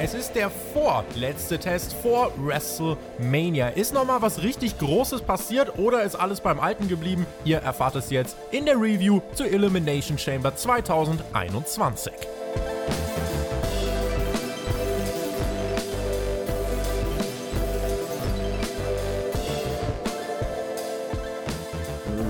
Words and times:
Es 0.00 0.14
ist 0.14 0.34
der 0.36 0.48
vorletzte 0.48 1.58
Test 1.58 1.92
vor 1.92 2.32
WrestleMania. 2.36 3.70
Ist 3.70 3.92
nochmal 3.92 4.22
was 4.22 4.44
richtig 4.44 4.78
Großes 4.78 5.22
passiert 5.22 5.76
oder 5.76 6.04
ist 6.04 6.14
alles 6.14 6.40
beim 6.40 6.60
Alten 6.60 6.86
geblieben? 6.86 7.26
Ihr 7.44 7.58
erfahrt 7.58 7.96
es 7.96 8.08
jetzt 8.10 8.36
in 8.52 8.64
der 8.64 8.76
Review 8.76 9.20
zur 9.34 9.48
Elimination 9.48 10.16
Chamber 10.16 10.54
2021. 10.54 12.12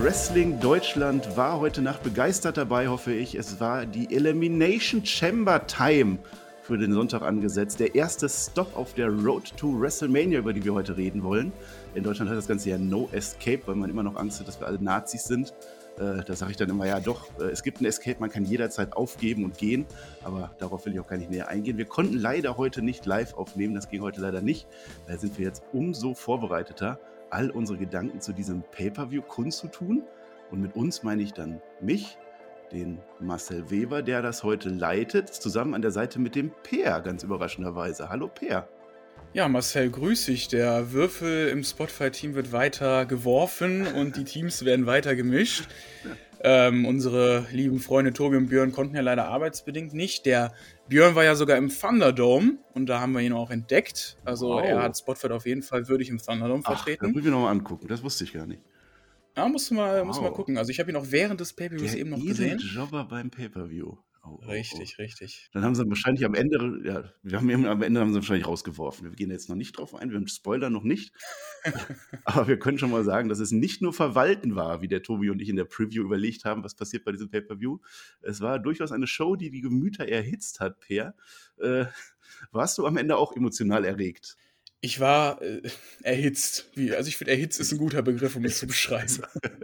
Wrestling 0.00 0.58
Deutschland 0.58 1.36
war 1.36 1.60
heute 1.60 1.82
Nacht 1.82 2.02
begeistert 2.02 2.56
dabei, 2.56 2.88
hoffe 2.88 3.12
ich. 3.12 3.34
Es 3.34 3.60
war 3.60 3.84
die 3.84 4.14
Elimination 4.14 5.04
Chamber 5.04 5.66
Time 5.66 6.18
für 6.68 6.76
den 6.76 6.92
Sonntag 6.92 7.22
angesetzt. 7.22 7.80
Der 7.80 7.94
erste 7.94 8.28
Stop 8.28 8.76
auf 8.76 8.92
der 8.92 9.08
Road 9.08 9.56
to 9.56 9.80
WrestleMania, 9.80 10.40
über 10.40 10.52
die 10.52 10.62
wir 10.62 10.74
heute 10.74 10.98
reden 10.98 11.22
wollen. 11.22 11.50
In 11.94 12.04
Deutschland 12.04 12.30
heißt 12.30 12.36
das 12.36 12.46
Ganze 12.46 12.68
ja 12.68 12.76
No 12.76 13.08
Escape, 13.10 13.62
weil 13.64 13.74
man 13.74 13.88
immer 13.88 14.02
noch 14.02 14.16
Angst 14.16 14.38
hat, 14.38 14.48
dass 14.48 14.60
wir 14.60 14.66
alle 14.66 14.78
Nazis 14.78 15.24
sind. 15.24 15.54
Äh, 15.98 16.22
da 16.26 16.36
sage 16.36 16.50
ich 16.50 16.58
dann 16.58 16.68
immer, 16.68 16.86
ja 16.86 17.00
doch, 17.00 17.30
äh, 17.40 17.44
es 17.44 17.62
gibt 17.62 17.78
einen 17.78 17.86
Escape, 17.86 18.18
man 18.20 18.28
kann 18.28 18.44
jederzeit 18.44 18.92
aufgeben 18.92 19.44
und 19.44 19.56
gehen, 19.56 19.86
aber 20.22 20.54
darauf 20.58 20.84
will 20.84 20.92
ich 20.92 21.00
auch 21.00 21.06
gar 21.06 21.16
nicht 21.16 21.30
näher 21.30 21.48
eingehen. 21.48 21.78
Wir 21.78 21.86
konnten 21.86 22.18
leider 22.18 22.58
heute 22.58 22.82
nicht 22.82 23.06
live 23.06 23.32
aufnehmen, 23.32 23.74
das 23.74 23.88
ging 23.88 24.02
heute 24.02 24.20
leider 24.20 24.42
nicht. 24.42 24.68
Da 25.06 25.16
sind 25.16 25.38
wir 25.38 25.46
jetzt 25.46 25.62
umso 25.72 26.12
vorbereiteter 26.12 27.00
all 27.30 27.50
unsere 27.50 27.78
Gedanken 27.78 28.20
zu 28.20 28.34
diesem 28.34 28.62
Pay-per-view 28.72 29.22
kundzutun. 29.22 30.02
Und 30.50 30.60
mit 30.60 30.76
uns 30.76 31.02
meine 31.02 31.22
ich 31.22 31.32
dann 31.32 31.62
mich, 31.80 32.18
den 32.72 32.98
Marcel 33.20 33.70
Weber, 33.70 34.02
der 34.02 34.22
das 34.22 34.42
heute 34.42 34.68
leitet, 34.68 35.28
zusammen 35.28 35.74
an 35.74 35.82
der 35.82 35.90
Seite 35.90 36.18
mit 36.18 36.34
dem 36.34 36.50
Peer, 36.62 37.00
ganz 37.00 37.22
überraschenderweise. 37.22 38.08
Hallo 38.08 38.28
Peer. 38.28 38.68
Ja, 39.34 39.48
Marcel, 39.48 39.90
grüß 39.90 40.26
dich. 40.26 40.48
Der 40.48 40.92
Würfel 40.92 41.48
im 41.48 41.62
Spotify-Team 41.62 42.34
wird 42.34 42.52
weiter 42.52 43.04
geworfen 43.04 43.86
und 43.86 44.16
die 44.16 44.24
Teams 44.24 44.64
werden 44.64 44.86
weiter 44.86 45.14
gemischt. 45.16 45.68
Ähm, 46.40 46.86
unsere 46.86 47.46
lieben 47.50 47.80
Freunde 47.80 48.12
Tobi 48.12 48.36
und 48.36 48.46
Björn 48.48 48.72
konnten 48.72 48.94
ja 48.94 49.02
leider 49.02 49.26
arbeitsbedingt 49.26 49.92
nicht. 49.92 50.24
Der 50.24 50.52
Björn 50.88 51.14
war 51.14 51.24
ja 51.24 51.34
sogar 51.34 51.56
im 51.56 51.68
Thunderdome 51.68 52.58
und 52.74 52.86
da 52.86 53.00
haben 53.00 53.12
wir 53.12 53.20
ihn 53.20 53.32
auch 53.32 53.50
entdeckt. 53.50 54.16
Also 54.24 54.50
wow. 54.50 54.64
er 54.64 54.82
hat 54.82 54.96
Spotfight 54.96 55.32
auf 55.32 55.46
jeden 55.46 55.62
Fall 55.62 55.88
würdig 55.88 56.10
im 56.10 56.18
Thunderdome 56.18 56.62
Ach, 56.64 56.76
vertreten. 56.76 57.06
Das 57.06 57.12
muss 57.12 57.24
ich 57.24 57.30
nochmal 57.30 57.52
angucken, 57.52 57.88
das 57.88 58.02
wusste 58.02 58.24
ich 58.24 58.32
gar 58.32 58.46
nicht. 58.46 58.62
Ja, 59.36 59.48
musst 59.48 59.70
du 59.70 59.74
mal, 59.74 60.00
wow. 60.00 60.06
musst 60.06 60.18
du 60.18 60.24
mal 60.24 60.32
gucken. 60.32 60.58
Also 60.58 60.70
ich 60.70 60.80
habe 60.80 60.90
ihn 60.90 60.96
auch 60.96 61.06
während 61.08 61.40
des 61.40 61.52
Pay-Per-Views 61.52 61.94
eben 61.94 62.10
noch 62.10 62.22
gesehen. 62.22 62.58
Jobber 62.58 63.04
beim 63.04 63.30
Pay-Per-View. 63.30 63.96
Oh, 64.24 64.40
oh, 64.42 64.50
richtig, 64.50 64.96
oh. 64.98 65.02
richtig. 65.02 65.48
Dann 65.52 65.64
haben 65.64 65.74
sie 65.74 65.88
wahrscheinlich 65.88 66.24
am 66.24 66.34
Ende, 66.34 66.80
ja, 66.84 67.04
wir 67.22 67.38
haben 67.38 67.66
am 67.66 67.82
Ende 67.82 68.00
haben 68.00 68.10
sie 68.10 68.16
wahrscheinlich 68.16 68.46
rausgeworfen. 68.46 69.08
Wir 69.08 69.16
gehen 69.16 69.30
jetzt 69.30 69.48
noch 69.48 69.56
nicht 69.56 69.78
drauf 69.78 69.94
ein, 69.94 70.10
wir 70.10 70.16
haben 70.16 70.26
Spoiler 70.26 70.70
noch 70.70 70.82
nicht. 70.82 71.12
Aber 72.24 72.48
wir 72.48 72.58
können 72.58 72.78
schon 72.78 72.90
mal 72.90 73.04
sagen, 73.04 73.28
dass 73.28 73.38
es 73.38 73.52
nicht 73.52 73.80
nur 73.80 73.92
Verwalten 73.92 74.54
war, 74.54 74.82
wie 74.82 74.88
der 74.88 75.02
Tobi 75.02 75.30
und 75.30 75.40
ich 75.40 75.48
in 75.48 75.56
der 75.56 75.64
Preview 75.64 76.02
überlegt 76.04 76.44
haben, 76.44 76.64
was 76.64 76.74
passiert 76.74 77.04
bei 77.04 77.12
diesem 77.12 77.30
Pay-Per-View. 77.30 77.78
Es 78.20 78.40
war 78.40 78.58
durchaus 78.58 78.92
eine 78.92 79.06
Show, 79.06 79.36
die 79.36 79.50
die 79.50 79.60
Gemüter 79.60 80.06
erhitzt 80.06 80.60
hat, 80.60 80.80
Per. 80.80 81.14
Äh, 81.58 81.86
warst 82.50 82.76
du 82.78 82.86
am 82.86 82.96
Ende 82.96 83.16
auch 83.16 83.34
emotional 83.34 83.84
erregt? 83.84 84.36
Ich 84.80 85.00
war 85.00 85.42
äh, 85.42 85.62
erhitzt. 86.02 86.70
Wie, 86.74 86.94
also 86.94 87.08
ich 87.08 87.16
finde, 87.16 87.32
erhitzt 87.32 87.58
ist 87.58 87.72
ein 87.72 87.78
guter 87.78 88.00
Begriff, 88.02 88.36
um 88.36 88.44
es 88.44 88.58
zu 88.58 88.66
beschreiben. 88.68 89.22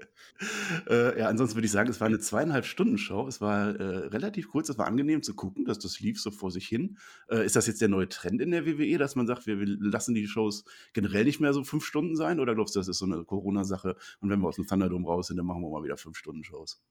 äh, 0.89 1.21
ja, 1.21 1.29
ansonsten 1.29 1.57
würde 1.57 1.67
ich 1.67 1.73
sagen, 1.73 1.89
es 1.89 2.01
war 2.01 2.09
eine 2.09 2.19
zweieinhalb 2.19 2.65
Stunden 2.65 2.99
Show. 2.99 3.29
Es 3.29 3.41
war 3.41 3.77
äh, 3.77 4.07
relativ 4.09 4.49
kurz, 4.49 4.69
es 4.71 4.79
war 4.79 4.89
angenehm 4.89 5.23
zu 5.23 5.35
gucken, 5.35 5.67
dass 5.67 5.79
das 5.79 6.01
lief 6.01 6.21
so 6.21 6.33
vor 6.33 6.51
sich 6.51 6.67
hin. 6.67 6.99
Äh, 7.29 7.47
ist 7.47 7.55
das 7.55 7.69
jetzt 7.69 7.81
der 7.81 7.89
neue 7.89 8.09
Trend 8.09 8.41
in 8.41 8.51
der 8.51 8.67
WWE, 8.67 8.99
dass 8.99 9.15
man 9.15 9.29
sagt, 9.29 9.47
wir, 9.47 9.61
wir, 9.61 9.69
lassen 9.69 10.15
die 10.17 10.27
Shows 10.27 10.65
generell 10.95 11.25
nicht 11.25 11.39
mehr 11.39 11.53
so 11.53 11.63
fünf 11.63 11.85
Stunden 11.85 12.17
sein? 12.17 12.41
Oder 12.41 12.57
glaubst 12.57 12.75
du, 12.75 12.81
das 12.81 12.89
ist 12.89 12.99
so 12.99 13.07
eine 13.07 13.25
Corona-Sache 13.25 13.97
und 14.19 14.31
wenn 14.31 14.41
wir 14.41 14.49
aus 14.49 14.57
dem 14.57 14.67
Thunderdome 14.67 15.07
raus 15.07 15.29
sind, 15.29 15.37
dann 15.37 15.47
machen 15.47 15.63
wir 15.63 15.71
mal 15.71 15.85
wieder 15.85 15.97
fünf 15.97 16.19
Stunden 16.19 16.43
Shows? 16.43 16.83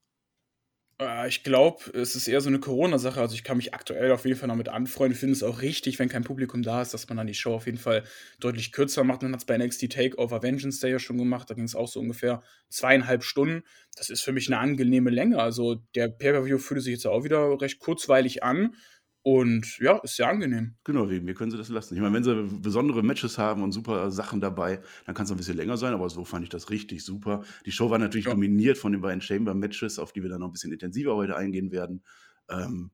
Äh, 1.00 1.28
ich 1.28 1.44
glaube, 1.44 1.92
es 1.94 2.16
ist 2.16 2.28
eher 2.28 2.42
so 2.42 2.50
eine 2.50 2.60
Corona-Sache. 2.60 3.20
Also 3.20 3.36
ich 3.36 3.44
kann 3.44 3.58
mich 3.58 3.74
aktuell 3.74 4.12
auf 4.12 4.26
jeden 4.26 4.38
Fall 4.38 4.50
damit 4.50 4.70
anfreunden. 4.70 5.14
Ich 5.14 5.20
finde 5.20 5.34
es 5.34 5.44
auch 5.44 5.62
richtig, 5.62 6.00
wenn 6.00 6.10
kein 6.10 6.24
Publikum 6.24 6.64
da 6.64 6.82
ist, 6.82 6.94
dass 6.94 7.08
man 7.10 7.18
dann 7.18 7.28
die 7.28 7.34
Show 7.34 7.54
auf 7.54 7.66
jeden 7.66 7.78
Fall 7.78 8.04
deutlich 8.40 8.72
kürzer 8.72 9.04
macht. 9.04 9.22
Man 9.22 9.34
hat 9.34 9.42
es 9.42 9.46
bei 9.46 9.58
NXT 9.58 9.92
Takeover 9.92 10.42
Vengeance 10.44 10.80
Day 10.80 10.92
ja 10.92 11.00
schon 11.00 11.18
gemacht. 11.18 11.50
Da 11.50 11.56
ging 11.56 11.66
es 11.66 11.76
auch 11.76 11.88
so 11.88 12.00
ungefähr 12.00 12.44
zweieinhalb 12.70 13.24
Stunden. 13.24 13.64
Das 13.96 14.10
ist 14.10 14.22
für 14.22 14.32
mich 14.32 14.48
eine 14.48 14.60
angenehme 14.60 15.10
Länge. 15.10 15.40
Also 15.40 15.76
der 15.96 16.08
Pay-Per-View 16.10 16.58
fühlte 16.58 16.82
sich 16.82 16.94
jetzt 16.94 17.08
auch 17.08 17.24
wieder 17.24 17.60
recht 17.62 17.80
kurzweilig 17.80 18.44
an. 18.44 18.76
Und 19.24 19.80
ja, 19.80 19.98
ist 20.00 20.18
sehr 20.18 20.28
angenehm. 20.28 20.76
Genau, 20.84 21.10
wegen 21.10 21.24
mir 21.24 21.34
können 21.34 21.50
sie 21.50 21.58
das 21.58 21.70
lassen. 21.70 21.96
Ich 21.96 22.02
meine, 22.02 22.14
wenn 22.14 22.26
sie 22.26 22.60
besondere 22.60 23.04
Matches 23.04 23.38
haben 23.38 23.64
und 23.64 23.72
super 23.72 24.12
Sachen 24.12 24.42
dabei, 24.42 24.82
dann 25.06 25.16
kann 25.16 25.24
es 25.24 25.32
ein 25.32 25.38
bisschen 25.38 25.56
länger 25.56 25.78
sein, 25.78 25.94
aber 25.94 26.10
so 26.10 26.26
fand 26.26 26.44
ich 26.44 26.50
das 26.50 26.70
richtig 26.70 27.06
super. 27.06 27.44
Die 27.66 27.72
Show 27.72 27.90
war 27.90 28.00
natürlich 28.00 28.26
ja. 28.26 28.34
dominiert 28.34 28.78
von 28.78 28.92
den 28.92 29.00
beiden 29.00 29.22
Chamber-Matches, 29.22 29.98
auf 29.98 30.12
die 30.12 30.24
wir 30.24 30.30
dann 30.30 30.42
noch 30.42 30.48
ein 30.48 30.52
bisschen 30.52 30.74
intensiver 30.74 31.16
heute 31.16 31.38
eingehen 31.38 31.72
werden. 31.72 32.04
Ähm, 32.50 32.92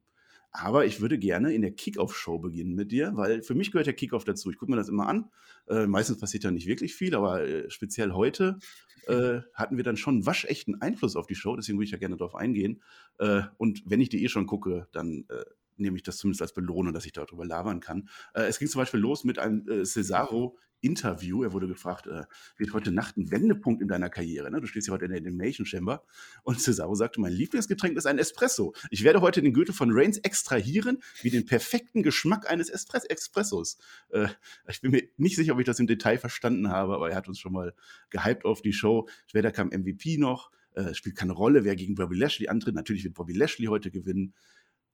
aber 0.51 0.85
ich 0.85 1.01
würde 1.01 1.17
gerne 1.17 1.53
in 1.53 1.63
der 1.63 1.71
Kickoff-Show 1.71 2.37
beginnen 2.37 2.75
mit 2.75 2.91
dir, 2.91 3.11
weil 3.15 3.41
für 3.41 3.55
mich 3.55 3.71
gehört 3.71 3.87
der 3.87 3.93
Kickoff 3.93 4.23
dazu. 4.23 4.51
Ich 4.51 4.57
gucke 4.57 4.71
mir 4.71 4.77
das 4.77 4.89
immer 4.89 5.07
an. 5.07 5.31
Äh, 5.67 5.87
meistens 5.87 6.19
passiert 6.19 6.43
ja 6.43 6.51
nicht 6.51 6.67
wirklich 6.67 6.93
viel, 6.93 7.15
aber 7.15 7.43
äh, 7.43 7.69
speziell 7.71 8.11
heute 8.13 8.59
äh, 9.07 9.41
hatten 9.53 9.77
wir 9.77 9.83
dann 9.83 9.97
schon 9.97 10.25
waschechten 10.25 10.81
Einfluss 10.81 11.15
auf 11.15 11.27
die 11.27 11.35
Show. 11.35 11.55
Deswegen 11.55 11.77
würde 11.77 11.85
ich 11.85 11.91
ja 11.91 11.97
gerne 11.97 12.17
darauf 12.17 12.35
eingehen. 12.35 12.81
Äh, 13.17 13.41
und 13.57 13.81
wenn 13.85 14.01
ich 14.01 14.09
die 14.09 14.23
eh 14.23 14.29
schon 14.29 14.47
gucke, 14.47 14.87
dann 14.91 15.25
äh, 15.29 15.43
nehme 15.79 15.97
ich 15.97 16.03
das 16.03 16.17
zumindest 16.17 16.41
als 16.41 16.53
Belohnung, 16.53 16.93
dass 16.93 17.05
ich 17.05 17.13
darüber 17.13 17.45
labern 17.45 17.79
kann. 17.79 18.09
Äh, 18.33 18.43
es 18.43 18.59
ging 18.59 18.67
zum 18.67 18.79
Beispiel 18.79 18.99
los 18.99 19.23
mit 19.23 19.39
einem 19.39 19.67
äh, 19.67 19.85
Cesaro 19.85 20.57
Interview. 20.81 21.43
Er 21.43 21.53
wurde 21.53 21.67
gefragt, 21.67 22.07
äh, 22.07 22.23
wird 22.57 22.73
heute 22.73 22.91
Nacht 22.91 23.17
ein 23.17 23.31
Wendepunkt 23.31 23.81
in 23.81 23.87
deiner 23.87 24.09
Karriere? 24.09 24.49
Ne? 24.51 24.61
Du 24.61 24.67
stehst 24.67 24.87
ja 24.87 24.93
heute 24.93 25.05
in 25.05 25.11
der 25.11 25.19
Animation 25.19 25.65
Chamber. 25.65 26.03
Und 26.43 26.61
Cesaro 26.61 26.95
sagte, 26.95 27.19
mein 27.19 27.33
Lieblingsgetränk 27.33 27.97
ist 27.97 28.05
ein 28.05 28.17
Espresso. 28.17 28.73
Ich 28.89 29.03
werde 29.03 29.21
heute 29.21 29.41
den 29.41 29.53
Goethe 29.53 29.73
von 29.73 29.89
Reigns 29.91 30.17
extrahieren, 30.19 31.01
wie 31.21 31.29
den 31.29 31.45
perfekten 31.45 32.03
Geschmack 32.03 32.49
eines 32.49 32.69
Espress 32.69 33.05
Espressos. 33.05 33.77
Äh, 34.09 34.27
ich 34.67 34.81
bin 34.81 34.91
mir 34.91 35.03
nicht 35.17 35.35
sicher, 35.35 35.53
ob 35.53 35.59
ich 35.59 35.65
das 35.65 35.79
im 35.79 35.87
Detail 35.87 36.17
verstanden 36.17 36.69
habe, 36.69 36.95
aber 36.95 37.09
er 37.09 37.15
hat 37.15 37.27
uns 37.27 37.39
schon 37.39 37.53
mal 37.53 37.73
gehypt 38.09 38.45
auf 38.45 38.61
die 38.61 38.73
Show. 38.73 39.07
Später 39.27 39.51
kam 39.51 39.69
MVP 39.69 40.17
noch. 40.17 40.51
Äh, 40.75 40.93
spielt 40.93 41.15
keine 41.15 41.33
Rolle, 41.33 41.65
wer 41.65 41.75
gegen 41.75 41.95
Bobby 41.95 42.15
Lashley 42.15 42.47
antritt. 42.47 42.75
Natürlich 42.75 43.03
wird 43.03 43.15
Bobby 43.15 43.33
Lashley 43.33 43.65
heute 43.65 43.91
gewinnen. 43.91 44.33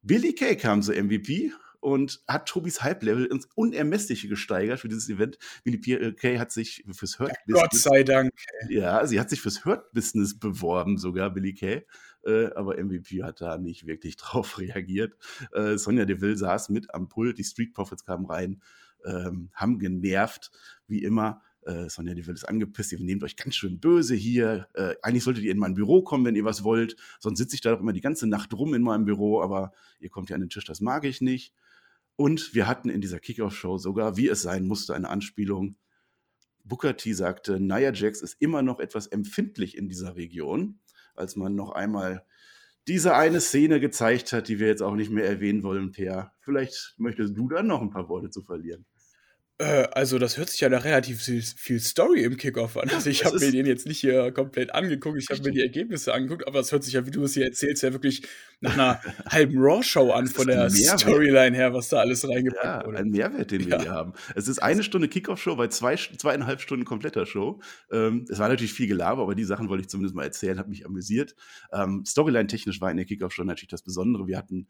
Billy 0.05 0.33
Kay 0.33 0.55
kam 0.55 0.83
zur 0.83 0.95
MVP 0.95 1.51
und 1.79 2.23
hat 2.27 2.47
Tobis 2.47 2.83
Hype-Level 2.83 3.25
ins 3.25 3.47
Unermessliche 3.55 4.27
gesteigert 4.27 4.79
für 4.79 4.87
dieses 4.87 5.09
Event. 5.09 5.39
Billy 5.63 5.79
Kay 6.13 6.37
hat 6.37 6.51
sich 6.51 6.83
fürs 6.91 7.17
Hurt 7.17 7.33
Business. 7.47 7.61
Gott 7.61 7.73
sei 7.73 8.03
Dank. 8.03 8.31
Ja, 8.69 9.05
sie 9.07 9.19
hat 9.19 9.31
sich 9.31 9.41
fürs 9.41 9.65
Hurt 9.65 9.91
Business 9.93 10.37
beworben, 10.37 10.99
sogar 10.99 11.31
Billy 11.31 11.55
Kay. 11.55 11.87
Äh, 12.23 12.53
aber 12.53 12.77
MVP 12.83 13.23
hat 13.23 13.41
da 13.41 13.57
nicht 13.57 13.87
wirklich 13.87 14.15
drauf 14.17 14.59
reagiert. 14.59 15.15
Äh, 15.53 15.77
Sonja 15.77 16.05
Deville 16.05 16.37
saß 16.37 16.69
mit 16.69 16.93
am 16.93 17.09
Pult, 17.09 17.39
die 17.39 17.43
Street 17.43 17.73
Profits 17.73 18.05
kamen 18.05 18.27
rein, 18.27 18.61
ähm, 19.05 19.49
haben 19.53 19.79
genervt, 19.79 20.51
wie 20.87 21.03
immer 21.03 21.41
äh, 21.65 21.89
Sonja 21.89 22.13
Deville 22.13 22.35
ist 22.35 22.47
angepisst, 22.47 22.91
ihr 22.91 22.99
nehmt 22.99 23.23
euch 23.23 23.35
ganz 23.35 23.55
schön 23.55 23.79
böse 23.79 24.15
hier. 24.15 24.67
Äh, 24.73 24.95
eigentlich 25.01 25.23
solltet 25.23 25.43
ihr 25.43 25.51
in 25.51 25.57
mein 25.57 25.73
Büro 25.73 26.01
kommen, 26.01 26.25
wenn 26.25 26.35
ihr 26.35 26.45
was 26.45 26.63
wollt. 26.63 26.95
Sonst 27.19 27.39
sitze 27.39 27.55
ich 27.55 27.61
da 27.61 27.71
doch 27.71 27.79
immer 27.79 27.93
die 27.93 28.01
ganze 28.01 28.27
Nacht 28.27 28.53
rum 28.53 28.73
in 28.73 28.81
meinem 28.81 29.05
Büro, 29.05 29.41
aber 29.41 29.73
ihr 29.99 30.09
kommt 30.09 30.29
ja 30.29 30.35
an 30.35 30.41
den 30.41 30.49
Tisch, 30.49 30.65
das 30.65 30.81
mag 30.81 31.05
ich 31.05 31.21
nicht. 31.21 31.53
Und 32.15 32.53
wir 32.53 32.67
hatten 32.67 32.89
in 32.89 33.01
dieser 33.01 33.19
Kickoff-Show 33.19 33.77
sogar, 33.77 34.15
wie 34.17 34.29
es 34.29 34.41
sein 34.41 34.65
musste, 34.65 34.95
eine 34.95 35.09
Anspielung. 35.09 35.75
Booker 36.63 36.95
T 36.97 37.13
sagte, 37.13 37.59
Nia 37.59 37.93
Jax 37.93 38.21
ist 38.21 38.37
immer 38.39 38.61
noch 38.61 38.79
etwas 38.79 39.07
empfindlich 39.07 39.77
in 39.77 39.89
dieser 39.89 40.15
Region, 40.15 40.79
als 41.13 41.35
man 41.35 41.55
noch 41.55 41.71
einmal 41.71 42.25
diese 42.87 43.15
eine 43.15 43.41
Szene 43.41 43.79
gezeigt 43.79 44.31
hat, 44.31 44.47
die 44.47 44.59
wir 44.59 44.67
jetzt 44.67 44.81
auch 44.81 44.95
nicht 44.95 45.11
mehr 45.11 45.27
erwähnen 45.27 45.63
wollen, 45.63 45.91
Per. 45.91 46.31
Vielleicht 46.39 46.95
möchtest 46.97 47.35
du 47.35 47.49
da 47.49 47.63
noch 47.63 47.81
ein 47.81 47.89
paar 47.89 48.09
Worte 48.09 48.29
zu 48.29 48.43
verlieren. 48.43 48.85
Äh, 49.57 49.87
also, 49.93 50.19
das 50.19 50.37
hört 50.37 50.49
sich 50.49 50.59
ja 50.59 50.67
nach 50.67 50.83
relativ 50.83 51.21
viel 51.21 51.79
Story 51.79 52.23
im 52.23 52.35
Kickoff 52.35 52.75
an. 52.75 52.89
Also, 52.89 53.09
ich 53.09 53.23
habe 53.23 53.39
mir 53.39 53.51
den 53.51 53.65
jetzt 53.65 53.87
nicht 53.87 53.99
hier 53.99 54.33
komplett 54.33 54.75
angeguckt, 54.75 55.17
ich 55.17 55.29
habe 55.29 55.41
mir 55.43 55.51
die 55.51 55.61
Ergebnisse 55.61 56.13
angeguckt, 56.13 56.45
aber 56.45 56.59
es 56.59 56.73
hört 56.73 56.83
sich 56.83 56.93
ja, 56.93 57.05
wie 57.05 57.11
du 57.11 57.23
es 57.23 57.35
hier 57.35 57.45
erzählst, 57.45 57.81
ja 57.81 57.93
wirklich 57.93 58.27
nach 58.59 58.73
einer 58.73 58.99
halben 59.29 59.57
Raw-Show 59.57 60.11
an 60.11 60.27
von 60.27 60.47
der 60.47 60.69
Storyline 60.69 61.55
her, 61.55 61.73
was 61.73 61.87
da 61.87 61.99
alles 61.99 62.27
reingepackt 62.27 62.65
ja, 62.65 62.85
wurde. 62.85 62.97
ein 62.97 63.09
Mehrwert, 63.09 63.51
den 63.51 63.65
wir 63.65 63.79
hier 63.79 63.91
haben. 63.91 64.11
Es 64.35 64.49
ist 64.49 64.59
eine 64.59 64.83
Stunde 64.83 65.07
Kickoff-Show 65.07 65.55
bei 65.55 65.67
zwei, 65.67 65.95
zweieinhalb 65.95 66.59
Stunden 66.59 66.83
kompletter 66.83 67.25
Show. 67.25 67.61
Ähm, 67.91 68.25
es 68.29 68.39
war 68.39 68.49
natürlich 68.49 68.73
viel 68.73 68.87
Gelaber, 68.87 69.21
aber 69.21 69.35
die 69.35 69.45
Sachen 69.45 69.69
wollte 69.69 69.83
ich 69.83 69.89
zumindest 69.89 70.15
mal 70.15 70.23
erzählen, 70.23 70.59
habe 70.59 70.69
mich 70.69 70.85
amüsiert. 70.85 71.33
Ähm, 71.71 72.03
Storyline-technisch 72.05 72.81
war 72.81 72.91
in 72.91 72.97
der 72.97 73.05
Kickoff-Show 73.05 73.45
natürlich 73.45 73.69
das 73.69 73.83
Besondere. 73.83 74.27
Wir 74.27 74.37
hatten 74.37 74.67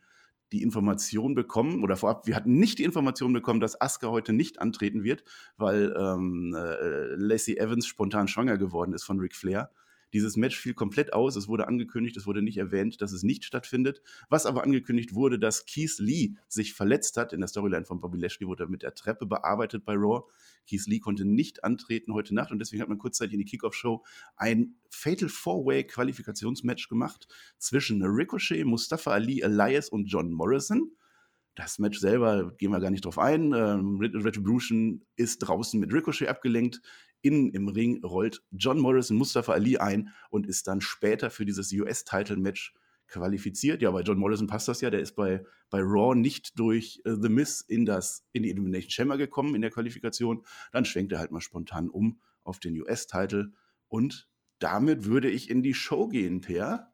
die 0.51 0.61
Information 0.61 1.35
bekommen, 1.35 1.83
oder 1.83 1.97
vorab, 1.97 2.27
wir 2.27 2.35
hatten 2.35 2.57
nicht 2.57 2.79
die 2.79 2.83
Information 2.83 3.33
bekommen, 3.33 3.59
dass 3.59 3.79
Asuka 3.79 4.07
heute 4.07 4.33
nicht 4.33 4.59
antreten 4.59 5.03
wird, 5.03 5.23
weil 5.57 5.95
ähm, 5.97 6.55
äh, 6.55 7.15
Lacey 7.15 7.57
Evans 7.57 7.87
spontan 7.87 8.27
schwanger 8.27 8.57
geworden 8.57 8.93
ist 8.93 9.03
von 9.03 9.19
Ric 9.19 9.35
Flair. 9.35 9.71
Dieses 10.15 10.37
Match 10.37 10.57
fiel 10.57 10.73
komplett 10.73 11.11
aus. 11.11 11.35
Es 11.35 11.49
wurde 11.49 11.67
angekündigt, 11.67 12.15
es 12.15 12.25
wurde 12.25 12.41
nicht 12.41 12.55
erwähnt, 12.55 13.01
dass 13.01 13.11
es 13.11 13.23
nicht 13.23 13.43
stattfindet. 13.43 14.01
Was 14.29 14.45
aber 14.45 14.63
angekündigt 14.63 15.13
wurde, 15.13 15.37
dass 15.37 15.65
Keith 15.65 15.99
Lee 15.99 16.35
sich 16.47 16.73
verletzt 16.73 17.17
hat. 17.17 17.33
In 17.33 17.41
der 17.41 17.49
Storyline 17.49 17.83
von 17.83 17.99
Bobby 17.99 18.17
Lashley 18.17 18.47
wurde 18.47 18.63
er 18.63 18.69
mit 18.69 18.81
der 18.81 18.95
Treppe 18.95 19.25
bearbeitet 19.25 19.83
bei 19.83 19.91
Raw. 19.93 20.23
Keith 20.69 20.87
Lee 20.87 20.99
konnte 20.99 21.25
nicht 21.25 21.65
antreten 21.65 22.13
heute 22.13 22.33
Nacht 22.33 22.51
und 22.51 22.59
deswegen 22.59 22.81
hat 22.81 22.87
man 22.87 22.97
kurzzeitig 22.97 23.33
in 23.33 23.39
die 23.39 23.45
Kickoff-Show 23.45 24.05
ein 24.37 24.75
Fatal 24.89 25.27
Four-Way-Qualifikationsmatch 25.27 26.87
gemacht 26.87 27.27
zwischen 27.57 28.01
Ricochet, 28.01 28.63
Mustafa 28.63 29.11
Ali, 29.11 29.41
Elias 29.41 29.89
und 29.89 30.05
John 30.05 30.31
Morrison. 30.31 30.95
Das 31.55 31.79
Match 31.79 31.99
selber 31.99 32.51
gehen 32.57 32.71
wir 32.71 32.81
gar 32.81 32.91
nicht 32.91 33.05
drauf 33.05 33.17
ein. 33.17 33.53
Ähm, 33.53 33.97
Retribution 33.99 35.05
ist 35.15 35.39
draußen 35.39 35.79
mit 35.79 35.93
Ricochet 35.93 36.27
abgelenkt. 36.27 36.81
Innen 37.21 37.49
im 37.51 37.69
Ring 37.69 38.03
rollt 38.03 38.43
John 38.51 38.79
Morrison 38.79 39.17
Mustafa 39.17 39.53
Ali 39.53 39.77
ein 39.77 40.09
und 40.29 40.45
ist 40.45 40.67
dann 40.67 40.81
später 40.81 41.29
für 41.29 41.45
dieses 41.45 41.71
US-Title-Match 41.71 42.73
qualifiziert. 43.07 43.81
Ja, 43.81 43.91
bei 43.91 44.01
John 44.01 44.17
Morrison 44.17 44.47
passt 44.47 44.67
das 44.67 44.81
ja. 44.81 44.89
Der 44.89 44.99
ist 44.99 45.15
bei, 45.15 45.45
bei 45.69 45.79
Raw 45.81 46.13
nicht 46.13 46.59
durch 46.59 47.01
äh, 47.05 47.15
The 47.19 47.29
Miss 47.29 47.61
in, 47.61 47.85
das, 47.85 48.25
in 48.33 48.43
die 48.43 48.51
Elimination 48.51 48.89
Chamber 48.89 49.17
gekommen 49.17 49.55
in 49.55 49.61
der 49.61 49.71
Qualifikation. 49.71 50.45
Dann 50.71 50.85
schwenkt 50.85 51.13
er 51.13 51.19
halt 51.19 51.31
mal 51.31 51.41
spontan 51.41 51.89
um 51.89 52.19
auf 52.43 52.59
den 52.59 52.79
US-Title. 52.81 53.53
Und 53.87 54.27
damit 54.59 55.05
würde 55.05 55.29
ich 55.29 55.49
in 55.49 55.63
die 55.63 55.73
Show 55.73 56.07
gehen, 56.07 56.41
Per, 56.41 56.93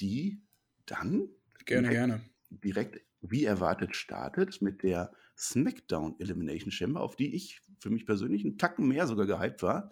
die 0.00 0.42
dann 0.86 1.28
gerne, 1.64 1.88
direkt, 1.88 1.90
gerne. 1.90 2.20
direkt 2.50 3.00
wie 3.30 3.44
erwartet 3.44 3.96
startet 3.96 4.60
mit 4.62 4.82
der 4.82 5.12
SmackDown 5.36 6.16
Elimination 6.18 6.70
Chamber, 6.70 7.00
auf 7.00 7.16
die 7.16 7.34
ich 7.34 7.60
für 7.80 7.90
mich 7.90 8.06
persönlich 8.06 8.44
einen 8.44 8.58
Tacken 8.58 8.86
mehr 8.86 9.06
sogar 9.06 9.26
gehypt 9.26 9.62
war. 9.62 9.90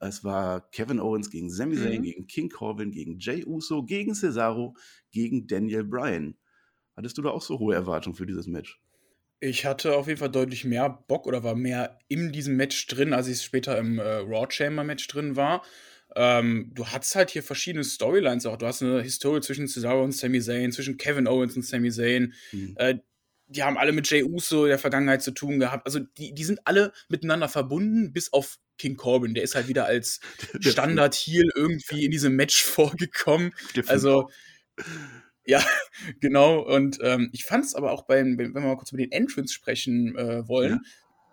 Es 0.00 0.24
war 0.24 0.68
Kevin 0.70 1.00
Owens 1.00 1.30
gegen 1.30 1.48
Sami 1.48 1.76
Zayn, 1.76 2.00
mhm. 2.00 2.04
gegen 2.04 2.26
King 2.26 2.48
Corbin, 2.48 2.90
gegen 2.90 3.18
Jay 3.18 3.44
Uso, 3.46 3.84
gegen 3.84 4.14
Cesaro, 4.14 4.74
gegen 5.12 5.46
Daniel 5.46 5.84
Bryan. 5.84 6.36
Hattest 6.96 7.16
du 7.18 7.22
da 7.22 7.30
auch 7.30 7.42
so 7.42 7.58
hohe 7.58 7.74
Erwartungen 7.74 8.16
für 8.16 8.26
dieses 8.26 8.46
Match? 8.46 8.80
Ich 9.38 9.64
hatte 9.64 9.96
auf 9.96 10.08
jeden 10.08 10.18
Fall 10.18 10.30
deutlich 10.30 10.64
mehr 10.64 10.88
Bock 10.88 11.26
oder 11.26 11.42
war 11.42 11.54
mehr 11.54 11.98
in 12.08 12.32
diesem 12.32 12.56
Match 12.56 12.86
drin, 12.88 13.12
als 13.12 13.28
ich 13.28 13.42
später 13.42 13.78
im 13.78 13.98
äh, 13.98 14.02
Raw 14.02 14.46
Chamber 14.48 14.84
Match 14.84 15.06
drin 15.08 15.36
war. 15.36 15.62
Ähm, 16.16 16.70
du 16.74 16.86
hast 16.86 17.14
halt 17.14 17.30
hier 17.30 17.42
verschiedene 17.42 17.84
Storylines 17.84 18.46
auch. 18.46 18.56
Du 18.56 18.66
hast 18.66 18.82
eine 18.82 19.02
Historie 19.02 19.40
zwischen 19.40 19.68
Cesaro 19.68 20.02
und 20.02 20.12
Sami 20.12 20.40
Zayn, 20.40 20.72
zwischen 20.72 20.96
Kevin 20.96 21.26
Owens 21.26 21.56
und 21.56 21.64
Sami 21.64 21.90
Zayn. 21.90 22.34
Mhm. 22.52 22.74
Äh, 22.76 22.98
die 23.46 23.62
haben 23.62 23.76
alle 23.76 23.92
mit 23.92 24.08
Jay 24.08 24.22
Uso 24.22 24.64
in 24.64 24.70
der 24.70 24.78
Vergangenheit 24.78 25.22
zu 25.22 25.30
tun 25.30 25.58
gehabt. 25.58 25.86
Also 25.86 26.00
die, 26.00 26.34
die 26.34 26.44
sind 26.44 26.60
alle 26.64 26.92
miteinander 27.08 27.48
verbunden, 27.48 28.12
bis 28.12 28.32
auf 28.32 28.58
King 28.78 28.96
Corbin. 28.96 29.34
Der 29.34 29.42
ist 29.42 29.54
halt 29.54 29.68
wieder 29.68 29.86
als 29.86 30.20
Standard-Heel 30.60 31.50
irgendwie 31.54 32.04
in 32.04 32.10
diesem 32.10 32.34
Match 32.34 32.62
vorgekommen. 32.64 33.52
Also 33.86 34.30
ja, 35.44 35.62
genau. 36.20 36.60
Und 36.60 36.98
ähm, 37.02 37.30
ich 37.32 37.44
fand 37.44 37.64
es 37.64 37.74
aber 37.74 37.92
auch 37.92 38.06
beim, 38.06 38.38
wenn 38.38 38.54
wir 38.54 38.60
mal 38.60 38.76
kurz 38.76 38.92
über 38.92 39.02
den 39.02 39.12
Entrance 39.12 39.52
sprechen 39.52 40.16
äh, 40.16 40.46
wollen, 40.48 40.72
ja 40.72 40.80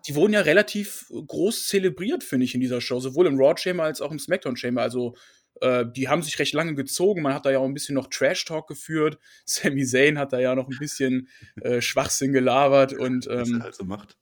die 0.10 0.16
wurden 0.16 0.34
ja 0.34 0.42
relativ 0.42 1.06
groß 1.12 1.68
zelebriert, 1.68 2.24
finde 2.24 2.44
ich, 2.44 2.56
in 2.56 2.62
dieser 2.62 2.82
Show, 2.82 3.00
sowohl 3.00 3.28
im 3.28 3.40
Raw 3.40 3.56
Chamber 3.56 3.84
als 3.84 4.02
auch 4.02 4.12
im 4.12 4.18
SmackDown 4.18 4.58
Chamber. 4.58 4.82
Also 4.82 5.16
äh, 5.62 5.86
die 5.86 6.08
haben 6.08 6.24
sich 6.24 6.40
recht 6.40 6.54
lange 6.54 6.74
gezogen. 6.74 7.22
Man 7.22 7.36
hat 7.36 7.46
da 7.46 7.52
ja 7.52 7.60
auch 7.60 7.66
ein 7.66 7.76
bisschen 7.76 7.94
noch 7.94 8.08
Trash 8.08 8.44
Talk 8.46 8.68
geführt. 8.68 9.20
Sami 9.46 9.86
Zayn 9.86 10.18
hat 10.18 10.34
da 10.34 10.40
ja 10.40 10.56
noch 10.56 10.68
ein 10.68 10.78
bisschen 10.80 11.30
äh, 11.62 11.80
Schwachsinn 11.80 12.34
gelabert 12.34 12.94
und 12.94 13.28
ähm, 13.28 13.40
Was 13.40 13.52
er 13.52 13.60
halt 13.60 13.76
so 13.76 13.86
macht. 13.86 14.18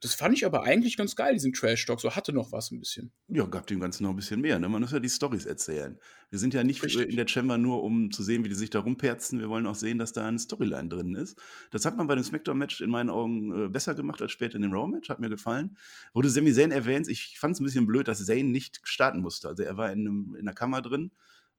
Das 0.00 0.14
fand 0.14 0.32
ich 0.36 0.46
aber 0.46 0.62
eigentlich 0.62 0.96
ganz 0.96 1.16
geil, 1.16 1.32
diesen 1.32 1.52
Trash-Talk. 1.52 2.00
So 2.00 2.14
hatte 2.14 2.32
noch 2.32 2.52
was 2.52 2.70
ein 2.70 2.78
bisschen. 2.78 3.10
Ja, 3.26 3.44
gab 3.46 3.66
dem 3.66 3.80
Ganzen 3.80 4.04
noch 4.04 4.10
ein 4.10 4.16
bisschen 4.16 4.40
mehr. 4.40 4.60
Ne? 4.60 4.68
Man 4.68 4.80
muss 4.80 4.92
ja 4.92 5.00
die 5.00 5.08
Stories 5.08 5.44
erzählen. 5.44 5.98
Wir 6.30 6.38
sind 6.38 6.54
ja 6.54 6.62
nicht 6.62 6.84
Richtig. 6.84 7.08
in 7.08 7.16
der 7.16 7.26
Chamber 7.26 7.58
nur, 7.58 7.82
um 7.82 8.12
zu 8.12 8.22
sehen, 8.22 8.44
wie 8.44 8.48
die 8.48 8.54
sich 8.54 8.70
da 8.70 8.78
rumperzen. 8.78 9.40
Wir 9.40 9.48
wollen 9.48 9.66
auch 9.66 9.74
sehen, 9.74 9.98
dass 9.98 10.12
da 10.12 10.28
eine 10.28 10.38
Storyline 10.38 10.88
drin 10.88 11.16
ist. 11.16 11.40
Das 11.72 11.84
hat 11.84 11.96
man 11.96 12.06
bei 12.06 12.14
dem 12.14 12.22
Smackdown-Match 12.22 12.80
in 12.80 12.90
meinen 12.90 13.10
Augen 13.10 13.66
äh, 13.66 13.68
besser 13.68 13.96
gemacht 13.96 14.22
als 14.22 14.30
später 14.30 14.54
in 14.54 14.62
dem 14.62 14.72
Raw-Match. 14.72 15.08
Hat 15.08 15.18
mir 15.18 15.30
gefallen. 15.30 15.76
Wurde 16.14 16.30
Sami 16.30 16.52
Zayn 16.52 16.70
erwähnt. 16.70 17.08
Ich 17.08 17.36
fand 17.40 17.54
es 17.54 17.60
ein 17.60 17.64
bisschen 17.64 17.86
blöd, 17.86 18.06
dass 18.06 18.24
Zayn 18.24 18.52
nicht 18.52 18.80
starten 18.84 19.20
musste. 19.20 19.48
Also 19.48 19.64
er 19.64 19.76
war 19.76 19.90
in, 19.90 20.00
einem, 20.00 20.36
in 20.36 20.42
einer 20.42 20.54
Kammer 20.54 20.80
drin. 20.80 21.10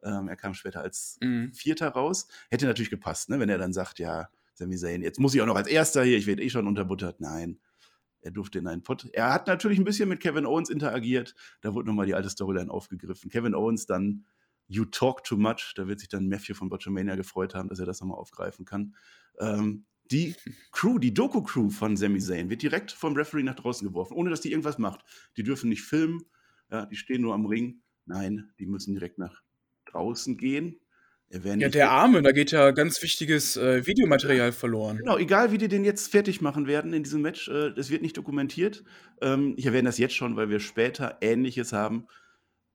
Ähm, 0.01 0.29
er 0.29 0.37
kam 0.37 0.53
später 0.53 0.79
als 0.79 1.17
mhm. 1.19 1.51
Vierter 1.53 1.89
raus. 1.89 2.27
Hätte 2.49 2.67
natürlich 2.67 2.89
gepasst, 2.89 3.29
ne? 3.29 3.37
wenn 3.41 3.49
er 3.49 3.57
dann 3.57 3.73
sagt, 3.73 3.99
ja, 3.99 4.29
Sami 4.53 4.77
Zayn, 4.77 5.01
jetzt 5.01 5.19
muss 5.19 5.35
ich 5.35 5.41
auch 5.41 5.45
noch 5.45 5.57
als 5.57 5.67
Erster 5.67 6.03
hier, 6.03 6.17
ich 6.17 6.25
werde 6.25 6.41
eh 6.41 6.49
schon 6.49 6.67
unterbuttert. 6.67 7.19
Nein 7.19 7.59
er 8.21 8.31
durfte 8.31 8.59
in 8.59 8.67
einen 8.67 8.83
Pott. 8.83 9.07
Er 9.13 9.33
hat 9.33 9.47
natürlich 9.47 9.79
ein 9.79 9.85
bisschen 9.85 10.09
mit 10.09 10.19
Kevin 10.19 10.45
Owens 10.45 10.69
interagiert. 10.69 11.35
Da 11.61 11.73
wurde 11.73 11.87
nochmal 11.87 12.05
die 12.05 12.15
alte 12.15 12.29
Storyline 12.29 12.69
aufgegriffen. 12.69 13.29
Kevin 13.29 13.55
Owens 13.55 13.85
dann 13.85 14.25
You 14.67 14.85
Talk 14.85 15.23
Too 15.23 15.37
Much. 15.37 15.73
Da 15.75 15.87
wird 15.87 15.99
sich 15.99 16.09
dann 16.09 16.27
Matthew 16.27 16.53
von 16.53 16.69
Botchamania 16.69 17.15
gefreut 17.15 17.55
haben, 17.55 17.69
dass 17.69 17.79
er 17.79 17.85
das 17.85 18.01
nochmal 18.01 18.17
aufgreifen 18.17 18.65
kann. 18.65 18.95
Ähm, 19.39 19.85
die 20.11 20.35
Crew, 20.71 20.97
die 20.97 21.13
Doku-Crew 21.13 21.69
von 21.69 21.95
Sami 21.95 22.19
Zayn 22.19 22.49
wird 22.49 22.63
direkt 22.63 22.91
vom 22.91 23.15
Referee 23.15 23.43
nach 23.43 23.55
draußen 23.55 23.87
geworfen, 23.87 24.15
ohne 24.15 24.29
dass 24.29 24.41
die 24.41 24.51
irgendwas 24.51 24.79
macht. 24.79 25.03
Die 25.37 25.43
dürfen 25.43 25.69
nicht 25.69 25.83
filmen, 25.83 26.23
ja, 26.71 26.85
die 26.87 26.95
stehen 26.95 27.21
nur 27.21 27.33
am 27.33 27.45
Ring. 27.45 27.81
Nein, 28.05 28.51
die 28.57 28.65
müssen 28.65 28.93
direkt 28.93 29.19
nach 29.19 29.43
draußen 29.85 30.37
gehen. 30.37 30.79
Ja, 31.31 31.69
der 31.69 31.91
Arme, 31.91 32.23
da 32.23 32.31
geht 32.31 32.51
ja 32.51 32.71
ganz 32.71 33.03
wichtiges 33.03 33.55
äh, 33.55 33.85
Videomaterial 33.85 34.51
verloren. 34.51 34.97
Genau, 34.97 35.17
egal 35.17 35.51
wie 35.51 35.59
die 35.59 35.67
den 35.67 35.85
jetzt 35.85 36.09
fertig 36.09 36.41
machen 36.41 36.65
werden 36.65 36.91
in 36.91 37.03
diesem 37.03 37.21
Match, 37.21 37.47
äh, 37.47 37.71
es 37.77 37.91
wird 37.91 38.01
nicht 38.01 38.17
dokumentiert. 38.17 38.83
Ähm, 39.21 39.53
ich 39.55 39.67
erwähne 39.67 39.89
das 39.89 39.99
jetzt 39.99 40.15
schon, 40.15 40.35
weil 40.35 40.49
wir 40.49 40.59
später 40.59 41.19
Ähnliches 41.21 41.71
haben, 41.71 42.07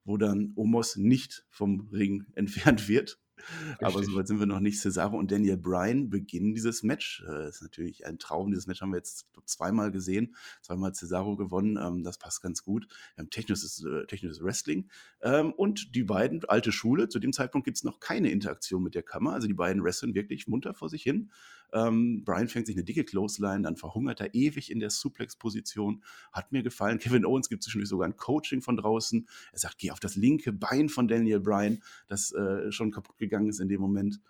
wo 0.05 0.15
dann 0.15 0.53
Omos 0.55 0.95
nicht 0.95 1.45
vom 1.49 1.89
Ring 1.91 2.27
entfernt 2.35 2.87
wird. 2.87 3.19
Richtig. 3.37 3.85
Aber 3.85 4.03
soweit 4.03 4.27
sind 4.27 4.39
wir 4.39 4.45
noch 4.45 4.59
nicht. 4.59 4.79
Cesaro 4.79 5.17
und 5.17 5.31
Daniel 5.31 5.57
Bryan 5.57 6.09
beginnen 6.09 6.53
dieses 6.53 6.83
Match. 6.83 7.23
Das 7.25 7.35
äh, 7.35 7.49
ist 7.49 7.61
natürlich 7.61 8.05
ein 8.05 8.19
Traum. 8.19 8.49
Dieses 8.51 8.67
Match 8.67 8.81
haben 8.81 8.91
wir 8.91 8.97
jetzt 8.97 9.27
zweimal 9.45 9.91
gesehen. 9.91 10.35
Zweimal 10.61 10.93
Cesaro 10.93 11.35
gewonnen. 11.35 11.77
Ähm, 11.77 12.03
das 12.03 12.17
passt 12.17 12.41
ganz 12.41 12.63
gut. 12.63 12.87
Wir 13.15 13.23
haben 13.23 13.29
technisches, 13.29 13.83
äh, 13.83 14.05
technisches 14.05 14.43
Wrestling. 14.43 14.89
Ähm, 15.21 15.51
und 15.53 15.95
die 15.95 16.03
beiden, 16.03 16.43
alte 16.45 16.71
Schule. 16.71 17.09
Zu 17.09 17.19
dem 17.19 17.33
Zeitpunkt 17.33 17.65
gibt 17.65 17.77
es 17.77 17.83
noch 17.83 17.99
keine 17.99 18.31
Interaktion 18.31 18.83
mit 18.83 18.95
der 18.95 19.03
Kammer. 19.03 19.33
Also 19.33 19.47
die 19.47 19.53
beiden 19.53 19.83
wresteln 19.83 20.15
wirklich 20.15 20.47
munter 20.47 20.73
vor 20.73 20.89
sich 20.89 21.03
hin. 21.03 21.31
Ähm, 21.73 22.23
Brian 22.23 22.47
fängt 22.47 22.67
sich 22.67 22.75
eine 22.75 22.83
dicke 22.83 23.03
Clothesline, 23.03 23.63
dann 23.63 23.75
verhungert 23.75 24.21
er 24.21 24.33
ewig 24.33 24.71
in 24.71 24.79
der 24.79 24.89
Suplex-Position. 24.89 26.03
Hat 26.31 26.51
mir 26.51 26.63
gefallen. 26.63 26.99
Kevin 26.99 27.25
Owens 27.25 27.49
gibt 27.49 27.63
zwischendurch 27.63 27.89
sogar 27.89 28.07
ein 28.07 28.17
Coaching 28.17 28.61
von 28.61 28.77
draußen. 28.77 29.27
Er 29.51 29.59
sagt, 29.59 29.77
geh 29.77 29.91
auf 29.91 29.99
das 29.99 30.15
linke 30.15 30.53
Bein 30.53 30.89
von 30.89 31.07
Daniel 31.07 31.39
Bryan, 31.39 31.81
das 32.07 32.31
äh, 32.31 32.71
schon 32.71 32.91
kaputt 32.91 33.17
gegangen 33.17 33.47
ist 33.47 33.59
in 33.59 33.69
dem 33.69 33.81
Moment. 33.81 34.21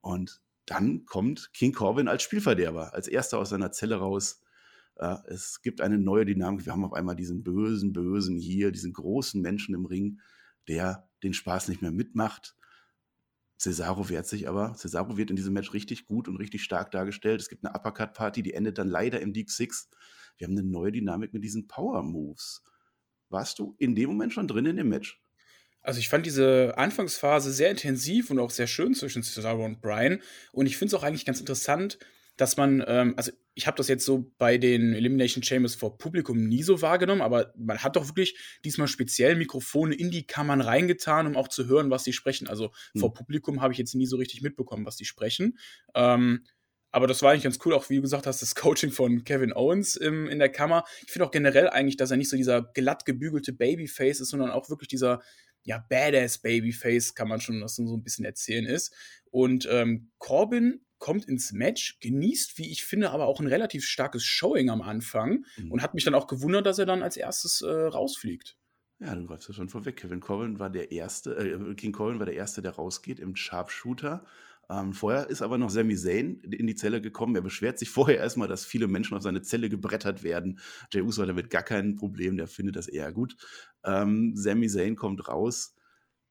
Und 0.00 0.40
dann 0.66 1.06
kommt 1.06 1.52
King 1.52 1.72
Corbin 1.72 2.08
als 2.08 2.22
Spielverderber, 2.22 2.94
als 2.94 3.08
erster 3.08 3.38
aus 3.38 3.50
seiner 3.50 3.72
Zelle 3.72 3.96
raus. 3.96 4.40
Äh, 4.96 5.16
es 5.26 5.62
gibt 5.62 5.80
eine 5.80 5.98
neue 5.98 6.24
Dynamik. 6.24 6.66
Wir 6.66 6.72
haben 6.72 6.84
auf 6.84 6.92
einmal 6.92 7.16
diesen 7.16 7.42
bösen, 7.42 7.92
bösen 7.92 8.38
hier, 8.38 8.70
diesen 8.70 8.92
großen 8.92 9.40
Menschen 9.40 9.74
im 9.74 9.86
Ring, 9.86 10.20
der 10.68 11.08
den 11.22 11.34
Spaß 11.34 11.68
nicht 11.68 11.82
mehr 11.82 11.92
mitmacht. 11.92 12.56
Cesaro 13.62 14.08
wehrt 14.08 14.26
sich 14.26 14.48
aber. 14.48 14.74
Cesaro 14.74 15.16
wird 15.16 15.30
in 15.30 15.36
diesem 15.36 15.52
Match 15.52 15.72
richtig 15.72 16.06
gut 16.06 16.26
und 16.26 16.36
richtig 16.36 16.64
stark 16.64 16.90
dargestellt. 16.90 17.40
Es 17.40 17.48
gibt 17.48 17.64
eine 17.64 17.72
Uppercut-Party, 17.72 18.42
die 18.42 18.54
endet 18.54 18.76
dann 18.76 18.88
leider 18.88 19.20
im 19.20 19.32
Deep 19.32 19.50
Six. 19.50 19.88
Wir 20.36 20.48
haben 20.48 20.58
eine 20.58 20.66
neue 20.66 20.90
Dynamik 20.90 21.32
mit 21.32 21.44
diesen 21.44 21.68
Power-Moves. 21.68 22.64
Warst 23.28 23.60
du 23.60 23.76
in 23.78 23.94
dem 23.94 24.10
Moment 24.10 24.32
schon 24.32 24.48
drin 24.48 24.66
in 24.66 24.76
dem 24.76 24.88
Match? 24.88 25.22
Also 25.80 26.00
ich 26.00 26.08
fand 26.08 26.26
diese 26.26 26.74
Anfangsphase 26.76 27.52
sehr 27.52 27.70
intensiv 27.70 28.30
und 28.30 28.40
auch 28.40 28.50
sehr 28.50 28.66
schön 28.66 28.94
zwischen 28.94 29.22
Cesaro 29.22 29.64
und 29.64 29.80
Brian. 29.80 30.20
Und 30.50 30.66
ich 30.66 30.76
finde 30.76 30.96
es 30.96 31.00
auch 31.00 31.04
eigentlich 31.04 31.24
ganz 31.24 31.38
interessant, 31.38 32.00
dass 32.36 32.56
man, 32.56 32.82
ähm, 32.86 33.14
also 33.16 33.32
ich 33.54 33.66
habe 33.66 33.76
das 33.76 33.88
jetzt 33.88 34.04
so 34.04 34.32
bei 34.38 34.56
den 34.56 34.94
Elimination 34.94 35.42
Chambers 35.42 35.74
vor 35.74 35.98
Publikum 35.98 36.48
nie 36.48 36.62
so 36.62 36.80
wahrgenommen, 36.80 37.20
aber 37.20 37.52
man 37.56 37.78
hat 37.78 37.96
doch 37.96 38.08
wirklich 38.08 38.36
diesmal 38.64 38.88
speziell 38.88 39.36
Mikrofone 39.36 39.94
in 39.94 40.10
die 40.10 40.26
Kammern 40.26 40.60
reingetan, 40.60 41.26
um 41.26 41.36
auch 41.36 41.48
zu 41.48 41.66
hören, 41.66 41.90
was 41.90 42.04
sie 42.04 42.12
sprechen. 42.12 42.48
Also 42.48 42.72
hm. 42.92 43.00
vor 43.00 43.12
Publikum 43.12 43.60
habe 43.60 43.72
ich 43.72 43.78
jetzt 43.78 43.94
nie 43.94 44.06
so 44.06 44.16
richtig 44.16 44.42
mitbekommen, 44.42 44.86
was 44.86 44.96
die 44.96 45.04
sprechen. 45.04 45.58
Ähm, 45.94 46.44
aber 46.92 47.06
das 47.06 47.22
war 47.22 47.30
eigentlich 47.30 47.44
ganz 47.44 47.58
cool, 47.64 47.72
auch 47.72 47.88
wie 47.88 47.96
du 47.96 48.02
gesagt 48.02 48.26
hast, 48.26 48.42
das 48.42 48.54
Coaching 48.54 48.90
von 48.90 49.24
Kevin 49.24 49.54
Owens 49.54 49.96
im, 49.96 50.28
in 50.28 50.38
der 50.38 50.50
Kammer. 50.50 50.84
Ich 51.06 51.10
finde 51.10 51.26
auch 51.26 51.30
generell 51.30 51.68
eigentlich, 51.70 51.96
dass 51.96 52.10
er 52.10 52.18
nicht 52.18 52.28
so 52.28 52.36
dieser 52.36 52.62
glatt 52.62 53.06
gebügelte 53.06 53.54
Babyface 53.54 54.20
ist, 54.20 54.28
sondern 54.28 54.50
auch 54.50 54.68
wirklich 54.68 54.88
dieser 54.88 55.22
ja, 55.64 55.84
Badass 55.88 56.38
Babyface, 56.38 57.14
kann 57.14 57.28
man 57.28 57.40
schon 57.40 57.60
das 57.60 57.76
so 57.76 57.96
ein 57.96 58.02
bisschen 58.02 58.24
erzählen 58.24 58.66
ist. 58.66 58.94
Und 59.30 59.66
ähm, 59.70 60.10
Corbin 60.18 60.84
kommt 61.02 61.24
ins 61.24 61.50
Match, 61.50 61.98
genießt, 61.98 62.58
wie 62.58 62.70
ich 62.70 62.84
finde, 62.84 63.10
aber 63.10 63.26
auch 63.26 63.40
ein 63.40 63.48
relativ 63.48 63.84
starkes 63.84 64.24
Showing 64.24 64.70
am 64.70 64.80
Anfang 64.80 65.44
mhm. 65.56 65.72
und 65.72 65.82
hat 65.82 65.94
mich 65.94 66.04
dann 66.04 66.14
auch 66.14 66.28
gewundert, 66.28 66.64
dass 66.64 66.78
er 66.78 66.86
dann 66.86 67.02
als 67.02 67.16
erstes 67.16 67.60
äh, 67.60 67.68
rausfliegt. 67.68 68.56
Ja, 69.00 69.12
du 69.16 69.26
greifst 69.26 69.48
ja 69.48 69.54
schon 69.54 69.68
vorweg. 69.68 69.96
Kevin 69.96 70.20
Corbin 70.20 70.60
war 70.60 70.70
der 70.70 70.92
erste, 70.92 71.34
äh, 71.34 71.74
King 71.74 71.90
Corbin 71.90 72.20
war 72.20 72.26
der 72.26 72.36
erste, 72.36 72.62
der 72.62 72.76
rausgeht 72.76 73.18
im 73.18 73.34
Sharpshooter. 73.34 74.24
Ähm, 74.70 74.92
vorher 74.92 75.28
ist 75.28 75.42
aber 75.42 75.58
noch 75.58 75.70
Sami 75.70 75.96
Zayn 75.96 76.40
in 76.42 76.68
die 76.68 76.76
Zelle 76.76 77.00
gekommen. 77.00 77.34
Er 77.34 77.42
beschwert 77.42 77.80
sich 77.80 77.90
vorher 77.90 78.18
erstmal, 78.18 78.46
dass 78.46 78.64
viele 78.64 78.86
Menschen 78.86 79.16
auf 79.16 79.24
seine 79.24 79.42
Zelle 79.42 79.68
gebrettert 79.68 80.22
werden. 80.22 80.60
Jey 80.92 81.02
Uso 81.02 81.22
hat 81.22 81.28
damit 81.28 81.50
gar 81.50 81.64
kein 81.64 81.96
Problem, 81.96 82.36
der 82.36 82.46
findet 82.46 82.76
das 82.76 82.86
eher 82.86 83.12
gut. 83.12 83.36
Ähm, 83.84 84.36
Sami 84.36 84.68
Zayn 84.68 84.94
kommt 84.94 85.26
raus 85.26 85.74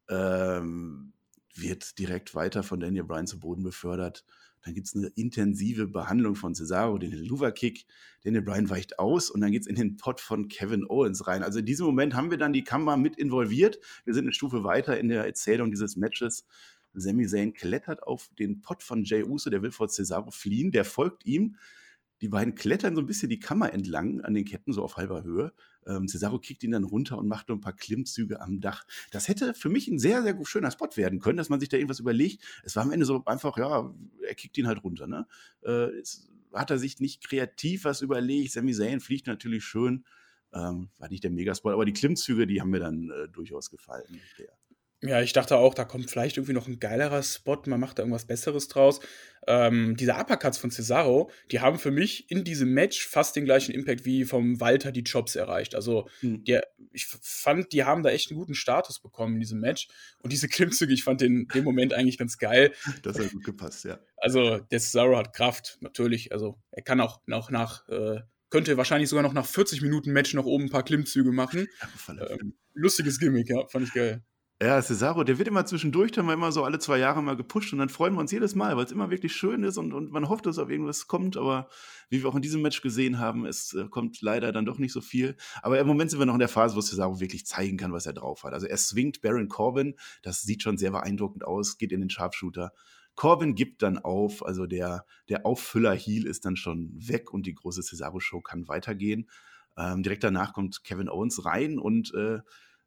ähm, 0.09 1.13
wird 1.55 1.97
direkt 1.99 2.35
weiter 2.35 2.63
von 2.63 2.79
Daniel 2.79 3.03
Bryan 3.03 3.27
zu 3.27 3.39
Boden 3.39 3.63
befördert. 3.63 4.25
Dann 4.63 4.73
gibt 4.73 4.87
es 4.87 4.95
eine 4.95 5.07
intensive 5.07 5.87
Behandlung 5.87 6.35
von 6.35 6.53
Cesaro, 6.53 6.97
den 6.97 7.11
Luva-Kick. 7.11 7.85
Daniel 8.23 8.43
Bryan 8.43 8.69
weicht 8.69 8.99
aus 8.99 9.29
und 9.29 9.41
dann 9.41 9.51
geht 9.51 9.61
es 9.61 9.67
in 9.67 9.75
den 9.75 9.97
Pot 9.97 10.21
von 10.21 10.47
Kevin 10.47 10.85
Owens 10.87 11.27
rein. 11.27 11.43
Also 11.43 11.59
in 11.59 11.65
diesem 11.65 11.85
Moment 11.85 12.13
haben 12.13 12.29
wir 12.29 12.37
dann 12.37 12.53
die 12.53 12.63
Kamera 12.63 12.97
mit 12.97 13.17
involviert. 13.17 13.79
Wir 14.05 14.13
sind 14.13 14.25
eine 14.25 14.33
Stufe 14.33 14.63
weiter 14.63 14.99
in 14.99 15.09
der 15.09 15.25
Erzählung 15.25 15.71
dieses 15.71 15.95
Matches. 15.95 16.45
Sami 16.93 17.25
Zayn 17.25 17.53
klettert 17.53 18.03
auf 18.03 18.29
den 18.37 18.61
Pot 18.61 18.83
von 18.83 19.03
Jay 19.03 19.23
Uso, 19.23 19.49
der 19.49 19.61
will 19.61 19.71
vor 19.71 19.87
Cesaro 19.87 20.29
fliehen, 20.31 20.71
der 20.71 20.85
folgt 20.85 21.25
ihm. 21.25 21.55
Die 22.21 22.29
beiden 22.29 22.55
klettern 22.55 22.95
so 22.95 23.01
ein 23.01 23.07
bisschen 23.07 23.29
die 23.29 23.39
Kammer 23.39 23.73
entlang 23.73 24.21
an 24.21 24.33
den 24.33 24.45
Ketten, 24.45 24.73
so 24.73 24.83
auf 24.83 24.97
halber 24.97 25.23
Höhe. 25.23 25.53
Ähm, 25.87 26.07
Cesaro 26.07 26.39
kickt 26.39 26.63
ihn 26.63 26.71
dann 26.71 26.83
runter 26.83 27.17
und 27.17 27.27
macht 27.27 27.49
nur 27.49 27.57
ein 27.57 27.61
paar 27.61 27.75
Klimmzüge 27.75 28.41
am 28.41 28.61
Dach. 28.61 28.85
Das 29.11 29.27
hätte 29.27 29.53
für 29.53 29.69
mich 29.69 29.87
ein 29.87 29.99
sehr, 29.99 30.21
sehr 30.21 30.37
schöner 30.45 30.71
Spot 30.71 30.89
werden 30.95 31.19
können, 31.19 31.37
dass 31.37 31.49
man 31.49 31.59
sich 31.59 31.69
da 31.69 31.77
irgendwas 31.77 31.99
überlegt. 31.99 32.43
Es 32.63 32.75
war 32.75 32.83
am 32.83 32.91
Ende 32.91 33.05
so 33.05 33.23
einfach, 33.25 33.57
ja, 33.57 33.93
er 34.21 34.35
kickt 34.35 34.57
ihn 34.57 34.67
halt 34.67 34.83
runter. 34.83 35.07
Ne? 35.07 35.27
Äh, 35.63 35.99
es, 35.99 36.29
hat 36.53 36.69
er 36.69 36.77
sich 36.77 36.99
nicht 36.99 37.23
kreativ 37.23 37.85
was 37.85 38.01
überlegt. 38.01 38.51
Sami 38.51 38.73
Zayn 38.73 38.99
fliegt 38.99 39.27
natürlich 39.27 39.63
schön. 39.63 40.05
Ähm, 40.53 40.89
war 40.97 41.09
nicht 41.09 41.23
der 41.23 41.31
Megaspot, 41.31 41.73
aber 41.73 41.85
die 41.85 41.93
Klimmzüge, 41.93 42.45
die 42.45 42.59
haben 42.61 42.71
mir 42.71 42.79
dann 42.79 43.09
äh, 43.09 43.29
durchaus 43.29 43.69
gefallen. 43.69 44.19
Der. 44.37 44.49
Ja, 45.03 45.19
ich 45.19 45.33
dachte 45.33 45.57
auch, 45.57 45.73
da 45.73 45.83
kommt 45.83 46.11
vielleicht 46.11 46.37
irgendwie 46.37 46.53
noch 46.53 46.67
ein 46.67 46.79
geilerer 46.79 47.23
Spot, 47.23 47.59
man 47.65 47.79
macht 47.79 47.97
da 47.97 48.03
irgendwas 48.03 48.25
Besseres 48.25 48.67
draus. 48.67 48.99
Ähm, 49.47 49.97
diese 49.97 50.13
Uppercuts 50.13 50.59
von 50.59 50.69
Cesaro, 50.69 51.31
die 51.49 51.59
haben 51.59 51.79
für 51.79 51.89
mich 51.89 52.29
in 52.29 52.43
diesem 52.43 52.71
Match 52.73 53.07
fast 53.07 53.35
den 53.35 53.45
gleichen 53.45 53.71
Impact 53.71 54.05
wie 54.05 54.25
vom 54.25 54.59
Walter 54.59 54.91
die 54.91 55.01
Jobs 55.01 55.35
erreicht. 55.35 55.73
Also, 55.73 56.07
hm. 56.19 56.43
der, 56.43 56.67
ich 56.91 57.07
fand, 57.07 57.73
die 57.73 57.83
haben 57.83 58.03
da 58.03 58.11
echt 58.11 58.29
einen 58.29 58.37
guten 58.37 58.53
Status 58.53 58.99
bekommen 58.99 59.33
in 59.35 59.39
diesem 59.39 59.59
Match. 59.59 59.87
Und 60.21 60.31
diese 60.31 60.47
Klimmzüge, 60.47 60.93
ich 60.93 61.03
fand 61.03 61.21
den, 61.21 61.47
den 61.47 61.63
Moment 61.63 61.93
eigentlich 61.93 62.19
ganz 62.19 62.37
geil. 62.37 62.71
Das 63.01 63.17
hat 63.17 63.31
gut 63.31 63.43
gepasst, 63.43 63.85
ja. 63.85 63.99
Also, 64.17 64.59
der 64.59 64.79
Cesaro 64.79 65.17
hat 65.17 65.33
Kraft, 65.33 65.79
natürlich. 65.81 66.31
Also, 66.31 66.59
er 66.69 66.83
kann 66.83 67.01
auch, 67.01 67.21
auch 67.31 67.49
nach, 67.49 67.87
äh, 67.89 68.19
könnte 68.51 68.77
wahrscheinlich 68.77 69.09
sogar 69.09 69.23
noch 69.23 69.33
nach 69.33 69.47
40 69.47 69.81
Minuten 69.81 70.11
Match 70.11 70.35
noch 70.35 70.45
oben 70.45 70.65
ein 70.65 70.69
paar 70.69 70.83
Klimmzüge 70.83 71.31
machen. 71.31 71.67
Ja, 72.07 72.29
ähm, 72.29 72.53
lustiges 72.73 73.17
Gimmick, 73.17 73.49
ja, 73.49 73.65
fand 73.67 73.87
ich 73.87 73.93
geil. 73.93 74.23
Ja, 74.61 74.79
Cesaro, 74.79 75.23
der 75.23 75.39
wird 75.39 75.47
immer 75.47 75.65
zwischendurch 75.65 76.11
dann 76.11 76.27
mal 76.27 76.33
immer 76.33 76.51
so 76.51 76.63
alle 76.63 76.77
zwei 76.77 76.99
Jahre 76.99 77.23
mal 77.23 77.35
gepusht 77.35 77.73
und 77.73 77.79
dann 77.79 77.89
freuen 77.89 78.13
wir 78.13 78.19
uns 78.19 78.31
jedes 78.31 78.53
Mal, 78.53 78.77
weil 78.77 78.85
es 78.85 78.91
immer 78.91 79.09
wirklich 79.09 79.35
schön 79.35 79.63
ist 79.63 79.79
und, 79.79 79.91
und 79.91 80.11
man 80.11 80.29
hofft, 80.29 80.45
dass 80.45 80.59
auf 80.59 80.69
irgendwas 80.69 81.07
kommt. 81.07 81.35
Aber 81.35 81.67
wie 82.09 82.21
wir 82.21 82.29
auch 82.29 82.35
in 82.35 82.43
diesem 82.43 82.61
Match 82.61 82.83
gesehen 82.83 83.17
haben, 83.17 83.47
es 83.47 83.73
äh, 83.73 83.87
kommt 83.89 84.21
leider 84.21 84.51
dann 84.51 84.65
doch 84.65 84.77
nicht 84.77 84.93
so 84.93 85.01
viel. 85.01 85.35
Aber 85.63 85.79
im 85.79 85.87
Moment 85.87 86.11
sind 86.11 86.19
wir 86.19 86.27
noch 86.27 86.35
in 86.35 86.39
der 86.39 86.47
Phase, 86.47 86.75
wo 86.75 86.81
Cesaro 86.81 87.19
wirklich 87.19 87.47
zeigen 87.47 87.75
kann, 87.75 87.91
was 87.91 88.05
er 88.05 88.13
drauf 88.13 88.43
hat. 88.43 88.53
Also 88.53 88.67
er 88.67 88.77
swingt 88.77 89.21
Baron 89.21 89.47
Corbin, 89.47 89.95
das 90.21 90.43
sieht 90.43 90.61
schon 90.61 90.77
sehr 90.77 90.91
beeindruckend 90.91 91.43
aus, 91.43 91.79
geht 91.79 91.91
in 91.91 92.01
den 92.01 92.11
Sharpshooter. 92.11 92.71
Corbin 93.15 93.55
gibt 93.55 93.81
dann 93.81 93.97
auf, 93.97 94.45
also 94.45 94.67
der, 94.67 95.07
der 95.27 95.43
Auffüller-Heel 95.43 96.27
ist 96.27 96.45
dann 96.45 96.55
schon 96.55 96.91
weg 96.93 97.33
und 97.33 97.47
die 97.47 97.55
große 97.55 97.81
Cesaro-Show 97.81 98.41
kann 98.41 98.67
weitergehen. 98.67 99.27
Ähm, 99.75 100.03
direkt 100.03 100.23
danach 100.23 100.53
kommt 100.53 100.83
Kevin 100.83 101.09
Owens 101.09 101.45
rein 101.45 101.79
und 101.79 102.13
äh, 102.13 102.41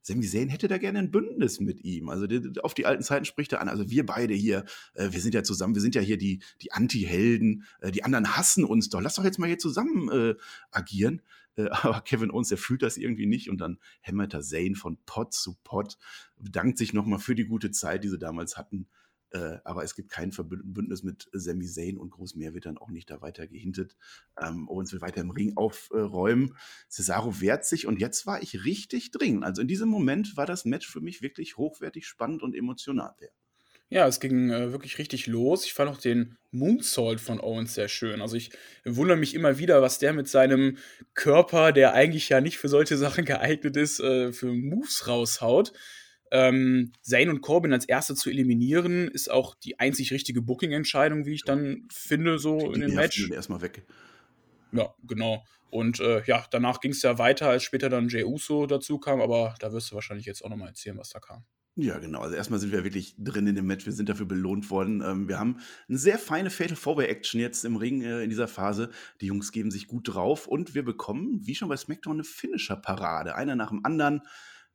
Sami 0.06 0.26
Zayn 0.26 0.50
hätte 0.50 0.68
da 0.68 0.76
gerne 0.76 0.98
ein 0.98 1.10
Bündnis 1.10 1.60
mit 1.60 1.82
ihm. 1.82 2.10
Also 2.10 2.26
auf 2.62 2.74
die 2.74 2.84
alten 2.84 3.02
Zeiten 3.02 3.24
spricht 3.24 3.54
er 3.54 3.62
an. 3.62 3.70
Also 3.70 3.88
wir 3.88 4.04
beide 4.04 4.34
hier, 4.34 4.66
äh, 4.92 5.10
wir 5.12 5.20
sind 5.20 5.34
ja 5.34 5.42
zusammen, 5.42 5.74
wir 5.74 5.80
sind 5.80 5.94
ja 5.94 6.02
hier 6.02 6.18
die, 6.18 6.42
die 6.60 6.72
Anti-Helden. 6.72 7.64
Äh, 7.80 7.90
die 7.90 8.04
anderen 8.04 8.36
hassen 8.36 8.64
uns 8.64 8.90
doch. 8.90 9.00
Lass 9.00 9.14
doch 9.14 9.24
jetzt 9.24 9.38
mal 9.38 9.46
hier 9.46 9.58
zusammen 9.58 10.10
äh, 10.10 10.34
agieren. 10.70 11.22
Äh, 11.56 11.68
aber 11.70 12.02
Kevin 12.02 12.30
Owens, 12.30 12.48
der 12.48 12.58
fühlt 12.58 12.82
das 12.82 12.98
irgendwie 12.98 13.26
nicht 13.26 13.48
und 13.48 13.62
dann 13.62 13.78
hämmert 14.02 14.34
er 14.34 14.42
Zayn 14.42 14.74
von 14.76 14.98
Pot 15.06 15.32
zu 15.32 15.56
Pot, 15.64 15.96
bedankt 16.38 16.76
sich 16.76 16.92
nochmal 16.92 17.18
für 17.18 17.34
die 17.34 17.46
gute 17.46 17.70
Zeit, 17.70 18.04
die 18.04 18.08
sie 18.08 18.18
damals 18.18 18.58
hatten. 18.58 18.86
Äh, 19.34 19.58
aber 19.64 19.82
es 19.82 19.96
gibt 19.96 20.10
kein 20.10 20.30
Bündnis 20.30 21.02
mit 21.02 21.28
Sami 21.32 21.66
Zayn 21.66 21.98
und 21.98 22.10
groß 22.10 22.36
mehr 22.36 22.54
wird 22.54 22.66
dann 22.66 22.78
auch 22.78 22.90
nicht 22.90 23.10
da 23.10 23.20
weiter 23.20 23.48
gehintet. 23.48 23.96
Ähm, 24.40 24.68
Owens 24.68 24.92
will 24.92 25.00
weiter 25.00 25.22
im 25.22 25.30
Ring 25.30 25.56
aufräumen. 25.56 26.56
Cesaro 26.88 27.40
wehrt 27.40 27.64
sich 27.64 27.88
und 27.88 28.00
jetzt 28.00 28.26
war 28.26 28.40
ich 28.42 28.64
richtig 28.64 29.10
dringend. 29.10 29.44
Also 29.44 29.60
in 29.60 29.66
diesem 29.66 29.88
Moment 29.88 30.36
war 30.36 30.46
das 30.46 30.64
Match 30.64 30.88
für 30.88 31.00
mich 31.00 31.20
wirklich 31.20 31.56
hochwertig, 31.56 32.06
spannend 32.06 32.42
und 32.42 32.54
emotional. 32.54 33.16
Ja, 33.90 34.06
es 34.06 34.20
ging 34.20 34.50
äh, 34.50 34.70
wirklich 34.70 34.98
richtig 34.98 35.26
los. 35.26 35.64
Ich 35.64 35.74
fand 35.74 35.90
auch 35.90 35.98
den 35.98 36.38
Moonsault 36.52 37.20
von 37.20 37.40
Owens 37.40 37.74
sehr 37.74 37.88
schön. 37.88 38.20
Also 38.20 38.36
ich 38.36 38.50
wundere 38.84 39.16
mich 39.16 39.34
immer 39.34 39.58
wieder, 39.58 39.82
was 39.82 39.98
der 39.98 40.12
mit 40.12 40.28
seinem 40.28 40.78
Körper, 41.14 41.72
der 41.72 41.92
eigentlich 41.92 42.28
ja 42.28 42.40
nicht 42.40 42.58
für 42.58 42.68
solche 42.68 42.96
Sachen 42.96 43.24
geeignet 43.24 43.76
ist, 43.76 43.98
äh, 43.98 44.32
für 44.32 44.52
Moves 44.52 45.08
raushaut. 45.08 45.72
Ähm, 46.30 46.92
Zane 47.02 47.30
und 47.30 47.40
Corbin 47.40 47.72
als 47.72 47.84
Erste 47.84 48.14
zu 48.14 48.30
eliminieren, 48.30 49.08
ist 49.08 49.30
auch 49.30 49.54
die 49.54 49.78
einzig 49.78 50.12
richtige 50.12 50.42
Booking-Entscheidung, 50.42 51.26
wie 51.26 51.34
ich 51.34 51.44
dann 51.44 51.86
finde, 51.92 52.38
so 52.38 52.58
die, 52.58 52.74
in 52.74 52.80
dem 52.80 52.94
Match. 52.94 53.30
erstmal 53.30 53.60
weg. 53.60 53.84
Ja, 54.72 54.92
genau. 55.04 55.44
Und 55.70 56.00
äh, 56.00 56.22
ja, 56.26 56.44
danach 56.50 56.80
ging 56.80 56.92
es 56.92 57.02
ja 57.02 57.18
weiter, 57.18 57.48
als 57.48 57.62
später 57.62 57.88
dann 57.88 58.08
Jey 58.08 58.24
Uso 58.24 58.66
dazu 58.66 58.98
kam, 58.98 59.20
aber 59.20 59.54
da 59.60 59.72
wirst 59.72 59.90
du 59.90 59.94
wahrscheinlich 59.94 60.26
jetzt 60.26 60.44
auch 60.44 60.50
nochmal 60.50 60.68
erzählen, 60.68 60.98
was 60.98 61.10
da 61.10 61.20
kam. 61.20 61.44
Ja, 61.76 61.98
genau. 61.98 62.20
Also 62.20 62.36
erstmal 62.36 62.60
sind 62.60 62.70
wir 62.70 62.84
wirklich 62.84 63.16
drin 63.18 63.48
in 63.48 63.56
dem 63.56 63.66
Match. 63.66 63.84
Wir 63.84 63.92
sind 63.92 64.08
dafür 64.08 64.26
belohnt 64.26 64.70
worden. 64.70 65.02
Ähm, 65.04 65.26
wir 65.26 65.40
haben 65.40 65.58
eine 65.88 65.98
sehr 65.98 66.18
feine 66.18 66.50
Fatal 66.50 66.76
Four 66.76 67.02
Action 67.02 67.40
jetzt 67.40 67.64
im 67.64 67.74
Ring 67.74 68.02
äh, 68.02 68.22
in 68.22 68.30
dieser 68.30 68.46
Phase. 68.46 68.90
Die 69.20 69.26
Jungs 69.26 69.50
geben 69.50 69.72
sich 69.72 69.88
gut 69.88 70.14
drauf 70.14 70.46
und 70.46 70.76
wir 70.76 70.84
bekommen, 70.84 71.40
wie 71.42 71.56
schon 71.56 71.68
bei 71.68 71.76
SmackDown, 71.76 72.14
eine 72.14 72.24
Finisher-Parade. 72.24 73.34
Einer 73.34 73.56
nach 73.56 73.70
dem 73.70 73.84
anderen. 73.84 74.22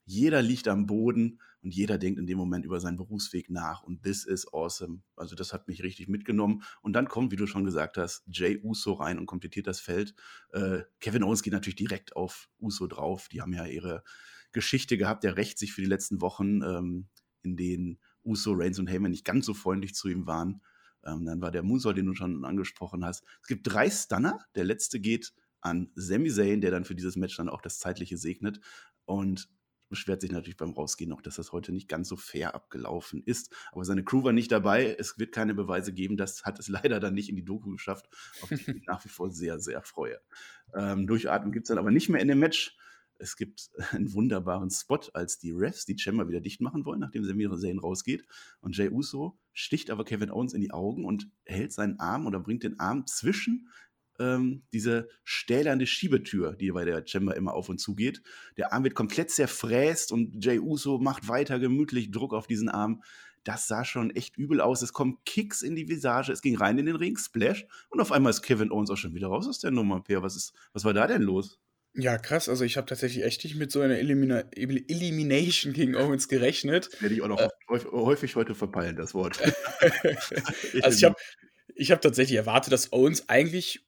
Jeder 0.09 0.41
liegt 0.41 0.67
am 0.67 0.87
Boden 0.87 1.39
und 1.61 1.75
jeder 1.75 1.99
denkt 1.99 2.19
in 2.19 2.25
dem 2.25 2.39
Moment 2.39 2.65
über 2.65 2.79
seinen 2.79 2.97
Berufsweg 2.97 3.51
nach 3.51 3.83
und 3.83 4.01
this 4.01 4.25
is 4.25 4.51
awesome. 4.51 5.03
Also 5.15 5.35
das 5.35 5.53
hat 5.53 5.67
mich 5.67 5.83
richtig 5.83 6.07
mitgenommen. 6.07 6.63
Und 6.81 6.93
dann 6.93 7.07
kommt, 7.07 7.31
wie 7.31 7.35
du 7.35 7.45
schon 7.45 7.63
gesagt 7.63 7.95
hast, 7.95 8.23
Jay 8.25 8.59
Uso 8.63 8.93
rein 8.93 9.19
und 9.19 9.27
komplettiert 9.27 9.67
das 9.67 9.79
Feld. 9.79 10.15
Äh, 10.51 10.79
Kevin 10.99 11.23
Owens 11.23 11.43
geht 11.43 11.53
natürlich 11.53 11.75
direkt 11.75 12.15
auf 12.15 12.49
Uso 12.59 12.87
drauf. 12.87 13.27
Die 13.27 13.39
haben 13.39 13.53
ja 13.53 13.67
ihre 13.67 14.03
Geschichte 14.51 14.97
gehabt, 14.97 15.23
der 15.23 15.37
rächt 15.37 15.59
sich 15.59 15.73
für 15.73 15.81
die 15.81 15.87
letzten 15.87 16.21
Wochen, 16.21 16.63
ähm, 16.63 17.07
in 17.43 17.55
denen 17.55 17.99
Uso, 18.23 18.53
Reigns 18.53 18.79
und 18.79 18.87
Heyman 18.87 19.11
nicht 19.11 19.25
ganz 19.25 19.45
so 19.45 19.53
freundlich 19.53 19.93
zu 19.93 20.09
ihm 20.09 20.25
waren. 20.25 20.63
Ähm, 21.05 21.23
dann 21.23 21.39
war 21.39 21.51
der 21.51 21.61
Moonsault, 21.61 21.97
den 21.97 22.07
du 22.07 22.15
schon 22.15 22.45
angesprochen 22.45 23.05
hast. 23.05 23.23
Es 23.43 23.47
gibt 23.47 23.71
drei 23.71 23.91
Stunner. 23.91 24.39
Der 24.55 24.63
letzte 24.63 24.99
geht 24.99 25.33
an 25.61 25.91
Sami 25.93 26.31
Zayn, 26.31 26.61
der 26.61 26.71
dann 26.71 26.83
für 26.83 26.95
dieses 26.95 27.15
Match 27.15 27.37
dann 27.37 27.47
auch 27.47 27.61
das 27.61 27.77
Zeitliche 27.77 28.17
segnet. 28.17 28.59
Und 29.05 29.49
beschwert 29.89 30.21
sich 30.21 30.31
natürlich 30.31 30.57
beim 30.57 30.71
Rausgehen 30.71 31.09
noch, 31.09 31.21
dass 31.21 31.35
das 31.35 31.51
heute 31.51 31.71
nicht 31.71 31.89
ganz 31.89 32.07
so 32.07 32.15
fair 32.15 32.55
abgelaufen 32.55 33.21
ist. 33.23 33.53
Aber 33.71 33.83
seine 33.83 34.03
Crew 34.03 34.23
war 34.23 34.31
nicht 34.31 34.51
dabei. 34.51 34.95
Es 34.97 35.19
wird 35.19 35.33
keine 35.33 35.53
Beweise 35.53 35.93
geben. 35.93 36.17
Das 36.17 36.43
hat 36.43 36.59
es 36.59 36.67
leider 36.69 36.99
dann 36.99 37.13
nicht 37.13 37.29
in 37.29 37.35
die 37.35 37.45
Doku 37.45 37.71
geschafft, 37.71 38.07
auf 38.41 38.49
die 38.49 38.55
ich 38.55 38.67
mich 38.67 38.83
nach 38.87 39.03
wie 39.03 39.09
vor 39.09 39.31
sehr, 39.31 39.59
sehr 39.59 39.81
freue. 39.81 40.19
Ähm, 40.73 41.07
Durchatmen 41.07 41.51
gibt 41.51 41.65
es 41.65 41.69
dann 41.69 41.77
aber 41.77 41.91
nicht 41.91 42.09
mehr 42.09 42.21
in 42.21 42.27
dem 42.27 42.39
Match. 42.39 42.77
Es 43.17 43.35
gibt 43.35 43.69
einen 43.91 44.13
wunderbaren 44.13 44.69
Spot, 44.69 45.01
als 45.13 45.39
die 45.39 45.51
Refs 45.51 45.85
die 45.85 45.97
Chamber 45.97 46.27
wieder 46.27 46.41
dicht 46.41 46.61
machen 46.61 46.85
wollen, 46.85 46.99
nachdem 46.99 47.25
Samir 47.25 47.55
Zayn 47.57 47.79
rausgeht. 47.79 48.25
Und 48.61 48.77
Jay 48.77 48.89
Uso 48.89 49.37
sticht 49.53 49.89
aber 49.89 50.05
Kevin 50.05 50.31
Owens 50.31 50.53
in 50.53 50.61
die 50.61 50.71
Augen 50.71 51.05
und 51.05 51.29
hält 51.45 51.73
seinen 51.73 51.99
Arm 51.99 52.25
oder 52.25 52.39
bringt 52.39 52.63
den 52.63 52.79
Arm 52.79 53.05
zwischen 53.05 53.69
ähm, 54.19 54.63
diese 54.73 55.09
stählerne 55.23 55.87
Schiebetür, 55.87 56.55
die 56.55 56.71
bei 56.71 56.85
der 56.85 57.05
Chamber 57.05 57.35
immer 57.35 57.53
auf 57.53 57.69
und 57.69 57.79
zu 57.79 57.95
geht. 57.95 58.21
Der 58.57 58.73
Arm 58.73 58.83
wird 58.83 58.95
komplett 58.95 59.31
zerfräst 59.31 60.11
und 60.11 60.43
Jay 60.43 60.59
Uso 60.59 60.99
macht 60.99 61.27
weiter 61.27 61.59
gemütlich 61.59 62.11
Druck 62.11 62.33
auf 62.33 62.47
diesen 62.47 62.69
Arm. 62.69 63.01
Das 63.43 63.67
sah 63.67 63.85
schon 63.85 64.11
echt 64.11 64.37
übel 64.37 64.61
aus. 64.61 64.81
Es 64.81 64.93
kommen 64.93 65.17
Kicks 65.25 65.61
in 65.61 65.75
die 65.75 65.87
Visage, 65.87 66.31
es 66.31 66.41
ging 66.41 66.57
rein 66.57 66.77
in 66.77 66.85
den 66.85 66.97
Ring, 66.97 67.17
Splash. 67.17 67.65
Und 67.89 68.01
auf 68.01 68.11
einmal 68.11 68.31
ist 68.31 68.41
Kevin 68.41 68.71
Owens 68.71 68.89
auch 68.89 68.97
schon 68.97 69.13
wieder 69.13 69.27
raus 69.27 69.47
aus 69.47 69.59
der 69.59 69.71
Nummer. 69.71 70.03
Per, 70.03 70.21
was, 70.21 70.35
ist, 70.35 70.53
was 70.73 70.83
war 70.83 70.93
da 70.93 71.07
denn 71.07 71.21
los? 71.21 71.59
Ja, 71.95 72.17
krass. 72.17 72.49
Also 72.49 72.63
ich 72.65 72.77
habe 72.77 72.85
tatsächlich 72.85 73.23
echt 73.23 73.43
nicht 73.43 73.55
mit 73.55 73.71
so 73.71 73.81
einer 73.81 73.97
Elimina 73.97 74.43
Elimination 74.51 75.73
gegen 75.73 75.95
Owens 75.95 76.27
gerechnet. 76.27 76.89
Werde 77.01 77.15
ich 77.15 77.21
auch 77.21 77.27
noch 77.27 77.39
äh, 77.39 77.49
häufig 77.91 78.35
heute 78.35 78.53
verpeilen, 78.53 78.95
das 78.95 79.13
Wort. 79.13 79.39
also 80.81 80.97
ich 80.97 81.03
habe 81.03 81.15
ich 81.75 81.91
habe 81.91 82.01
tatsächlich 82.01 82.37
erwartet, 82.37 82.73
dass 82.73 82.91
Owens 82.91 83.29
eigentlich 83.29 83.85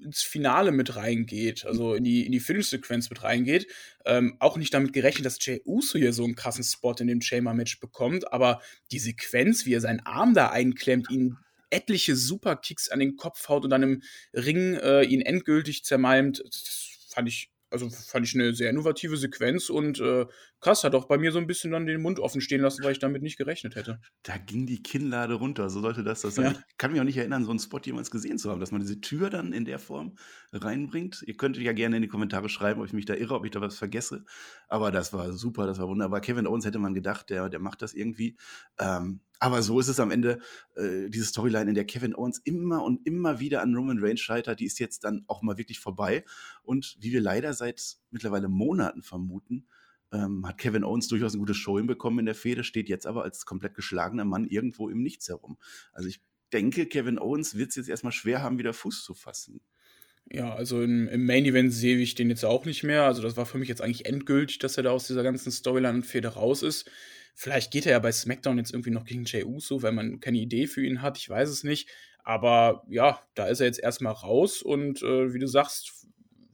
ins 0.00 0.22
Finale 0.22 0.72
mit 0.72 0.96
reingeht, 0.96 1.64
also 1.64 1.94
in 1.94 2.04
die, 2.04 2.26
in 2.26 2.32
die 2.32 2.40
Finish-Sequenz 2.40 3.08
mit 3.10 3.22
reingeht. 3.22 3.66
Ähm, 4.04 4.36
auch 4.38 4.56
nicht 4.56 4.74
damit 4.74 4.92
gerechnet, 4.92 5.24
dass 5.24 5.44
Jay 5.44 5.62
Uso 5.64 5.98
hier 5.98 6.12
so 6.12 6.24
einen 6.24 6.34
krassen 6.34 6.64
Spot 6.64 6.94
in 6.98 7.06
dem 7.06 7.20
Chamber-Match 7.20 7.80
bekommt, 7.80 8.32
aber 8.32 8.60
die 8.92 8.98
Sequenz, 8.98 9.64
wie 9.66 9.74
er 9.74 9.80
seinen 9.80 10.00
Arm 10.00 10.34
da 10.34 10.50
einklemmt, 10.50 11.10
ihn 11.10 11.38
etliche 11.70 12.14
Superkicks 12.14 12.90
an 12.90 13.00
den 13.00 13.16
Kopf 13.16 13.48
haut 13.48 13.64
und 13.64 13.70
dann 13.70 13.82
im 13.82 14.02
Ring 14.32 14.74
äh, 14.74 15.02
ihn 15.02 15.22
endgültig 15.22 15.84
zermalmt, 15.84 16.42
das 16.44 17.08
fand 17.10 17.28
ich 17.28 17.50
also 17.70 17.90
fand 17.90 18.24
ich 18.24 18.34
eine 18.34 18.54
sehr 18.54 18.70
innovative 18.70 19.16
Sequenz 19.16 19.68
und 19.68 19.98
äh, 19.98 20.26
krass, 20.64 20.82
hat 20.82 20.94
auch 20.94 21.04
bei 21.04 21.18
mir 21.18 21.30
so 21.30 21.38
ein 21.38 21.46
bisschen 21.46 21.72
dann 21.72 21.84
den 21.84 22.00
Mund 22.00 22.18
offen 22.18 22.40
stehen 22.40 22.62
lassen, 22.62 22.82
weil 22.82 22.92
ich 22.92 22.98
damit 22.98 23.22
nicht 23.22 23.36
gerechnet 23.36 23.76
hätte. 23.76 24.00
Da 24.22 24.38
ging 24.38 24.64
die 24.66 24.82
Kinnlade 24.82 25.34
runter, 25.34 25.68
so 25.68 25.80
sollte 25.80 26.02
das 26.02 26.22
das 26.22 26.36
sein. 26.36 26.54
Ja. 26.54 26.64
Ich 26.70 26.78
kann 26.78 26.90
mich 26.90 27.00
auch 27.00 27.04
nicht 27.04 27.18
erinnern, 27.18 27.44
so 27.44 27.50
einen 27.50 27.58
Spot 27.58 27.80
jemals 27.84 28.10
gesehen 28.10 28.38
zu 28.38 28.50
haben, 28.50 28.60
dass 28.60 28.72
man 28.72 28.80
diese 28.80 28.98
Tür 29.00 29.28
dann 29.28 29.52
in 29.52 29.66
der 29.66 29.78
Form 29.78 30.16
reinbringt. 30.52 31.22
Ihr 31.26 31.36
könnt 31.36 31.58
ja 31.58 31.72
gerne 31.72 31.96
in 31.96 32.02
die 32.02 32.08
Kommentare 32.08 32.48
schreiben, 32.48 32.80
ob 32.80 32.86
ich 32.86 32.94
mich 32.94 33.04
da 33.04 33.14
irre, 33.14 33.34
ob 33.34 33.44
ich 33.44 33.50
da 33.50 33.60
was 33.60 33.76
vergesse. 33.76 34.24
Aber 34.66 34.90
das 34.90 35.12
war 35.12 35.32
super, 35.34 35.66
das 35.66 35.78
war 35.78 35.86
wunderbar. 35.86 36.22
Kevin 36.22 36.46
Owens 36.46 36.64
hätte 36.64 36.78
man 36.78 36.94
gedacht, 36.94 37.28
der, 37.28 37.50
der 37.50 37.60
macht 37.60 37.82
das 37.82 37.92
irgendwie. 37.92 38.38
Ähm, 38.78 39.20
aber 39.40 39.62
so 39.62 39.78
ist 39.80 39.88
es 39.88 40.00
am 40.00 40.10
Ende, 40.10 40.38
äh, 40.76 41.10
diese 41.10 41.26
Storyline, 41.26 41.68
in 41.68 41.74
der 41.74 41.84
Kevin 41.84 42.14
Owens 42.14 42.40
immer 42.42 42.82
und 42.82 43.06
immer 43.06 43.38
wieder 43.38 43.60
an 43.60 43.74
Roman 43.74 43.98
Reigns 43.98 44.20
scheitert, 44.20 44.60
die 44.60 44.66
ist 44.66 44.78
jetzt 44.78 45.04
dann 45.04 45.24
auch 45.26 45.42
mal 45.42 45.58
wirklich 45.58 45.78
vorbei. 45.78 46.24
Und 46.62 46.96
wie 47.00 47.12
wir 47.12 47.20
leider 47.20 47.52
seit 47.52 47.98
mittlerweile 48.10 48.48
Monaten 48.48 49.02
vermuten, 49.02 49.66
ähm, 50.14 50.46
hat 50.46 50.58
Kevin 50.58 50.84
Owens 50.84 51.08
durchaus 51.08 51.34
ein 51.34 51.40
gutes 51.40 51.56
Show 51.56 51.76
hinbekommen 51.76 52.20
in 52.20 52.26
der 52.26 52.34
Fehde, 52.34 52.64
steht 52.64 52.88
jetzt 52.88 53.06
aber 53.06 53.24
als 53.24 53.44
komplett 53.44 53.74
geschlagener 53.74 54.24
Mann 54.24 54.46
irgendwo 54.46 54.88
im 54.88 55.02
Nichts 55.02 55.28
herum. 55.28 55.58
Also 55.92 56.08
ich 56.08 56.20
denke, 56.52 56.86
Kevin 56.86 57.18
Owens 57.18 57.56
wird 57.56 57.70
es 57.70 57.76
jetzt 57.76 57.88
erstmal 57.88 58.12
schwer 58.12 58.42
haben, 58.42 58.58
wieder 58.58 58.72
Fuß 58.72 59.04
zu 59.04 59.14
fassen. 59.14 59.60
Ja, 60.30 60.54
also 60.54 60.82
im, 60.82 61.08
im 61.08 61.26
Main 61.26 61.44
Event 61.44 61.72
sehe 61.72 61.98
ich 61.98 62.14
den 62.14 62.30
jetzt 62.30 62.44
auch 62.44 62.64
nicht 62.64 62.82
mehr. 62.82 63.04
Also 63.04 63.20
das 63.22 63.36
war 63.36 63.44
für 63.44 63.58
mich 63.58 63.68
jetzt 63.68 63.82
eigentlich 63.82 64.06
endgültig, 64.06 64.58
dass 64.58 64.76
er 64.76 64.82
da 64.82 64.90
aus 64.90 65.06
dieser 65.06 65.22
ganzen 65.22 65.52
Storyline 65.52 65.98
und 65.98 66.06
Fehde 66.06 66.28
raus 66.28 66.62
ist. 66.62 66.90
Vielleicht 67.34 67.72
geht 67.72 67.84
er 67.84 67.92
ja 67.92 67.98
bei 67.98 68.12
SmackDown 68.12 68.58
jetzt 68.58 68.72
irgendwie 68.72 68.90
noch 68.90 69.04
gegen 69.04 69.24
Jey 69.24 69.44
Uso, 69.44 69.82
weil 69.82 69.92
man 69.92 70.20
keine 70.20 70.38
Idee 70.38 70.66
für 70.66 70.84
ihn 70.84 71.02
hat. 71.02 71.18
Ich 71.18 71.28
weiß 71.28 71.50
es 71.50 71.64
nicht. 71.64 71.90
Aber 72.22 72.86
ja, 72.88 73.20
da 73.34 73.48
ist 73.48 73.60
er 73.60 73.66
jetzt 73.66 73.80
erstmal 73.80 74.14
raus. 74.14 74.62
Und 74.62 75.02
äh, 75.02 75.34
wie 75.34 75.40
du 75.40 75.46
sagst, 75.46 76.06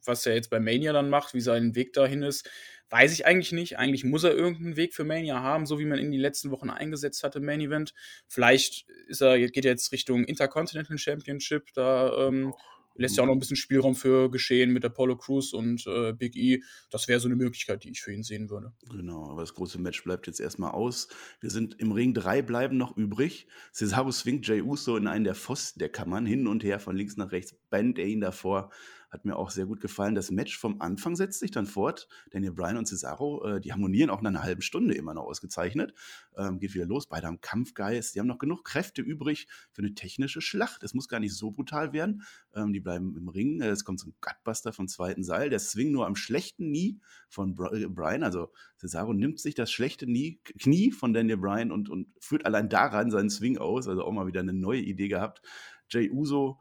was 0.05 0.27
er 0.27 0.35
jetzt 0.35 0.51
bei 0.51 0.59
Mania 0.59 0.93
dann 0.93 1.11
macht, 1.11 1.35
wie 1.35 1.41
sein 1.41 1.75
Weg 1.75 1.93
dahin 1.93 2.23
ist, 2.23 2.49
weiß 2.91 3.13
ich 3.13 3.27
eigentlich 3.27 3.53
nicht. 3.53 3.79
Eigentlich 3.79 4.05
muss 4.05 4.25
er 4.25 4.35
irgendeinen 4.35 4.77
Weg 4.77 4.95
für 4.95 5.05
Mania 5.05 5.41
haben, 5.41 5.67
so 5.67 5.79
wie 5.79 5.85
man 5.85 5.99
ihn 5.99 6.07
in 6.07 6.13
die 6.13 6.19
letzten 6.19 6.51
Wochen 6.51 6.71
eingesetzt 6.71 7.23
hatte 7.23 7.39
im 7.39 7.45
Main 7.45 7.61
Event. 7.61 7.95
Vielleicht 8.27 8.87
ist 9.07 9.23
er, 9.23 9.39
geht 9.39 9.65
er 9.65 9.73
jetzt 9.73 9.93
Richtung 9.93 10.25
Intercontinental 10.25 10.99
Championship. 10.99 11.73
Da 11.75 12.27
ähm, 12.27 12.53
lässt 13.01 13.17
ja 13.17 13.23
auch 13.23 13.27
noch 13.27 13.35
ein 13.35 13.39
bisschen 13.39 13.57
Spielraum 13.57 13.95
für 13.95 14.31
Geschehen 14.31 14.73
mit 14.73 14.85
Apollo 14.85 15.17
Crews 15.17 15.53
und 15.53 15.87
äh, 15.87 16.13
Big 16.13 16.37
E. 16.37 16.63
Das 16.91 17.09
wäre 17.09 17.21
so 17.21 17.29
eine 17.29 17.37
Möglichkeit, 17.37 17.85
die 17.85 17.91
ich 17.91 18.03
für 18.03 18.13
ihn 18.13 18.23
sehen 18.23 18.51
würde. 18.51 18.73
Genau, 18.91 19.31
aber 19.31 19.41
das 19.41 19.55
große 19.55 19.81
Match 19.81 20.03
bleibt 20.05 20.27
jetzt 20.27 20.41
erstmal 20.41 20.73
aus. 20.73 21.09
Wir 21.41 21.51
sind 21.51 21.79
im 21.79 21.93
Ring, 21.93 22.13
drei 22.13 22.43
bleiben 22.43 22.77
noch 22.77 22.97
übrig. 22.97 23.47
Cesaro 23.73 24.11
swingt 24.11 24.47
Jey 24.47 24.63
Uso 24.63 24.97
in 24.97 25.07
einen 25.07 25.25
der 25.25 25.35
Pfosten 25.35 25.79
der 25.79 25.89
Kammern, 25.89 26.27
hin 26.27 26.47
und 26.47 26.65
her, 26.65 26.79
von 26.81 26.97
links 26.97 27.17
nach 27.17 27.33
rechts, 27.33 27.55
band 27.71 27.99
er 27.99 28.07
ihn 28.07 28.21
davor. 28.21 28.71
Hat 29.11 29.25
mir 29.25 29.37
auch 29.37 29.51
sehr 29.51 29.67
gut 29.67 29.81
gefallen. 29.81 30.15
Das 30.15 30.31
Match 30.31 30.57
vom 30.57 30.81
Anfang 30.81 31.17
setzt 31.17 31.41
sich 31.41 31.51
dann 31.51 31.67
fort. 31.67 32.09
Daniel 32.31 32.53
Bryan 32.53 32.77
und 32.77 32.87
Cesaro, 32.87 33.45
äh, 33.45 33.61
die 33.61 33.73
harmonieren 33.73 34.09
auch 34.09 34.23
nach 34.23 34.31
einer 34.31 34.43
halben 34.43 34.63
Stunde 34.63 34.95
immer 34.95 35.15
noch 35.15 35.25
ausgezeichnet. 35.25 35.95
Ähm, 36.37 36.61
geht 36.61 36.75
wieder 36.75 36.87
los. 36.87 37.09
Beide 37.09 37.27
haben 37.27 37.41
Kampfgeist. 37.41 38.15
Die 38.15 38.21
haben 38.21 38.29
noch 38.29 38.39
genug 38.39 38.65
Kräfte 38.65 39.03
übrig 39.03 39.49
für 39.73 39.83
eine 39.83 39.95
technische 39.95 40.41
Schlacht. 40.41 40.85
Es 40.85 40.95
muss 40.95 41.09
gar 41.09 41.19
nicht 41.19 41.35
so 41.35 41.51
brutal 41.51 41.93
werden. 41.93 42.23
Ähm, 42.55 42.73
die 42.73 42.81
bleiben 42.81 43.17
im 43.17 43.29
Ring. 43.29 43.61
Es 43.61 43.85
kommt 43.85 44.05
ein 44.07 44.15
Gutbuster 44.21 44.73
vom 44.73 44.87
zweiten 44.87 45.25
Seil. 45.25 45.51
Der 45.51 45.59
Swing 45.59 45.91
nur 45.91 46.07
am 46.07 46.15
schlechten 46.15 46.69
Knie 46.69 47.01
von 47.29 47.57
äh, 47.73 47.87
Bryan. 47.89 48.23
Also 48.23 48.53
Cesaro 48.79 49.13
nimmt 49.13 49.41
sich 49.41 49.57
das 49.57 49.73
schlechte 49.73 50.07
Knie, 50.07 50.41
Knie 50.61 50.93
von 50.93 51.13
Daniel 51.13 51.39
Bryan 51.39 51.73
und, 51.73 51.89
und 51.89 52.09
führt 52.21 52.47
allein 52.47 52.69
daran 52.69 53.11
seinen 53.11 53.31
Swing 53.31 53.59
aus. 53.59 53.89
Also 53.89 54.05
auch 54.05 54.13
mal 54.13 54.29
wieder 54.29 54.41
eine 54.41 54.53
neue 54.53 54.81
Idee 54.81 55.09
gehabt. 55.09 55.43
Jay 55.89 56.11
Uso 56.11 56.61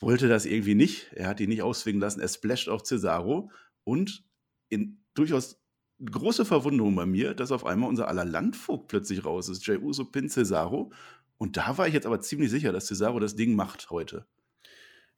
wollte 0.00 0.28
das 0.28 0.46
irgendwie 0.46 0.74
nicht. 0.74 1.12
Er 1.14 1.28
hat 1.28 1.40
ihn 1.40 1.48
nicht 1.48 1.62
auswingen 1.62 2.00
lassen. 2.00 2.20
Er 2.20 2.28
splasht 2.28 2.68
auf 2.68 2.82
Cesaro 2.82 3.50
und 3.84 4.24
in 4.68 5.02
durchaus 5.14 5.60
große 6.04 6.44
Verwunderung 6.44 6.94
bei 6.96 7.06
mir, 7.06 7.34
dass 7.34 7.52
auf 7.52 7.66
einmal 7.66 7.88
unser 7.88 8.08
aller 8.08 8.24
Landvogt 8.24 8.88
plötzlich 8.88 9.24
raus 9.24 9.48
ist. 9.48 9.66
Jey 9.66 9.76
Uso 9.76 10.04
pin 10.06 10.28
Cesaro. 10.28 10.92
Und 11.36 11.56
da 11.56 11.76
war 11.78 11.86
ich 11.86 11.94
jetzt 11.94 12.06
aber 12.06 12.20
ziemlich 12.20 12.50
sicher, 12.50 12.72
dass 12.72 12.86
Cesaro 12.86 13.18
das 13.18 13.36
Ding 13.36 13.54
macht 13.54 13.90
heute. 13.90 14.26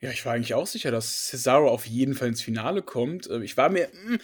Ja, 0.00 0.10
ich 0.10 0.24
war 0.26 0.32
eigentlich 0.34 0.54
auch 0.54 0.66
sicher, 0.66 0.90
dass 0.90 1.28
Cesaro 1.28 1.68
auf 1.68 1.86
jeden 1.86 2.14
Fall 2.14 2.28
ins 2.28 2.42
Finale 2.42 2.82
kommt. 2.82 3.30
Äh, 3.30 3.42
Ich 3.44 3.56
war 3.56 3.68
mir, 3.68 3.88
mm, 3.88 4.16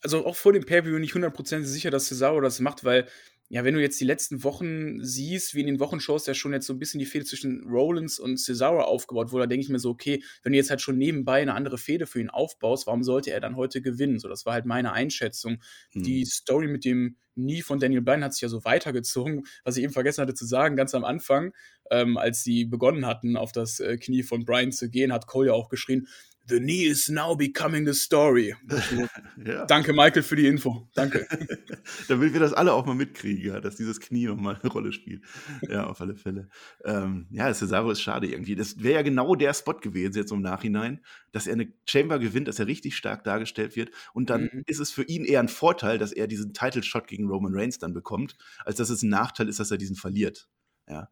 also 0.00 0.24
auch 0.24 0.36
vor 0.36 0.52
dem 0.52 0.64
Pay-Per-View 0.64 0.98
nicht 0.98 1.14
hundertprozentig 1.14 1.68
sicher, 1.68 1.90
dass 1.90 2.06
Cesaro 2.06 2.40
das 2.40 2.60
macht, 2.60 2.84
weil 2.84 3.08
ja, 3.50 3.64
wenn 3.64 3.74
du 3.74 3.80
jetzt 3.80 3.98
die 4.00 4.04
letzten 4.04 4.44
Wochen 4.44 5.02
siehst, 5.02 5.54
wie 5.54 5.60
in 5.60 5.66
den 5.66 5.80
Wochenshows 5.80 6.26
ja 6.26 6.34
schon 6.34 6.52
jetzt 6.52 6.66
so 6.66 6.74
ein 6.74 6.78
bisschen 6.78 6.98
die 6.98 7.06
Fehde 7.06 7.24
zwischen 7.24 7.64
Rollins 7.66 8.18
und 8.18 8.36
Cesaro 8.36 8.82
aufgebaut 8.82 9.32
wurde, 9.32 9.44
da 9.44 9.46
denke 9.48 9.64
ich 9.64 9.70
mir 9.70 9.78
so, 9.78 9.90
okay, 9.90 10.22
wenn 10.42 10.52
du 10.52 10.58
jetzt 10.58 10.68
halt 10.68 10.82
schon 10.82 10.98
nebenbei 10.98 11.40
eine 11.40 11.54
andere 11.54 11.78
Fehde 11.78 12.06
für 12.06 12.20
ihn 12.20 12.28
aufbaust, 12.28 12.86
warum 12.86 13.02
sollte 13.02 13.30
er 13.30 13.40
dann 13.40 13.56
heute 13.56 13.80
gewinnen? 13.80 14.18
So, 14.18 14.28
das 14.28 14.44
war 14.44 14.52
halt 14.52 14.66
meine 14.66 14.92
Einschätzung. 14.92 15.62
Hm. 15.92 16.02
Die 16.02 16.24
Story 16.26 16.68
mit 16.68 16.84
dem 16.84 17.16
Nie 17.38 17.62
von 17.62 17.78
Daniel 17.78 18.02
Bryan 18.02 18.24
hat 18.24 18.32
sich 18.32 18.42
ja 18.42 18.48
so 18.48 18.64
weitergezogen, 18.64 19.46
was 19.62 19.76
ich 19.76 19.84
eben 19.84 19.92
vergessen 19.92 20.22
hatte 20.22 20.34
zu 20.34 20.44
sagen, 20.44 20.74
ganz 20.74 20.92
am 20.92 21.04
Anfang, 21.04 21.52
ähm, 21.88 22.16
als 22.18 22.42
sie 22.42 22.64
begonnen 22.64 23.06
hatten, 23.06 23.36
auf 23.36 23.52
das 23.52 23.78
äh, 23.78 23.96
Knie 23.96 24.24
von 24.24 24.44
Bryan 24.44 24.72
zu 24.72 24.90
gehen, 24.90 25.12
hat 25.12 25.28
Cole 25.28 25.48
ja 25.48 25.54
auch 25.54 25.68
geschrien, 25.68 26.08
The 26.48 26.58
knee 26.60 26.86
is 26.86 27.08
now 27.08 27.36
becoming 27.36 27.86
the 27.86 27.92
story. 27.92 28.54
ja. 29.44 29.66
Danke, 29.66 29.92
Michael, 29.92 30.22
für 30.22 30.36
die 30.36 30.46
Info. 30.46 30.88
Danke. 30.94 31.26
Damit 32.08 32.32
wir 32.32 32.40
das 32.40 32.52
alle 32.52 32.72
auch 32.72 32.86
mal 32.86 32.94
mitkriegen, 32.94 33.44
ja, 33.44 33.60
dass 33.60 33.76
dieses 33.76 34.00
Knie 34.00 34.26
noch 34.26 34.36
mal 34.36 34.56
eine 34.60 34.70
Rolle 34.72 34.92
spielt. 34.92 35.22
Ja, 35.68 35.86
auf 35.86 36.00
alle 36.00 36.16
Fälle. 36.16 36.48
Ähm, 36.84 37.26
ja, 37.30 37.52
Cesaro 37.52 37.90
ist 37.90 38.00
schade 38.00 38.26
irgendwie. 38.26 38.54
Das 38.54 38.82
wäre 38.82 38.94
ja 38.94 39.02
genau 39.02 39.34
der 39.34 39.52
Spot 39.54 39.74
gewesen 39.74 40.16
jetzt 40.16 40.32
im 40.32 40.40
Nachhinein, 40.40 41.00
dass 41.32 41.46
er 41.46 41.54
eine 41.54 41.72
Chamber 41.86 42.18
gewinnt, 42.18 42.48
dass 42.48 42.58
er 42.58 42.66
richtig 42.66 42.96
stark 42.96 43.24
dargestellt 43.24 43.76
wird. 43.76 43.90
Und 44.14 44.30
dann 44.30 44.42
Mhm. 44.52 44.62
ist 44.66 44.78
es 44.80 44.90
für 44.90 45.02
ihn 45.02 45.24
eher 45.24 45.40
ein 45.40 45.48
Vorteil, 45.48 45.98
dass 45.98 46.12
er 46.12 46.26
diesen 46.26 46.52
Title-Shot 46.54 47.06
gegen 47.08 47.28
Roman 47.28 47.54
Reigns 47.54 47.78
dann 47.78 47.92
bekommt, 47.92 48.36
als 48.64 48.76
dass 48.76 48.88
es 48.90 49.02
ein 49.02 49.10
Nachteil 49.10 49.48
ist, 49.48 49.60
dass 49.60 49.70
er 49.70 49.78
diesen 49.78 49.96
verliert. 49.96 50.48
Ja. 50.88 51.08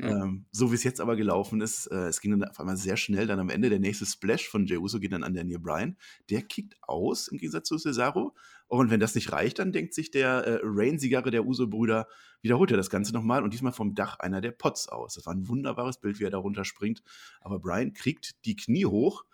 Ähm, 0.00 0.46
so 0.50 0.70
wie 0.70 0.74
es 0.74 0.82
jetzt 0.82 1.00
aber 1.00 1.14
gelaufen 1.14 1.60
ist, 1.60 1.86
äh, 1.86 2.08
es 2.08 2.20
ging 2.20 2.32
dann 2.32 2.48
auf 2.48 2.58
einmal 2.58 2.76
sehr 2.76 2.96
schnell, 2.96 3.26
dann 3.26 3.38
am 3.38 3.48
Ende 3.48 3.70
der 3.70 3.78
nächste 3.78 4.06
Splash 4.06 4.48
von 4.48 4.66
Jey 4.66 4.78
Uso 4.78 4.98
geht 4.98 5.12
dann 5.12 5.22
an 5.22 5.34
Daniel 5.34 5.60
Bryan. 5.60 5.96
Der 6.30 6.42
kickt 6.42 6.76
aus 6.82 7.28
im 7.28 7.38
Gegensatz 7.38 7.68
zu 7.68 7.78
Cesaro. 7.78 8.34
Und 8.66 8.90
wenn 8.90 8.98
das 8.98 9.14
nicht 9.14 9.30
reicht, 9.30 9.60
dann 9.60 9.72
denkt 9.72 9.94
sich 9.94 10.10
der 10.10 10.28
äh, 10.46 10.60
Reign-Sieger 10.62 11.22
der 11.22 11.44
Uso-Brüder, 11.46 12.08
wiederholt 12.42 12.70
er 12.72 12.76
das 12.76 12.90
Ganze 12.90 13.12
nochmal 13.12 13.44
und 13.44 13.52
diesmal 13.52 13.72
vom 13.72 13.94
Dach 13.94 14.18
einer 14.18 14.40
der 14.40 14.50
Pots 14.50 14.88
aus. 14.88 15.14
Das 15.14 15.26
war 15.26 15.34
ein 15.34 15.48
wunderbares 15.48 15.98
Bild, 15.98 16.18
wie 16.18 16.24
er 16.24 16.30
da 16.30 16.38
runterspringt. 16.38 17.02
Aber 17.40 17.60
Bryan 17.60 17.92
kriegt 17.92 18.44
die 18.46 18.56
Knie 18.56 18.86
hoch, 18.86 19.24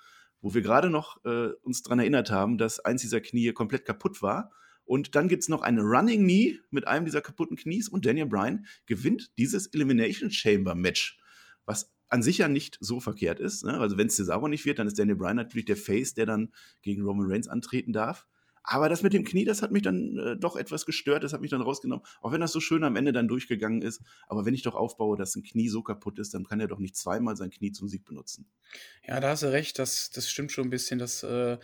wo 0.42 0.52
wir 0.52 0.62
gerade 0.62 0.90
noch 0.90 1.24
äh, 1.24 1.52
uns 1.62 1.82
daran 1.82 2.00
erinnert 2.00 2.30
haben, 2.30 2.58
dass 2.58 2.80
eins 2.80 3.02
dieser 3.02 3.20
Knie 3.20 3.52
komplett 3.52 3.86
kaputt 3.86 4.20
war. 4.20 4.50
Und 4.90 5.14
dann 5.14 5.28
gibt 5.28 5.44
es 5.44 5.48
noch 5.48 5.62
eine 5.62 5.82
Running 5.82 6.24
Knee 6.24 6.58
mit 6.72 6.88
einem 6.88 7.04
dieser 7.04 7.20
kaputten 7.20 7.56
Knies 7.56 7.88
und 7.88 8.06
Daniel 8.06 8.26
Bryan 8.26 8.66
gewinnt 8.86 9.30
dieses 9.38 9.68
Elimination 9.68 10.32
Chamber 10.32 10.74
Match, 10.74 11.16
was 11.64 11.92
an 12.08 12.24
sich 12.24 12.38
ja 12.38 12.48
nicht 12.48 12.76
so 12.80 12.98
verkehrt 12.98 13.38
ist. 13.38 13.62
Ne? 13.64 13.78
Also 13.78 13.96
wenn 13.98 14.08
es 14.08 14.16
Cesaro 14.16 14.48
nicht 14.48 14.64
wird, 14.64 14.80
dann 14.80 14.88
ist 14.88 14.98
Daniel 14.98 15.14
Bryan 15.14 15.36
natürlich 15.36 15.66
der 15.66 15.76
Face, 15.76 16.14
der 16.14 16.26
dann 16.26 16.52
gegen 16.82 17.02
Roman 17.02 17.30
Reigns 17.30 17.46
antreten 17.46 17.92
darf. 17.92 18.26
Aber 18.64 18.88
das 18.88 19.04
mit 19.04 19.12
dem 19.12 19.22
Knie, 19.22 19.44
das 19.44 19.62
hat 19.62 19.70
mich 19.70 19.82
dann 19.82 20.18
äh, 20.18 20.36
doch 20.36 20.56
etwas 20.56 20.84
gestört, 20.86 21.22
das 21.22 21.32
hat 21.32 21.40
mich 21.40 21.52
dann 21.52 21.62
rausgenommen. 21.62 22.04
Auch 22.20 22.32
wenn 22.32 22.40
das 22.40 22.50
so 22.50 22.58
schön 22.58 22.82
am 22.82 22.96
Ende 22.96 23.12
dann 23.12 23.28
durchgegangen 23.28 23.82
ist. 23.82 24.02
Aber 24.26 24.44
wenn 24.44 24.54
ich 24.54 24.62
doch 24.62 24.74
aufbaue, 24.74 25.16
dass 25.16 25.36
ein 25.36 25.44
Knie 25.44 25.68
so 25.68 25.84
kaputt 25.84 26.18
ist, 26.18 26.34
dann 26.34 26.42
kann 26.42 26.58
er 26.58 26.66
doch 26.66 26.80
nicht 26.80 26.96
zweimal 26.96 27.36
sein 27.36 27.50
Knie 27.50 27.70
zum 27.70 27.86
Sieg 27.86 28.04
benutzen. 28.04 28.50
Ja, 29.06 29.20
da 29.20 29.28
hast 29.30 29.44
du 29.44 29.52
recht, 29.52 29.78
das, 29.78 30.10
das 30.10 30.28
stimmt 30.28 30.50
schon 30.50 30.64
ein 30.64 30.70
bisschen. 30.70 30.98
Das 30.98 31.22
äh, 31.22 31.58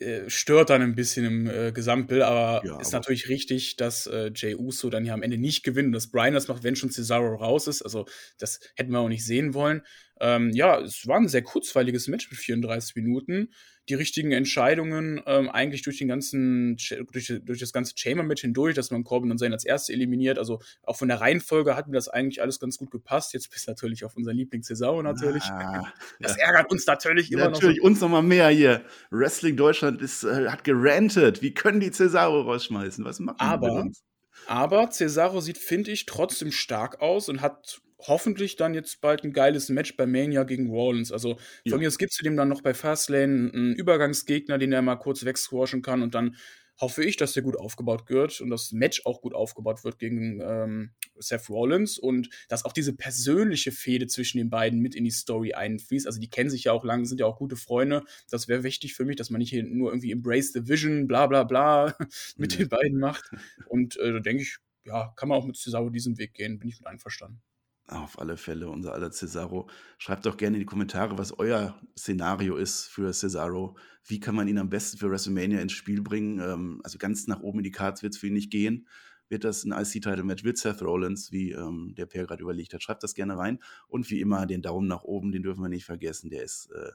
äh, 0.00 0.28
stört 0.30 0.70
dann 0.70 0.82
ein 0.82 0.94
bisschen 0.94 1.24
im 1.24 1.46
äh, 1.50 1.72
Gesamtbild, 1.72 2.22
aber 2.22 2.62
Ja, 2.66 2.80
ist 2.80 2.88
aber- 2.88 2.98
natürlich 2.98 3.28
richtig, 3.28 3.76
dass 3.76 4.06
äh, 4.06 4.30
Jey 4.34 4.54
Uso 4.54 4.90
dann 4.90 5.04
ja 5.04 5.14
am 5.14 5.22
Ende 5.22 5.38
nicht 5.38 5.62
gewinnt 5.64 5.86
und 5.86 5.92
dass 5.92 6.10
Brian 6.10 6.34
das 6.34 6.48
macht, 6.48 6.62
wenn 6.62 6.76
schon 6.76 6.90
Cesaro 6.90 7.34
raus 7.36 7.66
ist. 7.66 7.82
Also, 7.82 8.06
das 8.38 8.60
hätten 8.76 8.92
wir 8.92 9.00
auch 9.00 9.08
nicht 9.08 9.24
sehen 9.24 9.54
wollen. 9.54 9.82
Ähm, 10.20 10.50
ja, 10.50 10.80
es 10.80 11.06
war 11.06 11.16
ein 11.18 11.28
sehr 11.28 11.42
kurzweiliges 11.42 12.08
Match 12.08 12.30
mit 12.30 12.38
34 12.38 12.96
Minuten. 12.96 13.50
Die 13.88 13.94
richtigen 13.94 14.32
Entscheidungen 14.32 15.22
ähm, 15.26 15.48
eigentlich 15.48 15.80
durch 15.82 15.96
den 15.98 16.08
ganzen, 16.08 16.76
durch, 17.10 17.32
durch 17.42 17.58
das 17.58 17.72
ganze 17.72 17.94
Chamber-Match 17.96 18.42
hindurch, 18.42 18.74
dass 18.74 18.90
man 18.90 19.02
Corbin 19.02 19.30
und 19.30 19.38
Zayn 19.38 19.52
als 19.52 19.64
Erste 19.64 19.94
eliminiert. 19.94 20.38
Also 20.38 20.60
auch 20.82 20.96
von 20.96 21.08
der 21.08 21.20
Reihenfolge 21.20 21.74
hat 21.74 21.86
mir 21.88 21.94
das 21.94 22.08
eigentlich 22.08 22.42
alles 22.42 22.60
ganz 22.60 22.76
gut 22.76 22.90
gepasst. 22.90 23.32
Jetzt 23.32 23.50
bis 23.50 23.66
natürlich 23.66 24.04
auf 24.04 24.14
unseren 24.16 24.36
Liebling 24.36 24.62
Cesaro 24.62 25.02
natürlich. 25.02 25.44
Ah, 25.44 25.92
Das 26.20 26.36
ärgert 26.36 26.70
uns 26.70 26.86
natürlich 26.86 27.32
immer 27.32 27.42
Ja, 27.44 27.48
noch. 27.48 27.54
natürlich, 27.54 27.80
uns 27.80 28.00
noch 28.00 28.10
mal 28.10 28.22
mehr 28.22 28.48
hier. 28.48 28.84
Wrestling 29.10 29.56
Deutschland 29.56 30.02
ist, 30.02 30.24
äh, 30.24 30.48
hat 30.48 30.64
gerantet. 30.64 31.40
Wie 31.40 31.54
können 31.54 31.80
die 31.80 31.90
Cesaro 31.90 32.42
rausschmeißen? 32.42 33.04
Was 33.06 33.20
machen 33.20 33.36
die 33.40 33.44
Aber- 33.44 33.74
mit 33.76 33.84
uns? 33.86 34.02
Aber 34.46 34.90
Cesaro 34.90 35.40
sieht, 35.40 35.58
finde 35.58 35.90
ich, 35.90 36.06
trotzdem 36.06 36.52
stark 36.52 37.00
aus 37.00 37.28
und 37.28 37.40
hat 37.40 37.80
hoffentlich 38.00 38.56
dann 38.56 38.74
jetzt 38.74 39.00
bald 39.00 39.24
ein 39.24 39.32
geiles 39.32 39.68
Match 39.68 39.96
bei 39.96 40.06
Mania 40.06 40.44
gegen 40.44 40.70
Rollins. 40.70 41.12
Also 41.12 41.34
von 41.34 41.42
Ja. 41.64 41.76
mir 41.78 41.88
aus 41.88 41.98
gibt 41.98 42.12
es 42.12 42.18
dem 42.18 42.36
dann 42.36 42.48
noch 42.48 42.62
bei 42.62 42.74
Fastlane 42.74 43.50
einen 43.52 43.74
Übergangsgegner, 43.74 44.58
den 44.58 44.72
er 44.72 44.82
mal 44.82 44.96
kurz 44.96 45.24
wegsquashen 45.24 45.82
kann 45.82 46.02
und 46.02 46.14
dann 46.14 46.36
hoffe 46.80 47.02
ich, 47.04 47.16
dass 47.16 47.32
der 47.32 47.42
gut 47.42 47.56
aufgebaut 47.56 48.08
wird 48.08 48.40
und 48.40 48.50
das 48.50 48.72
Match 48.72 49.04
auch 49.04 49.20
gut 49.20 49.34
aufgebaut 49.34 49.82
wird 49.84 49.98
gegen 49.98 50.40
ähm, 50.40 50.90
Seth 51.18 51.48
Rollins 51.50 51.98
und 51.98 52.30
dass 52.48 52.64
auch 52.64 52.72
diese 52.72 52.92
persönliche 52.92 53.72
Fehde 53.72 54.06
zwischen 54.06 54.38
den 54.38 54.48
beiden 54.48 54.78
mit 54.78 54.94
in 54.94 55.04
die 55.04 55.10
Story 55.10 55.54
einfließt. 55.54 56.06
Also 56.06 56.20
die 56.20 56.30
kennen 56.30 56.50
sich 56.50 56.64
ja 56.64 56.72
auch 56.72 56.84
lange, 56.84 57.04
sind 57.06 57.18
ja 57.20 57.26
auch 57.26 57.38
gute 57.38 57.56
Freunde. 57.56 58.04
Das 58.30 58.46
wäre 58.46 58.62
wichtig 58.62 58.94
für 58.94 59.04
mich, 59.04 59.16
dass 59.16 59.30
man 59.30 59.40
nicht 59.40 59.50
hier 59.50 59.64
nur 59.64 59.90
irgendwie 59.90 60.12
Embrace 60.12 60.52
the 60.52 60.68
Vision, 60.68 61.08
bla 61.08 61.26
bla 61.26 61.42
bla 61.44 61.96
mit 62.36 62.54
mhm. 62.54 62.58
den 62.58 62.68
beiden 62.68 62.98
macht. 63.00 63.24
Und 63.68 63.96
äh, 63.96 64.12
da 64.12 64.20
denke 64.20 64.42
ich, 64.44 64.58
ja, 64.84 65.12
kann 65.16 65.28
man 65.28 65.38
auch 65.38 65.46
mit 65.46 65.56
Cesaro 65.56 65.90
diesen 65.90 66.16
Weg 66.18 66.34
gehen, 66.34 66.58
bin 66.58 66.68
ich 66.68 66.78
mit 66.78 66.86
einverstanden. 66.86 67.42
Auf 67.88 68.18
alle 68.18 68.36
Fälle, 68.36 68.68
unser 68.68 68.92
aller 68.92 69.10
Cesaro. 69.10 69.66
Schreibt 69.96 70.26
doch 70.26 70.36
gerne 70.36 70.56
in 70.56 70.60
die 70.60 70.66
Kommentare, 70.66 71.16
was 71.16 71.38
euer 71.38 71.80
Szenario 71.96 72.56
ist 72.56 72.84
für 72.84 73.10
Cesaro. 73.14 73.78
Wie 74.04 74.20
kann 74.20 74.34
man 74.34 74.46
ihn 74.46 74.58
am 74.58 74.68
besten 74.68 74.98
für 74.98 75.10
WrestleMania 75.10 75.60
ins 75.60 75.72
Spiel 75.72 76.02
bringen? 76.02 76.38
Ähm, 76.38 76.82
also 76.84 76.98
ganz 76.98 77.26
nach 77.28 77.40
oben 77.40 77.60
in 77.60 77.64
die 77.64 77.70
Cards 77.70 78.02
wird 78.02 78.12
es 78.12 78.18
für 78.18 78.26
ihn 78.26 78.34
nicht 78.34 78.50
gehen. 78.50 78.86
Wird 79.30 79.44
das 79.44 79.64
ein 79.64 79.72
IC-Title-Match? 79.72 80.44
Wird 80.44 80.58
Seth 80.58 80.82
Rollins, 80.82 81.32
wie 81.32 81.52
ähm, 81.52 81.94
der 81.96 82.04
Per 82.04 82.26
gerade 82.26 82.42
überlegt 82.42 82.74
hat? 82.74 82.82
Schreibt 82.82 83.02
das 83.02 83.14
gerne 83.14 83.38
rein. 83.38 83.58
Und 83.86 84.10
wie 84.10 84.20
immer, 84.20 84.44
den 84.44 84.60
Daumen 84.60 84.86
nach 84.86 85.04
oben, 85.04 85.32
den 85.32 85.42
dürfen 85.42 85.62
wir 85.62 85.70
nicht 85.70 85.86
vergessen. 85.86 86.28
Der 86.28 86.42
ist 86.42 86.70
äh, 86.72 86.90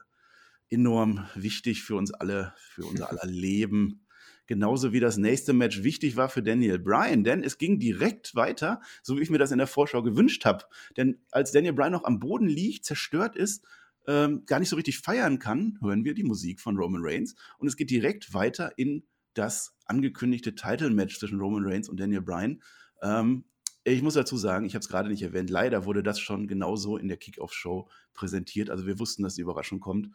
enorm 0.70 1.26
wichtig 1.34 1.82
für 1.82 1.96
uns 1.96 2.12
alle, 2.12 2.54
für 2.56 2.84
unser 2.84 3.10
aller 3.10 3.26
Leben. 3.26 4.03
Genauso 4.46 4.92
wie 4.92 5.00
das 5.00 5.16
nächste 5.16 5.52
Match 5.52 5.82
wichtig 5.82 6.16
war 6.16 6.28
für 6.28 6.42
Daniel 6.42 6.78
Bryan, 6.78 7.24
denn 7.24 7.42
es 7.42 7.58
ging 7.58 7.78
direkt 7.78 8.34
weiter, 8.34 8.80
so 9.02 9.16
wie 9.16 9.22
ich 9.22 9.30
mir 9.30 9.38
das 9.38 9.52
in 9.52 9.58
der 9.58 9.66
Vorschau 9.66 10.02
gewünscht 10.02 10.44
habe. 10.44 10.64
Denn 10.96 11.20
als 11.30 11.52
Daniel 11.52 11.72
Bryan 11.72 11.92
noch 11.92 12.04
am 12.04 12.20
Boden 12.20 12.46
liegt, 12.46 12.84
zerstört 12.84 13.36
ist, 13.36 13.64
ähm, 14.06 14.44
gar 14.44 14.60
nicht 14.60 14.68
so 14.68 14.76
richtig 14.76 14.98
feiern 14.98 15.38
kann, 15.38 15.78
hören 15.80 16.04
wir 16.04 16.14
die 16.14 16.24
Musik 16.24 16.60
von 16.60 16.76
Roman 16.76 17.02
Reigns 17.02 17.34
und 17.58 17.68
es 17.68 17.76
geht 17.76 17.90
direkt 17.90 18.34
weiter 18.34 18.72
in 18.76 19.06
das 19.32 19.74
angekündigte 19.86 20.54
Title-Match 20.54 21.18
zwischen 21.18 21.40
Roman 21.40 21.64
Reigns 21.64 21.88
und 21.88 21.98
Daniel 21.98 22.20
Bryan. 22.20 22.62
Ähm, 23.02 23.44
ich 23.84 24.02
muss 24.02 24.14
dazu 24.14 24.36
sagen, 24.36 24.64
ich 24.64 24.74
habe 24.74 24.82
es 24.82 24.88
gerade 24.88 25.08
nicht 25.08 25.22
erwähnt, 25.22 25.50
leider 25.50 25.84
wurde 25.84 26.02
das 26.02 26.18
schon 26.18 26.46
genauso 26.46 26.96
in 26.96 27.08
der 27.08 27.18
Kickoff-Show 27.18 27.88
präsentiert. 28.14 28.70
Also 28.70 28.86
wir 28.86 28.98
wussten, 28.98 29.22
dass 29.22 29.34
die 29.34 29.42
Überraschung 29.42 29.80
kommt. 29.80 30.08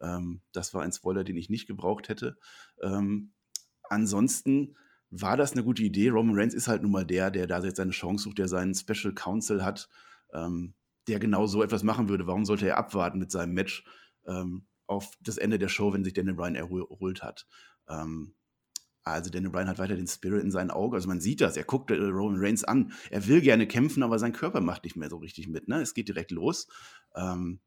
Ähm, 0.00 0.42
das 0.52 0.74
war 0.74 0.82
ein 0.82 0.92
Spoiler, 0.92 1.24
den 1.24 1.36
ich 1.36 1.50
nicht 1.50 1.66
gebraucht 1.66 2.08
hätte. 2.08 2.36
Ähm, 2.82 3.32
ansonsten 3.90 4.76
war 5.10 5.36
das 5.36 5.52
eine 5.52 5.64
gute 5.64 5.82
Idee. 5.82 6.08
Roman 6.08 6.36
Reigns 6.36 6.54
ist 6.54 6.68
halt 6.68 6.82
nun 6.82 6.92
mal 6.92 7.06
der, 7.06 7.30
der 7.30 7.46
da 7.46 7.62
jetzt 7.62 7.76
seine 7.76 7.92
Chance 7.92 8.24
sucht, 8.24 8.38
der 8.38 8.48
seinen 8.48 8.74
Special 8.74 9.14
Counsel 9.14 9.64
hat, 9.64 9.88
ähm, 10.32 10.74
der 11.08 11.18
genau 11.18 11.46
so 11.46 11.62
etwas 11.62 11.82
machen 11.82 12.08
würde. 12.08 12.26
Warum 12.26 12.44
sollte 12.44 12.66
er 12.66 12.78
abwarten 12.78 13.18
mit 13.18 13.30
seinem 13.30 13.54
Match 13.54 13.84
ähm, 14.26 14.66
auf 14.86 15.12
das 15.20 15.38
Ende 15.38 15.58
der 15.58 15.68
Show, 15.68 15.92
wenn 15.92 16.04
sich 16.04 16.14
Daniel 16.14 16.34
Bryan 16.34 16.56
erholt 16.56 17.22
hat? 17.22 17.46
Ähm, 17.88 18.34
also 19.04 19.30
Daniel 19.30 19.52
Bryan 19.52 19.68
hat 19.68 19.78
weiter 19.78 19.94
den 19.94 20.08
Spirit 20.08 20.42
in 20.42 20.50
seinen 20.50 20.72
Augen. 20.72 20.94
Also 20.94 21.06
man 21.06 21.20
sieht 21.20 21.40
das. 21.40 21.56
Er 21.56 21.62
guckt 21.62 21.92
äh, 21.92 21.94
Roman 21.94 22.40
Reigns 22.40 22.64
an. 22.64 22.92
Er 23.10 23.26
will 23.28 23.40
gerne 23.40 23.68
kämpfen, 23.68 24.02
aber 24.02 24.18
sein 24.18 24.32
Körper 24.32 24.60
macht 24.60 24.82
nicht 24.82 24.96
mehr 24.96 25.08
so 25.08 25.18
richtig 25.18 25.46
mit. 25.46 25.68
Ne? 25.68 25.80
Es 25.80 25.94
geht 25.94 26.08
direkt 26.08 26.32
los. 26.32 26.66
Ähm, 27.14 27.60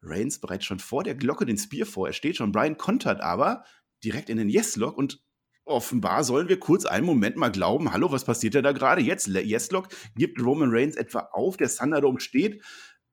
Reigns 0.00 0.40
bereits 0.40 0.64
schon 0.64 0.78
vor 0.78 1.02
der 1.02 1.16
Glocke 1.16 1.46
den 1.46 1.58
Spear 1.58 1.86
vor. 1.86 2.06
Er 2.06 2.12
steht 2.12 2.36
schon. 2.36 2.52
Bryan 2.52 2.76
kontert 2.76 3.20
aber 3.20 3.64
direkt 4.04 4.30
in 4.30 4.38
den 4.38 4.48
Yes-Lock 4.48 4.96
und 4.96 5.20
offenbar 5.68 6.24
sollen 6.24 6.48
wir 6.48 6.58
kurz 6.58 6.84
einen 6.84 7.06
Moment 7.06 7.36
mal 7.36 7.50
glauben, 7.50 7.92
hallo, 7.92 8.10
was 8.10 8.24
passiert 8.24 8.54
da 8.54 8.72
gerade? 8.72 9.02
Jetzt, 9.02 9.28
Yes-Lock 9.28 9.88
gibt 10.16 10.40
Roman 10.40 10.70
Reigns 10.70 10.96
etwa 10.96 11.28
auf, 11.32 11.56
der 11.56 11.68
Thunderdome 11.68 12.20
steht, 12.20 12.62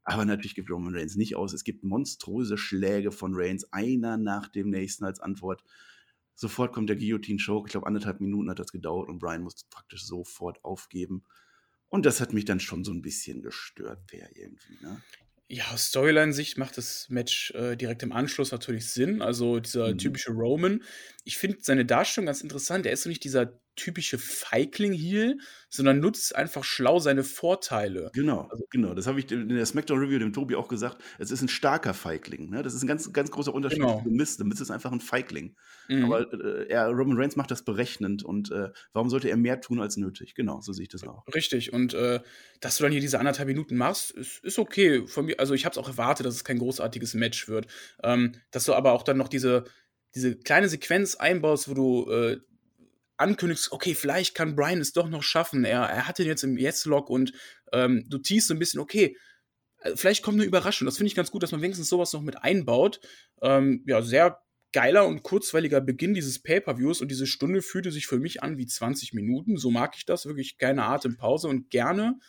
aber 0.04 0.26
natürlich 0.26 0.56
gibt 0.56 0.70
Roman 0.70 0.96
Reigns 0.96 1.16
nicht 1.16 1.36
aus. 1.36 1.54
Es 1.54 1.64
gibt 1.64 1.84
monströse 1.84 2.58
Schläge 2.58 3.12
von 3.12 3.34
Reigns, 3.36 3.72
einer 3.74 4.18
nach 4.18 4.48
dem 4.48 4.70
nächsten 4.70 5.04
als 5.04 5.20
Antwort. 5.20 5.64
Sofort 6.36 6.74
kommt 6.74 6.90
der 6.90 6.98
Guillotine-Choke. 6.98 7.68
Ich 7.68 7.72
glaube, 7.72 7.88
anderthalb 7.88 8.20
Minuten 8.20 8.50
hat 8.50 8.60
das 8.60 8.72
gedauert 8.72 9.10
und 9.10 9.20
Brian 9.20 9.42
muss 9.42 9.64
praktisch 9.70 10.06
sofort 10.06 10.64
aufgeben. 10.64 11.24
Und 11.88 12.06
das 12.06 12.20
hat 12.20 12.34
mich 12.34 12.46
dann 12.46 12.60
schon 12.60 12.84
so 12.84 12.92
ein 12.92 13.02
bisschen 13.02 13.42
gestört, 13.42 14.00
wer 14.12 14.36
irgendwie, 14.36 14.78
ne? 14.82 15.02
Ja, 15.48 15.78
Storyline-Sicht 15.78 16.58
macht 16.58 16.78
das 16.78 17.08
Match 17.10 17.52
äh, 17.52 17.76
direkt 17.76 18.02
im 18.02 18.12
Anschluss 18.12 18.52
natürlich 18.52 18.92
Sinn. 18.92 19.22
Also 19.22 19.60
dieser 19.60 19.94
mhm. 19.94 19.98
typische 20.00 20.32
Roman. 20.32 20.84
Ich 21.24 21.38
finde 21.38 21.60
seine 21.62 21.86
Darstellung 21.86 22.26
ganz 22.26 22.42
interessant. 22.42 22.86
Er 22.86 22.94
ist 22.94 23.04
so 23.04 23.10
nicht 23.10 23.24
dieser 23.24 23.54
typische 23.76 24.18
Feigling-Heel, 24.18 25.38
sondern 25.70 26.00
nutzt 26.00 26.36
einfach 26.36 26.64
schlau 26.64 27.00
seine 27.00 27.24
Vorteile. 27.24 28.10
Genau, 28.14 28.48
also, 28.52 28.66
genau. 28.70 28.94
Das 28.94 29.08
habe 29.08 29.20
ich 29.20 29.32
in 29.32 29.50
der 29.50 29.66
Smackdown-Review 29.66 30.20
dem 30.20 30.34
Tobi 30.34 30.56
auch 30.56 30.68
gesagt. 30.68 31.02
Es 31.20 31.32
ist 31.32 31.42
ein 31.42 31.48
starker 31.48 31.94
Feigling. 31.94 32.50
Ne? 32.50 32.64
Das 32.64 32.74
ist 32.74 32.84
ein 32.84 32.88
ganz, 32.88 33.12
ganz 33.14 33.32
großer 33.32 33.54
Unterschied 33.54 33.80
genau. 33.80 34.02
zu 34.02 34.10
Mist. 34.10 34.44
Mist 34.44 34.62
ist 34.62 34.72
einfach 34.72 34.92
ein 34.92 35.02
Feigling. 35.02 35.56
Mhm. 35.88 36.06
Aber 36.06 36.34
äh, 36.34 36.68
er, 36.68 36.88
Roman 36.90 37.18
Reigns 37.18 37.36
macht 37.36 37.52
das 37.52 37.64
berechnend. 37.64 38.24
Und 38.24 38.52
äh, 38.52 38.70
warum 38.94 39.10
sollte 39.10 39.30
er 39.30 39.38
mehr 39.38 39.62
tun 39.62 39.80
als 39.80 39.98
nötig? 39.98 40.36
Genau, 40.36 40.62
so 40.62 40.74
sehe 40.74 40.84
ich 40.84 40.90
das 40.90 41.04
auch. 41.04 41.24
Richtig. 41.34 41.74
Und 41.74 41.94
äh, 41.94 42.22
dass 42.62 42.78
du 42.78 42.84
dann 42.84 42.92
hier 42.92 43.02
diese 43.02 43.20
anderthalb 43.20 43.48
Minuten 43.48 43.76
machst, 43.76 44.12
ist, 44.12 44.44
ist 44.44 44.60
okay. 44.60 45.06
Von 45.08 45.26
mir, 45.26 45.40
also 45.40 45.54
ich 45.54 45.66
habe 45.66 45.74
es 45.74 45.78
auch 45.78 45.90
erwartet, 45.90 46.26
dass 46.26 46.36
es 46.36 46.44
kein 46.44 46.60
großartiges 46.60 47.14
Match 47.14 47.48
wird. 47.48 47.68
Ähm, 48.04 48.34
dass 48.52 48.66
du 48.66 48.74
aber 48.74 48.94
auch 48.94 49.04
dann 49.04 49.18
noch 49.18 49.28
diese 49.28 49.66
diese 50.16 50.36
kleine 50.38 50.70
Sequenz 50.70 51.16
einbaust, 51.16 51.70
wo 51.70 51.74
du 51.74 52.10
äh, 52.10 52.38
ankündigst, 53.18 53.72
okay, 53.72 53.96
vielleicht 53.96 54.36
kann 54.36 54.56
Brian 54.56 54.82
es 54.82 54.94
doch 54.94 55.10
noch 55.10 55.24
schaffen. 55.24 55.64
Er, 55.66 55.82
er 55.82 56.08
hat 56.08 56.20
den 56.20 56.28
jetzt 56.28 56.44
im 56.44 56.58
Yes-Log 56.58 57.10
und 57.10 57.34
ähm, 57.72 58.06
du 58.10 58.18
teast 58.18 58.48
so 58.48 58.54
ein 58.54 58.60
bisschen, 58.60 58.80
okay, 58.80 59.18
äh, 59.80 59.96
vielleicht 59.96 60.24
kommt 60.24 60.38
eine 60.38 60.46
Überraschung. 60.46 60.86
Das 60.86 60.98
finde 60.98 61.08
ich 61.08 61.16
ganz 61.16 61.32
gut, 61.32 61.44
dass 61.44 61.52
man 61.52 61.62
wenigstens 61.62 61.90
sowas 61.90 62.14
noch 62.14 62.22
mit 62.22 62.44
einbaut. 62.44 63.00
Ähm, 63.42 63.84
ja, 63.88 64.02
sehr 64.02 64.40
geiler 64.74 65.08
und 65.08 65.24
kurzweiliger 65.24 65.80
Beginn 65.80 66.14
dieses 66.14 66.42
Pay-Per-Views 66.42 67.00
und 67.00 67.10
diese 67.10 67.28
Stunde 67.28 67.62
fühlte 67.62 67.92
sich 67.92 68.08
für 68.08 68.20
mich 68.20 68.44
an 68.44 68.58
wie 68.58 68.66
20 68.66 69.14
Minuten. 69.14 69.58
So 69.58 69.72
mag 69.72 69.96
ich 69.96 70.06
das, 70.06 70.26
wirklich 70.26 70.58
keine 70.58 70.84
Atempause 70.84 71.48
und 71.48 71.70
gerne 71.70 72.20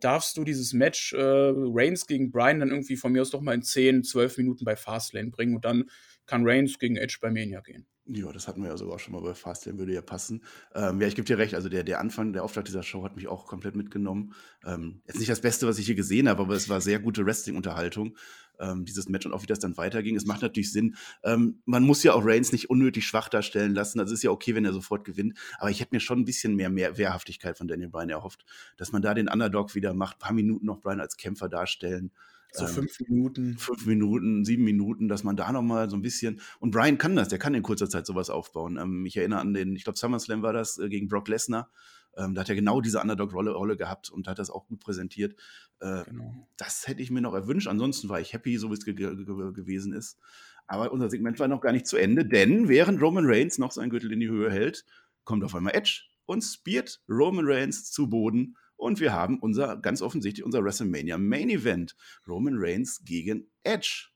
darfst 0.00 0.36
du 0.36 0.42
dieses 0.42 0.72
Match 0.72 1.12
äh, 1.12 1.20
Reigns 1.20 2.06
gegen 2.08 2.32
Brian 2.32 2.58
dann 2.58 2.70
irgendwie 2.70 2.96
von 2.96 3.12
mir 3.12 3.22
aus 3.22 3.30
doch 3.30 3.40
mal 3.40 3.54
in 3.54 3.62
10, 3.62 4.02
12 4.02 4.38
Minuten 4.38 4.64
bei 4.64 4.74
Fastlane 4.74 5.30
bringen 5.30 5.54
und 5.54 5.64
dann 5.64 5.84
kann 6.26 6.42
Reigns 6.44 6.78
gegen 6.80 6.96
Edge 6.96 7.18
bei 7.20 7.30
Mania 7.30 7.60
gehen. 7.60 7.86
Ja, 8.06 8.32
das 8.32 8.48
hatten 8.48 8.62
wir 8.62 8.68
ja 8.68 8.76
sogar 8.76 8.98
schon 8.98 9.12
mal 9.12 9.22
bei 9.22 9.32
Fastlane, 9.32 9.78
würde 9.78 9.94
ja 9.94 10.02
passen. 10.02 10.42
Ähm, 10.74 11.00
ja, 11.00 11.06
ich 11.06 11.14
gebe 11.14 11.24
dir 11.24 11.38
recht, 11.38 11.54
also 11.54 11.68
der, 11.68 11.84
der 11.84 12.00
Anfang, 12.00 12.32
der 12.32 12.42
Auftrag 12.42 12.64
dieser 12.64 12.82
Show 12.82 13.04
hat 13.04 13.14
mich 13.14 13.28
auch 13.28 13.46
komplett 13.46 13.76
mitgenommen. 13.76 14.34
Ähm, 14.64 15.02
jetzt 15.06 15.20
nicht 15.20 15.30
das 15.30 15.40
Beste, 15.40 15.68
was 15.68 15.78
ich 15.78 15.86
hier 15.86 15.94
gesehen 15.94 16.28
habe, 16.28 16.42
aber 16.42 16.54
es 16.54 16.68
war 16.68 16.80
sehr 16.80 16.98
gute 16.98 17.24
Wrestling-Unterhaltung, 17.24 18.16
ähm, 18.58 18.84
dieses 18.84 19.08
Match 19.08 19.24
und 19.24 19.32
auch 19.32 19.42
wie 19.42 19.46
das 19.46 19.60
dann 19.60 19.76
weiterging. 19.76 20.16
Es 20.16 20.26
macht 20.26 20.42
natürlich 20.42 20.72
Sinn. 20.72 20.96
Ähm, 21.22 21.62
man 21.64 21.84
muss 21.84 22.02
ja 22.02 22.14
auch 22.14 22.24
Reigns 22.24 22.50
nicht 22.50 22.70
unnötig 22.70 23.06
schwach 23.06 23.28
darstellen 23.28 23.72
lassen. 23.72 23.98
Das 23.98 24.10
ist 24.10 24.24
ja 24.24 24.32
okay, 24.32 24.56
wenn 24.56 24.64
er 24.64 24.72
sofort 24.72 25.04
gewinnt. 25.04 25.38
Aber 25.58 25.70
ich 25.70 25.80
hätte 25.80 25.94
mir 25.94 26.00
schon 26.00 26.18
ein 26.18 26.24
bisschen 26.24 26.56
mehr, 26.56 26.70
mehr 26.70 26.98
Wehrhaftigkeit 26.98 27.56
von 27.56 27.68
Daniel 27.68 27.90
Bryan 27.90 28.10
erhofft, 28.10 28.44
dass 28.78 28.90
man 28.90 29.02
da 29.02 29.14
den 29.14 29.28
Underdog 29.28 29.76
wieder 29.76 29.94
macht, 29.94 30.16
ein 30.16 30.20
paar 30.20 30.32
Minuten 30.32 30.66
noch 30.66 30.80
Bryan 30.80 31.00
als 31.00 31.16
Kämpfer 31.16 31.48
darstellen. 31.48 32.10
So 32.52 32.66
ähm, 32.66 32.70
fünf 32.70 33.00
Minuten. 33.00 33.58
Fünf 33.58 33.86
Minuten, 33.86 34.44
sieben 34.44 34.64
Minuten, 34.64 35.08
dass 35.08 35.24
man 35.24 35.36
da 35.36 35.50
nochmal 35.52 35.88
so 35.88 35.96
ein 35.96 36.02
bisschen. 36.02 36.40
Und 36.60 36.70
Brian 36.70 36.98
kann 36.98 37.16
das, 37.16 37.28
der 37.28 37.38
kann 37.38 37.54
in 37.54 37.62
kurzer 37.62 37.88
Zeit 37.88 38.06
sowas 38.06 38.30
aufbauen. 38.30 38.76
Ähm, 38.76 39.06
ich 39.06 39.16
erinnere 39.16 39.40
an 39.40 39.54
den, 39.54 39.74
ich 39.74 39.84
glaube, 39.84 39.98
SummerSlam 39.98 40.42
war 40.42 40.52
das 40.52 40.78
äh, 40.78 40.88
gegen 40.88 41.08
Brock 41.08 41.28
Lesnar. 41.28 41.70
Ähm, 42.14 42.34
da 42.34 42.42
hat 42.42 42.50
er 42.50 42.54
genau 42.54 42.82
diese 42.82 43.00
Underdog-Rolle 43.00 43.52
Rolle 43.52 43.76
gehabt 43.78 44.10
und 44.10 44.28
hat 44.28 44.38
das 44.38 44.50
auch 44.50 44.66
gut 44.66 44.80
präsentiert. 44.80 45.34
Äh, 45.80 46.04
genau. 46.04 46.46
Das 46.58 46.86
hätte 46.86 47.00
ich 47.00 47.10
mir 47.10 47.22
noch 47.22 47.32
erwünscht. 47.32 47.68
Ansonsten 47.68 48.10
war 48.10 48.20
ich 48.20 48.34
happy, 48.34 48.58
so 48.58 48.68
wie 48.70 48.74
es 48.74 48.84
ge 48.84 48.94
ge 48.94 49.14
gewesen 49.14 49.94
ist. 49.94 50.18
Aber 50.66 50.92
unser 50.92 51.08
Segment 51.08 51.38
war 51.40 51.48
noch 51.48 51.62
gar 51.62 51.72
nicht 51.72 51.86
zu 51.86 51.96
Ende, 51.96 52.24
denn 52.24 52.68
während 52.68 53.00
Roman 53.00 53.24
Reigns 53.26 53.58
noch 53.58 53.72
seinen 53.72 53.90
Gürtel 53.90 54.12
in 54.12 54.20
die 54.20 54.28
Höhe 54.28 54.50
hält, 54.50 54.84
kommt 55.24 55.42
auf 55.42 55.54
einmal 55.54 55.74
Edge 55.74 56.02
und 56.26 56.42
spiert 56.42 57.00
Roman 57.08 57.46
Reigns 57.46 57.90
zu 57.90 58.08
Boden 58.08 58.56
und 58.82 59.00
wir 59.00 59.12
haben 59.12 59.38
unser, 59.38 59.76
ganz 59.76 60.02
offensichtlich, 60.02 60.44
unser 60.44 60.64
WrestleMania 60.64 61.16
Main 61.16 61.48
Event. 61.48 61.94
Roman 62.26 62.54
Reigns 62.56 63.02
gegen 63.04 63.50
Edge. 63.62 64.08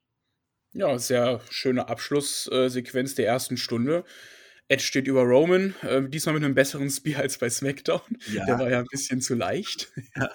Ja, 0.72 0.98
sehr 0.98 1.40
schöne 1.50 1.88
Abschlusssequenz 1.88 3.14
der 3.14 3.26
ersten 3.26 3.56
Stunde. 3.56 4.04
Edge 4.68 4.82
steht 4.82 5.06
über 5.06 5.22
Roman, 5.22 5.74
äh, 5.82 6.08
diesmal 6.08 6.34
mit 6.34 6.44
einem 6.44 6.56
besseren 6.56 6.90
Spear 6.90 7.20
als 7.20 7.38
bei 7.38 7.48
SmackDown. 7.48 8.00
Ja. 8.32 8.44
Der 8.44 8.58
war 8.58 8.68
ja 8.68 8.80
ein 8.80 8.86
bisschen 8.90 9.20
zu 9.20 9.34
leicht. 9.34 9.92
Ja. 10.16 10.30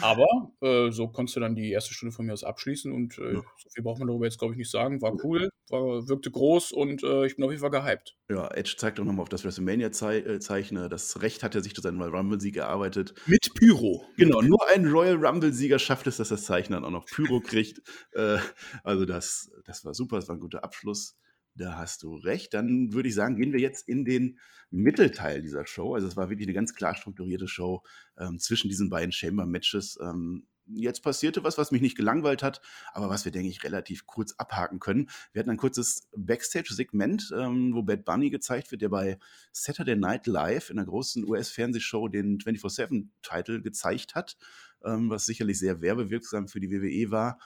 Aber 0.00 0.52
äh, 0.60 0.90
so 0.90 1.08
konntest 1.08 1.36
du 1.36 1.40
dann 1.40 1.54
die 1.54 1.70
erste 1.70 1.94
Stunde 1.94 2.14
von 2.14 2.26
mir 2.26 2.32
aus 2.32 2.44
abschließen 2.44 2.92
und 2.92 3.18
äh, 3.18 3.34
ja. 3.34 3.40
so 3.58 3.70
viel 3.70 3.82
braucht 3.82 3.98
man 3.98 4.08
darüber 4.08 4.24
jetzt, 4.24 4.38
glaube 4.38 4.54
ich, 4.54 4.58
nicht 4.58 4.70
sagen. 4.70 5.02
War 5.02 5.12
cool, 5.24 5.50
war, 5.68 6.08
wirkte 6.08 6.30
groß 6.30 6.72
und 6.72 7.02
äh, 7.02 7.26
ich 7.26 7.36
bin 7.36 7.44
auf 7.44 7.50
jeden 7.50 7.60
Fall 7.60 7.70
gehypt. 7.70 8.16
Ja, 8.28 8.48
Edge 8.48 8.74
zeigt 8.76 9.00
auch 9.00 9.04
nochmal 9.04 9.22
auf 9.22 9.28
das 9.28 9.44
WrestleMania-Zeichen. 9.44 10.76
Äh, 10.76 10.88
das 10.88 11.22
Recht 11.22 11.42
hat 11.42 11.54
er 11.54 11.62
sich 11.62 11.74
durch 11.74 11.82
seinen 11.82 12.00
Royal 12.00 12.16
Rumble-Sieg 12.16 12.56
erarbeitet. 12.56 13.14
Mit 13.26 13.52
Pyro. 13.54 14.04
Genau, 14.16 14.40
nur 14.40 14.66
ein 14.68 14.86
Royal 14.86 15.24
Rumble-Sieger 15.24 15.78
schafft 15.78 16.06
es, 16.06 16.18
dass 16.18 16.28
das 16.28 16.44
Zeichen 16.44 16.72
dann 16.72 16.84
auch 16.84 16.90
noch 16.90 17.06
Pyro 17.06 17.40
kriegt. 17.44 17.80
Äh, 18.12 18.38
also 18.84 19.04
das, 19.04 19.50
das 19.64 19.84
war 19.84 19.94
super, 19.94 20.16
das 20.16 20.28
war 20.28 20.36
ein 20.36 20.40
guter 20.40 20.64
Abschluss. 20.64 21.16
Da 21.54 21.76
hast 21.76 22.02
du 22.02 22.16
recht. 22.16 22.54
Dann 22.54 22.92
würde 22.92 23.08
ich 23.08 23.14
sagen, 23.14 23.36
gehen 23.36 23.52
wir 23.52 23.60
jetzt 23.60 23.88
in 23.88 24.04
den 24.04 24.38
Mittelteil 24.70 25.42
dieser 25.42 25.66
Show. 25.66 25.94
Also 25.94 26.06
es 26.06 26.16
war 26.16 26.30
wirklich 26.30 26.46
eine 26.46 26.54
ganz 26.54 26.74
klar 26.74 26.94
strukturierte 26.94 27.48
Show 27.48 27.82
ähm, 28.18 28.38
zwischen 28.38 28.68
diesen 28.68 28.88
beiden 28.88 29.12
Chamber-Matches. 29.12 29.98
Ähm, 30.00 30.46
jetzt 30.74 31.02
passierte 31.02 31.44
was, 31.44 31.58
was 31.58 31.70
mich 31.70 31.82
nicht 31.82 31.96
gelangweilt 31.96 32.42
hat, 32.42 32.60
aber 32.92 33.08
was 33.08 33.24
wir, 33.24 33.32
denke 33.32 33.48
ich, 33.48 33.64
relativ 33.64 34.06
kurz 34.06 34.34
abhaken 34.38 34.78
können. 34.78 35.10
Wir 35.32 35.40
hatten 35.40 35.50
ein 35.50 35.56
kurzes 35.56 36.08
Backstage-Segment, 36.16 37.32
ähm, 37.36 37.74
wo 37.74 37.82
Bad 37.82 38.04
Bunny 38.04 38.30
gezeigt 38.30 38.70
wird, 38.70 38.82
der 38.82 38.88
bei 38.88 39.18
Saturday 39.52 39.96
Night 39.96 40.26
Live 40.26 40.70
in 40.70 40.78
einer 40.78 40.86
großen 40.86 41.24
US-Fernsehshow 41.28 42.08
den 42.08 42.38
24-7-Titel 42.38 43.62
gezeigt 43.62 44.14
hat, 44.14 44.36
ähm, 44.84 45.10
was 45.10 45.26
sicherlich 45.26 45.58
sehr 45.58 45.80
werbewirksam 45.80 46.48
für 46.48 46.60
die 46.60 46.70
WWE 46.70 47.10
war. 47.10 47.38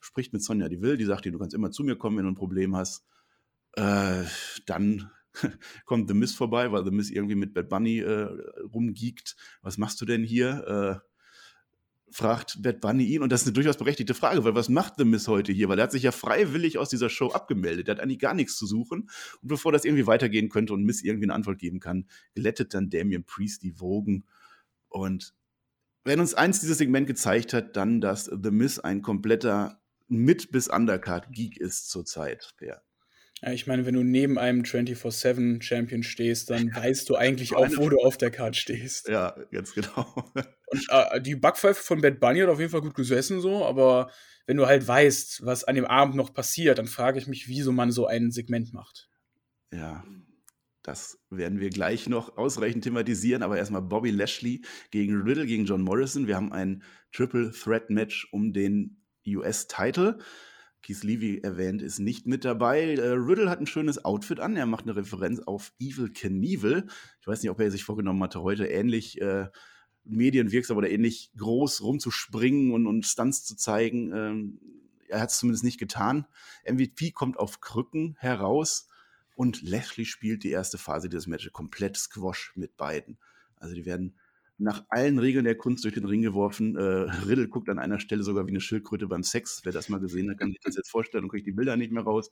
Spricht 0.00 0.32
mit 0.32 0.42
Sonja 0.42 0.68
Deville, 0.68 0.96
die 0.96 1.04
sagt 1.04 1.24
dir, 1.24 1.32
du 1.32 1.38
kannst 1.38 1.54
immer 1.54 1.70
zu 1.70 1.84
mir 1.84 1.96
kommen, 1.96 2.16
wenn 2.16 2.24
du 2.24 2.32
ein 2.32 2.36
Problem 2.36 2.74
hast. 2.74 3.04
Äh, 3.76 4.24
dann 4.66 5.10
kommt 5.86 6.08
The 6.08 6.14
Miss 6.14 6.34
vorbei, 6.34 6.72
weil 6.72 6.84
The 6.84 6.90
Miss 6.90 7.10
irgendwie 7.10 7.34
mit 7.34 7.54
Bad 7.54 7.68
Bunny 7.68 8.00
äh, 8.00 8.28
rumgeekt. 8.72 9.36
Was 9.62 9.78
machst 9.78 10.00
du 10.00 10.04
denn 10.04 10.24
hier? 10.24 11.00
Äh, 11.02 11.12
fragt 12.12 12.62
Bad 12.62 12.80
Bunny 12.80 13.04
ihn, 13.04 13.22
und 13.22 13.32
das 13.32 13.42
ist 13.42 13.46
eine 13.46 13.54
durchaus 13.54 13.78
berechtigte 13.78 14.14
Frage, 14.14 14.44
weil 14.44 14.54
was 14.54 14.68
macht 14.68 14.94
The 14.98 15.04
Miss 15.04 15.28
heute 15.28 15.52
hier? 15.52 15.68
Weil 15.68 15.78
er 15.78 15.84
hat 15.84 15.92
sich 15.92 16.02
ja 16.02 16.12
freiwillig 16.12 16.78
aus 16.78 16.90
dieser 16.90 17.08
Show 17.08 17.30
abgemeldet. 17.30 17.88
Er 17.88 17.94
hat 17.94 18.02
eigentlich 18.02 18.18
gar 18.18 18.34
nichts 18.34 18.56
zu 18.56 18.66
suchen. 18.66 19.08
Und 19.40 19.48
bevor 19.48 19.72
das 19.72 19.84
irgendwie 19.84 20.06
weitergehen 20.06 20.50
könnte 20.50 20.74
und 20.74 20.84
Miss 20.84 21.02
irgendwie 21.02 21.24
eine 21.26 21.34
Antwort 21.34 21.58
geben 21.58 21.80
kann, 21.80 22.06
glättet 22.34 22.74
dann 22.74 22.90
Damien 22.90 23.24
Priest 23.24 23.62
die 23.62 23.80
Wogen. 23.80 24.26
Und 24.88 25.34
wenn 26.04 26.20
uns 26.20 26.34
eins 26.34 26.60
dieses 26.60 26.78
Segment 26.78 27.06
gezeigt 27.06 27.54
hat, 27.54 27.76
dann, 27.76 28.00
dass 28.00 28.24
The 28.26 28.50
Miss 28.50 28.78
ein 28.78 29.02
kompletter 29.02 29.80
Mid- 30.08 30.50
bis 30.52 30.68
Undercard-Geek 30.68 31.56
ist 31.56 31.88
zurzeit. 31.88 32.54
Ja. 32.60 32.82
Ja, 33.42 33.50
ich 33.50 33.66
meine, 33.66 33.84
wenn 33.86 33.94
du 33.94 34.04
neben 34.04 34.38
einem 34.38 34.62
24-7-Champion 34.62 36.04
stehst, 36.04 36.50
dann 36.50 36.72
weißt 36.74 37.08
du 37.08 37.16
eigentlich 37.16 37.56
auch, 37.56 37.68
wo 37.76 37.88
du 37.88 37.98
auf 37.98 38.16
der 38.16 38.30
Karte 38.30 38.58
stehst. 38.58 39.08
Ja, 39.08 39.34
ganz 39.50 39.74
genau. 39.74 40.30
Und 40.66 40.86
äh, 40.88 41.20
die 41.20 41.34
Backpfeife 41.34 41.82
von 41.82 42.00
Bad 42.00 42.20
Bunny 42.20 42.38
hat 42.40 42.48
auf 42.48 42.60
jeden 42.60 42.70
Fall 42.70 42.82
gut 42.82 42.94
gesessen, 42.94 43.40
so, 43.40 43.64
aber 43.64 44.10
wenn 44.46 44.56
du 44.56 44.66
halt 44.66 44.86
weißt, 44.86 45.44
was 45.44 45.64
an 45.64 45.74
dem 45.74 45.84
Abend 45.84 46.14
noch 46.14 46.32
passiert, 46.32 46.78
dann 46.78 46.86
frage 46.86 47.18
ich 47.18 47.26
mich, 47.26 47.48
wieso 47.48 47.72
man 47.72 47.90
so 47.90 48.06
ein 48.06 48.30
Segment 48.30 48.72
macht. 48.72 49.08
Ja, 49.72 50.04
das 50.82 51.18
werden 51.30 51.60
wir 51.60 51.70
gleich 51.70 52.08
noch 52.08 52.36
ausreichend 52.36 52.84
thematisieren, 52.84 53.42
aber 53.42 53.56
erstmal 53.56 53.82
Bobby 53.82 54.10
Lashley 54.10 54.62
gegen 54.90 55.20
Riddle 55.22 55.46
gegen 55.46 55.64
John 55.64 55.82
Morrison. 55.82 56.26
Wir 56.26 56.36
haben 56.36 56.52
ein 56.52 56.82
Triple 57.12 57.52
Threat 57.52 57.90
Match 57.90 58.28
um 58.32 58.52
den 58.52 59.02
US-Title. 59.26 60.18
Keith 60.82 61.02
Levy 61.04 61.40
erwähnt, 61.42 61.80
ist 61.80 61.98
nicht 61.98 62.26
mit 62.26 62.44
dabei. 62.44 62.94
Äh, 62.94 63.12
Riddle 63.12 63.48
hat 63.48 63.60
ein 63.60 63.66
schönes 63.66 64.04
Outfit 64.04 64.40
an. 64.40 64.56
Er 64.56 64.66
macht 64.66 64.84
eine 64.84 64.96
Referenz 64.96 65.40
auf 65.40 65.72
Evil 65.78 66.12
Knievel. 66.12 66.86
Ich 67.20 67.26
weiß 67.26 67.42
nicht, 67.42 67.50
ob 67.50 67.60
er 67.60 67.70
sich 67.70 67.84
vorgenommen 67.84 68.22
hatte, 68.22 68.42
heute 68.42 68.66
ähnlich 68.66 69.20
äh, 69.20 69.48
medienwirksam 70.04 70.76
oder 70.76 70.90
ähnlich 70.90 71.30
groß 71.36 71.82
rumzuspringen 71.82 72.72
und, 72.72 72.86
und 72.86 73.06
Stunts 73.06 73.44
zu 73.44 73.56
zeigen. 73.56 74.12
Ähm, 74.12 74.60
er 75.08 75.20
hat 75.20 75.30
es 75.30 75.38
zumindest 75.38 75.64
nicht 75.64 75.78
getan. 75.78 76.26
MVP 76.68 77.12
kommt 77.12 77.38
auf 77.38 77.60
Krücken 77.60 78.16
heraus 78.18 78.88
und 79.34 79.62
Lashley 79.62 80.04
spielt 80.04 80.42
die 80.42 80.50
erste 80.50 80.78
Phase 80.78 81.08
dieses 81.08 81.26
Matches 81.26 81.52
komplett 81.52 81.96
Squash 81.96 82.52
mit 82.56 82.76
beiden. 82.76 83.18
Also 83.56 83.74
die 83.74 83.84
werden 83.84 84.16
nach 84.62 84.84
allen 84.88 85.18
Regeln 85.18 85.44
der 85.44 85.56
Kunst 85.56 85.84
durch 85.84 85.94
den 85.94 86.04
Ring 86.04 86.22
geworfen. 86.22 86.76
Äh, 86.76 86.82
Riddle 87.26 87.48
guckt 87.48 87.68
an 87.68 87.78
einer 87.78 87.98
Stelle 87.98 88.22
sogar 88.22 88.46
wie 88.46 88.50
eine 88.50 88.60
Schildkröte 88.60 89.08
beim 89.08 89.22
Sex. 89.24 89.60
Wer 89.64 89.72
das 89.72 89.88
mal 89.88 90.00
gesehen 90.00 90.30
hat, 90.30 90.38
kann 90.38 90.50
sich 90.50 90.60
das 90.62 90.76
jetzt 90.76 90.90
vorstellen 90.90 91.24
und 91.24 91.30
kriegt 91.30 91.46
die 91.46 91.52
Bilder 91.52 91.76
nicht 91.76 91.92
mehr 91.92 92.04
raus. 92.04 92.30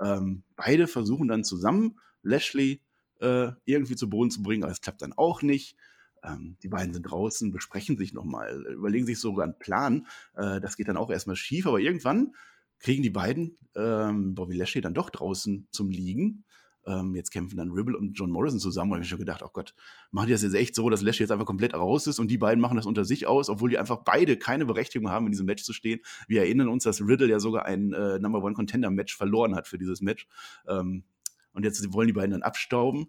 Ähm, 0.00 0.44
beide 0.56 0.86
versuchen 0.86 1.28
dann 1.28 1.42
zusammen, 1.42 1.98
Lashley 2.22 2.82
äh, 3.20 3.52
irgendwie 3.64 3.96
zu 3.96 4.10
Boden 4.10 4.30
zu 4.30 4.42
bringen, 4.42 4.62
aber 4.62 4.72
es 4.72 4.82
klappt 4.82 5.02
dann 5.02 5.14
auch 5.14 5.42
nicht. 5.42 5.76
Ähm, 6.22 6.58
die 6.62 6.68
beiden 6.68 6.92
sind 6.92 7.04
draußen, 7.04 7.50
besprechen 7.50 7.96
sich 7.96 8.12
nochmal, 8.12 8.62
überlegen 8.72 9.06
sich 9.06 9.18
sogar 9.18 9.44
einen 9.44 9.58
Plan. 9.58 10.06
Äh, 10.34 10.60
das 10.60 10.76
geht 10.76 10.88
dann 10.88 10.98
auch 10.98 11.10
erstmal 11.10 11.36
schief, 11.36 11.66
aber 11.66 11.80
irgendwann 11.80 12.34
kriegen 12.78 13.02
die 13.02 13.10
beiden 13.10 13.56
ähm, 13.74 14.34
Bobby 14.34 14.56
Lashley 14.56 14.82
dann 14.82 14.94
doch 14.94 15.10
draußen 15.10 15.68
zum 15.70 15.90
Liegen. 15.90 16.44
Ähm, 16.86 17.14
jetzt 17.14 17.30
kämpfen 17.30 17.56
dann 17.56 17.70
Ribble 17.70 17.96
und 17.96 18.14
John 18.14 18.30
Morrison 18.30 18.58
zusammen. 18.58 18.92
Und 18.92 18.98
ich 18.98 19.02
habe 19.02 19.08
schon 19.10 19.18
gedacht, 19.18 19.42
oh 19.42 19.50
Gott, 19.52 19.74
machen 20.10 20.26
die 20.26 20.32
das 20.32 20.42
jetzt 20.42 20.54
echt 20.54 20.74
so, 20.74 20.88
dass 20.90 21.02
Lashley 21.02 21.24
jetzt 21.24 21.30
einfach 21.30 21.46
komplett 21.46 21.74
raus 21.74 22.06
ist 22.06 22.18
und 22.18 22.28
die 22.28 22.38
beiden 22.38 22.60
machen 22.60 22.76
das 22.76 22.86
unter 22.86 23.04
sich 23.04 23.26
aus, 23.26 23.48
obwohl 23.48 23.70
die 23.70 23.78
einfach 23.78 23.98
beide 24.04 24.36
keine 24.36 24.66
Berechtigung 24.66 25.10
haben, 25.10 25.26
in 25.26 25.32
diesem 25.32 25.46
Match 25.46 25.62
zu 25.62 25.72
stehen. 25.72 26.00
Wir 26.26 26.42
erinnern 26.42 26.68
uns, 26.68 26.84
dass 26.84 27.00
Riddle 27.00 27.28
ja 27.28 27.40
sogar 27.40 27.66
ein 27.66 27.92
äh, 27.92 28.18
Number 28.18 28.42
One 28.42 28.54
Contender 28.54 28.90
Match 28.90 29.16
verloren 29.16 29.54
hat 29.54 29.68
für 29.68 29.78
dieses 29.78 30.00
Match. 30.00 30.26
Ähm, 30.66 31.04
und 31.52 31.64
jetzt 31.64 31.92
wollen 31.92 32.06
die 32.06 32.12
beiden 32.12 32.30
dann 32.30 32.42
abstauben. 32.42 33.08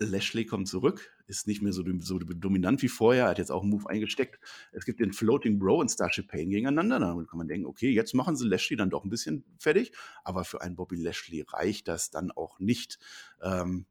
Lashley 0.00 0.44
kommt 0.44 0.68
zurück, 0.68 1.12
ist 1.26 1.46
nicht 1.46 1.62
mehr 1.62 1.72
so, 1.72 1.84
so, 2.00 2.18
dominant 2.18 2.82
wie 2.82 2.88
vorher, 2.88 3.28
hat 3.28 3.38
jetzt 3.38 3.50
auch 3.50 3.62
einen 3.62 3.70
Move 3.70 3.88
eingesteckt. 3.88 4.38
Es 4.72 4.84
gibt 4.84 5.00
den 5.00 5.12
Floating 5.12 5.58
Bro 5.58 5.80
und 5.80 5.88
Starship 5.88 6.28
Pain 6.28 6.50
gegeneinander. 6.50 6.98
Da 6.98 7.06
kann 7.28 7.38
man 7.38 7.48
denken, 7.48 7.66
okay, 7.66 7.90
jetzt 7.90 8.14
machen 8.14 8.36
sie 8.36 8.46
Lashley 8.46 8.76
dann 8.76 8.90
doch 8.90 9.04
ein 9.04 9.10
bisschen 9.10 9.44
fertig, 9.58 9.92
aber 10.24 10.44
für 10.44 10.62
einen 10.62 10.76
Bobby 10.76 10.96
Lashley 10.96 11.44
reicht 11.48 11.88
das 11.88 12.10
dann 12.10 12.30
auch 12.30 12.58
nicht. 12.58 12.98
Ähm, 13.42 13.86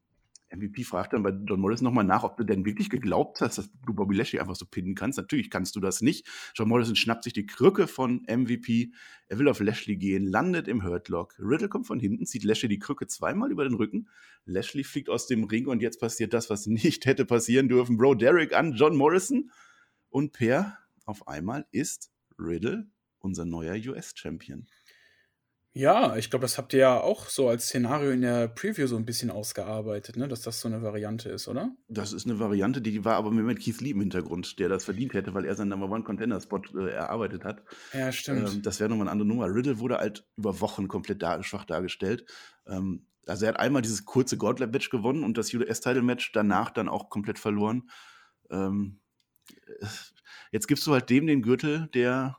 MVP 0.50 0.84
fragt 0.84 1.14
dann 1.14 1.24
bei 1.24 1.30
John 1.30 1.60
Morrison 1.60 1.86
nochmal 1.86 2.04
nach, 2.04 2.24
ob 2.24 2.38
du 2.38 2.44
denn 2.44 2.66
wirklich 2.66 2.90
geglaubt 2.90 3.42
hast, 3.42 3.58
dass 3.58 3.70
du 3.86 3.94
Bobby 3.94 4.16
Lashley 4.16 4.40
einfach 4.40 4.56
so 4.56 4.66
pinnen 4.66 4.96
kannst. 4.96 5.18
Natürlich 5.18 5.50
kannst 5.50 5.76
du 5.76 5.80
das 5.80 6.02
nicht. 6.02 6.28
John 6.56 6.70
Morrison 6.70 6.96
schnappt 6.96 7.24
sich 7.24 7.34
die 7.34 7.46
Krücke 7.46 7.88
von 7.88 8.24
MVP. 8.28 8.92
Er 9.28 9.40
will 9.40 9.50
auf 9.50 9.60
Lashley 9.60 9.98
gehen, 9.98 10.24
landet 10.24 10.68
im 10.68 10.84
Hurtlock. 10.84 11.36
Riddle 11.40 11.70
kommt 11.70 11.88
von 11.88 12.00
hinten, 12.00 12.26
zieht 12.26 12.44
Lashley 12.44 12.70
die 12.70 12.80
Krücke 12.80 13.08
zweimal 13.08 13.52
über 13.52 13.64
den 13.64 13.74
Rücken. 13.74 14.08
Lashley 14.46 14.84
fliegt 14.84 15.10
aus 15.10 15.28
dem 15.28 15.44
Ring 15.44 15.68
und 15.68 15.82
jetzt 15.82 16.00
passiert 16.00 16.34
das, 16.34 16.50
was 16.50 16.66
nicht 16.68 17.06
hätte 17.06 17.26
passieren 17.26 17.68
dürfen. 17.68 17.98
Bro 17.98 18.16
Derek 18.16 18.54
an 18.54 18.74
John 18.74 18.96
Morrison. 18.96 19.52
Und 20.10 20.32
Per, 20.32 20.78
auf 21.06 21.28
einmal 21.28 21.68
ist 21.72 22.12
Riddle 22.40 22.88
unser 23.20 23.46
neuer 23.46 23.76
US-Champion. 23.76 24.68
Ja, 25.78 26.16
ich 26.18 26.32
glaube, 26.32 26.42
das 26.42 26.58
habt 26.58 26.74
ihr 26.74 26.80
ja 26.80 27.00
auch 27.00 27.30
so 27.30 27.48
als 27.50 27.68
Szenario 27.68 28.10
in 28.10 28.22
der 28.22 28.48
Preview 28.48 28.88
so 28.88 28.98
ein 28.98 29.06
bisschen 29.06 29.30
ausgearbeitet, 29.30 30.18
ne? 30.18 30.28
dass 30.28 30.42
das 30.42 30.60
so 30.60 30.68
eine 30.68 30.82
Variante 30.82 31.30
ist, 31.30 31.48
oder? 31.48 31.72
Das 31.88 32.14
ist 32.14 32.26
eine 32.26 32.40
Variante, 32.40 32.82
die 32.82 33.06
war 33.06 33.14
aber 33.16 33.30
mit 33.30 33.60
Keith 33.60 33.80
Lee 33.80 33.92
im 33.92 34.00
Hintergrund, 34.00 34.58
der 34.58 34.70
das 34.70 34.86
verdient 34.86 35.14
hätte, 35.14 35.36
weil 35.36 35.46
er 35.46 35.54
seinen 35.54 35.70
Number 35.70 35.88
One 35.92 36.04
Contender 36.04 36.42
Spot 36.42 36.62
äh, 36.76 36.90
erarbeitet 36.90 37.44
hat. 37.44 37.62
Ja, 37.94 38.12
stimmt. 38.12 38.50
Ähm, 38.50 38.62
das 38.64 38.80
wäre 38.80 38.90
nochmal 38.90 39.06
eine 39.06 39.12
andere 39.12 39.28
Nummer. 39.28 39.54
Riddle 39.54 39.78
wurde 39.78 40.00
halt 40.00 40.26
über 40.36 40.60
Wochen 40.62 40.88
komplett 40.88 41.22
dar 41.22 41.44
schwach 41.44 41.66
dargestellt. 41.66 42.26
Ähm, 42.66 43.06
also 43.28 43.46
er 43.46 43.50
hat 43.50 43.60
einmal 43.60 43.84
dieses 43.84 44.04
kurze 44.04 44.36
Gauntlet 44.36 44.72
Match 44.72 44.90
gewonnen 44.90 45.24
und 45.24 45.38
das 45.38 45.54
US-Title 45.54 46.02
Match 46.02 46.32
danach 46.32 46.72
dann 46.72 46.90
auch 46.90 47.12
komplett 47.12 47.38
verloren. 47.38 47.92
Ähm, 48.50 49.00
jetzt 50.52 50.68
gibst 50.68 50.88
du 50.88 50.94
halt 50.94 51.12
dem 51.12 51.28
den 51.28 51.44
Gürtel, 51.44 51.88
der 51.94 52.38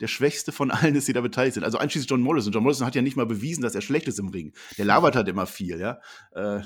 der 0.00 0.08
Schwächste 0.08 0.52
von 0.52 0.70
allen 0.70 0.94
ist, 0.94 1.08
die 1.08 1.12
da 1.12 1.20
beteiligt 1.20 1.54
sind. 1.54 1.64
Also 1.64 1.78
einschließlich 1.78 2.10
John 2.10 2.20
Morrison. 2.20 2.52
John 2.52 2.62
Morrison 2.62 2.86
hat 2.86 2.94
ja 2.94 3.02
nicht 3.02 3.16
mal 3.16 3.26
bewiesen, 3.26 3.62
dass 3.62 3.74
er 3.74 3.80
schlecht 3.80 4.08
ist 4.08 4.18
im 4.18 4.28
Ring. 4.28 4.52
Der 4.78 4.84
labert 4.84 5.16
halt 5.16 5.28
immer 5.28 5.46
viel, 5.46 5.80
ja. 5.80 6.00
Äh, 6.34 6.60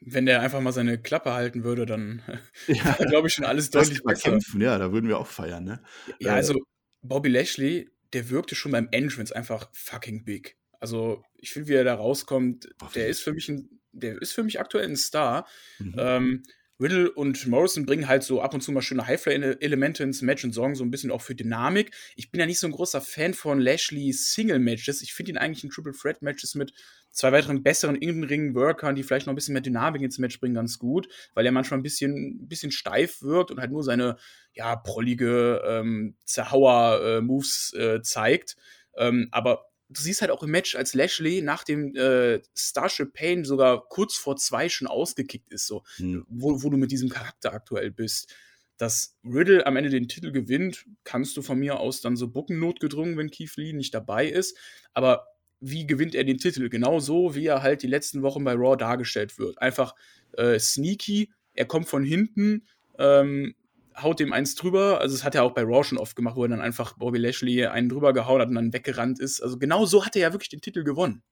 Wenn 0.00 0.26
der 0.26 0.40
einfach 0.40 0.60
mal 0.60 0.72
seine 0.72 1.00
Klappe 1.00 1.32
halten 1.32 1.64
würde, 1.64 1.86
dann 1.86 2.22
ja. 2.66 2.92
glaube 3.08 3.28
ich 3.28 3.34
schon 3.34 3.44
alles 3.44 3.70
deutlich 3.70 4.02
besser. 4.02 4.30
Kämpfen, 4.30 4.60
ja, 4.60 4.78
da 4.78 4.92
würden 4.92 5.08
wir 5.08 5.18
auch 5.18 5.26
feiern, 5.26 5.64
ne? 5.64 5.82
Ja, 6.18 6.32
äh, 6.32 6.36
also 6.36 6.54
Bobby 7.02 7.28
Lashley, 7.28 7.90
der 8.12 8.30
wirkte 8.30 8.54
schon 8.54 8.72
beim 8.72 8.88
Entrance 8.90 9.34
einfach 9.34 9.68
fucking 9.72 10.24
big. 10.24 10.56
Also 10.80 11.22
ich 11.36 11.52
finde, 11.52 11.68
wie 11.68 11.74
er 11.74 11.84
da 11.84 11.94
rauskommt, 11.94 12.68
der 12.94 13.08
ist 13.08 13.20
für 13.20 13.32
mich 13.32 13.48
ein, 13.48 13.80
der 13.92 14.20
ist 14.20 14.32
für 14.32 14.42
mich 14.42 14.60
aktuell 14.60 14.86
ein 14.86 14.96
Star. 14.96 15.46
Mhm. 15.78 15.94
Ähm, 15.98 16.42
Riddle 16.80 17.10
und 17.12 17.46
Morrison 17.46 17.86
bringen 17.86 18.08
halt 18.08 18.24
so 18.24 18.40
ab 18.40 18.54
und 18.54 18.60
zu 18.60 18.72
mal 18.72 18.82
schöne 18.82 19.06
Highfly-Elemente 19.06 20.02
ins 20.02 20.22
Match 20.22 20.44
und 20.44 20.52
sorgen 20.52 20.74
so 20.74 20.84
ein 20.84 20.90
bisschen 20.90 21.10
auch 21.10 21.20
für 21.22 21.34
Dynamik. 21.34 21.94
Ich 22.16 22.30
bin 22.30 22.40
ja 22.40 22.46
nicht 22.46 22.58
so 22.58 22.66
ein 22.66 22.72
großer 22.72 23.00
Fan 23.00 23.34
von 23.34 23.60
Lashley's 23.60 24.32
Single-Matches. 24.32 25.02
Ich 25.02 25.14
finde 25.14 25.32
ihn 25.32 25.38
eigentlich 25.38 25.64
in 25.64 25.70
Triple 25.70 25.92
Threat-Matches 25.92 26.54
mit 26.56 26.72
zwei 27.10 27.30
weiteren 27.30 27.62
besseren 27.62 27.94
In-Ring-Workern, 27.94 28.96
die 28.96 29.04
vielleicht 29.04 29.26
noch 29.26 29.32
ein 29.32 29.36
bisschen 29.36 29.52
mehr 29.52 29.62
Dynamik 29.62 30.02
ins 30.02 30.18
Match 30.18 30.40
bringen, 30.40 30.54
ganz 30.54 30.78
gut, 30.78 31.08
weil 31.34 31.46
er 31.46 31.52
manchmal 31.52 31.78
ein 31.78 31.84
bisschen, 31.84 32.40
ein 32.42 32.48
bisschen 32.48 32.72
steif 32.72 33.22
wirkt 33.22 33.52
und 33.52 33.60
halt 33.60 33.70
nur 33.70 33.84
seine, 33.84 34.16
ja, 34.52 34.74
prollige 34.74 35.62
ähm, 35.64 36.16
Zerhauer-Moves 36.24 37.72
äh, 37.76 37.94
äh, 37.94 38.02
zeigt. 38.02 38.56
Ähm, 38.96 39.28
aber 39.30 39.66
du 39.88 40.00
siehst 40.00 40.20
halt 40.20 40.30
auch 40.30 40.42
im 40.42 40.50
Match, 40.50 40.74
als 40.74 40.94
Lashley 40.94 41.42
nach 41.42 41.64
dem 41.64 41.94
äh, 41.94 42.40
Starship 42.56 43.12
Pain 43.12 43.44
sogar 43.44 43.88
kurz 43.88 44.16
vor 44.16 44.36
zwei 44.36 44.68
schon 44.68 44.88
ausgekickt 44.88 45.52
ist, 45.52 45.66
so, 45.66 45.82
hm. 45.96 46.24
wo, 46.28 46.62
wo 46.62 46.70
du 46.70 46.76
mit 46.76 46.90
diesem 46.90 47.08
Charakter 47.08 47.52
aktuell 47.52 47.90
bist. 47.90 48.34
Dass 48.76 49.16
Riddle 49.24 49.66
am 49.66 49.76
Ende 49.76 49.90
den 49.90 50.08
Titel 50.08 50.32
gewinnt, 50.32 50.84
kannst 51.04 51.36
du 51.36 51.42
von 51.42 51.58
mir 51.58 51.78
aus 51.78 52.00
dann 52.00 52.16
so 52.16 52.28
bucken 52.28 52.58
notgedrungen, 52.58 53.16
wenn 53.16 53.30
Keith 53.30 53.56
Lee 53.56 53.72
nicht 53.72 53.94
dabei 53.94 54.26
ist. 54.26 54.58
Aber 54.92 55.28
wie 55.60 55.86
gewinnt 55.86 56.14
er 56.14 56.24
den 56.24 56.38
Titel? 56.38 56.68
Genauso, 56.68 57.34
wie 57.36 57.46
er 57.46 57.62
halt 57.62 57.82
die 57.82 57.88
letzten 57.88 58.22
Wochen 58.22 58.42
bei 58.42 58.54
Raw 58.54 58.76
dargestellt 58.76 59.38
wird. 59.38 59.58
Einfach 59.58 59.94
äh, 60.32 60.58
sneaky, 60.58 61.32
er 61.52 61.66
kommt 61.66 61.88
von 61.88 62.04
hinten, 62.04 62.66
ähm, 62.98 63.54
haut 63.96 64.20
dem 64.20 64.32
eins 64.32 64.54
drüber. 64.54 65.00
Also, 65.00 65.16
das 65.16 65.24
hat 65.24 65.34
er 65.34 65.42
auch 65.44 65.52
bei 65.52 65.62
Raw 65.62 65.84
schon 65.84 65.98
oft 65.98 66.16
gemacht, 66.16 66.36
wo 66.36 66.44
er 66.44 66.48
dann 66.48 66.60
einfach 66.60 66.94
Bobby 66.94 67.18
Lashley 67.18 67.66
einen 67.66 67.88
drüber 67.88 68.12
gehauen 68.12 68.40
hat 68.40 68.48
und 68.48 68.54
dann 68.54 68.72
weggerannt 68.72 69.20
ist. 69.20 69.40
Also, 69.40 69.58
genau 69.58 69.86
so 69.86 70.04
hat 70.04 70.16
er 70.16 70.22
ja 70.22 70.32
wirklich 70.32 70.50
den 70.50 70.60
Titel 70.60 70.84
gewonnen. 70.84 71.22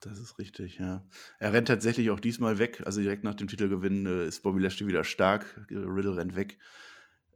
Das 0.00 0.18
ist 0.18 0.38
richtig, 0.38 0.78
ja. 0.78 1.04
Er 1.38 1.52
rennt 1.52 1.68
tatsächlich 1.68 2.10
auch 2.10 2.20
diesmal 2.20 2.58
weg. 2.58 2.82
Also, 2.84 3.00
direkt 3.00 3.24
nach 3.24 3.34
dem 3.34 3.48
Titelgewinn 3.48 4.06
äh, 4.06 4.26
ist 4.26 4.42
Bobby 4.42 4.60
Lashley 4.60 4.86
wieder 4.86 5.04
stark. 5.04 5.66
Riddle 5.70 6.16
rennt 6.16 6.36
weg. 6.36 6.58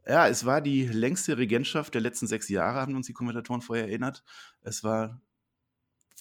Ja, 0.07 0.27
es 0.27 0.45
war 0.45 0.61
die 0.61 0.87
längste 0.87 1.37
Regentschaft 1.37 1.93
der 1.93 2.01
letzten 2.01 2.25
sechs 2.25 2.49
Jahre, 2.49 2.81
haben 2.81 2.95
uns 2.95 3.05
die 3.05 3.13
Kommentatoren 3.13 3.61
vorher 3.61 3.85
erinnert. 3.85 4.23
Es 4.61 4.83
war 4.83 5.21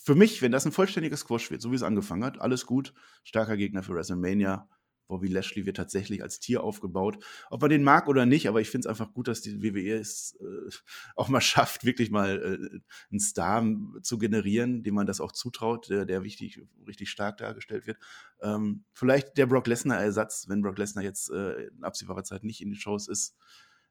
für 0.02 0.14
mich, 0.14 0.42
wenn 0.42 0.52
das 0.52 0.66
ein 0.66 0.72
vollständiger 0.72 1.16
Squash 1.16 1.50
wird, 1.50 1.62
so 1.62 1.70
wie 1.70 1.76
es 1.76 1.82
angefangen 1.82 2.24
hat, 2.24 2.40
alles 2.40 2.66
gut. 2.66 2.94
Starker 3.24 3.56
Gegner 3.56 3.82
für 3.82 3.94
WrestleMania. 3.94 4.68
Bobby 5.10 5.28
Lashley 5.28 5.66
wird 5.66 5.76
tatsächlich 5.76 6.22
als 6.22 6.40
Tier 6.40 6.64
aufgebaut. 6.64 7.22
Ob 7.50 7.60
man 7.60 7.70
den 7.70 7.82
mag 7.82 8.08
oder 8.08 8.24
nicht, 8.24 8.48
aber 8.48 8.60
ich 8.60 8.70
finde 8.70 8.86
es 8.86 8.90
einfach 8.90 9.12
gut, 9.12 9.28
dass 9.28 9.42
die 9.42 9.62
WWE 9.62 9.98
es 9.98 10.38
äh, 10.40 10.70
auch 11.16 11.28
mal 11.28 11.40
schafft, 11.40 11.84
wirklich 11.84 12.10
mal 12.10 12.40
äh, 12.40 12.80
einen 13.10 13.20
Star 13.20 13.62
zu 14.02 14.18
generieren, 14.18 14.82
dem 14.82 14.94
man 14.94 15.06
das 15.06 15.20
auch 15.20 15.32
zutraut, 15.32 15.90
der, 15.90 16.06
der 16.06 16.24
wichtig, 16.24 16.62
richtig 16.86 17.10
stark 17.10 17.36
dargestellt 17.36 17.86
wird. 17.86 17.98
Ähm, 18.40 18.84
vielleicht 18.94 19.36
der 19.36 19.46
Brock 19.46 19.66
Lesnar-Ersatz, 19.66 20.48
wenn 20.48 20.62
Brock 20.62 20.78
Lesnar 20.78 21.04
jetzt 21.04 21.30
äh, 21.30 21.66
in 21.66 21.84
absehbarer 21.84 22.24
Zeit 22.24 22.44
nicht 22.44 22.62
in 22.62 22.70
den 22.70 22.76
Shows 22.76 23.08
ist, 23.08 23.36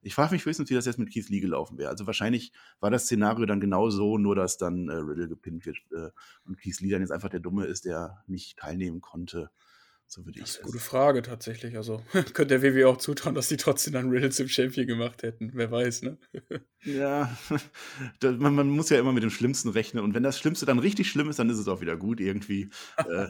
ich 0.01 0.15
frage 0.15 0.33
mich 0.33 0.45
höchstens, 0.45 0.69
wie 0.69 0.75
das 0.75 0.85
jetzt 0.85 0.97
mit 0.97 1.11
Keith 1.11 1.29
Lee 1.29 1.41
gelaufen 1.41 1.77
wäre. 1.77 1.89
Also 1.89 2.07
wahrscheinlich 2.07 2.53
war 2.79 2.89
das 2.89 3.03
Szenario 3.03 3.45
dann 3.45 3.59
genau 3.59 3.89
so, 3.89 4.17
nur 4.17 4.35
dass 4.35 4.57
dann 4.57 4.87
äh, 4.87 4.93
Riddle 4.93 5.27
gepinnt 5.27 5.65
wird 5.65 5.77
äh, 5.91 6.11
und 6.45 6.57
Keith 6.57 6.79
Lee 6.79 6.89
dann 6.89 7.01
jetzt 7.01 7.11
einfach 7.11 7.29
der 7.29 7.41
Dumme 7.41 7.65
ist, 7.65 7.85
der 7.85 8.23
nicht 8.27 8.57
teilnehmen 8.57 9.01
konnte. 9.01 9.51
So 10.11 10.25
würde 10.25 10.39
Das 10.39 10.49
ich 10.49 10.55
ist 10.55 10.61
eine 10.61 10.71
gute 10.71 10.83
Frage 10.83 11.21
tatsächlich. 11.21 11.77
Also 11.77 12.01
könnte 12.33 12.59
der 12.59 12.63
WWE 12.63 12.87
auch 12.89 12.97
zutrauen, 12.97 13.35
dass 13.35 13.47
die 13.47 13.57
trotzdem 13.57 13.93
dann 13.93 14.09
Riddle 14.09 14.31
zum 14.31 14.47
Champion 14.47 14.87
gemacht 14.87 15.21
hätten. 15.21 15.51
Wer 15.53 15.69
weiß, 15.69 16.01
ne? 16.01 16.17
Ja, 16.85 17.37
da, 18.21 18.31
man, 18.31 18.55
man 18.55 18.69
muss 18.69 18.89
ja 18.89 18.97
immer 18.97 19.11
mit 19.11 19.21
dem 19.21 19.29
Schlimmsten 19.29 19.67
rechnen. 19.67 20.01
Und 20.01 20.15
wenn 20.15 20.23
das 20.23 20.39
Schlimmste 20.39 20.65
dann 20.65 20.79
richtig 20.79 21.09
schlimm 21.09 21.29
ist, 21.29 21.37
dann 21.37 21.49
ist 21.49 21.57
es 21.57 21.67
auch 21.67 21.81
wieder 21.81 21.97
gut 21.97 22.21
irgendwie. 22.21 22.69
äh, 22.97 23.27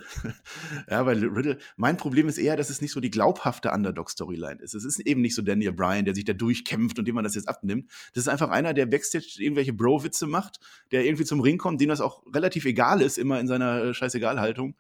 ja, 0.88 1.06
weil 1.08 1.26
Riddle, 1.26 1.58
mein 1.76 1.98
Problem 1.98 2.30
ist 2.30 2.38
eher, 2.38 2.56
dass 2.56 2.70
es 2.70 2.80
nicht 2.80 2.92
so 2.92 3.00
die 3.00 3.10
glaubhafte 3.10 3.72
Underdog-Storyline 3.72 4.62
ist. 4.62 4.76
Es 4.76 4.86
ist 4.86 5.00
eben 5.00 5.22
nicht 5.22 5.34
so 5.34 5.42
Daniel 5.42 5.74
Bryan, 5.74 6.06
der 6.06 6.14
sich 6.14 6.26
da 6.26 6.34
durchkämpft 6.34 7.00
und 7.00 7.08
dem 7.08 7.16
man 7.16 7.24
das 7.24 7.34
jetzt 7.34 7.50
abnimmt. 7.50 7.90
Das 8.14 8.26
ist 8.26 8.30
einfach 8.30 8.52
einer, 8.52 8.76
der 8.76 8.86
Backstage 8.86 9.38
irgendwelche 9.40 9.74
Bro-Witze 9.74 10.28
macht, 10.28 10.60
der 10.92 11.04
irgendwie 11.06 11.26
zum 11.26 11.42
Ring 11.42 11.58
kommt, 11.58 11.82
dem 11.82 11.90
das 11.90 12.02
auch 12.02 12.24
relativ 12.32 12.66
egal 12.66 13.02
ist, 13.02 13.18
immer 13.18 13.40
in 13.40 13.48
seiner 13.48 13.84
äh, 13.84 13.94
Scheißegal-Haltung. 13.96 14.76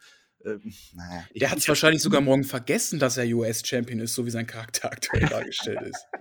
Ähm, 0.46 0.62
naja, 0.94 1.26
Der 1.36 1.52
hat 1.52 1.58
es 1.58 1.64
ich- 1.66 1.70
wahrscheinlich 1.70 2.02
sogar 2.02 2.22
morgen 2.22 2.44
vergessen, 2.44 3.00
dass 3.00 3.18
er 3.18 3.26
US-Champion 3.26 4.00
ist, 4.00 4.14
so 4.16 4.26
wie 4.26 4.32
sein 4.32 4.48
Charakter 4.48 4.92
aktuell 4.92 5.28
dargestellt 5.28 5.82
ist. 5.84 6.06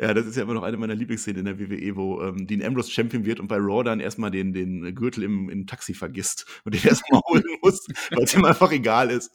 Ja, 0.00 0.14
das 0.14 0.24
ist 0.24 0.36
ja 0.38 0.44
immer 0.44 0.54
noch 0.54 0.62
eine 0.62 0.78
meiner 0.78 0.94
Lieblingsszenen 0.94 1.40
in 1.40 1.44
der 1.44 1.58
WWE, 1.58 1.94
wo 1.94 2.22
ähm, 2.22 2.46
Dean 2.46 2.62
Ambrose 2.64 2.90
Champion 2.90 3.26
wird 3.26 3.38
und 3.38 3.48
bei 3.48 3.58
Raw 3.58 3.84
dann 3.84 4.00
erstmal 4.00 4.30
den, 4.30 4.54
den 4.54 4.94
Gürtel 4.94 5.24
im, 5.24 5.50
im 5.50 5.66
Taxi 5.66 5.92
vergisst 5.92 6.46
und 6.64 6.74
den 6.74 6.82
erstmal 6.88 7.20
holen 7.28 7.44
muss, 7.60 7.86
weil 8.12 8.24
es 8.24 8.32
ihm 8.32 8.46
einfach 8.46 8.72
egal 8.72 9.10
ist. 9.10 9.30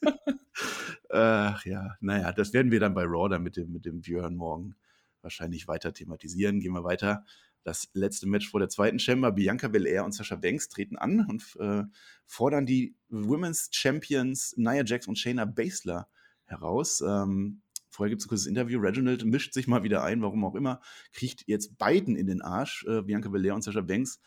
Ach 1.10 1.64
ja, 1.64 1.96
naja, 2.00 2.32
das 2.32 2.52
werden 2.52 2.72
wir 2.72 2.80
dann 2.80 2.94
bei 2.94 3.04
Raw 3.04 3.28
dann 3.28 3.44
mit 3.44 3.56
dem, 3.56 3.72
mit 3.72 3.84
dem 3.86 4.00
Björn 4.02 4.34
morgen 4.34 4.74
wahrscheinlich 5.22 5.68
weiter 5.68 5.92
thematisieren. 5.92 6.58
Gehen 6.60 6.72
wir 6.72 6.82
weiter. 6.84 7.24
Das 7.64 7.88
letzte 7.92 8.26
Match 8.26 8.48
vor 8.48 8.60
der 8.60 8.68
zweiten 8.68 8.98
Chamber. 8.98 9.32
Bianca 9.32 9.68
Belair 9.68 10.04
und 10.04 10.12
Sasha 10.12 10.36
Banks 10.36 10.68
treten 10.68 10.96
an 10.96 11.26
und 11.28 11.56
äh, 11.60 11.84
fordern 12.24 12.66
die 12.66 12.94
Women's 13.08 13.68
Champions 13.72 14.54
Nia 14.56 14.84
Jax 14.84 15.06
und 15.06 15.18
Shayna 15.18 15.44
Baszler 15.44 16.08
heraus. 16.44 17.02
Ähm, 17.06 17.62
Vorher 17.90 18.10
gibt 18.10 18.20
es 18.20 18.26
ein 18.26 18.28
kurzes 18.28 18.46
Interview. 18.46 18.78
Reginald 18.80 19.24
mischt 19.24 19.54
sich 19.54 19.66
mal 19.66 19.82
wieder 19.82 20.04
ein, 20.04 20.22
warum 20.22 20.44
auch 20.44 20.54
immer, 20.54 20.80
kriegt 21.12 21.42
jetzt 21.46 21.78
beiden 21.78 22.16
in 22.16 22.26
den 22.26 22.42
Arsch. 22.42 22.84
Äh, 22.86 23.02
Bianca 23.02 23.28
Belair 23.28 23.54
und 23.54 23.62
Sasha 23.62 23.80
Banks 23.80 24.20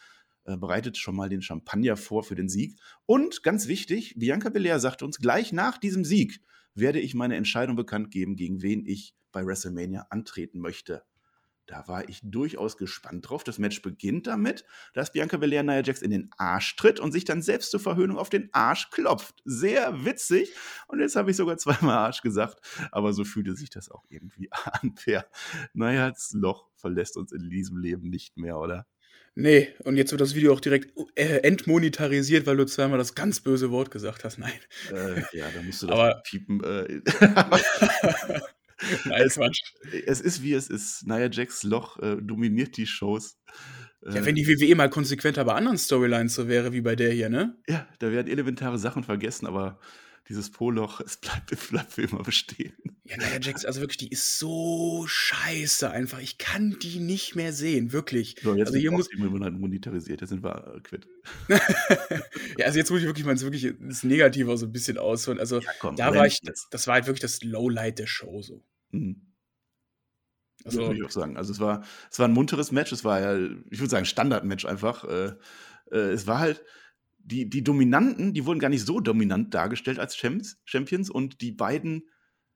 äh, 0.45 0.57
bereitet 0.57 0.97
schon 0.97 1.15
mal 1.15 1.29
den 1.29 1.41
Champagner 1.41 1.95
vor 1.95 2.23
für 2.23 2.35
den 2.35 2.49
Sieg. 2.49 2.77
Und 3.05 3.43
ganz 3.43 3.67
wichtig, 3.67 4.15
Bianca 4.17 4.49
Belair 4.49 4.79
sagt 4.79 5.03
uns, 5.03 5.19
gleich 5.19 5.53
nach 5.53 5.77
diesem 5.77 6.03
Sieg 6.03 6.41
werde 6.73 6.99
ich 6.99 7.13
meine 7.13 7.35
Entscheidung 7.35 7.75
bekannt 7.75 8.11
geben, 8.11 8.35
gegen 8.35 8.61
wen 8.61 8.85
ich 8.85 9.15
bei 9.31 9.45
WrestleMania 9.45 10.07
antreten 10.09 10.59
möchte. 10.59 11.03
Da 11.71 11.87
war 11.87 12.09
ich 12.09 12.19
durchaus 12.21 12.75
gespannt 12.75 13.29
drauf. 13.29 13.45
Das 13.45 13.57
Match 13.57 13.81
beginnt 13.81 14.27
damit, 14.27 14.65
dass 14.93 15.13
Bianca 15.13 15.37
Belair 15.37 15.63
Nia 15.63 15.81
Jax 15.81 16.01
in 16.01 16.11
den 16.11 16.29
Arsch 16.37 16.75
tritt 16.75 16.99
und 16.99 17.13
sich 17.13 17.23
dann 17.23 17.41
selbst 17.41 17.71
zur 17.71 17.79
Verhöhnung 17.79 18.17
auf 18.17 18.29
den 18.29 18.49
Arsch 18.51 18.89
klopft. 18.89 19.35
Sehr 19.45 20.03
witzig. 20.03 20.53
Und 20.89 20.99
jetzt 20.99 21.15
habe 21.15 21.31
ich 21.31 21.37
sogar 21.37 21.57
zweimal 21.57 21.95
Arsch 21.97 22.21
gesagt, 22.23 22.59
aber 22.91 23.13
so 23.13 23.23
fühlte 23.23 23.55
sich 23.55 23.69
das 23.69 23.89
auch 23.89 24.03
irgendwie 24.09 24.49
an. 24.81 24.95
Per 24.95 25.25
Nias 25.73 26.33
Loch 26.33 26.67
verlässt 26.75 27.15
uns 27.15 27.31
in 27.31 27.49
diesem 27.49 27.77
Leben 27.77 28.09
nicht 28.09 28.35
mehr, 28.35 28.57
oder? 28.57 28.85
Nee, 29.33 29.69
und 29.85 29.95
jetzt 29.95 30.11
wird 30.11 30.19
das 30.19 30.35
Video 30.35 30.51
auch 30.53 30.59
direkt 30.59 30.93
äh, 31.15 31.37
entmonetarisiert, 31.37 32.45
weil 32.47 32.57
du 32.57 32.65
zweimal 32.65 32.97
das 32.97 33.15
ganz 33.15 33.39
böse 33.39 33.71
Wort 33.71 33.89
gesagt 33.89 34.25
hast. 34.25 34.39
Nein. 34.39 34.51
Äh, 34.91 35.21
ja, 35.31 35.45
da 35.55 35.61
musst 35.61 35.83
du 35.83 35.87
das 35.87 35.97
Aber- 35.97 36.21
piepen. 36.25 36.61
Äh, 36.61 36.99
Nein, 39.05 39.27
Quatsch. 39.29 39.61
es 40.05 40.21
ist 40.21 40.43
wie 40.43 40.53
es 40.53 40.69
ist. 40.69 41.05
Nia 41.07 41.29
Jax 41.29 41.63
Loch 41.63 41.99
äh, 41.99 42.17
dominiert 42.21 42.77
die 42.77 42.87
Shows. 42.87 43.37
Äh, 44.05 44.15
Ja, 44.15 44.25
wenn 44.25 44.35
die 44.35 44.47
WWE 44.47 44.75
mal 44.75 44.89
konsequenter 44.89 45.45
bei 45.45 45.53
anderen 45.53 45.77
Storylines 45.77 46.35
so 46.35 46.47
wäre 46.47 46.73
wie 46.73 46.81
bei 46.81 46.95
der 46.95 47.11
hier, 47.11 47.29
ne? 47.29 47.57
ja, 47.67 47.87
da 47.99 48.11
werden 48.11 48.27
elementare 48.27 48.77
Sachen 48.77 49.03
vergessen, 49.03 49.45
aber 49.47 49.79
dieses 50.29 50.51
Po-Loch, 50.51 51.01
es 51.01 51.17
bleibt, 51.17 51.51
es 51.51 51.67
bleibt 51.69 51.93
für 51.93 52.03
immer 52.03 52.23
bestehen. 52.23 52.73
Ja, 53.03 53.17
Nia 53.17 53.39
Jax, 53.41 53.65
also 53.65 53.81
wirklich, 53.81 53.97
die 53.97 54.09
ist 54.09 54.39
so 54.39 55.05
scheiße 55.07 55.89
einfach. 55.89 56.19
Ich 56.19 56.37
kann 56.37 56.77
die 56.81 56.99
nicht 56.99 57.35
mehr 57.35 57.51
sehen, 57.51 57.91
wirklich. 57.91 58.37
So, 58.41 58.55
jetzt 58.55 58.67
Also 58.67 58.79
hier 58.79 58.91
muss, 58.91 59.07
auch 59.07 59.51
monetarisiert, 59.51 60.21
jetzt 60.21 60.29
sind 60.29 60.43
wir 60.43 60.75
äh, 60.75 60.79
quitt. 60.81 61.07
ja, 62.57 62.65
also 62.65 62.77
jetzt 62.77 62.89
muss 62.91 63.01
ich 63.01 63.05
wirklich 63.07 63.25
mal 63.25 63.39
wirklich 63.41 63.73
das 63.79 64.03
Negative 64.03 64.55
so 64.57 64.67
ein 64.67 64.71
bisschen 64.71 64.97
ausholen. 64.97 65.39
Also 65.39 65.59
Ja, 65.59 65.71
komm, 65.79 65.95
da 65.95 66.15
war 66.15 66.27
ich, 66.27 66.39
jetzt. 66.43 66.67
das 66.71 66.87
war 66.87 66.95
halt 66.95 67.07
wirklich 67.07 67.21
das 67.21 67.43
Lowlight 67.43 67.99
der 67.99 68.07
Show 68.07 68.41
so. 68.41 68.63
Mhm. 68.91 69.33
Das 70.63 70.75
Also, 70.75 70.87
würde 70.87 70.99
ich 70.99 71.05
auch 71.05 71.11
sagen. 71.11 71.37
Also 71.37 71.51
es 71.51 71.59
war, 71.59 71.83
es 72.11 72.19
war 72.19 72.27
ein 72.27 72.33
munteres 72.33 72.71
Match, 72.71 72.91
es 72.91 73.03
war 73.03 73.19
ja, 73.19 73.35
ich 73.71 73.79
würde 73.79 73.89
sagen, 73.89 74.05
Standardmatch 74.05 74.65
einfach. 74.65 75.03
Äh, 75.05 75.33
äh, 75.91 76.11
es 76.11 76.27
war 76.27 76.39
halt, 76.39 76.63
die, 77.17 77.49
die 77.49 77.63
Dominanten, 77.63 78.33
die 78.33 78.45
wurden 78.45 78.59
gar 78.59 78.69
nicht 78.69 78.85
so 78.85 78.99
dominant 78.99 79.53
dargestellt 79.53 79.99
als 79.99 80.15
Champs, 80.15 80.59
Champions 80.65 81.09
und 81.09 81.41
die 81.41 81.51
beiden 81.51 82.09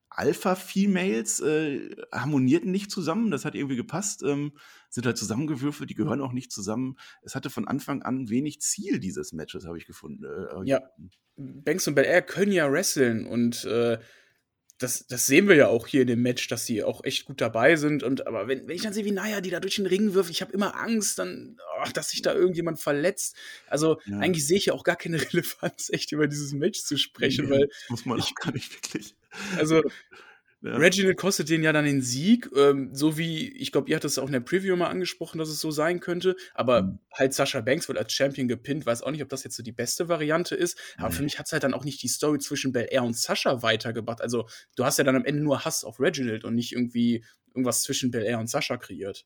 Alpha-Females 0.09 1.41
äh, 1.41 1.95
harmonierten 2.11 2.71
nicht 2.71 2.89
zusammen, 2.89 3.31
das 3.31 3.43
hat 3.43 3.53
irgendwie 3.53 3.75
gepasst, 3.75 4.23
ähm, 4.23 4.53
sind 4.89 5.05
halt 5.05 5.17
zusammengewürfelt, 5.17 5.89
die 5.89 5.95
gehören 5.95 6.21
auch 6.21 6.31
nicht 6.31 6.51
zusammen. 6.53 6.95
Es 7.21 7.35
hatte 7.35 7.49
von 7.49 7.67
Anfang 7.67 8.01
an 8.01 8.29
wenig 8.29 8.61
Ziel 8.61 8.99
dieses 8.99 9.33
Matches, 9.33 9.65
habe 9.65 9.77
ich 9.77 9.85
gefunden. 9.85 10.23
Äh, 10.23 10.63
Ja. 10.63 10.81
Banks 11.35 11.85
und 11.87 11.95
Belair 11.95 12.21
können 12.21 12.53
ja 12.53 12.71
wresteln 12.71 13.25
und 13.27 13.65
äh, 13.65 13.99
das, 14.77 15.07
das 15.07 15.25
sehen 15.25 15.47
wir 15.47 15.55
ja 15.55 15.67
auch 15.67 15.87
hier 15.87 16.01
in 16.01 16.07
dem 16.07 16.21
Match, 16.21 16.47
dass 16.49 16.65
die 16.65 16.83
auch 16.83 17.03
echt 17.05 17.25
gut 17.25 17.39
dabei 17.39 17.77
sind. 17.77 18.03
Und 18.03 18.27
aber 18.27 18.47
wenn, 18.47 18.67
wenn 18.67 18.75
ich 18.75 18.81
dann 18.81 18.91
sehe, 18.93 19.05
wie 19.05 19.11
Naya 19.11 19.39
die 19.39 19.49
da 19.49 19.59
durch 19.61 19.75
den 19.75 19.85
Ring 19.85 20.13
wirft, 20.13 20.29
ich 20.29 20.41
habe 20.41 20.51
immer 20.51 20.75
Angst, 20.75 21.17
dann, 21.17 21.57
ach, 21.79 21.93
dass 21.93 22.09
sich 22.09 22.21
da 22.21 22.33
irgendjemand 22.33 22.79
verletzt. 22.79 23.35
Also 23.67 24.01
Ja. 24.05 24.19
eigentlich 24.19 24.45
sehe 24.45 24.57
ich 24.57 24.65
ja 24.65 24.73
auch 24.73 24.83
gar 24.83 24.97
keine 24.97 25.17
Relevanz, 25.33 25.89
echt 25.91 26.11
über 26.11 26.27
dieses 26.27 26.51
Match 26.53 26.81
zu 26.83 26.97
sprechen, 26.97 27.45
Nee, 27.45 27.51
weil 27.51 27.69
muss 27.89 28.05
man 28.05 28.19
ich- 28.19 28.25
auch 28.25 28.35
gar 28.35 28.51
nicht 28.53 28.73
wirklich. 28.73 29.15
also 29.57 29.81
Ja. 30.65 30.77
Reginald 30.77 31.17
kostet 31.17 31.49
den 31.49 31.61
ja 31.61 31.71
dann 31.71 31.85
den 31.85 32.01
Sieg, 32.01 32.49
ähm, 32.57 32.89
so 32.93 33.17
wie, 33.19 33.49
ich 33.55 33.71
glaube, 33.71 33.87
ihr 33.89 33.95
hattet 33.95 34.09
es 34.09 34.17
auch 34.17 34.25
in 34.25 34.31
der 34.33 34.39
Preview 34.39 34.75
mal 34.75 34.87
angesprochen, 34.87 35.37
dass 35.37 35.49
es 35.49 35.59
so 35.61 35.69
sein 35.69 35.99
könnte, 35.99 36.35
aber 36.55 36.81
Mhm. 36.81 36.99
halt 37.13 37.33
Sascha 37.35 37.61
Banks 37.61 37.87
wird 37.87 37.99
als 37.99 38.11
Champion 38.11 38.47
gepinnt, 38.47 38.85
weiß 38.85 39.03
auch 39.03 39.11
nicht, 39.11 39.21
ob 39.21 39.29
das 39.29 39.43
jetzt 39.43 39.55
so 39.57 39.61
die 39.63 39.71
beste 39.71 40.09
Variante 40.09 40.55
ist, 40.55 40.79
aber 40.97 41.09
Nee. 41.09 41.15
für 41.15 41.23
mich 41.23 41.37
hat 41.37 41.45
es 41.45 41.51
halt 41.51 41.63
dann 41.63 41.75
auch 41.75 41.83
nicht 41.85 42.01
die 42.01 42.07
Story 42.07 42.39
zwischen 42.39 42.71
Belair 42.71 43.03
und 43.03 43.15
Sascha 43.15 43.61
weitergebracht, 43.61 44.21
also 44.21 44.47
du 44.75 44.83
hast 44.85 44.97
ja 44.97 45.03
dann 45.03 45.15
am 45.15 45.25
Ende 45.25 45.43
nur 45.43 45.65
Hass 45.65 45.83
auf 45.83 45.99
Reginald 45.99 46.43
und 46.45 46.55
nicht 46.55 46.71
irgendwie 46.71 47.23
irgendwas 47.53 47.83
zwischen 47.83 48.09
Belair 48.11 48.39
und 48.39 48.49
Sascha 48.49 48.77
kreiert. 48.77 49.25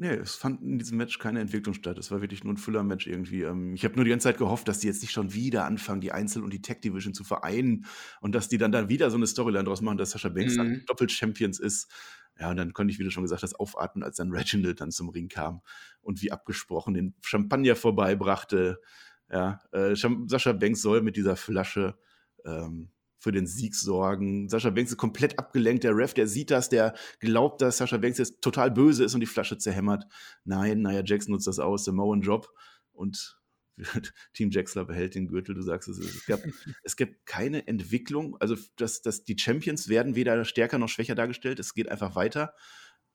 Nee, 0.00 0.10
es 0.10 0.36
fand 0.36 0.62
in 0.62 0.78
diesem 0.78 0.96
Match 0.96 1.18
keine 1.18 1.40
Entwicklung 1.40 1.74
statt. 1.74 1.98
Es 1.98 2.12
war 2.12 2.20
wirklich 2.20 2.44
nur 2.44 2.54
ein 2.54 2.56
Füller-Match 2.56 3.08
irgendwie. 3.08 3.42
Ähm, 3.42 3.74
ich 3.74 3.84
habe 3.84 3.96
nur 3.96 4.04
die 4.04 4.10
ganze 4.10 4.24
Zeit 4.28 4.38
gehofft, 4.38 4.68
dass 4.68 4.78
die 4.78 4.86
jetzt 4.86 5.02
nicht 5.02 5.10
schon 5.10 5.34
wieder 5.34 5.64
anfangen, 5.64 6.00
die 6.00 6.12
Einzel- 6.12 6.44
und 6.44 6.52
die 6.52 6.62
Tech-Division 6.62 7.14
zu 7.14 7.24
vereinen 7.24 7.84
und 8.20 8.32
dass 8.32 8.48
die 8.48 8.58
dann, 8.58 8.70
dann 8.70 8.88
wieder 8.88 9.10
so 9.10 9.16
eine 9.16 9.26
Storyline 9.26 9.64
draus 9.64 9.80
machen, 9.80 9.98
dass 9.98 10.12
Sascha 10.12 10.28
Banks 10.28 10.54
dann 10.56 10.68
Mhm. 10.68 10.82
Doppel-Champions 10.86 11.58
ist. 11.58 11.90
Ja, 12.38 12.48
und 12.50 12.56
dann 12.56 12.72
konnte 12.74 12.92
ich, 12.92 13.00
wie 13.00 13.04
du 13.04 13.10
schon 13.10 13.24
gesagt 13.24 13.42
hast, 13.42 13.58
aufatmen, 13.58 14.04
als 14.04 14.18
dann 14.18 14.30
Reginald 14.30 14.80
dann 14.80 14.92
zum 14.92 15.08
Ring 15.08 15.28
kam 15.28 15.62
und 16.00 16.22
wie 16.22 16.30
abgesprochen 16.30 16.94
den 16.94 17.14
Champagner 17.20 17.74
vorbeibrachte. 17.74 18.80
Ja, 19.28 19.60
äh, 19.72 19.96
Sascha 19.96 20.52
Banks 20.52 20.80
soll 20.80 21.02
mit 21.02 21.16
dieser 21.16 21.34
Flasche 21.34 21.98
ähm, 22.44 22.90
für 23.18 23.32
den 23.32 23.46
Sieg 23.46 23.74
sorgen. 23.74 24.48
Sascha 24.48 24.70
Banks 24.70 24.92
ist 24.92 24.96
komplett 24.96 25.38
abgelenkt. 25.38 25.84
Der 25.84 25.96
Ref, 25.96 26.14
der 26.14 26.28
sieht 26.28 26.50
das, 26.50 26.68
der 26.68 26.94
glaubt, 27.20 27.60
dass 27.60 27.78
Sascha 27.78 27.96
Banks 27.96 28.18
jetzt 28.18 28.40
total 28.40 28.70
böse 28.70 29.04
ist 29.04 29.14
und 29.14 29.20
die 29.20 29.26
Flasche 29.26 29.58
zerhämmert. 29.58 30.04
Nein, 30.44 30.82
Nia 30.82 31.02
Jax 31.04 31.28
nutzt 31.28 31.46
das 31.46 31.58
aus, 31.58 31.84
Samoan 31.84 32.20
Drop 32.20 32.48
und 32.92 33.38
Team 34.34 34.50
Jaxler 34.50 34.84
behält 34.84 35.14
den 35.14 35.28
Gürtel. 35.28 35.54
Du 35.54 35.62
sagst 35.62 35.88
es, 35.88 35.98
es 35.98 36.26
gab, 36.26 36.40
es 36.82 36.96
gibt 36.96 37.26
keine 37.26 37.66
Entwicklung. 37.66 38.36
Also, 38.40 38.56
dass, 38.76 39.02
dass 39.02 39.24
die 39.24 39.38
Champions 39.38 39.88
werden 39.88 40.14
weder 40.14 40.44
stärker 40.44 40.78
noch 40.78 40.88
schwächer 40.88 41.14
dargestellt. 41.14 41.58
Es 41.58 41.74
geht 41.74 41.88
einfach 41.88 42.14
weiter. 42.14 42.54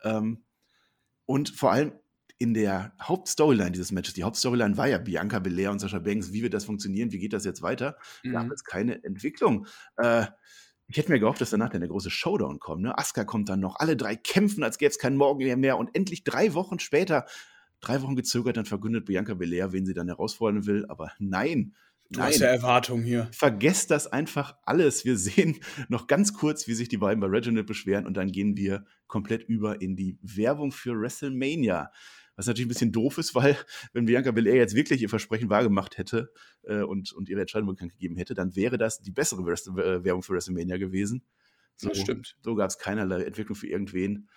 Ähm, 0.03 0.43
und 1.25 1.49
vor 1.49 1.71
allem 1.71 1.93
in 2.37 2.53
der 2.53 2.93
Hauptstoryline 3.01 3.71
dieses 3.71 3.91
Matches, 3.91 4.13
die 4.13 4.23
Hauptstoryline 4.23 4.77
war 4.77 4.87
ja 4.87 4.97
Bianca 4.97 5.39
Belair 5.39 5.71
und 5.71 5.79
Sascha 5.79 5.99
Banks. 5.99 6.33
Wie 6.33 6.43
wird 6.43 6.53
das 6.53 6.65
funktionieren? 6.65 7.11
Wie 7.11 7.19
geht 7.19 7.33
das 7.33 7.45
jetzt 7.45 7.61
weiter? 7.61 7.97
Mhm. 8.23 8.51
es 8.51 8.63
keine 8.63 9.03
Entwicklung. 9.03 9.67
Äh, 9.97 10.25
Ich 10.87 10.97
hätte 10.97 11.11
mir 11.11 11.19
gehofft, 11.19 11.39
dass 11.39 11.51
danach 11.51 11.69
dann 11.69 11.79
der 11.81 11.89
große 11.89 12.09
Showdown 12.11 12.59
kommt. 12.59 12.81
Ne? 12.83 12.97
Asuka 12.97 13.23
kommt 13.23 13.47
dann 13.49 13.61
noch, 13.61 13.77
alle 13.77 13.95
drei 13.95 14.15
kämpfen, 14.15 14.63
als 14.63 14.77
gäbe 14.77 14.91
es 14.91 14.99
keinen 14.99 15.15
Morgen 15.15 15.43
mehr, 15.43 15.55
mehr. 15.57 15.77
Und 15.77 15.95
endlich 15.95 16.23
drei 16.25 16.53
Wochen 16.53 16.79
später, 16.79 17.25
drei 17.79 18.01
Wochen 18.01 18.15
gezögert, 18.15 18.57
dann 18.57 18.65
verkündet 18.65 19.05
Bianca 19.05 19.33
Belair, 19.33 19.71
wen 19.71 19.85
sie 19.85 19.93
dann 19.93 20.07
herausfordern 20.07 20.65
will. 20.65 20.85
Aber 20.89 21.11
nein, 21.19 21.73
Du 22.09 22.21
hast 22.21 22.39
ja 22.39 22.47
Erwartungen 22.47 23.03
hier. 23.03 23.27
Vergesst 23.31 23.89
das 23.89 24.05
einfach 24.05 24.55
alles. 24.65 25.03
Wir 25.03 25.17
sehen 25.17 25.59
noch 25.87 26.05
ganz 26.07 26.33
kurz, 26.33 26.67
wie 26.67 26.75
sich 26.75 26.89
die 26.89 26.97
beiden 26.97 27.19
bei 27.21 27.27
Reginald 27.27 27.65
beschweren 27.65 28.05
und 28.05 28.15
dann 28.15 28.31
gehen 28.31 28.55
wir 28.55 28.85
komplett 29.07 29.43
über 29.43 29.81
in 29.81 29.95
die 29.95 30.19
Werbung 30.21 30.71
für 30.71 30.99
WrestleMania. 30.99 31.91
Was 32.35 32.47
natürlich 32.47 32.65
ein 32.65 32.69
bisschen 32.69 32.91
doof 32.91 33.17
ist, 33.17 33.35
weil 33.35 33.57
wenn 33.93 34.05
Bianca 34.05 34.31
Belair 34.31 34.55
jetzt 34.55 34.75
wirklich 34.75 35.01
ihr 35.01 35.09
Versprechen 35.09 35.49
wahrgemacht 35.49 35.97
hätte 35.97 36.31
äh, 36.63 36.81
und, 36.81 37.13
und 37.13 37.29
ihre 37.29 37.41
Entscheidung 37.41 37.69
bekannt 37.69 37.93
gegeben 37.93 38.15
hätte, 38.15 38.33
dann 38.33 38.55
wäre 38.55 38.77
das 38.77 39.01
die 39.01 39.11
bessere 39.11 39.41
äh, 39.41 40.03
Werbung 40.03 40.23
für 40.23 40.33
WrestleMania 40.33 40.77
gewesen. 40.77 41.23
So, 41.75 41.89
das 41.89 41.99
stimmt. 41.99 42.37
So 42.43 42.55
gab 42.55 42.69
es 42.69 42.77
keinerlei 42.77 43.23
Entwicklung 43.23 43.55
für 43.55 43.67
irgendwen. 43.67 44.29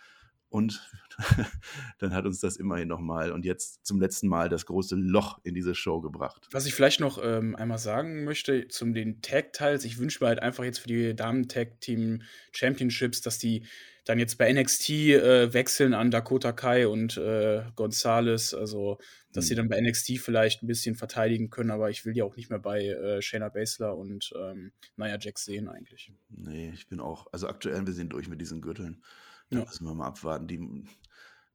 Und 0.48 0.88
dann 1.98 2.14
hat 2.14 2.24
uns 2.26 2.40
das 2.40 2.56
immerhin 2.56 2.88
nochmal 2.88 3.30
und 3.32 3.44
jetzt 3.44 3.86
zum 3.86 4.00
letzten 4.00 4.28
Mal 4.28 4.48
das 4.48 4.64
große 4.66 4.96
Loch 4.96 5.38
in 5.44 5.54
diese 5.54 5.74
Show 5.74 6.00
gebracht. 6.00 6.46
Was 6.50 6.66
ich 6.66 6.74
vielleicht 6.74 7.00
noch 7.00 7.18
ähm, 7.22 7.54
einmal 7.56 7.78
sagen 7.78 8.24
möchte 8.24 8.68
zum 8.68 8.94
den 8.94 9.22
Tag-Teils, 9.22 9.84
ich 9.84 9.98
wünsche 9.98 10.22
mir 10.22 10.28
halt 10.28 10.40
einfach 10.40 10.64
jetzt 10.64 10.78
für 10.78 10.88
die 10.88 11.16
Damen-Tag-Team-Championships, 11.16 13.22
dass 13.22 13.38
die 13.38 13.66
dann 14.06 14.20
jetzt 14.20 14.38
bei 14.38 14.52
NXT 14.52 14.90
äh, 14.90 15.52
wechseln 15.52 15.92
an 15.92 16.12
Dakota 16.12 16.52
Kai 16.52 16.86
und 16.86 17.16
äh, 17.16 17.64
Gonzalez, 17.74 18.54
also 18.54 18.98
dass 19.32 19.44
hm. 19.44 19.48
sie 19.48 19.54
dann 19.56 19.68
bei 19.68 19.80
NXT 19.80 20.18
vielleicht 20.18 20.62
ein 20.62 20.68
bisschen 20.68 20.94
verteidigen 20.94 21.50
können, 21.50 21.72
aber 21.72 21.90
ich 21.90 22.04
will 22.04 22.12
die 22.12 22.22
auch 22.22 22.36
nicht 22.36 22.48
mehr 22.48 22.60
bei 22.60 22.86
äh, 22.86 23.20
Shayna 23.20 23.48
Baszler 23.48 23.96
und 23.96 24.32
ähm, 24.40 24.70
Nia 24.96 25.18
Jax 25.18 25.44
sehen 25.44 25.68
eigentlich. 25.68 26.12
Nee, 26.28 26.70
ich 26.72 26.86
bin 26.86 27.00
auch, 27.00 27.26
also 27.32 27.48
aktuell, 27.48 27.84
wir 27.84 27.92
sind 27.92 28.12
durch 28.12 28.28
mit 28.28 28.40
diesen 28.40 28.60
Gürteln. 28.60 29.02
Da 29.50 29.58
ja. 29.58 29.64
müssen 29.64 29.86
wir 29.86 29.94
mal 29.94 30.06
abwarten. 30.06 30.46
Die, 30.46 30.84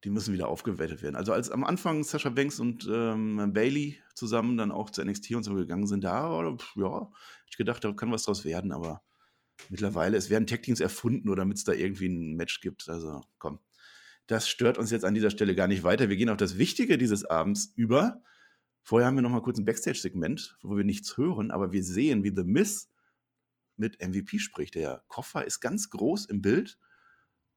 die 0.04 0.10
müssen 0.10 0.34
wieder 0.34 0.48
aufgewertet 0.48 1.02
werden. 1.02 1.16
Also 1.16 1.34
als 1.34 1.52
am 1.52 1.64
Anfang 1.64 2.04
Sascha 2.04 2.30
Banks 2.30 2.60
und 2.60 2.88
ähm, 2.92 3.54
Bailey 3.54 4.00
zusammen 4.16 4.58
dann 4.58 4.72
auch 4.72 4.90
zu 4.90 5.04
NXT 5.04 5.36
und 5.36 5.44
so 5.44 5.54
gegangen 5.54 5.88
sind, 5.88 6.04
da, 6.04 6.56
ja, 6.76 7.12
ich 7.48 7.58
gedacht, 7.58 7.84
da 7.84 7.92
kann 7.92 8.12
was 8.12 8.24
draus 8.24 8.46
werden, 8.46 8.72
aber 8.72 9.02
mittlerweile, 9.70 10.18
es 10.18 10.30
werden 10.30 10.48
Tag 10.48 10.64
Teams 10.64 10.80
erfunden 10.80 11.30
oder 11.30 11.42
damit 11.42 11.58
es 11.58 11.64
da 11.64 11.74
irgendwie 11.74 12.08
ein 12.08 12.36
Match 12.36 12.62
gibt. 12.62 12.90
Also 12.90 13.22
komm, 13.38 13.60
das 14.28 14.48
stört 14.48 14.78
uns 14.78 14.92
jetzt 14.92 15.06
an 15.06 15.14
dieser 15.14 15.30
Stelle 15.30 15.56
gar 15.56 15.68
nicht 15.68 15.84
weiter. 15.84 16.10
Wir 16.10 16.16
gehen 16.16 16.30
auf 16.30 16.38
das 16.38 16.58
Wichtige 16.58 16.98
dieses 16.98 17.26
Abends 17.26 17.74
über. 17.76 18.22
Vorher 18.84 19.08
haben 19.08 19.16
wir 19.16 19.22
noch 19.22 19.30
mal 19.30 19.42
kurz 19.42 19.60
ein 19.60 19.66
Backstage-Segment, 19.66 20.58
wo 20.64 20.76
wir 20.76 20.84
nichts 20.84 21.18
hören, 21.18 21.52
aber 21.52 21.72
wir 21.72 21.84
sehen, 21.84 22.24
wie 22.24 22.34
The 22.36 22.44
Miss 22.44 22.90
mit 23.78 24.02
MVP 24.02 24.40
spricht. 24.40 24.76
Der 24.76 25.04
Koffer 25.08 25.46
ist 25.46 25.60
ganz 25.60 25.90
groß 25.90 26.26
im 26.26 26.42
Bild 26.42 26.80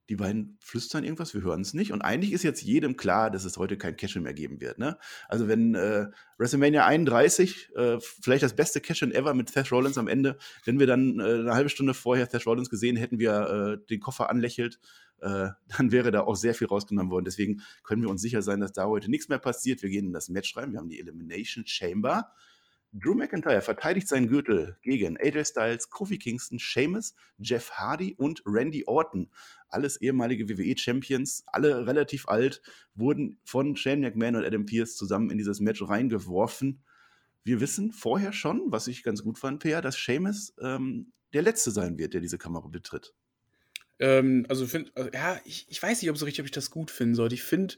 die 0.09 0.17
beiden 0.17 0.59
flüstern 0.61 1.03
irgendwas, 1.03 1.35
wir 1.35 1.43
hören 1.43 1.63
es 1.63 1.73
nicht. 1.73 1.93
Und 1.93 2.03
eigentlich 2.03 2.33
ist 2.33 2.43
jetzt 2.43 2.63
jedem 2.63 2.97
klar, 2.97 3.31
dass 3.31 3.45
es 3.45 3.57
heute 3.57 3.79
kein 3.79 3.97
Cash 3.97 4.17
mehr 4.17 4.35
geben 4.35 4.61
wird. 4.61 4.79
Ne? 4.79 4.99
Also 5.29 5.49
wenn 5.49 5.75
äh, 5.75 6.09
WrestleMania 6.37 6.85
31, 6.85 7.71
äh, 7.75 7.99
vielleicht 8.01 8.43
das 8.43 8.55
beste 8.55 8.81
Cash 8.81 9.03
ever 9.03 9.33
mit 9.35 9.51
Seth 9.51 9.73
Rollins 9.73 9.97
am 9.97 10.09
Ende, 10.09 10.37
wenn 10.65 10.79
wir 10.79 10.87
dann 10.87 11.21
äh, 11.21 11.23
eine 11.23 11.55
halbe 11.55 11.71
Stunde 11.71 11.95
vorher 11.95 12.27
Seth 12.27 12.47
Rollins 12.47 12.69
gesehen 12.69 12.97
hätten, 12.97 13.19
wie 13.19 13.27
er 13.27 13.73
äh, 13.73 13.79
den 13.89 14.01
Koffer 14.01 14.29
anlächelt, 14.29 14.79
äh, 15.21 15.49
dann 15.79 15.91
wäre 15.91 16.11
da 16.11 16.21
auch 16.21 16.37
sehr 16.37 16.55
viel 16.55 16.67
rausgenommen 16.67 17.11
worden. 17.11 17.25
Deswegen 17.25 17.63
können 17.83 18.03
wir 18.03 18.11
uns 18.11 18.21
sicher 18.21 18.43
sein, 18.43 18.61
dass 18.61 18.73
da 18.73 18.87
heute 18.87 19.11
nichts 19.11 19.29
mehr 19.29 19.39
passiert. 19.39 19.83
Wir 19.83 19.91
gehen 19.91 20.07
in 20.07 20.13
das 20.13 20.29
Match 20.29 20.55
rein. 20.57 20.73
Wir 20.73 20.81
haben 20.81 20.91
die 20.91 21.01
Elimination 21.01 21.67
Chamber. 21.67 22.31
Drew 22.97 23.15
McIntyre 23.15 23.61
verteidigt 23.61 24.07
seinen 24.07 24.29
Gürtel 24.29 24.79
gegen 24.83 25.17
AJ 25.17 25.47
Styles, 25.47 25.91
Kofi 25.91 26.17
Kingston, 26.17 26.61
Sheamus, 26.61 27.17
Jeff 27.39 27.73
Hardy 27.73 28.15
und 28.17 28.41
Randy 28.47 28.85
Orton. 28.87 29.31
Alles 29.75 30.01
ehemalige 30.01 30.49
WWE-Champions, 30.49 31.45
alle 31.47 31.87
relativ 31.87 32.29
alt, 32.29 32.63
wurden 32.95 33.39
von 33.45 33.77
Shane 33.77 34.01
McMahon 34.01 34.37
und 34.37 34.45
Adam 34.45 34.65
Pearce 34.67 34.97
zusammen 34.97 35.31
in 35.31 35.39
dieses 35.39 35.61
Match 35.61 35.83
reingeworfen. 35.83 36.83
Wir 37.45 37.61
wissen 37.61 37.93
vorher 37.93 38.33
schon, 38.33 38.63
was 38.67 38.87
ich 38.87 39.03
ganz 39.03 39.23
gut 39.23 39.39
fand, 39.39 39.63
Peer, 39.63 39.83
dass 39.83 39.99
Sheamus 39.99 40.55
ähm, 40.63 41.13
der 41.35 41.43
Letzte 41.43 41.71
sein 41.71 41.99
wird, 41.99 42.15
der 42.15 42.21
diese 42.21 42.39
Kamera 42.39 42.69
betritt. 42.69 43.13
Ähm, 43.99 44.47
also, 44.49 44.67
find, 44.67 44.97
also, 44.97 45.11
ja, 45.13 45.41
ich, 45.45 45.67
ich 45.69 45.83
weiß 45.83 46.01
nicht, 46.01 46.11
ob 46.11 46.17
so 46.17 46.25
richtig, 46.25 46.41
ob 46.41 46.47
ich 46.47 46.53
das 46.53 46.71
gut 46.71 46.91
finden 46.91 47.15
sollte. 47.15 47.35
Ich 47.35 47.43
finde, 47.43 47.75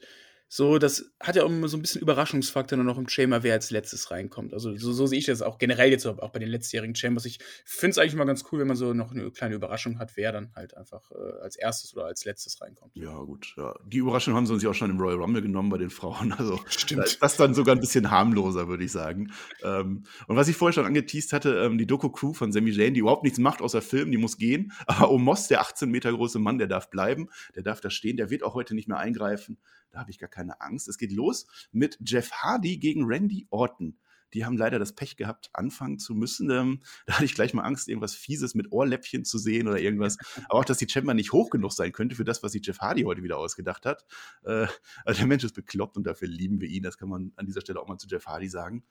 so, 0.49 0.77
das 0.77 1.11
hat 1.19 1.35
ja 1.35 1.45
immer 1.45 1.67
so 1.67 1.75
ein 1.75 1.81
bisschen 1.81 2.01
Überraschungsfaktor 2.01 2.77
noch 2.77 2.97
im 2.97 3.09
Chamber, 3.09 3.43
wer 3.43 3.53
als 3.53 3.69
letztes 3.69 4.11
reinkommt. 4.11 4.53
Also 4.53 4.77
so, 4.77 4.93
so 4.93 5.05
sehe 5.05 5.19
ich 5.19 5.25
das 5.25 5.41
auch 5.41 5.57
generell 5.57 5.91
jetzt 5.91 6.05
auch 6.05 6.29
bei 6.29 6.39
den 6.39 6.47
letztjährigen 6.47 6.95
Chambers. 6.95 7.25
Ich 7.25 7.39
finde 7.65 7.91
es 7.91 7.97
eigentlich 7.97 8.15
mal 8.15 8.23
ganz 8.23 8.45
cool, 8.51 8.59
wenn 8.59 8.67
man 8.67 8.77
so 8.77 8.93
noch 8.93 9.11
eine 9.11 9.29
kleine 9.31 9.55
Überraschung 9.55 9.99
hat, 9.99 10.15
wer 10.15 10.31
dann 10.31 10.53
halt 10.55 10.77
einfach 10.77 11.11
äh, 11.11 11.41
als 11.41 11.57
erstes 11.57 11.93
oder 11.95 12.05
als 12.05 12.23
letztes 12.23 12.61
reinkommt. 12.61 12.95
Ja, 12.95 13.13
gut. 13.19 13.55
Ja. 13.57 13.75
Die 13.85 13.97
Überraschung 13.97 14.35
haben 14.35 14.45
sie 14.45 14.53
uns 14.53 14.63
ja 14.63 14.69
auch 14.69 14.73
schon 14.73 14.89
im 14.89 14.99
Royal 14.99 15.17
Rumble 15.17 15.41
genommen 15.41 15.69
bei 15.69 15.77
den 15.77 15.89
Frauen. 15.89 16.33
Also 16.37 16.59
Stimmt. 16.67 17.17
das 17.19 17.35
dann 17.35 17.55
sogar 17.55 17.75
ein 17.75 17.81
bisschen 17.81 18.11
harmloser, 18.11 18.67
würde 18.67 18.83
ich 18.83 18.91
sagen. 18.91 19.31
Ähm, 19.63 20.05
und 20.27 20.35
was 20.35 20.47
ich 20.47 20.55
vorher 20.55 20.73
schon 20.73 20.85
angeteased 20.85 21.33
hatte, 21.33 21.55
ähm, 21.57 21.77
die 21.77 21.87
Doku-Crew 21.87 22.33
von 22.33 22.51
Sami 22.51 22.71
Zayn, 22.71 22.93
die 22.93 22.99
überhaupt 22.99 23.23
nichts 23.23 23.39
macht 23.39 23.61
außer 23.61 23.81
Film, 23.81 24.11
die 24.11 24.17
muss 24.17 24.37
gehen. 24.37 24.71
Aber 24.85 25.11
Omos, 25.11 25.47
der 25.47 25.61
18 25.61 25.89
Meter 25.89 26.11
große 26.11 26.37
Mann, 26.39 26.57
der 26.57 26.67
darf 26.67 26.89
bleiben, 26.89 27.29
der 27.55 27.63
darf 27.63 27.81
da 27.81 27.89
stehen, 27.89 28.17
der 28.17 28.29
wird 28.29 28.43
auch 28.43 28.53
heute 28.53 28.75
nicht 28.75 28.87
mehr 28.87 28.97
eingreifen. 28.97 29.57
Habe 29.97 30.11
ich 30.11 30.19
gar 30.19 30.29
keine 30.29 30.61
Angst. 30.61 30.87
Es 30.87 30.97
geht 30.97 31.11
los 31.11 31.47
mit 31.71 31.97
Jeff 32.05 32.31
Hardy 32.31 32.77
gegen 32.77 33.05
Randy 33.05 33.47
Orton. 33.49 33.97
Die 34.33 34.45
haben 34.45 34.57
leider 34.57 34.77
das 34.79 34.93
Pech 34.93 35.15
gehabt, 35.15 35.49
anfangen 35.53 35.99
zu 35.99 36.13
müssen. 36.13 36.49
Ähm, 36.49 36.81
da 37.05 37.15
hatte 37.15 37.25
ich 37.25 37.33
gleich 37.33 37.53
mal 37.53 37.63
Angst, 37.63 37.87
irgendwas 37.87 38.15
Fieses 38.15 38.55
mit 38.55 38.71
Ohrläppchen 38.71 39.25
zu 39.25 39.37
sehen 39.37 39.67
oder 39.67 39.79
irgendwas. 39.79 40.17
Aber 40.49 40.59
auch, 40.59 40.65
dass 40.65 40.77
die 40.77 40.89
Chamber 40.89 41.13
nicht 41.13 41.31
hoch 41.31 41.49
genug 41.49 41.71
sein 41.73 41.91
könnte 41.91 42.15
für 42.15 42.25
das, 42.25 42.43
was 42.43 42.51
sich 42.51 42.65
Jeff 42.65 42.79
Hardy 42.79 43.03
heute 43.03 43.23
wieder 43.23 43.37
ausgedacht 43.37 43.85
hat. 43.85 44.05
Äh, 44.43 44.67
also 45.05 45.19
der 45.19 45.27
Mensch 45.27 45.43
ist 45.43 45.55
bekloppt 45.55 45.97
und 45.97 46.05
dafür 46.05 46.27
lieben 46.27 46.59
wir 46.61 46.67
ihn. 46.67 46.83
Das 46.83 46.97
kann 46.97 47.09
man 47.09 47.31
an 47.35 47.45
dieser 47.45 47.61
Stelle 47.61 47.79
auch 47.79 47.87
mal 47.87 47.97
zu 47.97 48.07
Jeff 48.07 48.25
Hardy 48.25 48.49
sagen. 48.49 48.83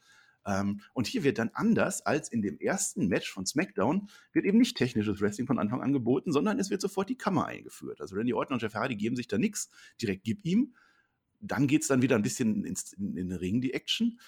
Ähm, 0.46 0.80
und 0.94 1.06
hier 1.06 1.24
wird 1.24 1.38
dann 1.38 1.50
anders 1.52 2.06
als 2.06 2.28
in 2.30 2.40
dem 2.40 2.58
ersten 2.58 3.08
Match 3.08 3.30
von 3.30 3.46
SmackDown, 3.46 4.08
wird 4.32 4.44
eben 4.44 4.58
nicht 4.58 4.76
technisches 4.76 5.20
Wrestling 5.20 5.46
von 5.46 5.58
Anfang 5.58 5.82
an 5.82 5.92
geboten, 5.92 6.32
sondern 6.32 6.58
es 6.58 6.70
wird 6.70 6.80
sofort 6.80 7.08
die 7.08 7.18
Kammer 7.18 7.46
eingeführt. 7.46 8.00
Also 8.00 8.16
Randy 8.16 8.32
Orton 8.32 8.54
und 8.54 8.62
Jeff 8.62 8.74
Hardy 8.74 8.96
geben 8.96 9.16
sich 9.16 9.26
da 9.26 9.38
nichts, 9.38 9.70
direkt 10.00 10.24
gib 10.24 10.44
ihm 10.44 10.74
dann 11.50 11.66
geht 11.66 11.82
es 11.82 11.88
dann 11.88 12.02
wieder 12.02 12.16
ein 12.16 12.22
bisschen 12.22 12.64
ins, 12.64 12.92
in, 12.92 13.16
in 13.16 13.28
den 13.28 13.38
Ring, 13.38 13.60
die 13.60 13.74
Action. 13.74 14.18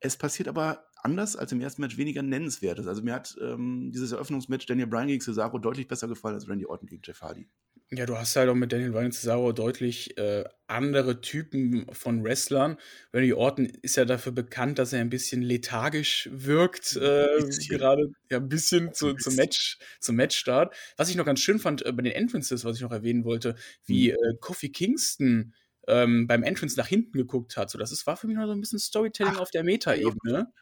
Es 0.00 0.16
passiert 0.16 0.48
aber 0.48 0.86
anders 1.04 1.36
als 1.36 1.52
im 1.52 1.60
ersten 1.60 1.82
Match 1.82 1.96
weniger 1.98 2.22
Nennenswertes. 2.22 2.86
Also 2.86 3.02
mir 3.02 3.14
hat 3.14 3.36
ähm, 3.40 3.90
dieses 3.92 4.12
Eröffnungsmatch 4.12 4.66
Daniel 4.66 4.86
Bryan 4.86 5.08
gegen 5.08 5.20
Cesaro 5.20 5.58
deutlich 5.58 5.86
besser 5.86 6.08
gefallen 6.08 6.34
als 6.34 6.48
Randy 6.48 6.66
Orton 6.66 6.88
gegen 6.88 7.02
Jeff 7.04 7.20
Hardy. 7.20 7.46
Ja, 7.90 8.06
du 8.06 8.16
hast 8.16 8.34
halt 8.34 8.48
auch 8.48 8.54
mit 8.54 8.72
Daniel 8.72 8.90
Bryan 8.90 9.06
und 9.06 9.12
Cesaro 9.12 9.52
deutlich 9.52 10.16
äh, 10.16 10.44
andere 10.66 11.20
Typen 11.20 11.86
von 11.92 12.24
Wrestlern. 12.24 12.78
Randy 13.12 13.34
Orton 13.34 13.66
ist 13.82 13.96
ja 13.96 14.06
dafür 14.06 14.32
bekannt, 14.32 14.78
dass 14.78 14.94
er 14.94 15.00
ein 15.00 15.10
bisschen 15.10 15.42
lethargisch 15.42 16.28
wirkt, 16.32 16.96
äh, 16.96 17.28
gerade 17.68 18.10
ja, 18.30 18.38
ein 18.38 18.48
bisschen, 18.48 18.94
zu, 18.94 19.08
ein 19.08 19.16
bisschen. 19.16 19.32
Zum, 19.32 19.36
Match, 19.36 19.78
zum 20.00 20.16
Matchstart. 20.16 20.74
Was 20.96 21.10
ich 21.10 21.16
noch 21.16 21.26
ganz 21.26 21.40
schön 21.40 21.58
fand 21.58 21.84
äh, 21.84 21.92
bei 21.92 22.02
den 22.02 22.12
Entrances, 22.12 22.64
was 22.64 22.76
ich 22.76 22.82
noch 22.82 22.92
erwähnen 22.92 23.24
wollte, 23.24 23.54
wie 23.84 24.10
mhm. 24.10 24.16
äh, 24.16 24.36
Kofi 24.40 24.70
Kingston 24.70 25.52
ähm, 25.88 26.26
beim 26.26 26.42
Entrance 26.42 26.76
nach 26.78 26.86
hinten 26.86 27.16
geguckt 27.18 27.56
hat. 27.56 27.70
So, 27.70 27.78
das 27.78 27.92
ist, 27.92 28.06
war 28.06 28.16
für 28.16 28.26
mich 28.26 28.36
noch 28.36 28.46
so 28.46 28.52
ein 28.52 28.60
bisschen 28.60 28.78
Storytelling 28.78 29.34
Ach, 29.36 29.40
auf 29.40 29.50
der 29.50 29.64
Meta-Ebene. 29.64 30.52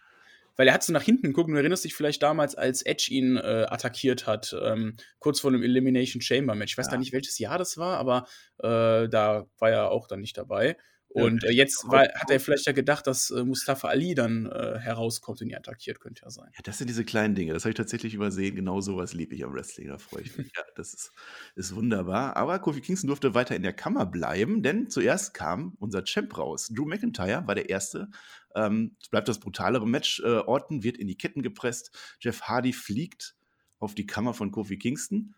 Weil 0.57 0.69
er 0.69 0.75
hat 0.75 0.83
so 0.83 0.93
nach 0.93 1.03
hinten 1.03 1.29
geguckt 1.29 1.49
und 1.49 1.55
du 1.55 1.61
erinnerst 1.61 1.85
dich 1.85 1.95
vielleicht 1.95 2.23
damals, 2.23 2.55
als 2.55 2.83
Edge 2.83 3.09
ihn 3.11 3.39
äh, 3.39 3.67
attackiert 3.71 4.27
hat, 4.27 4.55
ähm, 4.63 4.97
kurz 5.19 5.41
vor 5.41 5.51
einem 5.51 5.63
Elimination 5.63 6.21
Chamber 6.21 6.55
Match. 6.55 6.75
Ich 6.75 6.79
weiß 6.79 6.87
ja. 6.87 6.93
gar 6.93 6.99
nicht, 6.99 7.13
welches 7.13 7.39
Jahr 7.39 7.57
das 7.57 7.79
war, 7.79 7.97
aber 7.97 8.27
äh, 8.59 9.09
da 9.09 9.47
war 9.59 9.71
er 9.71 9.91
auch 9.91 10.07
dann 10.07 10.21
nicht 10.21 10.37
dabei. 10.37 10.77
Und 11.15 11.45
äh, 11.45 11.51
jetzt 11.51 11.87
war, 11.89 12.03
hat 12.03 12.31
er 12.31 12.41
vielleicht 12.41 12.67
ja 12.67 12.73
gedacht, 12.73 13.07
dass 13.07 13.31
äh, 13.31 13.45
Mustafa 13.45 13.89
Ali 13.89 14.15
dann 14.15 14.47
äh, 14.47 14.79
herauskommt 14.79 15.43
und 15.43 15.49
ihn 15.49 15.55
attackiert, 15.55 16.01
könnte 16.01 16.23
ja 16.23 16.31
sein. 16.31 16.49
Ja, 16.55 16.61
das 16.65 16.79
sind 16.79 16.89
diese 16.89 17.05
kleinen 17.05 17.35
Dinge. 17.35 17.53
Das 17.53 17.65
habe 17.65 17.71
ich 17.71 17.77
tatsächlich 17.77 18.15
übersehen. 18.15 18.57
Genau 18.57 18.81
sowas 18.81 19.13
liebe 19.13 19.35
ich 19.35 19.45
am 19.45 19.53
Wrestling. 19.53 19.89
Da 19.89 19.99
freue 19.99 20.23
ich 20.23 20.37
mich. 20.37 20.51
ja, 20.57 20.63
das 20.75 20.95
ist, 20.95 21.13
ist 21.55 21.75
wunderbar. 21.75 22.37
Aber 22.37 22.59
Kofi 22.59 22.81
Kingston 22.81 23.09
durfte 23.09 23.35
weiter 23.35 23.55
in 23.55 23.63
der 23.63 23.75
Kammer 23.75 24.07
bleiben, 24.07 24.63
denn 24.63 24.89
zuerst 24.89 25.35
kam 25.35 25.77
unser 25.79 26.05
Champ 26.05 26.37
raus. 26.39 26.69
Drew 26.75 26.87
McIntyre 26.87 27.47
war 27.47 27.55
der 27.55 27.69
Erste. 27.69 28.09
Ähm, 28.55 28.97
es 29.03 29.09
bleibt 29.09 29.29
das 29.29 29.39
brutalere 29.39 29.87
Match. 29.87 30.21
Äh, 30.21 30.39
Orton 30.39 30.83
wird 30.83 30.97
in 30.97 31.09
die 31.09 31.17
Ketten 31.17 31.43
gepresst. 31.43 31.91
Jeff 32.21 32.43
Hardy 32.43 32.73
fliegt 32.73 33.35
auf 33.79 33.95
die 33.95 34.07
Kammer 34.07 34.33
von 34.33 34.51
Kofi 34.51 34.79
Kingston. 34.79 35.35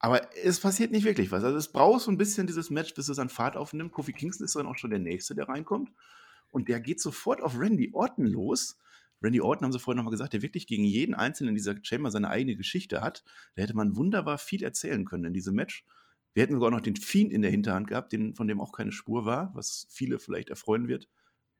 Aber 0.00 0.34
es 0.36 0.60
passiert 0.60 0.92
nicht 0.92 1.04
wirklich 1.04 1.32
was. 1.32 1.42
Also 1.42 1.56
es 1.56 1.72
braucht 1.72 2.02
so 2.02 2.10
ein 2.10 2.18
bisschen 2.18 2.46
dieses 2.46 2.70
Match, 2.70 2.94
bis 2.94 3.08
es 3.08 3.18
an 3.18 3.28
Fahrt 3.28 3.56
aufnimmt. 3.56 3.92
Kofi 3.92 4.12
Kingston 4.12 4.44
ist 4.44 4.54
dann 4.54 4.66
auch 4.66 4.76
schon 4.76 4.90
der 4.90 5.00
Nächste, 5.00 5.34
der 5.34 5.48
reinkommt. 5.48 5.90
Und 6.50 6.68
der 6.68 6.80
geht 6.80 7.00
sofort 7.00 7.42
auf 7.42 7.58
Randy 7.58 7.90
Orton 7.92 8.26
los. 8.26 8.78
Randy 9.22 9.40
Orton, 9.40 9.64
haben 9.64 9.72
sie 9.72 9.80
vorhin 9.80 9.96
nochmal 9.96 10.12
gesagt, 10.12 10.32
der 10.32 10.42
wirklich 10.42 10.66
gegen 10.66 10.84
jeden 10.84 11.14
Einzelnen 11.14 11.50
in 11.50 11.54
dieser 11.56 11.74
Chamber 11.82 12.10
seine 12.10 12.30
eigene 12.30 12.56
Geschichte 12.56 13.00
hat. 13.00 13.24
Da 13.56 13.62
hätte 13.62 13.74
man 13.74 13.96
wunderbar 13.96 14.38
viel 14.38 14.62
erzählen 14.62 15.04
können 15.04 15.24
in 15.24 15.32
diesem 15.32 15.56
Match. 15.56 15.84
Wir 16.34 16.44
hätten 16.44 16.54
sogar 16.54 16.70
noch 16.70 16.80
den 16.80 16.94
Fiend 16.94 17.32
in 17.32 17.42
der 17.42 17.50
Hinterhand 17.50 17.88
gehabt, 17.88 18.12
den, 18.12 18.36
von 18.36 18.46
dem 18.46 18.60
auch 18.60 18.70
keine 18.70 18.92
Spur 18.92 19.24
war, 19.24 19.50
was 19.54 19.88
viele 19.90 20.20
vielleicht 20.20 20.50
erfreuen 20.50 20.86
wird. 20.86 21.08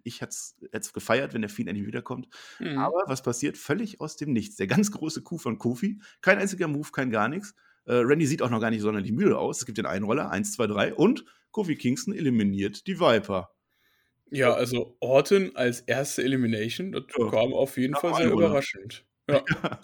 Ich 0.05 0.21
hätte 0.21 0.37
es 0.71 0.93
gefeiert, 0.93 1.35
wenn 1.35 1.43
der 1.43 1.51
Fiend 1.51 1.69
endlich 1.69 1.89
wiederkommt. 1.89 2.29
Mhm. 2.61 2.79
Aber 2.79 3.03
was 3.07 3.23
passiert? 3.23 3.59
Völlig 3.59 4.01
aus 4.01 4.17
dem 4.17 4.33
Nichts. 4.33 4.55
Der 4.55 4.69
ganz 4.69 4.93
große 4.93 5.23
Coup 5.23 5.41
von 5.41 5.59
Kofi. 5.59 6.01
Kein 6.21 6.39
einziger 6.39 6.69
Move, 6.69 6.91
kein 6.93 7.11
gar 7.11 7.29
nichts. 7.29 7.57
Äh, 7.89 7.95
Randy 7.95 8.27
sieht 8.27 8.43
auch 8.43 8.51
noch 8.51 8.61
gar 8.61 8.71
nicht 8.71 8.83
sonderlich 8.83 9.13
müde 9.13 9.39
aus. 9.39 9.59
Es 9.59 9.67
gibt 9.67 9.79
den 9.79 9.87
Einroller, 9.87 10.31
1, 10.31 10.53
2, 10.53 10.67
3. 10.67 10.95
Und 10.95 11.25
Kofi 11.51 11.75
Kingston 11.75 12.15
eliminiert 12.15 12.87
die 12.87 13.01
Viper. 13.01 13.51
Ja, 14.31 14.53
also 14.53 14.97
Orton 15.01 15.53
als 15.57 15.81
erste 15.81 16.23
Elimination, 16.23 16.93
das 16.93 17.05
ja. 17.19 17.31
kam 17.31 17.55
auf 17.55 17.79
jeden 17.79 17.95
ja, 17.95 18.01
Fall 18.01 18.15
sehr 18.15 18.31
überraschend. 18.31 19.07
Ja. 19.29 19.43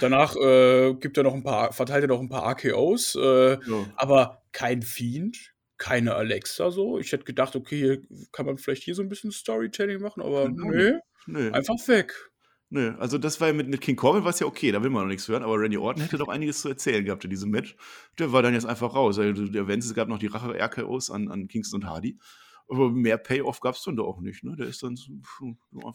Danach 0.00 0.36
äh, 0.36 0.92
gibt 0.92 1.16
er 1.16 1.22
noch 1.22 1.32
ein 1.32 1.42
paar, 1.42 1.72
verteilt 1.72 2.04
er 2.04 2.08
noch 2.08 2.20
ein 2.20 2.28
paar 2.28 2.44
AKOs, 2.44 3.14
äh, 3.14 3.56
aber 3.96 4.42
kein 4.52 4.82
Fiend, 4.82 5.54
keine 5.78 6.14
Alexa 6.14 6.70
so. 6.70 6.98
Ich 6.98 7.10
hätte 7.12 7.24
gedacht, 7.24 7.56
okay, 7.56 8.02
kann 8.32 8.44
man 8.44 8.58
vielleicht 8.58 8.82
hier 8.82 8.94
so 8.94 9.00
ein 9.00 9.08
bisschen 9.08 9.32
Storytelling 9.32 10.02
machen, 10.02 10.22
aber 10.22 10.50
nee, 10.50 10.92
nee, 11.26 11.50
einfach 11.50 11.76
weg. 11.88 12.29
Nö, 12.72 12.94
also 12.98 13.18
das 13.18 13.40
war 13.40 13.48
ja 13.48 13.52
mit, 13.52 13.68
mit 13.68 13.80
King 13.80 13.96
Corbin 13.96 14.22
war 14.22 14.30
es 14.30 14.38
ja 14.38 14.46
okay, 14.46 14.70
da 14.70 14.80
will 14.80 14.90
man 14.90 15.02
noch 15.02 15.08
nichts 15.08 15.26
hören, 15.26 15.42
aber 15.42 15.58
Randy 15.58 15.76
Orton 15.76 16.02
hätte 16.04 16.18
doch 16.18 16.28
einiges 16.28 16.60
zu 16.60 16.68
erzählen 16.68 17.04
gehabt 17.04 17.24
in 17.24 17.30
diesem 17.30 17.50
Match. 17.50 17.76
Der 18.18 18.32
war 18.32 18.42
dann 18.42 18.54
jetzt 18.54 18.66
einfach 18.66 18.94
raus. 18.94 19.18
Also, 19.18 19.46
der 19.46 19.66
Wenzel 19.66 19.88
es 19.88 19.94
gab 19.94 20.08
noch 20.08 20.20
die 20.20 20.28
Rache-RKOs 20.28 21.10
an, 21.10 21.28
an 21.28 21.48
Kingston 21.48 21.82
und 21.82 21.88
Hardy. 21.88 22.16
Aber 22.68 22.88
mehr 22.88 23.18
Payoff 23.18 23.58
gab 23.58 23.74
es 23.74 23.82
dann 23.82 23.96
da 23.96 24.04
auch 24.04 24.20
nicht. 24.20 24.44
Ne? 24.44 24.54
Der 24.54 24.68
ist 24.68 24.84
dann 24.84 24.94
so, 24.94 25.10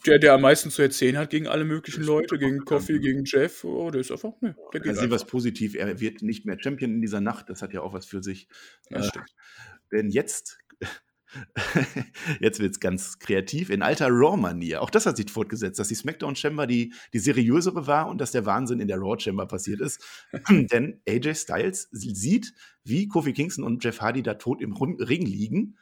der, 0.04 0.18
der 0.18 0.34
am 0.34 0.42
meisten 0.42 0.70
zu 0.70 0.82
erzählen 0.82 1.16
hat 1.16 1.30
gegen 1.30 1.46
alle 1.46 1.64
möglichen 1.64 2.04
Leute, 2.04 2.38
gegen 2.38 2.66
Coffee, 2.66 2.98
gegen 2.98 3.24
Jeff, 3.24 3.64
oh, 3.64 3.90
der 3.90 4.02
ist 4.02 4.12
einfach, 4.12 4.38
ne, 4.42 4.54
der 4.74 4.80
geht 4.80 4.98
also 4.98 5.10
was 5.10 5.26
positiv, 5.26 5.74
er 5.74 5.98
wird 6.00 6.20
nicht 6.20 6.44
mehr 6.44 6.58
Champion 6.60 6.90
in 6.90 7.00
dieser 7.00 7.22
Nacht, 7.22 7.48
das 7.48 7.62
hat 7.62 7.72
ja 7.72 7.80
auch 7.80 7.94
was 7.94 8.04
für 8.04 8.22
sich. 8.22 8.48
Ja, 8.90 8.98
äh, 8.98 9.10
denn 9.90 10.10
jetzt 10.10 10.58
Jetzt 12.40 12.60
wird 12.60 12.72
es 12.72 12.80
ganz 12.80 13.18
kreativ 13.18 13.70
in 13.70 13.82
alter 13.82 14.08
Raw-Manier. 14.08 14.82
Auch 14.82 14.90
das 14.90 15.06
hat 15.06 15.16
sich 15.16 15.30
fortgesetzt, 15.30 15.78
dass 15.78 15.88
die 15.88 15.94
SmackDown-Chamber 15.94 16.66
die, 16.66 16.92
die 17.12 17.18
seriösere 17.18 17.86
war 17.86 18.08
und 18.08 18.20
dass 18.20 18.32
der 18.32 18.46
Wahnsinn 18.46 18.80
in 18.80 18.88
der 18.88 18.98
Raw-Chamber 18.98 19.46
passiert 19.46 19.80
ist. 19.80 20.02
Denn 20.50 21.00
AJ 21.08 21.34
Styles 21.34 21.88
sieht, 21.90 22.52
wie 22.84 23.08
Kofi 23.08 23.32
Kingston 23.32 23.64
und 23.64 23.82
Jeff 23.82 24.00
Hardy 24.00 24.22
da 24.22 24.34
tot 24.34 24.62
im 24.62 24.72
Ring 24.72 25.26
liegen 25.26 25.76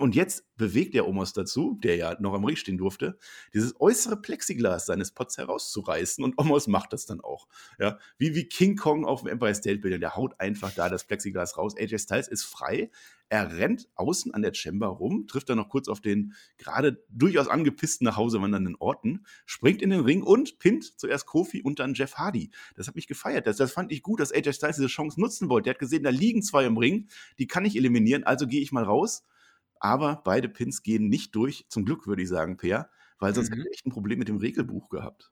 und 0.00 0.14
jetzt 0.14 0.44
bewegt 0.56 0.94
der 0.94 1.06
Omos 1.08 1.32
dazu, 1.32 1.78
der 1.82 1.96
ja 1.96 2.16
noch 2.20 2.34
am 2.34 2.44
Ring 2.44 2.56
stehen 2.56 2.78
durfte, 2.78 3.18
dieses 3.52 3.80
äußere 3.80 4.20
Plexiglas 4.20 4.86
seines 4.86 5.10
Pots 5.10 5.38
herauszureißen. 5.38 6.22
Und 6.22 6.38
Omos 6.38 6.66
macht 6.66 6.92
das 6.92 7.06
dann 7.06 7.20
auch. 7.20 7.48
Ja, 7.78 7.98
wie, 8.18 8.34
wie 8.34 8.44
King 8.44 8.76
Kong 8.76 9.04
auf 9.04 9.22
dem 9.22 9.28
Empire 9.28 9.54
State 9.54 9.78
Building. 9.78 10.00
Der 10.00 10.16
haut 10.16 10.38
einfach 10.38 10.72
da 10.72 10.88
das 10.88 11.04
Plexiglas 11.04 11.56
raus. 11.56 11.74
AJ 11.78 11.98
Styles 11.98 12.28
ist 12.28 12.44
frei. 12.44 12.90
Er 13.30 13.56
rennt 13.56 13.88
außen 13.94 14.34
an 14.34 14.42
der 14.42 14.52
Chamber 14.52 14.86
rum, 14.86 15.26
trifft 15.26 15.48
dann 15.48 15.56
noch 15.56 15.70
kurz 15.70 15.88
auf 15.88 16.00
den 16.00 16.34
gerade 16.58 17.02
durchaus 17.08 17.48
angepissten 17.48 18.04
nach 18.04 18.16
Hause 18.16 18.40
wandernden 18.40 18.76
Orten, 18.76 19.24
springt 19.46 19.82
in 19.82 19.90
den 19.90 20.00
Ring 20.00 20.22
und 20.22 20.58
pinnt 20.58 21.00
zuerst 21.00 21.26
Kofi 21.26 21.62
und 21.62 21.78
dann 21.78 21.94
Jeff 21.94 22.14
Hardy. 22.16 22.50
Das 22.76 22.86
hat 22.86 22.94
mich 22.94 23.06
gefeiert. 23.06 23.46
Das, 23.46 23.56
das 23.56 23.72
fand 23.72 23.92
ich 23.92 24.02
gut, 24.02 24.20
dass 24.20 24.30
AJ 24.30 24.52
Styles 24.52 24.76
diese 24.76 24.88
Chance 24.88 25.18
nutzen 25.20 25.48
wollte. 25.48 25.64
Der 25.64 25.74
hat 25.74 25.80
gesehen, 25.80 26.04
da 26.04 26.10
liegen 26.10 26.42
zwei 26.42 26.64
im 26.66 26.76
Ring, 26.76 27.08
die 27.38 27.46
kann 27.46 27.64
ich 27.64 27.76
eliminieren, 27.76 28.24
also 28.24 28.46
gehe 28.46 28.60
ich 28.60 28.70
mal 28.70 28.84
raus 28.84 29.24
aber 29.84 30.22
beide 30.24 30.48
Pins 30.48 30.82
gehen 30.82 31.08
nicht 31.08 31.34
durch. 31.34 31.66
Zum 31.68 31.84
Glück 31.84 32.06
würde 32.06 32.22
ich 32.22 32.28
sagen, 32.30 32.56
Peer, 32.56 32.88
weil 33.18 33.34
sonst 33.34 33.50
mhm. 33.50 33.56
hätte 33.56 33.68
ich 33.68 33.74
echt 33.74 33.86
ein 33.86 33.92
Problem 33.92 34.18
mit 34.18 34.28
dem 34.28 34.38
Regelbuch 34.38 34.88
gehabt. 34.88 35.30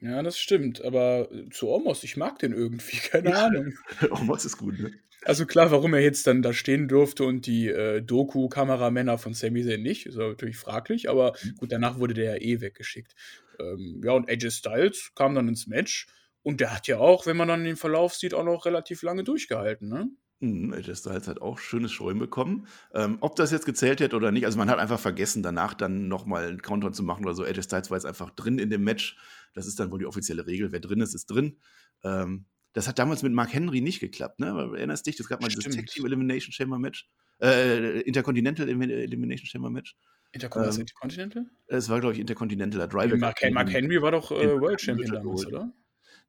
Ja, 0.00 0.22
das 0.22 0.38
stimmt. 0.38 0.82
Aber 0.82 1.28
zu 1.50 1.68
Omos, 1.68 2.02
ich 2.02 2.16
mag 2.16 2.38
den 2.38 2.54
irgendwie, 2.54 2.96
keine 3.10 3.30
ja. 3.30 3.46
Ahnung. 3.46 3.74
Omos 4.10 4.46
ist 4.46 4.56
gut, 4.56 4.78
ne? 4.78 4.92
Also 5.24 5.44
klar, 5.44 5.70
warum 5.70 5.92
er 5.94 6.00
jetzt 6.00 6.26
dann 6.26 6.42
da 6.42 6.52
stehen 6.52 6.88
durfte 6.88 7.24
und 7.24 7.46
die 7.46 7.68
äh, 7.68 8.00
Doku-Kameramänner 8.00 9.18
von 9.18 9.34
Sami 9.34 9.62
Zayn 9.62 9.82
nicht, 9.82 10.06
ist 10.06 10.16
natürlich 10.16 10.56
fraglich, 10.56 11.08
aber 11.08 11.36
mhm. 11.44 11.54
gut, 11.56 11.70
danach 11.70 11.98
wurde 11.98 12.14
der 12.14 12.32
ja 12.32 12.40
eh 12.40 12.60
weggeschickt. 12.60 13.14
Ähm, 13.60 14.00
ja, 14.02 14.12
und 14.12 14.28
AJ 14.28 14.50
Styles 14.50 15.12
kam 15.14 15.34
dann 15.34 15.46
ins 15.48 15.66
Match 15.68 16.08
und 16.42 16.60
der 16.60 16.74
hat 16.74 16.88
ja 16.88 16.98
auch, 16.98 17.26
wenn 17.26 17.36
man 17.36 17.46
dann 17.46 17.62
den 17.62 17.76
Verlauf 17.76 18.14
sieht, 18.14 18.34
auch 18.34 18.42
noch 18.42 18.64
relativ 18.64 19.02
lange 19.02 19.22
durchgehalten, 19.22 19.88
ne? 19.88 20.08
Mhm, 20.42 20.72
AJ 20.72 20.96
Styles 20.96 21.28
hat 21.28 21.40
auch 21.40 21.58
schönes 21.60 21.92
Showing 21.92 22.18
bekommen. 22.18 22.66
Ähm, 22.92 23.18
ob 23.20 23.36
das 23.36 23.52
jetzt 23.52 23.64
gezählt 23.64 24.00
hätte 24.00 24.16
oder 24.16 24.32
nicht, 24.32 24.44
also 24.44 24.58
man 24.58 24.68
hat 24.68 24.80
einfach 24.80 24.98
vergessen, 24.98 25.44
danach 25.44 25.72
dann 25.72 26.08
nochmal 26.08 26.48
einen 26.48 26.62
Counter 26.62 26.92
zu 26.92 27.04
machen 27.04 27.24
oder 27.24 27.34
so. 27.34 27.44
AJ 27.44 27.62
Styles 27.62 27.90
war 27.90 27.96
jetzt 27.96 28.06
einfach 28.06 28.30
drin 28.30 28.58
in 28.58 28.68
dem 28.68 28.82
Match. 28.82 29.16
Das 29.54 29.68
ist 29.68 29.78
dann 29.78 29.92
wohl 29.92 30.00
die 30.00 30.06
offizielle 30.06 30.46
Regel. 30.46 30.72
Wer 30.72 30.80
drin 30.80 31.00
ist, 31.00 31.14
ist 31.14 31.26
drin. 31.26 31.58
Ähm, 32.02 32.46
das 32.72 32.88
hat 32.88 32.98
damals 32.98 33.22
mit 33.22 33.32
Mark 33.32 33.52
Henry 33.52 33.80
nicht 33.80 34.00
geklappt, 34.00 34.40
ne? 34.40 34.48
Erinnerst 34.48 35.06
dich? 35.06 35.16
Das 35.16 35.28
gab 35.28 35.40
mal 35.42 35.50
Stimmt. 35.50 35.66
dieses 35.66 35.76
Tag 35.76 35.86
Team 35.86 36.06
Elimination 36.06 36.52
Chamber 36.52 36.78
Match. 36.78 37.08
Äh, 37.40 38.00
Intercontinental 38.00 38.68
Elimination 38.68 39.46
Chamber 39.46 39.70
Match. 39.70 39.94
Ähm, 40.34 40.80
Intercontinental? 40.80 41.46
Es 41.66 41.88
war, 41.88 42.00
glaube 42.00 42.14
ich, 42.14 42.18
Intercontinental. 42.20 42.88
Mark, 43.16 43.38
Mark, 43.52 43.72
Henry 43.72 44.02
war 44.02 44.10
doch 44.10 44.32
äh, 44.32 44.60
World 44.60 44.80
Champion 44.80 45.12
damals, 45.12 45.46
oder? 45.46 45.72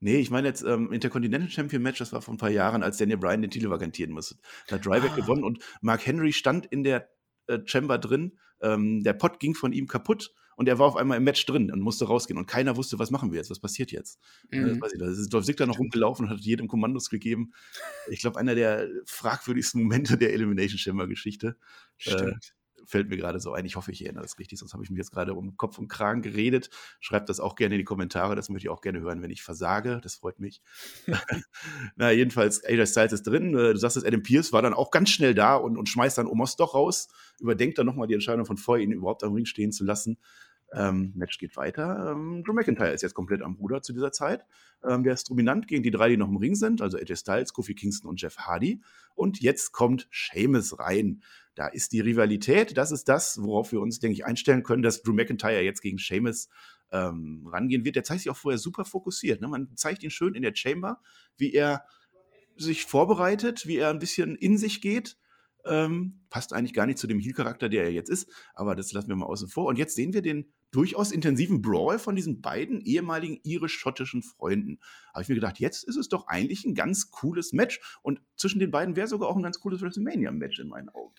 Nee, 0.03 0.17
ich 0.17 0.29
meine 0.29 0.49
jetzt 0.49 0.63
ähm, 0.63 0.91
Intercontinental 0.91 1.49
Champion 1.49 1.81
Match, 1.81 1.99
das 1.99 2.11
war 2.11 2.21
vor 2.21 2.33
ein 2.33 2.37
paar 2.37 2.49
Jahren, 2.49 2.83
als 2.83 2.97
Daniel 2.97 3.19
Bryan 3.19 3.41
den 3.41 3.51
Titel 3.51 3.69
vakantieren 3.69 4.13
musste. 4.13 4.35
Da 4.67 4.75
hat 4.75 4.85
Ryback 4.85 5.11
ah. 5.13 5.15
gewonnen 5.15 5.45
und 5.45 5.59
Mark 5.79 6.05
Henry 6.05 6.33
stand 6.33 6.65
in 6.65 6.83
der 6.83 7.09
äh, 7.47 7.59
Chamber 7.63 7.97
drin. 7.97 8.37
Ähm, 8.61 9.01
der 9.03 9.13
Pot 9.13 9.39
ging 9.39 9.55
von 9.55 9.71
ihm 9.71 9.87
kaputt 9.87 10.33
und 10.57 10.67
er 10.67 10.77
war 10.77 10.87
auf 10.87 10.97
einmal 10.97 11.17
im 11.19 11.23
Match 11.23 11.45
drin 11.45 11.71
und 11.71 11.79
musste 11.79 12.03
rausgehen. 12.03 12.37
Und 12.37 12.47
keiner 12.47 12.75
wusste, 12.75 12.99
was 12.99 13.11
machen 13.11 13.31
wir 13.31 13.37
jetzt, 13.37 13.49
was 13.49 13.61
passiert 13.61 13.93
jetzt. 13.93 14.19
Äh, 14.51 14.59
mhm. 14.59 14.81
Da 14.99 15.07
ist 15.07 15.29
Dolph 15.29 15.45
Ziggler 15.45 15.67
noch 15.67 15.79
rumgelaufen 15.79 16.25
und 16.25 16.31
hat 16.31 16.41
jedem 16.41 16.67
Kommandos 16.67 17.09
gegeben. 17.09 17.53
Ich 18.09 18.19
glaube, 18.19 18.37
einer 18.37 18.55
der 18.55 18.89
fragwürdigsten 19.05 19.83
Momente 19.83 20.17
der 20.17 20.33
Elimination 20.33 20.79
Chamber 20.79 21.07
Geschichte. 21.07 21.55
Äh, 21.99 22.11
Stimmt. 22.11 22.53
Fällt 22.85 23.09
mir 23.09 23.17
gerade 23.17 23.39
so 23.39 23.53
ein. 23.53 23.65
Ich 23.65 23.75
hoffe, 23.75 23.91
ich 23.91 24.03
erinnere 24.03 24.23
das 24.23 24.39
richtig, 24.39 24.59
sonst 24.59 24.73
habe 24.73 24.83
ich 24.83 24.89
mich 24.89 24.97
jetzt 24.97 25.11
gerade 25.11 25.33
um 25.33 25.57
Kopf 25.57 25.77
und 25.77 25.87
Kragen 25.87 26.21
geredet. 26.21 26.69
Schreibt 26.99 27.29
das 27.29 27.39
auch 27.39 27.55
gerne 27.55 27.75
in 27.75 27.79
die 27.79 27.85
Kommentare, 27.85 28.35
das 28.35 28.49
möchte 28.49 28.67
ich 28.67 28.69
auch 28.69 28.81
gerne 28.81 28.99
hören, 28.99 29.21
wenn 29.21 29.31
ich 29.31 29.43
versage. 29.43 29.99
Das 30.01 30.15
freut 30.15 30.39
mich. 30.39 30.61
Na, 31.95 32.11
jedenfalls, 32.11 32.63
AJ 32.63 32.87
Styles 32.87 33.13
ist 33.13 33.23
drin. 33.23 33.55
Äh, 33.55 33.73
du 33.73 33.77
sagst 33.77 33.97
es, 33.97 34.05
Adam 34.05 34.21
Pierce 34.21 34.53
war 34.53 34.61
dann 34.61 34.73
auch 34.73 34.91
ganz 34.91 35.09
schnell 35.09 35.33
da 35.33 35.55
und, 35.55 35.77
und 35.77 35.89
schmeißt 35.89 36.17
dann 36.17 36.27
Omos 36.27 36.55
doch 36.55 36.73
raus. 36.73 37.09
Überdenkt 37.39 37.77
dann 37.77 37.85
nochmal 37.85 38.07
die 38.07 38.13
Entscheidung 38.13 38.45
von 38.45 38.57
vorher, 38.57 38.83
ihn 38.83 38.91
überhaupt 38.91 39.23
am 39.23 39.33
Ring 39.33 39.45
stehen 39.45 39.71
zu 39.71 39.83
lassen. 39.83 40.17
Ähm, 40.75 41.13
Match 41.15 41.37
geht 41.37 41.55
weiter. 41.55 42.11
Ähm, 42.11 42.43
Drew 42.43 42.53
McIntyre 42.53 42.91
ist 42.91 43.03
jetzt 43.03 43.13
komplett 43.13 43.43
am 43.43 43.55
Ruder 43.55 43.81
zu 43.81 43.93
dieser 43.93 44.11
Zeit. 44.11 44.45
Ähm, 44.83 45.03
der 45.03 45.13
ist 45.13 45.29
dominant 45.29 45.67
gegen 45.67 45.83
die 45.83 45.91
drei, 45.91 46.09
die 46.09 46.17
noch 46.17 46.29
im 46.29 46.37
Ring 46.37 46.55
sind, 46.55 46.81
also 46.81 46.97
AJ 46.97 47.17
Styles, 47.17 47.53
Kofi 47.53 47.75
Kingston 47.75 48.09
und 48.09 48.19
Jeff 48.19 48.37
Hardy. 48.37 48.81
Und 49.15 49.39
jetzt 49.39 49.71
kommt 49.71 50.07
Seamus 50.11 50.79
rein. 50.79 51.21
Da 51.55 51.67
ist 51.67 51.91
die 51.91 51.99
Rivalität, 51.99 52.77
das 52.77 52.91
ist 52.91 53.07
das, 53.09 53.41
worauf 53.41 53.71
wir 53.71 53.79
uns, 53.79 53.99
denke 53.99 54.13
ich, 54.13 54.25
einstellen 54.25 54.63
können, 54.63 54.81
dass 54.81 55.03
Drew 55.03 55.13
McIntyre 55.13 55.61
jetzt 55.61 55.81
gegen 55.81 55.97
Seamus 55.99 56.49
ähm, 56.91 57.47
rangehen 57.47 57.85
wird. 57.85 57.95
Der 57.95 58.03
zeigt 58.03 58.21
sich 58.21 58.29
auch 58.29 58.37
vorher 58.37 58.57
super 58.57 58.85
fokussiert. 58.85 59.41
Ne? 59.41 59.47
Man 59.47 59.75
zeigt 59.75 60.03
ihn 60.03 60.09
schön 60.09 60.35
in 60.35 60.41
der 60.41 60.55
Chamber, 60.55 60.99
wie 61.37 61.53
er 61.53 61.85
sich 62.55 62.85
vorbereitet, 62.85 63.67
wie 63.67 63.77
er 63.77 63.89
ein 63.89 63.99
bisschen 63.99 64.35
in 64.35 64.57
sich 64.57 64.81
geht. 64.81 65.17
Ähm, 65.65 66.21
passt 66.29 66.53
eigentlich 66.53 66.73
gar 66.73 66.85
nicht 66.85 66.97
zu 66.97 67.07
dem 67.07 67.19
Heel-Charakter, 67.19 67.69
der 67.69 67.85
er 67.85 67.91
jetzt 67.91 68.09
ist, 68.09 68.29
aber 68.53 68.75
das 68.75 68.91
lassen 68.91 69.07
wir 69.07 69.15
mal 69.15 69.27
außen 69.27 69.47
vor. 69.47 69.65
Und 69.65 69.77
jetzt 69.77 69.95
sehen 69.95 70.13
wir 70.13 70.21
den 70.21 70.51
durchaus 70.71 71.11
intensiven 71.11 71.61
Brawl 71.61 71.99
von 71.99 72.15
diesen 72.15 72.41
beiden 72.41 72.81
ehemaligen 72.81 73.39
irisch-schottischen 73.43 74.23
Freunden. 74.23 74.79
Habe 75.13 75.21
ich 75.21 75.29
mir 75.29 75.35
gedacht, 75.35 75.59
jetzt 75.59 75.83
ist 75.83 75.95
es 75.95 76.09
doch 76.09 76.27
eigentlich 76.27 76.65
ein 76.65 76.75
ganz 76.75 77.11
cooles 77.11 77.53
Match. 77.53 77.79
Und 78.01 78.21
zwischen 78.35 78.59
den 78.59 78.71
beiden 78.71 78.95
wäre 78.95 79.07
sogar 79.07 79.29
auch 79.29 79.37
ein 79.37 79.43
ganz 79.43 79.59
cooles 79.59 79.81
WrestleMania-Match 79.81 80.59
in 80.59 80.67
meinen 80.67 80.89
Augen. 80.89 81.13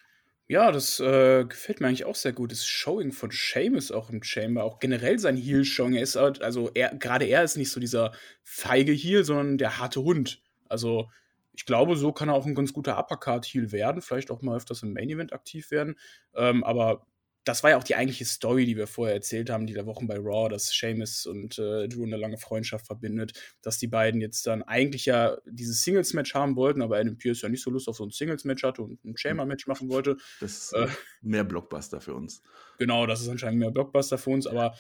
Ja, 0.46 0.70
das 0.72 1.00
äh, 1.00 1.44
gefällt 1.46 1.80
mir 1.80 1.88
eigentlich 1.88 2.04
auch 2.04 2.14
sehr 2.14 2.34
gut. 2.34 2.52
Das 2.52 2.66
Showing 2.66 3.12
von 3.12 3.30
Seamus 3.30 3.90
auch 3.90 4.10
im 4.10 4.22
Chamber, 4.22 4.64
auch 4.64 4.78
generell 4.78 5.18
sein 5.18 5.36
Heel-Showing. 5.38 5.94
ist 5.94 6.16
halt, 6.16 6.42
also 6.42 6.70
er, 6.74 6.94
gerade 6.96 7.24
er 7.24 7.42
ist 7.44 7.56
nicht 7.56 7.70
so 7.70 7.80
dieser 7.80 8.12
feige 8.42 8.92
Heel, 8.92 9.24
sondern 9.24 9.56
der 9.56 9.78
harte 9.78 10.02
Hund. 10.02 10.42
Also 10.68 11.08
ich 11.54 11.64
glaube, 11.64 11.96
so 11.96 12.12
kann 12.12 12.28
er 12.28 12.34
auch 12.34 12.44
ein 12.46 12.54
ganz 12.54 12.74
guter 12.74 12.98
Uppercard-Heel 12.98 13.72
werden, 13.72 14.02
vielleicht 14.02 14.30
auch 14.30 14.42
mal 14.42 14.56
öfters 14.56 14.82
im 14.82 14.92
Main-Event 14.92 15.32
aktiv 15.32 15.70
werden. 15.70 15.96
Ähm, 16.34 16.62
aber 16.62 17.06
das 17.44 17.62
war 17.62 17.70
ja 17.70 17.76
auch 17.76 17.84
die 17.84 17.94
eigentliche 17.94 18.24
Story, 18.24 18.64
die 18.64 18.76
wir 18.76 18.86
vorher 18.86 19.14
erzählt 19.14 19.50
haben, 19.50 19.66
die 19.66 19.74
der 19.74 19.86
Wochen 19.86 20.06
bei 20.06 20.16
Raw, 20.16 20.48
dass 20.48 20.68
Seamus 20.68 21.26
und 21.26 21.58
äh, 21.58 21.88
Drew 21.88 22.04
eine 22.04 22.16
lange 22.16 22.38
Freundschaft 22.38 22.86
verbindet, 22.86 23.32
dass 23.62 23.78
die 23.78 23.86
beiden 23.86 24.20
jetzt 24.20 24.46
dann 24.46 24.62
eigentlich 24.62 25.04
ja 25.06 25.36
dieses 25.44 25.82
Singles-Match 25.82 26.34
haben 26.34 26.56
wollten, 26.56 26.82
aber 26.82 26.96
Adam 26.96 27.18
Pierce 27.18 27.42
ja 27.42 27.48
nicht 27.48 27.62
so 27.62 27.70
Lust 27.70 27.88
auf 27.88 27.96
so 27.96 28.04
ein 28.04 28.10
Singles-Match 28.10 28.62
hatte 28.62 28.82
und 28.82 29.04
ein 29.04 29.16
Chamber-Match 29.16 29.66
machen 29.66 29.90
wollte. 29.90 30.16
Das 30.40 30.52
ist 30.52 30.72
äh, 30.72 30.88
mehr 31.20 31.44
Blockbuster 31.44 32.00
für 32.00 32.14
uns. 32.14 32.42
Genau, 32.78 33.06
das 33.06 33.20
ist 33.20 33.28
anscheinend 33.28 33.60
mehr 33.60 33.70
Blockbuster 33.70 34.16
für 34.16 34.30
uns, 34.30 34.46
aber 34.46 34.74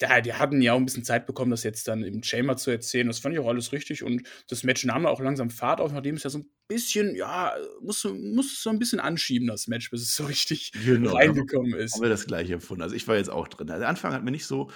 da, 0.00 0.20
die 0.22 0.32
hatten 0.32 0.62
ja 0.62 0.72
auch 0.72 0.78
ein 0.78 0.86
bisschen 0.86 1.04
Zeit 1.04 1.26
bekommen, 1.26 1.50
das 1.50 1.62
jetzt 1.62 1.86
dann 1.86 2.02
im 2.02 2.22
Chamber 2.22 2.56
zu 2.56 2.70
erzählen. 2.70 3.06
Das 3.06 3.18
fand 3.18 3.34
ich 3.34 3.38
auch 3.38 3.48
alles 3.48 3.70
richtig. 3.72 4.02
Und 4.02 4.26
das 4.48 4.64
Match 4.64 4.84
nahm 4.84 5.04
auch 5.04 5.20
langsam 5.20 5.50
Fahrt 5.50 5.80
auf, 5.80 5.92
nachdem 5.92 6.16
es 6.16 6.22
ja 6.22 6.30
so 6.30 6.38
ein 6.38 6.50
bisschen, 6.68 7.14
ja, 7.14 7.54
muss, 7.82 8.04
muss 8.04 8.62
so 8.62 8.70
ein 8.70 8.78
bisschen 8.78 8.98
anschieben, 8.98 9.46
das 9.46 9.68
Match, 9.68 9.90
bis 9.90 10.00
es 10.00 10.16
so 10.16 10.24
richtig 10.24 10.72
genau, 10.84 11.14
reingekommen 11.14 11.74
ist. 11.74 11.94
Haben 11.94 12.02
wir 12.02 12.08
das 12.08 12.26
gleiche 12.26 12.54
empfunden. 12.54 12.82
Also 12.82 12.96
ich 12.96 13.06
war 13.08 13.16
jetzt 13.16 13.30
auch 13.30 13.46
drin. 13.46 13.66
Der 13.66 13.86
Anfang 13.86 14.14
hat 14.14 14.24
mir 14.24 14.30
nicht 14.30 14.46
so 14.46 14.70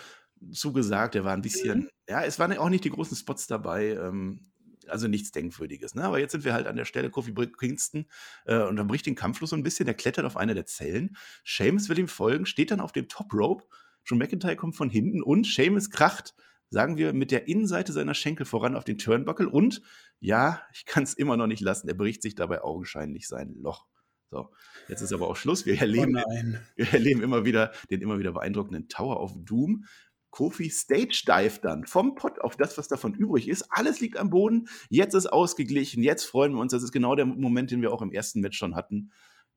zugesagt. 0.52 1.14
Der 1.14 1.24
war 1.24 1.32
ein 1.32 1.42
bisschen, 1.42 1.80
mhm. 1.80 1.88
ja, 2.06 2.22
es 2.22 2.38
waren 2.38 2.56
auch 2.58 2.68
nicht 2.68 2.84
die 2.84 2.90
großen 2.90 3.16
Spots 3.16 3.46
dabei. 3.46 3.92
Ähm, 3.92 4.40
also 4.88 5.08
nichts 5.08 5.32
Denkwürdiges. 5.32 5.94
Ne? 5.94 6.04
Aber 6.04 6.18
jetzt 6.18 6.32
sind 6.32 6.44
wir 6.44 6.52
halt 6.52 6.66
an 6.66 6.76
der 6.76 6.84
Stelle, 6.84 7.08
Kofi 7.08 7.32
Kingston, 7.58 8.04
äh, 8.44 8.58
und 8.58 8.76
dann 8.76 8.86
bricht 8.86 9.06
den 9.06 9.14
Kampflos 9.14 9.50
so 9.50 9.56
ein 9.56 9.62
bisschen, 9.62 9.86
der 9.86 9.94
klettert 9.94 10.26
auf 10.26 10.36
eine 10.36 10.52
der 10.52 10.66
Zellen. 10.66 11.16
Seamus 11.46 11.88
will 11.88 11.98
ihm 11.98 12.08
folgen, 12.08 12.44
steht 12.44 12.70
dann 12.70 12.80
auf 12.80 12.92
dem 12.92 13.08
Top 13.08 13.32
Rope. 13.32 13.64
John 14.04 14.18
McIntyre 14.18 14.56
kommt 14.56 14.76
von 14.76 14.90
hinten 14.90 15.22
und 15.22 15.46
Seamus 15.46 15.90
kracht, 15.90 16.34
sagen 16.70 16.96
wir, 16.96 17.12
mit 17.12 17.30
der 17.30 17.48
Innenseite 17.48 17.92
seiner 17.92 18.14
Schenkel 18.14 18.46
voran 18.46 18.76
auf 18.76 18.84
den 18.84 18.98
Turnbuckle 18.98 19.48
und 19.48 19.82
ja, 20.20 20.62
ich 20.72 20.84
kann 20.86 21.04
es 21.04 21.14
immer 21.14 21.36
noch 21.36 21.46
nicht 21.46 21.60
lassen, 21.60 21.88
er 21.88 21.94
bricht 21.94 22.22
sich 22.22 22.34
dabei 22.34 22.62
augenscheinlich 22.62 23.28
sein 23.28 23.54
Loch. 23.54 23.86
So, 24.30 24.50
jetzt 24.88 25.00
ist 25.00 25.12
aber 25.12 25.28
auch 25.28 25.36
Schluss. 25.36 25.64
Wir 25.64 25.80
erleben, 25.80 26.16
oh 26.16 26.30
wir 26.74 26.92
erleben 26.92 27.22
immer 27.22 27.44
wieder 27.44 27.72
den 27.90 28.00
immer 28.00 28.18
wieder 28.18 28.32
beeindruckenden 28.32 28.88
Tower 28.88 29.20
of 29.20 29.32
Doom. 29.36 29.84
Kofi 30.30 30.68
Stage 30.68 31.22
Dive 31.28 31.60
dann 31.62 31.86
vom 31.86 32.16
Pot 32.16 32.40
auf 32.40 32.56
das, 32.56 32.76
was 32.76 32.88
davon 32.88 33.14
übrig 33.14 33.48
ist. 33.48 33.66
Alles 33.70 34.00
liegt 34.00 34.16
am 34.16 34.30
Boden. 34.30 34.66
Jetzt 34.88 35.14
ist 35.14 35.32
ausgeglichen. 35.32 36.02
Jetzt 36.02 36.24
freuen 36.24 36.54
wir 36.54 36.60
uns. 36.60 36.72
Das 36.72 36.82
ist 36.82 36.90
genau 36.90 37.14
der 37.14 37.26
Moment, 37.26 37.70
den 37.70 37.82
wir 37.82 37.92
auch 37.92 38.02
im 38.02 38.10
ersten 38.10 38.40
Match 38.40 38.58
schon 38.58 38.74
hatten. 38.74 39.12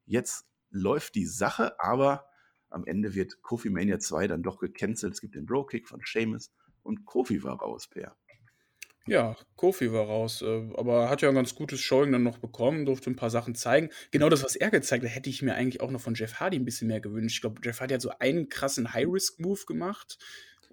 Jetzt 0.06 0.46
läuft 0.70 1.16
die 1.16 1.26
Sache, 1.26 1.80
aber 1.80 2.27
am 2.70 2.86
Ende 2.86 3.16
wird 3.16 3.42
Kofi 3.42 3.70
Mania 3.70 4.00
2 4.00 4.28
dann 4.28 4.44
doch 4.44 4.60
gecancelt. 4.60 5.14
Es 5.14 5.22
gibt 5.22 5.36
den 5.36 5.46
Bro 5.46 5.66
Kick 5.66 5.88
von 5.88 6.02
Seamus 6.04 6.52
und 6.84 7.06
Kofi 7.06 7.44
war 7.44 7.60
raus, 7.60 7.88
Per. 7.88 8.16
Ja, 9.08 9.38
Kofi 9.56 9.94
war 9.94 10.06
raus, 10.06 10.42
äh, 10.42 10.70
aber 10.76 11.10
hat 11.10 11.22
ja 11.22 11.30
ein 11.30 11.36
ganz 11.36 11.56
gutes 11.56 11.80
Showing 11.80 12.12
dann 12.12 12.24
noch 12.24 12.40
bekommen, 12.40 12.86
durfte 12.86 13.10
ein 13.10 13.16
paar 13.16 13.30
Sachen 13.30 13.56
zeigen. 13.56 13.90
Genau 14.12 14.28
das, 14.28 14.44
was 14.44 14.58
er 14.58 14.70
gezeigt 14.70 15.06
hat, 15.06 15.16
hätte 15.16 15.30
ich 15.30 15.42
mir 15.42 15.56
eigentlich 15.56 15.80
auch 15.80 15.92
noch 15.92 16.02
von 16.02 16.14
Jeff 16.14 16.42
Hardy 16.42 16.60
ein 16.60 16.66
bisschen 16.66 16.90
mehr 16.90 17.00
gewünscht. 17.00 17.38
Ich 17.38 17.42
glaube, 17.42 17.62
Jeff 17.64 17.80
Hardy 17.80 17.94
hat 17.94 18.02
so 18.02 18.12
einen 18.20 18.50
krassen 18.50 18.94
High-Risk-Move 18.94 19.62
gemacht 19.66 20.18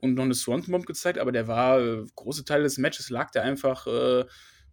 und 0.01 0.15
noch 0.15 0.25
eine 0.25 0.35
Swanton 0.35 0.73
Bomb 0.73 0.87
gezeigt, 0.87 1.19
aber 1.19 1.31
der 1.31 1.47
war, 1.47 1.81
äh, 1.81 2.05
große 2.17 2.45
Teile 2.45 2.65
des 2.65 2.77
Matches 2.77 3.09
lag 3.09 3.31
der 3.31 3.45
einfach 3.45 3.87
äh, 3.87 4.25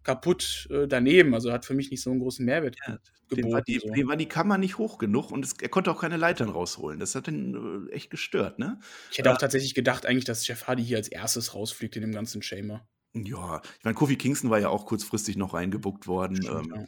kaputt 0.02 0.68
äh, 0.70 0.86
daneben. 0.86 1.34
Also 1.34 1.52
hat 1.52 1.64
für 1.64 1.74
mich 1.74 1.90
nicht 1.90 2.02
so 2.02 2.10
einen 2.10 2.20
großen 2.20 2.44
Mehrwert 2.44 2.76
ja, 2.86 2.98
geboten. 3.28 3.48
Dem 3.48 3.52
war, 3.52 3.62
die, 3.62 3.78
so. 3.78 3.88
dem 3.92 4.08
war 4.08 4.16
die 4.16 4.28
Kammer 4.28 4.58
nicht 4.58 4.78
hoch 4.78 4.98
genug 4.98 5.30
und 5.30 5.44
es, 5.44 5.54
er 5.60 5.68
konnte 5.68 5.90
auch 5.90 6.00
keine 6.00 6.16
Leitern 6.16 6.48
rausholen. 6.48 6.98
Das 6.98 7.14
hat 7.14 7.28
ihn 7.28 7.88
äh, 7.88 7.92
echt 7.92 8.10
gestört, 8.10 8.58
ne? 8.58 8.78
Ich 9.10 9.18
hätte 9.18 9.32
auch 9.32 9.38
tatsächlich 9.38 9.74
gedacht 9.74 10.06
eigentlich, 10.06 10.24
dass 10.24 10.46
Jeff 10.46 10.66
Hardy 10.66 10.84
hier 10.84 10.96
als 10.96 11.08
erstes 11.08 11.54
rausfliegt 11.54 11.96
in 11.96 12.02
dem 12.02 12.12
ganzen 12.12 12.42
Chamber. 12.42 12.86
Ja, 13.14 13.60
ich 13.78 13.84
meine, 13.84 13.94
Kofi 13.94 14.16
Kingston 14.16 14.50
war 14.50 14.58
ja 14.58 14.68
auch 14.68 14.86
kurzfristig 14.86 15.36
noch 15.36 15.54
reingebuckt 15.54 16.06
worden. 16.06 16.42
Stimmt, 16.42 16.66
ähm, 16.66 16.74
ja. 16.74 16.86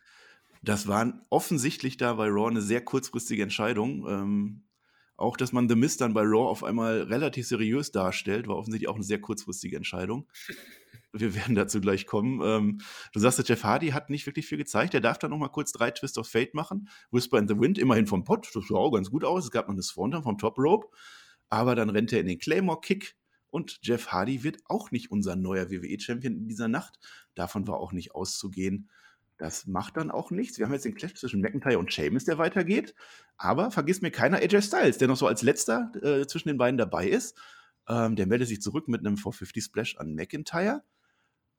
Das 0.62 0.86
war 0.86 1.20
offensichtlich 1.28 1.98
da 1.98 2.14
bei 2.14 2.28
Raw 2.28 2.48
eine 2.48 2.62
sehr 2.62 2.82
kurzfristige 2.82 3.42
Entscheidung. 3.42 4.06
Ähm, 4.08 4.62
auch, 5.16 5.36
dass 5.36 5.52
man 5.52 5.68
The 5.68 5.76
Mist 5.76 6.00
dann 6.00 6.14
bei 6.14 6.22
Raw 6.22 6.48
auf 6.48 6.64
einmal 6.64 7.02
relativ 7.02 7.46
seriös 7.46 7.92
darstellt, 7.92 8.48
war 8.48 8.56
offensichtlich 8.56 8.88
auch 8.88 8.96
eine 8.96 9.04
sehr 9.04 9.20
kurzfristige 9.20 9.76
Entscheidung. 9.76 10.28
Wir 11.16 11.34
werden 11.34 11.54
dazu 11.54 11.80
gleich 11.80 12.06
kommen. 12.06 12.40
Ähm, 12.42 12.80
du 13.12 13.20
sagst, 13.20 13.38
der 13.38 13.44
Jeff 13.44 13.62
Hardy 13.62 13.90
hat 13.90 14.10
nicht 14.10 14.26
wirklich 14.26 14.46
viel 14.46 14.58
gezeigt. 14.58 14.94
Er 14.94 15.00
darf 15.00 15.18
dann 15.18 15.30
noch 15.30 15.38
mal 15.38 15.48
kurz 15.48 15.70
drei 15.70 15.92
Twist 15.92 16.18
of 16.18 16.28
Fate 16.28 16.54
machen. 16.54 16.88
Whisper 17.12 17.38
in 17.38 17.46
the 17.46 17.58
Wind, 17.58 17.78
immerhin 17.78 18.06
vom 18.06 18.24
Pot. 18.24 18.50
Das 18.52 18.66
sah 18.66 18.74
auch 18.74 18.90
ganz 18.90 19.10
gut 19.10 19.24
aus. 19.24 19.44
Es 19.44 19.50
gab 19.52 19.68
noch 19.68 19.74
eine 19.74 19.82
Swanton 19.82 20.24
vom 20.24 20.38
Top 20.38 20.58
Rope. 20.58 20.88
Aber 21.48 21.76
dann 21.76 21.88
rennt 21.88 22.12
er 22.12 22.20
in 22.20 22.26
den 22.26 22.38
Claymore 22.38 22.80
Kick 22.80 23.16
und 23.54 23.78
Jeff 23.82 24.08
Hardy 24.08 24.42
wird 24.42 24.58
auch 24.64 24.90
nicht 24.90 25.12
unser 25.12 25.36
neuer 25.36 25.70
WWE-Champion 25.70 26.34
in 26.34 26.48
dieser 26.48 26.66
Nacht. 26.66 26.98
Davon 27.36 27.68
war 27.68 27.78
auch 27.78 27.92
nicht 27.92 28.12
auszugehen. 28.12 28.90
Das 29.38 29.66
macht 29.66 29.96
dann 29.96 30.10
auch 30.10 30.32
nichts. 30.32 30.58
Wir 30.58 30.66
haben 30.66 30.72
jetzt 30.72 30.84
den 30.84 30.96
Clash 30.96 31.14
zwischen 31.14 31.40
McIntyre 31.40 31.78
und 31.78 31.92
Sheamus, 31.92 32.24
der 32.24 32.38
weitergeht. 32.38 32.96
Aber 33.36 33.70
vergiss 33.70 34.00
mir 34.00 34.10
keiner 34.10 34.38
AJ 34.38 34.62
Styles, 34.62 34.98
der 34.98 35.06
noch 35.06 35.16
so 35.16 35.28
als 35.28 35.42
letzter 35.42 35.92
äh, 36.02 36.26
zwischen 36.26 36.48
den 36.48 36.58
beiden 36.58 36.78
dabei 36.78 37.06
ist. 37.06 37.38
Ähm, 37.88 38.16
der 38.16 38.26
meldet 38.26 38.48
sich 38.48 38.60
zurück 38.60 38.88
mit 38.88 39.00
einem 39.00 39.16
450 39.16 39.62
Splash 39.62 39.96
an 39.98 40.16
McIntyre. 40.16 40.82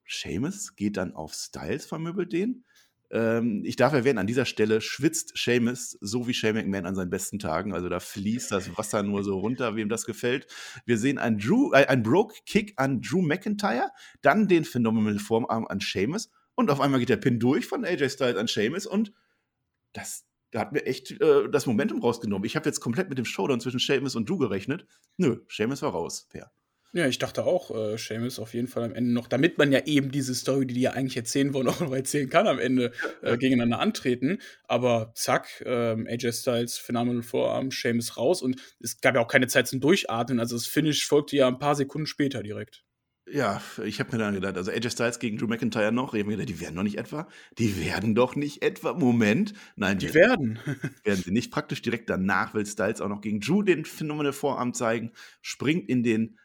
Sheamus 0.05 0.75
geht 0.75 0.97
dann 0.97 1.13
auf 1.13 1.33
Styles, 1.33 1.85
vermöbelt 1.85 2.31
den. 2.31 2.63
Ähm, 3.11 3.63
ich 3.65 3.75
darf 3.75 3.93
erwähnen, 3.93 4.17
an 4.17 4.27
dieser 4.27 4.45
Stelle 4.45 4.81
schwitzt 4.81 5.37
Seamus 5.37 5.97
so 6.01 6.27
wie 6.27 6.33
Shane 6.33 6.55
McMahon 6.55 6.85
an 6.85 6.95
seinen 6.95 7.09
besten 7.09 7.39
Tagen. 7.39 7.73
Also 7.73 7.89
da 7.89 7.99
fließt 7.99 8.51
das 8.51 8.77
Wasser 8.77 9.03
nur 9.03 9.23
so 9.23 9.39
runter, 9.39 9.75
wem 9.75 9.89
das 9.89 10.05
gefällt. 10.05 10.47
Wir 10.85 10.97
sehen 10.97 11.17
einen, 11.17 11.37
Drew, 11.37 11.71
äh, 11.73 11.85
einen 11.87 12.03
Broke-Kick 12.03 12.73
an 12.77 13.01
Drew 13.01 13.21
McIntyre, 13.21 13.91
dann 14.21 14.47
den 14.47 14.65
Phenomenal 14.65 15.19
Formarm 15.19 15.65
an 15.67 15.79
Seamus 15.79 16.31
und 16.55 16.71
auf 16.71 16.81
einmal 16.81 16.99
geht 16.99 17.09
der 17.09 17.17
Pin 17.17 17.39
durch 17.39 17.67
von 17.67 17.85
AJ 17.85 18.09
Styles 18.09 18.37
an 18.37 18.47
Seamus 18.47 18.85
und 18.85 19.13
das 19.93 20.25
da 20.51 20.61
hat 20.61 20.71
mir 20.71 20.85
echt 20.85 21.11
äh, 21.19 21.49
das 21.49 21.65
Momentum 21.65 22.01
rausgenommen. 22.01 22.45
Ich 22.45 22.55
habe 22.55 22.69
jetzt 22.69 22.79
komplett 22.79 23.09
mit 23.09 23.17
dem 23.17 23.25
Showdown 23.25 23.59
zwischen 23.59 23.79
Seamus 23.79 24.15
und 24.15 24.29
Drew 24.29 24.37
gerechnet. 24.37 24.87
Nö, 25.17 25.41
Seamus 25.49 25.81
war 25.81 25.91
raus. 25.91 26.27
Fair. 26.29 26.49
Ja, 26.95 27.07
ich 27.07 27.19
dachte 27.19 27.43
auch, 27.43 27.71
äh, 27.75 27.97
Seamus 27.97 28.39
auf 28.39 28.53
jeden 28.53 28.69
Fall 28.69 28.85
am 28.85 28.93
Ende 28.95 29.11
noch, 29.11 29.27
damit 29.27 29.57
man 29.57 29.69
ja 29.69 29.85
eben 29.85 30.11
diese 30.11 30.33
Story, 30.33 30.65
die 30.65 30.75
die 30.75 30.81
ja 30.81 30.91
eigentlich 30.91 31.17
erzählen 31.17 31.53
wollen, 31.53 31.67
auch 31.67 31.81
noch 31.81 31.93
erzählen 31.93 32.29
kann, 32.29 32.47
am 32.47 32.57
Ende 32.57 32.93
äh, 33.21 33.35
gegeneinander 33.35 33.79
antreten. 33.79 34.39
Aber 34.63 35.11
zack, 35.13 35.61
ähm, 35.65 36.07
AJ 36.09 36.31
Styles, 36.31 36.77
Phenomenal 36.77 37.21
Vorarm, 37.21 37.69
Seamus 37.69 38.15
raus 38.15 38.41
und 38.41 38.61
es 38.79 39.01
gab 39.01 39.13
ja 39.15 39.19
auch 39.19 39.27
keine 39.27 39.47
Zeit 39.47 39.67
zum 39.67 39.81
Durchatmen. 39.81 40.39
Also 40.39 40.55
das 40.55 40.67
Finish 40.67 41.05
folgte 41.05 41.35
ja 41.35 41.49
ein 41.49 41.59
paar 41.59 41.75
Sekunden 41.75 42.07
später 42.07 42.41
direkt. 42.41 42.85
Ja, 43.29 43.61
ich 43.83 43.99
habe 43.99 44.13
mir 44.13 44.19
dann 44.19 44.35
gedacht, 44.35 44.55
also 44.55 44.71
AJ 44.71 44.91
Styles 44.91 45.19
gegen 45.19 45.37
Drew 45.37 45.47
McIntyre 45.47 45.91
noch, 45.91 46.13
ich 46.13 46.21
habe 46.21 46.29
mir 46.29 46.37
gedacht, 46.37 46.49
die 46.49 46.61
werden 46.61 46.75
doch 46.75 46.83
nicht 46.83 46.97
etwa, 46.97 47.27
die 47.57 47.83
werden 47.83 48.15
doch 48.15 48.37
nicht 48.37 48.61
etwa, 48.61 48.93
Moment, 48.93 49.53
nein, 49.75 49.97
die, 49.97 50.07
die 50.07 50.13
werden. 50.13 50.59
werden 51.03 51.23
sie 51.25 51.31
nicht. 51.31 51.51
Praktisch 51.51 51.81
direkt 51.81 52.09
danach 52.09 52.53
will 52.53 52.65
Styles 52.65 53.01
auch 53.01 53.09
noch 53.09 53.19
gegen 53.19 53.41
Drew 53.41 53.63
den 53.63 53.83
Phenomenal 53.83 54.31
Vorarm 54.31 54.73
zeigen, 54.73 55.11
springt 55.41 55.89
in 55.89 56.01
den 56.01 56.37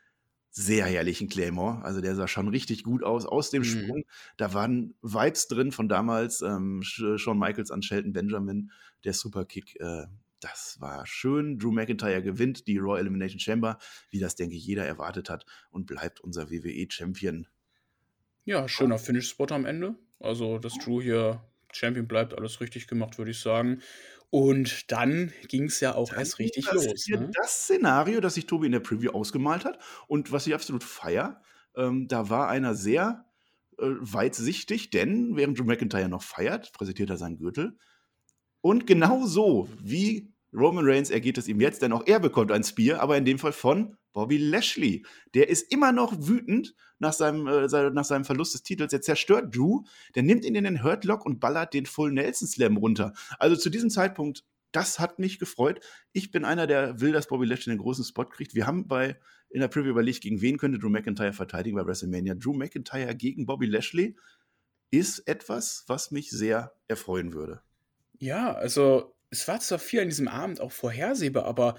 sehr 0.51 0.86
herrlichen 0.86 1.28
Claymore. 1.28 1.82
Also 1.82 2.01
der 2.01 2.14
sah 2.14 2.26
schon 2.26 2.48
richtig 2.48 2.82
gut 2.82 3.03
aus, 3.03 3.24
aus 3.24 3.51
dem 3.51 3.62
mhm. 3.62 3.66
Sprung. 3.66 4.05
Da 4.36 4.53
waren 4.53 4.94
Vibes 5.03 5.48
drin 5.48 5.72
von 5.72 5.88
damals, 5.88 6.42
ähm, 6.42 6.82
Shawn 6.82 7.38
Michaels 7.38 7.70
an 7.70 7.82
Shelton 7.82 8.12
Benjamin, 8.12 8.70
der 9.05 9.12
Superkick. 9.12 9.78
Äh, 9.80 10.07
das 10.40 10.78
war 10.80 11.07
schön. 11.07 11.59
Drew 11.59 11.70
McIntyre 11.70 12.22
gewinnt 12.22 12.66
die 12.66 12.78
Raw 12.78 12.98
Elimination 12.98 13.38
Chamber, 13.38 13.78
wie 14.11 14.18
das, 14.18 14.34
denke 14.36 14.57
ich, 14.57 14.66
jeder 14.66 14.86
erwartet 14.86 15.28
hat 15.28 15.44
und 15.70 15.86
bleibt 15.86 16.20
unser 16.20 16.51
WWE-Champion. 16.51 17.46
Ja, 18.44 18.66
schöner 18.66 18.98
Finish-Spot 18.98 19.46
am 19.51 19.66
Ende. 19.66 19.94
Also, 20.18 20.59
dass 20.59 20.74
Drew 20.78 21.03
hier 21.03 21.44
Champion 21.72 22.09
bleibt, 22.09 22.34
alles 22.34 22.61
richtig 22.61 22.88
gemacht, 22.88 23.18
würde 23.18 23.30
ich 23.30 23.40
sagen. 23.40 23.82
Und 24.31 24.93
dann 24.93 25.33
ging 25.49 25.64
es 25.64 25.81
ja 25.81 25.95
auch 25.97 26.11
dann 26.11 26.20
erst 26.20 26.39
richtig 26.39 26.70
los. 26.70 27.07
Ne? 27.09 27.31
Das 27.35 27.64
Szenario, 27.64 28.20
das 28.20 28.35
sich 28.35 28.47
Tobi 28.47 28.66
in 28.66 28.72
der 28.72 28.81
Preview 28.81 29.11
ausgemalt 29.11 29.64
hat 29.64 29.78
und 30.07 30.31
was 30.31 30.47
ich 30.47 30.55
absolut 30.55 30.85
feier, 30.85 31.43
ähm, 31.76 32.07
da 32.07 32.31
war 32.31 32.49
einer 32.49 32.74
sehr 32.74 33.26
äh, 33.78 33.87
weitsichtig, 33.99 34.91
denn 34.91 35.37
während 35.37 35.59
Drew 35.59 35.64
McIntyre 35.64 36.09
noch 36.09 36.22
feiert, 36.22 36.72
präsentiert 36.72 37.11
er 37.11 37.16
seinen 37.16 37.39
Gürtel. 37.39 37.76
Und 38.61 38.87
genau 38.87 39.26
so, 39.26 39.68
wie 39.83 40.33
Roman 40.53 40.85
Reigns 40.87 41.11
ergeht 41.11 41.39
es 41.39 41.49
ihm 41.49 41.61
jetzt, 41.61 41.83
denn 41.83 41.93
auch 41.93 42.07
er 42.07 42.20
bekommt 42.20 42.53
ein 42.53 42.64
Spear, 42.64 43.01
aber 43.01 43.16
in 43.16 43.24
dem 43.24 43.39
Fall 43.39 43.53
von 43.53 43.97
Bobby 44.13 44.39
Lashley. 44.39 45.05
Der 45.35 45.49
ist 45.49 45.73
immer 45.73 45.93
noch 45.93 46.15
wütend 46.27 46.75
nach 46.99 47.13
seinem, 47.13 47.47
äh, 47.47 47.91
nach 47.91 48.05
seinem 48.05 48.25
Verlust 48.25 48.55
des 48.55 48.63
Titels. 48.63 48.93
Er 48.93 49.01
zerstört 49.01 49.55
Drew, 49.55 49.83
der 50.15 50.23
nimmt 50.23 50.45
ihn 50.45 50.55
in 50.55 50.65
den 50.65 50.83
Hurtlock 50.83 51.25
und 51.25 51.41
ballert 51.41 51.75
den 51.75 51.87
Full 51.87 52.13
Nelson 52.13 52.49
Slam 52.49 52.77
runter. 52.77 53.13
Also 53.39 53.57
zu 53.57 53.71
diesem 53.71 53.91
Zeitpunkt, 53.91 54.45
das 54.73 55.01
hat 55.01 55.19
mich 55.19 55.39
gefreut. 55.39 55.81
Ich 56.13 56.31
bin 56.31 56.45
einer, 56.45 56.67
der 56.67 57.01
will, 57.01 57.13
dass 57.13 57.27
Bobby 57.27 57.47
Lashley 57.47 57.73
einen 57.73 57.81
großen 57.81 58.05
Spot 58.05 58.27
kriegt. 58.27 58.55
Wir 58.55 58.67
haben 58.67 58.87
bei 58.87 59.19
in 59.49 59.61
der 59.61 59.69
Preview 59.69 59.91
überlegt, 59.91 60.23
gegen 60.23 60.41
wen 60.41 60.59
könnte 60.59 60.79
Drew 60.79 60.91
McIntyre 60.91 61.33
verteidigen 61.33 61.77
bei 61.77 61.85
WrestleMania. 61.85 62.35
Drew 62.35 62.53
McIntyre 62.53 63.17
gegen 63.17 63.47
Bobby 63.47 63.67
Lashley 63.67 64.17
ist 64.91 65.27
etwas, 65.27 65.85
was 65.89 66.11
mich 66.11 66.31
sehr 66.31 66.73
erfreuen 66.89 67.33
würde. 67.33 67.61
Ja, 68.19 68.53
also 68.53 69.15
es 69.31 69.47
war 69.49 69.61
zwar 69.61 69.79
viel 69.79 70.01
an 70.01 70.09
diesem 70.09 70.29
Abend 70.29 70.61
auch 70.61 70.73
vorhersehbar, 70.73 71.45
aber 71.45 71.77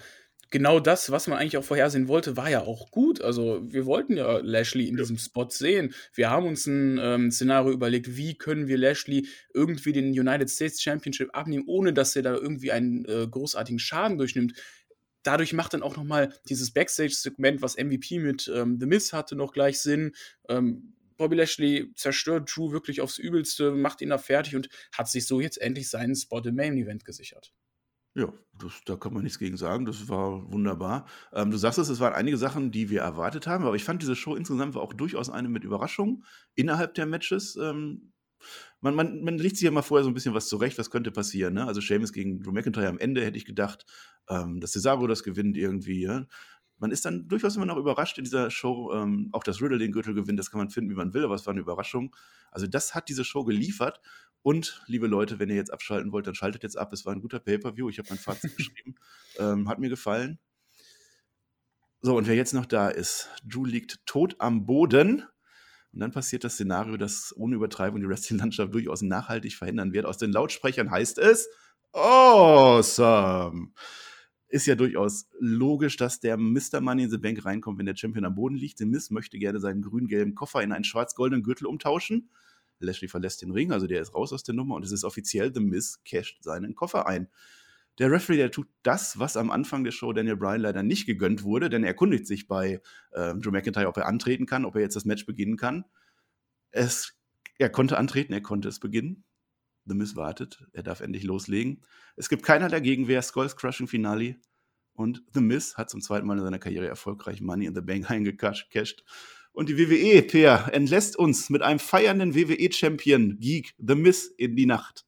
genau 0.51 0.79
das, 0.79 1.09
was 1.09 1.27
man 1.27 1.39
eigentlich 1.39 1.57
auch 1.57 1.63
vorhersehen 1.63 2.07
wollte, 2.07 2.37
war 2.37 2.49
ja 2.49 2.61
auch 2.61 2.91
gut. 2.91 3.21
Also 3.21 3.61
wir 3.63 3.85
wollten 3.85 4.17
ja 4.17 4.37
Lashley 4.39 4.87
in 4.87 4.95
ja. 4.95 5.01
diesem 5.01 5.17
Spot 5.17 5.49
sehen. 5.49 5.95
Wir 6.13 6.29
haben 6.29 6.45
uns 6.45 6.67
ein 6.67 6.99
ähm, 7.01 7.31
Szenario 7.31 7.71
überlegt, 7.71 8.15
wie 8.15 8.37
können 8.37 8.67
wir 8.67 8.77
Lashley 8.77 9.27
irgendwie 9.53 9.93
den 9.93 10.09
United 10.09 10.49
States 10.49 10.81
Championship 10.81 11.29
abnehmen, 11.33 11.63
ohne 11.65 11.93
dass 11.93 12.15
er 12.15 12.21
da 12.21 12.35
irgendwie 12.35 12.71
einen 12.71 13.05
äh, 13.05 13.27
großartigen 13.27 13.79
Schaden 13.79 14.17
durchnimmt. 14.17 14.53
Dadurch 15.23 15.53
macht 15.53 15.73
dann 15.73 15.83
auch 15.83 15.97
noch 15.97 16.03
mal 16.03 16.33
dieses 16.49 16.71
Backstage-Segment, 16.71 17.61
was 17.61 17.77
MVP 17.77 18.19
mit 18.19 18.51
ähm, 18.53 18.77
The 18.79 18.87
Miz 18.87 19.13
hatte, 19.13 19.35
noch 19.35 19.53
gleich 19.53 19.79
Sinn. 19.79 20.13
Ähm, 20.49 20.93
Bobby 21.17 21.35
Lashley 21.35 21.91
zerstört 21.95 22.49
Drew 22.53 22.71
wirklich 22.71 22.99
aufs 22.99 23.19
Übelste, 23.19 23.71
macht 23.71 24.01
ihn 24.01 24.09
da 24.09 24.17
fertig 24.17 24.55
und 24.55 24.69
hat 24.91 25.07
sich 25.07 25.27
so 25.27 25.39
jetzt 25.39 25.61
endlich 25.61 25.87
seinen 25.87 26.15
Spot 26.15 26.39
im 26.39 26.55
Main 26.55 26.75
Event 26.75 27.05
gesichert. 27.05 27.53
Ja, 28.13 28.33
das, 28.59 28.81
da 28.85 28.97
kann 28.97 29.13
man 29.13 29.23
nichts 29.23 29.39
gegen 29.39 29.55
sagen. 29.55 29.85
Das 29.85 30.09
war 30.09 30.51
wunderbar. 30.51 31.07
Ähm, 31.33 31.49
du 31.49 31.57
sagst 31.57 31.79
es, 31.79 31.87
es 31.87 32.01
waren 32.01 32.13
einige 32.13 32.37
Sachen, 32.37 32.71
die 32.71 32.89
wir 32.89 33.01
erwartet 33.01 33.47
haben, 33.47 33.63
aber 33.65 33.75
ich 33.75 33.85
fand 33.85 34.01
diese 34.01 34.17
Show 34.17 34.35
insgesamt 34.35 34.75
war 34.75 34.81
auch 34.81 34.93
durchaus 34.93 35.29
eine 35.29 35.47
mit 35.47 35.63
Überraschungen 35.63 36.25
innerhalb 36.55 36.93
der 36.95 37.05
Matches. 37.05 37.55
Ähm, 37.55 38.11
man, 38.81 38.95
man, 38.95 39.23
man 39.23 39.37
legt 39.37 39.55
sich 39.55 39.65
ja 39.65 39.71
mal 39.71 39.81
vorher 39.81 40.03
so 40.03 40.09
ein 40.09 40.13
bisschen 40.13 40.33
was 40.33 40.47
zurecht, 40.47 40.77
was 40.77 40.89
könnte 40.89 41.11
passieren. 41.11 41.53
Ne? 41.53 41.65
Also 41.65 41.79
Seamus 41.79 42.11
gegen 42.11 42.41
Drew 42.41 42.51
McIntyre 42.51 42.89
am 42.89 42.99
Ende 42.99 43.23
hätte 43.23 43.37
ich 43.37 43.45
gedacht, 43.45 43.85
ähm, 44.27 44.59
dass 44.59 44.73
Cesaro 44.73 45.07
das 45.07 45.23
gewinnt 45.23 45.55
irgendwie. 45.55 46.01
Ja? 46.01 46.25
Man 46.81 46.89
ist 46.89 47.05
dann 47.05 47.27
durchaus 47.27 47.55
immer 47.55 47.67
noch 47.67 47.77
überrascht 47.77 48.17
in 48.17 48.23
dieser 48.23 48.49
Show. 48.49 48.91
Ähm, 48.91 49.29
auch 49.33 49.43
das 49.43 49.61
Riddle 49.61 49.77
den 49.77 49.91
Gürtel 49.91 50.15
gewinnt, 50.15 50.39
das 50.39 50.49
kann 50.49 50.57
man 50.57 50.71
finden, 50.71 50.89
wie 50.89 50.95
man 50.95 51.13
will, 51.13 51.23
aber 51.23 51.35
es 51.35 51.45
war 51.45 51.51
eine 51.51 51.61
Überraschung. 51.61 52.15
Also 52.49 52.65
das 52.65 52.95
hat 52.95 53.07
diese 53.07 53.23
Show 53.23 53.43
geliefert. 53.45 54.01
Und, 54.41 54.81
liebe 54.87 55.05
Leute, 55.05 55.37
wenn 55.37 55.49
ihr 55.49 55.55
jetzt 55.55 55.71
abschalten 55.71 56.11
wollt, 56.11 56.25
dann 56.25 56.33
schaltet 56.33 56.63
jetzt 56.63 56.79
ab. 56.79 56.91
Es 56.91 57.05
war 57.05 57.13
ein 57.13 57.21
guter 57.21 57.39
Pay-Per-View. 57.39 57.89
Ich 57.89 57.99
habe 57.99 58.09
mein 58.09 58.17
Fazit 58.17 58.57
geschrieben. 58.57 58.95
Ähm, 59.37 59.69
hat 59.69 59.77
mir 59.77 59.89
gefallen. 59.89 60.39
So, 62.01 62.17
und 62.17 62.27
wer 62.27 62.35
jetzt 62.35 62.55
noch 62.55 62.65
da 62.65 62.89
ist, 62.89 63.29
Drew 63.45 63.63
liegt 63.63 64.03
tot 64.07 64.35
am 64.39 64.65
Boden. 64.65 65.23
Und 65.93 65.99
dann 65.99 66.11
passiert 66.11 66.43
das 66.43 66.55
Szenario, 66.55 66.97
das 66.97 67.31
ohne 67.37 67.55
Übertreibung 67.55 68.01
die 68.01 68.09
Wrestling-Landschaft 68.09 68.73
durchaus 68.73 69.03
nachhaltig 69.03 69.53
verändern 69.53 69.93
wird. 69.93 70.07
Aus 70.07 70.17
den 70.17 70.31
Lautsprechern 70.31 70.89
heißt 70.89 71.19
es 71.19 71.47
Awesome! 71.93 73.69
Ist 74.51 74.65
ja 74.65 74.75
durchaus 74.75 75.29
logisch, 75.39 75.95
dass 75.95 76.19
der 76.19 76.35
Mr. 76.35 76.81
Money 76.81 77.03
in 77.03 77.09
the 77.09 77.17
Bank 77.17 77.45
reinkommt, 77.45 77.79
wenn 77.79 77.85
der 77.85 77.95
Champion 77.95 78.25
am 78.25 78.35
Boden 78.35 78.55
liegt. 78.55 78.79
The 78.79 78.85
Miss 78.85 79.09
möchte 79.09 79.39
gerne 79.39 79.61
seinen 79.61 79.81
grün-gelben 79.81 80.35
Koffer 80.35 80.61
in 80.61 80.73
einen 80.73 80.83
schwarz-goldenen 80.83 81.41
Gürtel 81.41 81.67
umtauschen. 81.67 82.29
Lashley 82.79 83.07
verlässt 83.07 83.41
den 83.41 83.51
Ring, 83.51 83.71
also 83.71 83.87
der 83.87 84.01
ist 84.01 84.13
raus 84.13 84.33
aus 84.33 84.43
der 84.43 84.53
Nummer 84.53 84.75
und 84.75 84.83
es 84.83 84.91
ist 84.91 85.05
offiziell, 85.05 85.53
The 85.53 85.61
Miss 85.61 86.01
casht 86.03 86.43
seinen 86.43 86.75
Koffer 86.75 87.07
ein. 87.07 87.29
Der 87.97 88.11
Referee, 88.11 88.35
der 88.37 88.51
tut 88.51 88.67
das, 88.83 89.19
was 89.19 89.37
am 89.37 89.51
Anfang 89.51 89.85
der 89.85 89.91
Show 89.91 90.11
Daniel 90.11 90.35
Bryan 90.35 90.59
leider 90.59 90.83
nicht 90.83 91.05
gegönnt 91.05 91.43
wurde, 91.43 91.69
denn 91.69 91.83
er 91.83 91.89
erkundigt 91.89 92.27
sich 92.27 92.47
bei 92.47 92.81
äh, 93.11 93.33
Drew 93.35 93.51
McIntyre, 93.51 93.87
ob 93.87 93.95
er 93.95 94.07
antreten 94.07 94.45
kann, 94.45 94.65
ob 94.65 94.75
er 94.75 94.81
jetzt 94.81 94.95
das 94.97 95.05
Match 95.05 95.25
beginnen 95.25 95.55
kann. 95.55 95.85
Es, 96.71 97.13
er 97.57 97.69
konnte 97.69 97.97
antreten, 97.97 98.33
er 98.33 98.41
konnte 98.41 98.67
es 98.67 98.79
beginnen. 98.81 99.23
The 99.85 99.95
Miz 99.95 100.15
wartet, 100.15 100.63
er 100.73 100.83
darf 100.83 101.01
endlich 101.01 101.23
loslegen. 101.23 101.81
Es 102.15 102.29
gibt 102.29 102.43
keiner 102.43 102.69
dagegen, 102.69 103.07
wer 103.07 103.21
Skulls 103.21 103.55
Crushing 103.55 103.87
Finale. 103.87 104.35
Und 104.93 105.23
The 105.33 105.41
Miz 105.41 105.77
hat 105.77 105.89
zum 105.89 106.01
zweiten 106.01 106.27
Mal 106.27 106.37
in 106.37 106.43
seiner 106.43 106.59
Karriere 106.59 106.87
erfolgreich 106.87 107.41
Money 107.41 107.65
in 107.65 107.75
the 107.75 107.81
Bank 107.81 108.09
eingecashed. 108.11 109.03
Und 109.53 109.69
die 109.69 109.77
WWE, 109.77 110.21
Peer, 110.21 110.69
entlässt 110.71 111.17
uns 111.17 111.49
mit 111.49 111.61
einem 111.61 111.79
feiernden 111.79 112.35
WWE-Champion, 112.35 113.37
Geek, 113.39 113.73
The 113.77 113.95
Miz, 113.95 114.27
in 114.37 114.55
die 114.55 114.65
Nacht. 114.65 115.05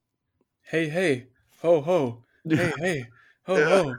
Hey, 0.61 0.89
hey, 0.89 1.31
ho, 1.61 1.85
ho, 1.85 2.25
hey, 2.43 2.71
hey, 2.77 3.07
ho, 3.47 3.57
ja. 3.57 3.83
ho. 3.83 3.95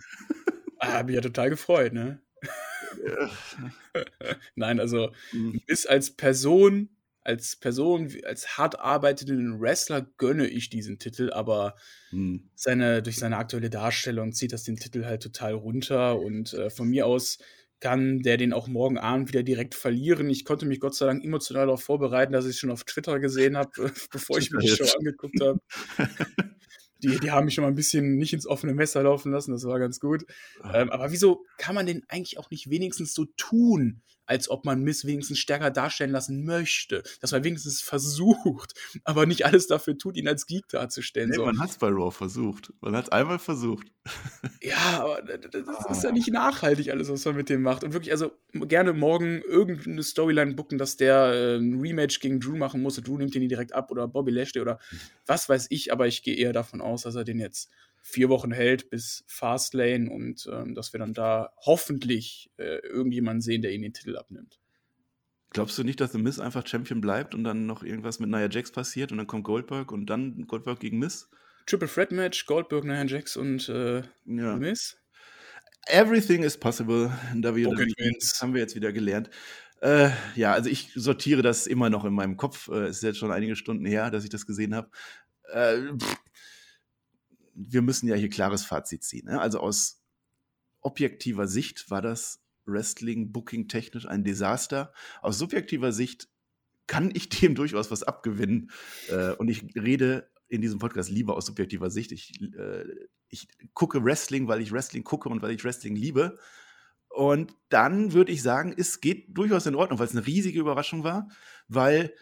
Ah, 0.81 0.93
hab 0.95 1.07
mich 1.07 1.15
ja 1.15 1.23
total 1.23 1.51
gefreut, 1.51 1.93
ne? 1.95 2.21
Ja. 3.07 3.31
Nein, 4.55 4.81
also 4.81 5.13
mhm. 5.33 5.63
Miz 5.67 5.87
als 5.87 6.11
Person 6.11 6.91
als 7.25 7.57
Person, 7.57 8.13
als 8.25 8.59
hart 8.59 8.79
arbeitenden 8.79 9.61
Wrestler 9.61 10.07
gönne 10.19 10.47
ich 10.47 10.69
diesen 10.69 10.99
Titel, 10.99 11.31
aber 11.33 11.75
hm. 12.11 12.51
seine, 12.55 13.03
durch 13.03 13.17
seine 13.17 13.39
aktuelle 13.39 13.71
Darstellung 13.71 14.33
zieht 14.33 14.53
das 14.53 14.65
den 14.65 14.77
Titel 14.77 15.05
halt 15.05 15.23
total 15.23 15.55
runter 15.55 16.21
und 16.21 16.53
äh, 16.53 16.71
von 16.71 16.89
mir 16.89 17.07
aus 17.07 17.39
kann 17.81 18.21
der 18.21 18.39
den 18.39 18.55
auch 18.55 18.67
morgen 18.67 18.97
Abend 18.97 19.29
wieder 19.29 19.43
direkt 19.43 19.75
verlieren. 19.75 20.31
Ich 20.31 20.47
konnte 20.47 20.65
mich 20.65 20.81
Gott 20.81 20.95
sei 20.95 21.05
Dank 21.07 21.23
emotional 21.23 21.67
darauf 21.67 21.83
vorbereiten, 21.83 22.33
dass 22.33 22.47
ich 22.47 22.53
es 22.53 22.59
schon 22.59 22.71
auf 22.71 22.85
Twitter 22.85 23.19
gesehen 23.21 23.59
habe, 23.59 23.71
bevor 24.11 24.39
ich 24.39 24.51
mir 24.51 24.61
die 24.61 24.69
Show 24.69 24.87
angeguckt 24.99 25.39
habe. 25.43 25.61
die, 27.03 27.19
die 27.21 27.31
haben 27.31 27.45
mich 27.45 27.55
schon 27.55 27.63
mal 27.63 27.69
ein 27.69 27.75
bisschen 27.75 28.17
nicht 28.17 28.33
ins 28.33 28.47
offene 28.47 28.73
Messer 28.75 29.03
laufen 29.03 29.33
lassen, 29.33 29.53
das 29.53 29.65
war 29.65 29.79
ganz 29.79 30.01
gut. 30.01 30.25
Ah. 30.63 30.81
Ähm, 30.81 30.91
aber 30.91 31.13
wieso 31.13 31.45
kann 31.59 31.75
man 31.75 31.87
denn 31.87 32.03
eigentlich 32.09 32.39
auch 32.39 32.51
nicht 32.51 32.71
wenigstens 32.71 33.13
so 33.13 33.27
tun, 33.37 34.03
als 34.27 34.49
ob 34.51 34.65
man 34.65 34.83
Miss 34.83 35.05
wenigstens 35.07 35.39
stärker 35.39 35.71
darstellen 35.71 36.11
lassen 36.11 36.45
möchte? 36.45 37.03
Dass 37.21 37.33
man 37.33 37.45
wenigstens 37.45 37.81
versucht, 37.81 38.75
aber 39.05 39.27
nicht 39.27 39.47
alles 39.47 39.67
dafür 39.67 39.99
tut, 39.99 40.17
ihn 40.17 40.29
als 40.29 40.47
Geek 40.47 40.69
darzustellen. 40.69 41.31
Nee, 41.31 41.37
so. 41.37 41.45
Man 41.45 41.61
hat 41.61 41.71
es 41.71 41.79
bei 41.79 41.89
Raw 41.89 42.11
versucht. 42.11 42.73
Man 42.81 42.97
hat 42.97 43.05
es 43.05 43.13
einmal 43.13 43.39
versucht. 43.39 43.87
Ja, 44.61 45.03
aber 45.03 45.21
das 45.23 45.99
ist 45.99 46.05
ja 46.05 46.13
nicht 46.13 46.33
nachhaltig, 46.33 46.91
alles, 46.91 47.11
was 47.11 47.25
man 47.27 47.37
mit 47.37 47.51
dem 47.51 47.61
macht. 47.61 47.85
Und 47.85 47.93
wirklich, 47.93 48.13
also 48.13 48.33
gerne 48.53 48.95
morgen 48.95 49.43
irgendeine 49.43 50.03
Storyline 50.03 50.55
booken, 50.55 50.79
dass 50.79 50.97
der 50.97 51.33
äh, 51.35 51.57
ein 51.57 51.81
Rematch 51.81 52.21
gegen 52.21 52.41
Drew 52.41 52.57
machen 52.57 52.81
muss. 52.81 52.97
Drew 52.97 53.19
nimmt 53.19 53.35
den 53.35 53.47
direkt 53.47 53.75
ab 53.75 53.91
oder 53.91 54.09
Bobby 54.09 54.31
Lashley 54.31 54.63
oder 54.63 54.79
mhm. 54.91 55.01
was 55.27 55.49
weiß 55.51 55.67
ich, 55.69 55.93
aber 55.93 56.07
ich 56.07 56.23
gehe 56.23 56.37
eher 56.37 56.55
davon 56.55 56.81
aus, 56.81 57.03
dass 57.03 57.15
er 57.15 57.25
den 57.25 57.39
jetzt 57.39 57.71
vier 58.05 58.29
Wochen 58.29 58.53
hält 58.53 58.91
bis 58.91 59.25
Fastlane 59.27 60.11
und 60.11 60.47
ähm, 60.53 60.75
dass 60.75 60.93
wir 60.93 61.01
dann 61.01 61.15
da 61.15 61.51
hoffentlich 61.65 62.51
äh, 62.59 62.79
irgendjemanden 62.87 63.41
sehen, 63.41 63.63
der 63.63 63.73
ihn 63.73 63.83
den 63.83 63.95
Titel 63.95 64.17
abnimmt. 64.17 64.61
Glaubst 65.51 65.79
du 65.79 65.85
nicht, 65.85 66.01
dass 66.01 66.13
The 66.13 66.19
Miss 66.19 66.39
einfach 66.39 66.67
Champion 66.67 67.01
bleibt 67.01 67.35
und 67.35 67.45
dann 67.45 67.65
noch 67.65 67.83
irgendwas 67.83 68.19
mit 68.21 68.29
Nia 68.29 68.49
Jax 68.51 68.71
passiert 68.73 69.11
und 69.11 69.19
dann 69.19 69.27
kommt 69.27 69.45
Goldberg 69.45 69.91
und 69.91 70.07
dann 70.07 70.47
Goldberg 70.47 70.81
gegen 70.81 70.99
Miss? 70.99 71.31
Triple 71.67 71.89
Threat 71.89 72.13
Match, 72.13 72.45
Goldberg, 72.45 72.85
Nia 72.85 73.05
Jax 73.05 73.37
und 73.37 73.69
äh, 73.71 74.03
ja. 74.27 74.57
Miss? 74.57 74.99
Everything 75.87 76.43
is 76.43 76.59
possible 76.59 77.11
in 77.33 77.43
WWE. 77.43 77.87
Das 78.21 78.41
haben 78.43 78.53
wir 78.53 78.61
jetzt 78.61 78.75
wieder 78.75 78.93
gelernt. 78.93 79.31
Äh, 79.81 80.11
ja, 80.35 80.53
also 80.53 80.69
ich 80.69 80.93
sortiere 80.95 81.43
das 81.43 81.67
immer 81.67 81.89
noch 81.89 82.05
in 82.05 82.15
meinem 82.15 82.37
Kopf. 82.37 82.69
Äh, 82.69 82.87
es 82.87 82.97
ist 82.97 83.03
jetzt 83.03 83.19
schon 83.19 83.33
einige 83.33 83.57
Stunden 83.57 83.87
her, 83.87 84.11
dass 84.11 84.25
ich 84.25 84.31
das 84.31 84.47
gesehen 84.47 84.75
habe. 84.75 84.91
Äh, 85.53 85.93
wir 87.55 87.83
müssen 87.83 88.09
ja 88.09 88.17
hier 88.17 88.31
klares 88.31 88.65
Fazit 88.65 89.05
ziehen. 89.05 89.27
Ne? 89.27 89.41
Also 89.41 89.61
aus 89.61 90.03
objektiver 90.81 91.47
Sicht 91.47 91.91
war 91.91 92.03
das 92.03 92.41
Wrestling 92.67 93.33
Booking 93.33 93.69
technisch 93.69 94.07
ein 94.07 94.25
Desaster. 94.25 94.93
Aus 95.23 95.39
subjektiver 95.39 95.93
Sicht 95.93 96.29
kann 96.87 97.11
ich 97.15 97.29
dem 97.29 97.55
durchaus 97.55 97.91
was 97.91 98.03
abgewinnen. 98.03 98.71
Äh, 99.09 99.33
und 99.33 99.49
ich 99.49 99.65
rede 99.75 100.31
in 100.49 100.61
diesem 100.61 100.79
Podcast 100.79 101.11
lieber 101.11 101.37
aus 101.37 101.47
subjektiver 101.47 101.91
Sicht. 101.91 102.13
Ich, 102.13 102.41
äh, 102.41 102.85
ich 103.29 103.49
gucke 103.73 104.05
Wrestling, 104.05 104.49
weil 104.49 104.61
ich 104.61 104.73
Wrestling 104.73 105.05
gucke 105.05 105.29
und 105.29 105.43
weil 105.43 105.53
ich 105.53 105.65
Wrestling 105.65 105.97
liebe. 105.97 106.39
Und 107.09 107.55
dann 107.69 108.13
würde 108.13 108.33
ich 108.33 108.43
sagen, 108.43 108.75
es 108.77 109.01
geht 109.01 109.37
durchaus 109.37 109.67
in 109.67 109.75
Ordnung, 109.75 109.99
weil 109.99 110.07
es 110.07 110.17
eine 110.17 110.27
riesige 110.27 110.59
Überraschung 110.59 111.05
war, 111.05 111.29
weil 111.69 112.13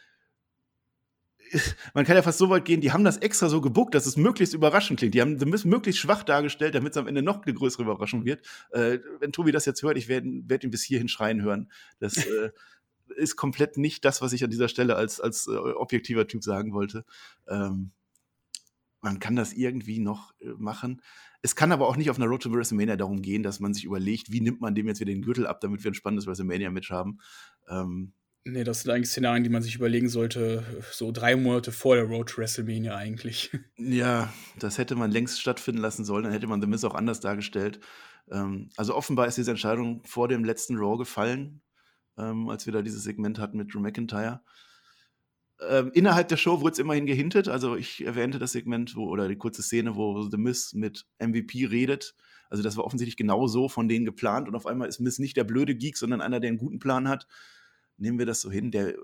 man 1.95 2.05
kann 2.05 2.17
ja 2.17 2.23
fast 2.23 2.39
so 2.39 2.51
weit 2.51 2.65
gehen, 2.65 2.81
die 2.81 2.93
haben 2.93 3.05
das 3.05 3.19
extra 3.19 3.49
so 3.49 3.61
gebuckt, 3.61 3.95
dass 3.95 4.07
es 4.07 4.17
möglichst 4.17 4.55
überraschend 4.55 4.99
klingt. 4.99 5.15
Die 5.15 5.21
haben 5.21 5.37
es 5.53 5.65
möglichst 5.65 6.01
schwach 6.01 6.23
dargestellt, 6.23 6.75
damit 6.75 6.93
es 6.93 6.97
am 6.97 7.07
Ende 7.07 7.23
noch 7.23 7.43
eine 7.43 7.55
größere 7.55 7.83
Überraschung 7.83 8.25
wird. 8.25 8.47
Äh, 8.71 8.99
wenn 9.21 9.33
Tobi 9.33 9.53
das 9.53 9.67
jetzt 9.67 9.83
hört, 9.83 9.97
ich 9.97 10.09
werde 10.09 10.29
werd 10.47 10.65
ihn 10.65 10.71
bis 10.71 10.83
hierhin 10.83 11.09
schreien 11.09 11.43
hören. 11.43 11.71
Das 11.99 12.17
äh, 12.27 12.51
ist 13.17 13.37
komplett 13.37 13.77
nicht 13.77 14.05
das, 14.05 14.23
was 14.23 14.33
ich 14.33 14.45
an 14.45 14.51
dieser 14.51 14.69
Stelle 14.69 14.97
als, 14.97 15.21
als 15.21 15.47
äh, 15.47 15.51
objektiver 15.51 16.27
Typ 16.27 16.43
sagen 16.43 16.73
wollte. 16.73 17.05
Ähm, 17.49 17.93
man 19.01 19.19
kann 19.19 19.37
das 19.37 19.53
irgendwie 19.53 19.99
noch 19.99 20.33
äh, 20.41 20.51
machen. 20.57 21.03
Es 21.43 21.57
kann 21.57 21.73
aber 21.73 21.89
auch 21.89 21.97
nicht 21.97 22.09
auf 22.09 22.17
einer 22.17 22.27
Road 22.27 22.43
to 22.43 22.53
WrestleMania 22.53 22.97
darum 22.97 23.21
gehen, 23.21 23.43
dass 23.43 23.59
man 23.59 23.75
sich 23.75 23.85
überlegt, 23.85 24.31
wie 24.31 24.41
nimmt 24.41 24.61
man 24.61 24.77
dem 24.77 24.87
jetzt 24.87 25.01
wieder 25.01 25.13
den 25.13 25.23
Gürtel 25.23 25.47
ab, 25.47 25.61
damit 25.61 25.83
wir 25.83 25.91
ein 25.91 25.95
spannendes 25.95 26.27
WrestleMania-Match 26.27 26.91
haben. 26.91 27.19
Ähm, 27.69 28.13
Nee, 28.45 28.65
das 28.65 28.81
sind 28.83 28.91
eigentlich 28.91 29.11
Szenarien, 29.11 29.45
die 29.45 29.51
man 29.51 29.63
sich 29.63 29.77
überlegen 29.77 30.09
sollte, 30.09 30.65
so 30.91 31.13
drei 31.13 31.37
Monate 31.37 31.71
vor 31.71 31.95
der 31.95 32.07
Road 32.07 32.29
to 32.29 32.39
WrestleMania 32.39 32.97
eigentlich. 32.97 33.51
Ja, 33.77 34.33
das 34.59 34.79
hätte 34.79 34.95
man 34.95 35.11
längst 35.11 35.41
stattfinden 35.41 35.81
lassen 35.81 36.05
sollen, 36.05 36.25
dann 36.25 36.33
hätte 36.33 36.47
man 36.47 36.61
The 36.61 36.67
Miz 36.67 36.85
auch 36.85 36.95
anders 36.95 37.21
dargestellt. 37.21 37.81
Ähm, 38.31 38.71
also 38.77 38.95
offenbar 38.95 39.27
ist 39.27 39.39
diese 39.39 39.51
Entscheidung 39.51 40.03
vor 40.05 40.29
dem 40.29 40.45
letzten 40.45 40.77
Raw 40.77 40.97
gefallen, 40.97 41.63
ähm, 42.19 42.49
als 42.49 42.67
wir 42.67 42.73
da 42.73 42.83
dieses 42.83 43.05
Segment 43.05 43.39
hatten 43.39 43.59
mit 43.59 43.73
Drew 43.73 43.81
McIntyre. 43.81 44.41
Ähm, 45.69 45.93
innerhalb 45.95 46.29
der 46.29 46.37
Show 46.37 46.61
wurde 46.61 46.73
es 46.73 46.79
immerhin 46.81 47.07
gehintet, 47.07 47.47
also 47.49 47.77
ich 47.77 48.05
erwähnte 48.05 48.41
das 48.41 48.53
Segment, 48.53 48.97
wo, 48.97 49.09
oder 49.09 49.29
die 49.29 49.37
kurze 49.37 49.63
Szene, 49.63 49.95
wo 49.95 50.21
The 50.23 50.37
Miz 50.37 50.73
mit 50.73 51.07
MVP 51.21 51.67
redet. 51.67 52.17
Also 52.51 52.63
das 52.65 52.77
war 52.77 52.85
offensichtlich 52.85 53.17
genau 53.17 53.47
so 53.47 53.69
von 53.69 53.89
denen 53.89 54.05
geplant 54.05 54.49
und 54.49 54.57
auf 54.57 54.67
einmal 54.67 54.89
ist 54.89 55.01
Miz 55.01 55.21
nicht 55.21 55.37
der 55.37 55.45
blöde 55.45 55.77
Geek, 55.77 55.97
sondern 55.97 56.21
einer, 56.21 56.41
der 56.41 56.49
einen 56.49 56.59
guten 56.59 56.81
Plan 56.81 57.09
hat 57.09 57.29
nehmen 58.03 58.19
wir 58.19 58.27
das 58.27 58.41
so 58.41 58.51
hin, 58.51 58.71
der 58.71 58.95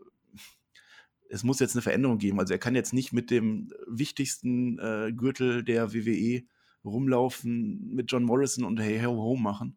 es 1.31 1.45
muss 1.45 1.61
jetzt 1.61 1.75
eine 1.75 1.83
Veränderung 1.83 2.19
geben. 2.19 2.41
Also 2.41 2.55
er 2.55 2.59
kann 2.59 2.75
jetzt 2.75 2.93
nicht 2.93 3.13
mit 3.13 3.31
dem 3.31 3.71
wichtigsten 3.87 4.79
äh, 4.79 5.13
Gürtel 5.13 5.63
der 5.63 5.93
WWE 5.93 6.43
rumlaufen, 6.85 7.95
mit 7.95 8.11
John 8.11 8.25
Morrison 8.25 8.65
und 8.65 8.81
Hey 8.81 9.03
Ho 9.03 9.15
Ho 9.15 9.37
machen. 9.37 9.77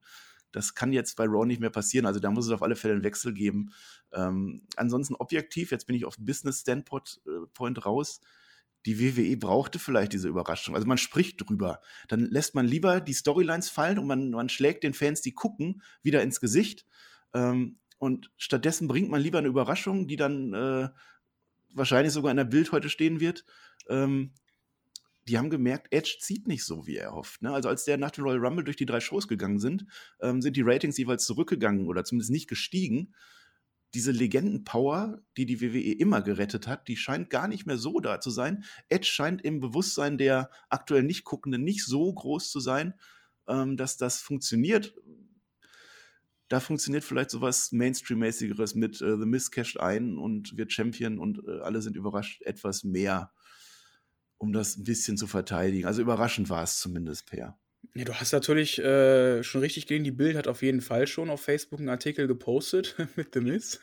Das 0.51 0.75
kann 0.75 0.93
jetzt 0.93 1.15
bei 1.15 1.25
Raw 1.25 1.45
nicht 1.45 1.61
mehr 1.61 1.69
passieren. 1.69 2.05
Also 2.05 2.19
da 2.19 2.31
muss 2.31 2.45
es 2.45 2.51
auf 2.51 2.61
alle 2.61 2.75
Fälle 2.75 2.95
einen 2.95 3.03
Wechsel 3.03 3.33
geben. 3.33 3.71
Ähm, 4.11 4.63
ansonsten 4.75 5.15
objektiv, 5.15 5.71
jetzt 5.71 5.87
bin 5.87 5.95
ich 5.95 6.05
auf 6.05 6.15
Business 6.17 6.61
Standpoint 6.61 7.19
äh, 7.25 7.79
raus. 7.79 8.21
Die 8.85 8.99
WWE 8.99 9.37
brauchte 9.37 9.77
vielleicht 9.79 10.13
diese 10.13 10.27
Überraschung. 10.27 10.75
Also 10.75 10.87
man 10.87 10.97
spricht 10.97 11.47
drüber. 11.47 11.81
Dann 12.07 12.21
lässt 12.21 12.55
man 12.55 12.65
lieber 12.65 12.99
die 12.99 13.13
Storylines 13.13 13.69
fallen 13.69 13.99
und 13.99 14.07
man, 14.07 14.31
man 14.31 14.49
schlägt 14.49 14.83
den 14.83 14.93
Fans, 14.93 15.21
die 15.21 15.33
gucken, 15.33 15.81
wieder 16.01 16.21
ins 16.23 16.39
Gesicht. 16.39 16.85
Ähm, 17.33 17.77
und 18.01 18.31
stattdessen 18.35 18.87
bringt 18.87 19.11
man 19.11 19.21
lieber 19.21 19.37
eine 19.37 19.47
Überraschung, 19.47 20.07
die 20.07 20.15
dann 20.15 20.55
äh, 20.55 20.89
wahrscheinlich 21.75 22.11
sogar 22.11 22.31
in 22.31 22.37
der 22.37 22.45
Bild 22.45 22.71
heute 22.71 22.89
stehen 22.89 23.19
wird. 23.19 23.45
Ähm, 23.89 24.31
die 25.27 25.37
haben 25.37 25.51
gemerkt, 25.51 25.93
Edge 25.93 26.17
zieht 26.19 26.47
nicht 26.47 26.65
so, 26.65 26.87
wie 26.87 26.95
er 26.95 27.13
hofft. 27.13 27.43
Ne? 27.43 27.53
Also 27.53 27.69
als 27.69 27.85
der 27.85 27.99
nach 27.99 28.09
dem 28.09 28.23
Royal 28.23 28.43
Rumble 28.43 28.63
durch 28.63 28.75
die 28.75 28.87
drei 28.87 28.99
Shows 28.99 29.27
gegangen 29.27 29.59
sind, 29.59 29.85
ähm, 30.19 30.41
sind 30.41 30.57
die 30.57 30.63
Ratings 30.63 30.97
jeweils 30.97 31.25
zurückgegangen 31.25 31.85
oder 31.85 32.03
zumindest 32.03 32.31
nicht 32.31 32.47
gestiegen. 32.49 33.13
Diese 33.93 34.11
Legendenpower, 34.11 35.21
die 35.37 35.45
die 35.45 35.61
WWE 35.61 35.93
immer 35.99 36.23
gerettet 36.23 36.65
hat, 36.65 36.87
die 36.87 36.97
scheint 36.97 37.29
gar 37.29 37.47
nicht 37.47 37.67
mehr 37.67 37.77
so 37.77 37.99
da 37.99 38.19
zu 38.19 38.31
sein. 38.31 38.63
Edge 38.89 39.05
scheint 39.05 39.43
im 39.43 39.59
Bewusstsein 39.59 40.17
der 40.17 40.49
aktuell 40.69 41.03
nicht 41.03 41.23
Guckenden 41.23 41.63
nicht 41.63 41.85
so 41.85 42.11
groß 42.11 42.49
zu 42.49 42.59
sein, 42.61 42.95
ähm, 43.47 43.77
dass 43.77 43.97
das 43.97 44.21
funktioniert 44.21 44.95
da 46.51 46.59
funktioniert 46.59 47.05
vielleicht 47.05 47.29
sowas 47.29 47.71
Mainstream-mäßigeres 47.71 48.75
mit 48.75 49.01
äh, 49.01 49.17
The 49.17 49.25
Miss 49.25 49.51
casht 49.51 49.79
ein 49.79 50.17
und 50.17 50.57
wird 50.57 50.73
Champion 50.73 51.17
und 51.17 51.39
äh, 51.47 51.61
alle 51.61 51.81
sind 51.81 51.95
überrascht 51.95 52.41
etwas 52.41 52.83
mehr, 52.83 53.31
um 54.37 54.51
das 54.51 54.75
ein 54.75 54.83
bisschen 54.83 55.15
zu 55.15 55.27
verteidigen. 55.27 55.87
Also 55.87 56.01
überraschend 56.01 56.49
war 56.49 56.61
es 56.61 56.77
zumindest, 56.77 57.27
Per. 57.27 57.57
Ja, 57.95 58.03
du 58.03 58.13
hast 58.13 58.33
natürlich 58.33 58.79
äh, 58.79 59.43
schon 59.43 59.61
richtig 59.61 59.87
gegen 59.87 60.03
Die 60.03 60.11
Bild 60.11 60.35
hat 60.35 60.49
auf 60.49 60.61
jeden 60.61 60.81
Fall 60.81 61.07
schon 61.07 61.29
auf 61.29 61.41
Facebook 61.41 61.79
einen 61.79 61.87
Artikel 61.87 62.27
gepostet 62.27 62.97
mit 63.15 63.33
The 63.33 63.39
Miss. 63.39 63.79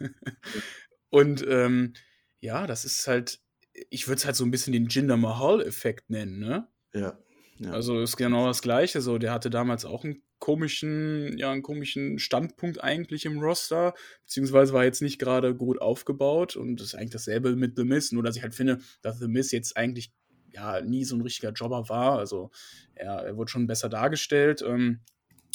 und 1.08 1.46
ähm, 1.48 1.94
ja, 2.40 2.66
das 2.66 2.84
ist 2.84 3.08
halt, 3.08 3.40
ich 3.88 4.08
würde 4.08 4.18
es 4.18 4.26
halt 4.26 4.36
so 4.36 4.44
ein 4.44 4.50
bisschen 4.50 4.74
den 4.74 4.88
Jinder 4.88 5.16
Mahal-Effekt 5.16 6.10
nennen, 6.10 6.38
ne? 6.38 6.68
Ja. 6.92 7.18
ja. 7.60 7.70
Also 7.70 8.02
ist 8.02 8.18
genau 8.18 8.46
das 8.46 8.60
Gleiche. 8.60 9.00
So, 9.00 9.16
der 9.16 9.32
hatte 9.32 9.48
damals 9.48 9.86
auch 9.86 10.04
einen 10.04 10.22
komischen, 10.38 11.36
ja, 11.36 11.50
einen 11.50 11.62
komischen 11.62 12.18
Standpunkt 12.18 12.82
eigentlich 12.82 13.24
im 13.24 13.38
Roster, 13.38 13.94
beziehungsweise 14.24 14.72
war 14.72 14.84
jetzt 14.84 15.02
nicht 15.02 15.18
gerade 15.18 15.54
gut 15.54 15.80
aufgebaut 15.80 16.56
und 16.56 16.76
das 16.80 16.88
ist 16.88 16.94
eigentlich 16.94 17.10
dasselbe 17.10 17.56
mit 17.56 17.76
The 17.76 17.84
Miz, 17.84 18.12
nur 18.12 18.22
dass 18.22 18.36
ich 18.36 18.42
halt 18.42 18.54
finde, 18.54 18.78
dass 19.02 19.18
The 19.18 19.28
Miz 19.28 19.52
jetzt 19.52 19.76
eigentlich 19.76 20.12
ja 20.52 20.80
nie 20.80 21.04
so 21.04 21.16
ein 21.16 21.22
richtiger 21.22 21.52
Jobber 21.52 21.88
war. 21.88 22.18
Also 22.18 22.50
er, 22.94 23.14
er 23.14 23.36
wurde 23.36 23.50
schon 23.50 23.66
besser 23.66 23.88
dargestellt. 23.88 24.62
Ähm, 24.66 25.00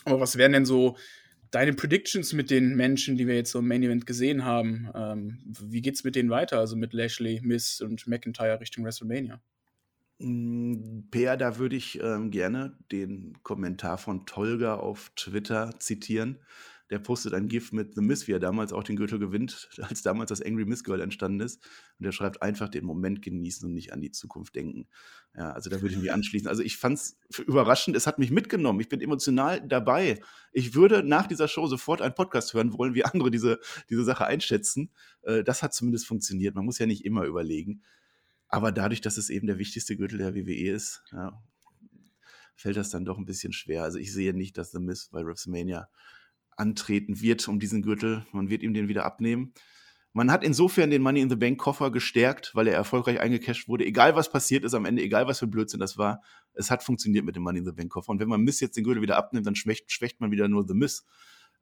aber 0.05 0.19
was 0.19 0.37
wären 0.37 0.53
denn 0.53 0.65
so 0.65 0.97
deine 1.51 1.73
Predictions 1.73 2.33
mit 2.33 2.49
den 2.49 2.75
Menschen, 2.75 3.17
die 3.17 3.27
wir 3.27 3.35
jetzt 3.35 3.51
so 3.51 3.59
im 3.59 3.67
Main 3.67 3.83
Event 3.83 4.05
gesehen 4.05 4.43
haben? 4.43 4.89
Ähm, 4.95 5.39
wie 5.45 5.81
geht's 5.81 6.03
mit 6.03 6.15
denen 6.15 6.29
weiter? 6.29 6.59
Also 6.59 6.75
mit 6.75 6.93
Lashley, 6.93 7.41
Miss 7.43 7.81
und 7.81 8.07
McIntyre 8.07 8.59
Richtung 8.59 8.83
WrestleMania? 8.83 9.41
Mm, 10.23 11.09
Per, 11.11 11.35
da 11.37 11.57
würde 11.57 11.75
ich 11.75 11.99
ähm, 12.01 12.31
gerne 12.31 12.77
den 12.91 13.37
Kommentar 13.43 13.97
von 13.97 14.25
Tolga 14.25 14.75
auf 14.75 15.11
Twitter 15.15 15.71
zitieren. 15.79 16.39
Der 16.89 16.99
postet 16.99 17.33
ein 17.33 17.47
GIF 17.47 17.71
mit 17.71 17.95
The 17.95 18.01
Miss, 18.01 18.27
wie 18.27 18.33
er 18.33 18.39
damals 18.39 18.71
auch 18.71 18.83
den 18.83 18.95
Gürtel 18.95 19.19
gewinnt, 19.19 19.69
als 19.81 20.01
damals 20.01 20.29
das 20.29 20.41
Angry 20.41 20.63
Miss 20.65 20.83
Girl 20.83 21.01
entstanden 21.01 21.41
ist. 21.41 21.67
Und 21.99 22.05
er 22.05 22.13
schreibt 22.13 22.41
einfach 22.41 22.69
den 22.69 22.85
Moment 22.85 23.21
genießen 23.21 23.67
und 23.67 23.73
nicht 23.73 23.91
an 23.91 23.99
die 23.99 24.11
Zukunft 24.11 24.55
denken. 24.55 24.87
Ja, 25.35 25.51
also 25.51 25.69
da 25.69 25.81
würde 25.81 25.95
ich 25.95 26.01
mich 26.01 26.13
anschließen. 26.13 26.47
Also 26.47 26.63
ich 26.63 26.77
fand 26.77 26.99
es 26.99 27.17
überraschend, 27.45 27.97
es 27.97 28.07
hat 28.07 28.19
mich 28.19 28.31
mitgenommen. 28.31 28.79
Ich 28.79 28.89
bin 28.89 29.01
emotional 29.01 29.59
dabei. 29.67 30.21
Ich 30.53 30.73
würde 30.73 31.03
nach 31.03 31.27
dieser 31.27 31.49
Show 31.49 31.67
sofort 31.67 32.01
einen 32.01 32.15
Podcast 32.15 32.53
hören 32.53 32.71
wollen, 32.77 32.93
wie 32.93 33.03
andere 33.03 33.29
diese, 33.29 33.59
diese 33.89 34.05
Sache 34.05 34.25
einschätzen. 34.25 34.91
Äh, 35.23 35.43
das 35.43 35.63
hat 35.63 35.73
zumindest 35.73 36.07
funktioniert. 36.07 36.55
Man 36.55 36.63
muss 36.65 36.79
ja 36.79 36.85
nicht 36.85 37.03
immer 37.03 37.25
überlegen. 37.25 37.83
Aber 38.53 38.71
dadurch, 38.71 39.01
dass 39.01 39.17
es 39.17 39.31
eben 39.31 39.47
der 39.47 39.57
wichtigste 39.57 39.97
Gürtel 39.97 40.19
der 40.19 40.35
WWE 40.35 40.69
ist, 40.69 41.03
ja, 41.11 41.41
fällt 42.55 42.77
das 42.77 42.91
dann 42.91 43.03
doch 43.03 43.17
ein 43.17 43.25
bisschen 43.25 43.51
schwer. 43.51 43.81
Also 43.81 43.97
ich 43.97 44.13
sehe 44.13 44.31
nicht, 44.31 44.59
dass 44.59 44.69
The 44.69 44.77
Miss 44.77 45.09
bei 45.11 45.25
WrestleMania 45.25 45.89
antreten 46.55 47.19
wird 47.19 47.47
um 47.47 47.59
diesen 47.59 47.81
Gürtel. 47.81 48.27
Man 48.31 48.51
wird 48.51 48.61
ihm 48.61 48.75
den 48.75 48.87
wieder 48.87 49.05
abnehmen. 49.05 49.55
Man 50.11 50.31
hat 50.31 50.43
insofern 50.43 50.91
den 50.91 51.01
Money 51.01 51.21
in 51.21 51.31
the 51.31 51.35
Bank 51.35 51.57
Koffer 51.57 51.89
gestärkt, 51.89 52.51
weil 52.53 52.67
er 52.67 52.75
erfolgreich 52.75 53.19
eingecasht 53.19 53.67
wurde. 53.67 53.87
Egal 53.87 54.15
was 54.15 54.29
passiert 54.29 54.65
ist 54.65 54.75
am 54.75 54.85
Ende, 54.85 55.01
egal 55.01 55.25
was 55.25 55.39
für 55.39 55.47
Blödsinn 55.47 55.79
das 55.79 55.97
war, 55.97 56.21
es 56.53 56.69
hat 56.69 56.83
funktioniert 56.83 57.25
mit 57.25 57.35
dem 57.35 57.41
Money 57.41 57.57
in 57.57 57.65
the 57.65 57.71
Bank 57.71 57.91
Koffer. 57.91 58.11
Und 58.11 58.19
wenn 58.19 58.29
man 58.29 58.41
Miss 58.41 58.59
jetzt 58.59 58.77
den 58.77 58.83
Gürtel 58.83 59.01
wieder 59.01 59.17
abnimmt, 59.17 59.47
dann 59.47 59.55
schwächt, 59.55 59.91
schwächt 59.91 60.21
man 60.21 60.29
wieder 60.29 60.47
nur 60.47 60.67
The 60.67 60.75
Miss. 60.75 61.07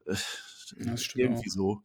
Äh, 0.07 0.15
das 0.79 1.03
stimmt 1.05 1.15
irgendwie 1.15 1.49
auch. 1.51 1.53
so. 1.53 1.83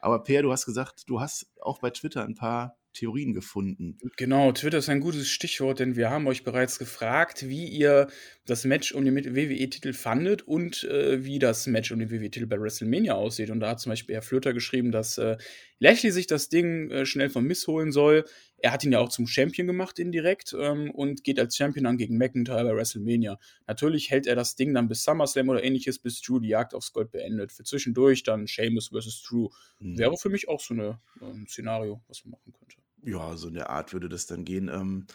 Aber 0.00 0.24
Per, 0.24 0.42
du 0.42 0.50
hast 0.50 0.66
gesagt, 0.66 1.08
du 1.08 1.20
hast 1.20 1.46
auch 1.60 1.78
bei 1.78 1.90
Twitter 1.90 2.24
ein 2.24 2.34
paar 2.34 2.76
Theorien 2.98 3.32
gefunden. 3.32 3.96
Genau, 4.16 4.50
Twitter 4.52 4.78
ist 4.78 4.88
ein 4.88 5.00
gutes 5.00 5.28
Stichwort, 5.28 5.78
denn 5.78 5.94
wir 5.94 6.10
haben 6.10 6.26
euch 6.26 6.42
bereits 6.42 6.78
gefragt, 6.78 7.48
wie 7.48 7.66
ihr 7.66 8.08
das 8.44 8.64
Match 8.64 8.92
um 8.92 9.04
den 9.04 9.14
WWE-Titel 9.14 9.92
fandet 9.92 10.42
und 10.42 10.82
äh, 10.84 11.24
wie 11.24 11.38
das 11.38 11.66
Match 11.66 11.92
um 11.92 12.00
den 12.00 12.10
WWE-Titel 12.10 12.46
bei 12.46 12.60
WrestleMania 12.60 13.14
aussieht. 13.14 13.50
Und 13.50 13.60
da 13.60 13.70
hat 13.70 13.80
zum 13.80 13.90
Beispiel 13.90 14.16
Herr 14.16 14.22
Flöter 14.22 14.52
geschrieben, 14.52 14.90
dass 14.90 15.16
äh, 15.18 15.36
Lashley 15.78 16.10
sich 16.10 16.26
das 16.26 16.48
Ding 16.48 16.90
äh, 16.90 17.06
schnell 17.06 17.30
von 17.30 17.44
Miss 17.44 17.66
holen 17.68 17.92
soll. 17.92 18.24
Er 18.60 18.72
hat 18.72 18.82
ihn 18.82 18.90
ja 18.90 18.98
auch 18.98 19.10
zum 19.10 19.28
Champion 19.28 19.68
gemacht 19.68 20.00
indirekt 20.00 20.56
ähm, 20.58 20.90
und 20.90 21.22
geht 21.22 21.38
als 21.38 21.56
Champion 21.56 21.86
an 21.86 21.98
gegen 21.98 22.18
McIntyre 22.18 22.64
bei 22.64 22.74
WrestleMania. 22.74 23.38
Natürlich 23.68 24.10
hält 24.10 24.26
er 24.26 24.34
das 24.34 24.56
Ding 24.56 24.74
dann 24.74 24.88
bis 24.88 25.04
SummerSlam 25.04 25.48
oder 25.50 25.62
ähnliches, 25.62 26.00
bis 26.00 26.20
Drew 26.20 26.40
die 26.40 26.48
Jagd 26.48 26.74
aufs 26.74 26.92
Gold 26.92 27.12
beendet. 27.12 27.52
Für 27.52 27.62
zwischendurch 27.62 28.24
dann 28.24 28.48
Sheamus 28.48 28.88
vs. 28.88 29.22
Drew. 29.22 29.50
Mhm. 29.78 29.98
Wäre 29.98 30.16
für 30.16 30.30
mich 30.30 30.48
auch 30.48 30.60
so 30.60 30.74
eine, 30.74 30.98
ein 31.20 31.46
Szenario, 31.46 32.02
was 32.08 32.24
man 32.24 32.32
machen 32.32 32.52
könnte. 32.52 32.87
Ja, 33.02 33.36
so 33.36 33.48
in 33.48 33.54
der 33.54 33.70
Art 33.70 33.92
würde 33.92 34.08
das 34.08 34.26
dann 34.26 34.44
gehen. 34.44 34.68
Ähm, 34.68 35.06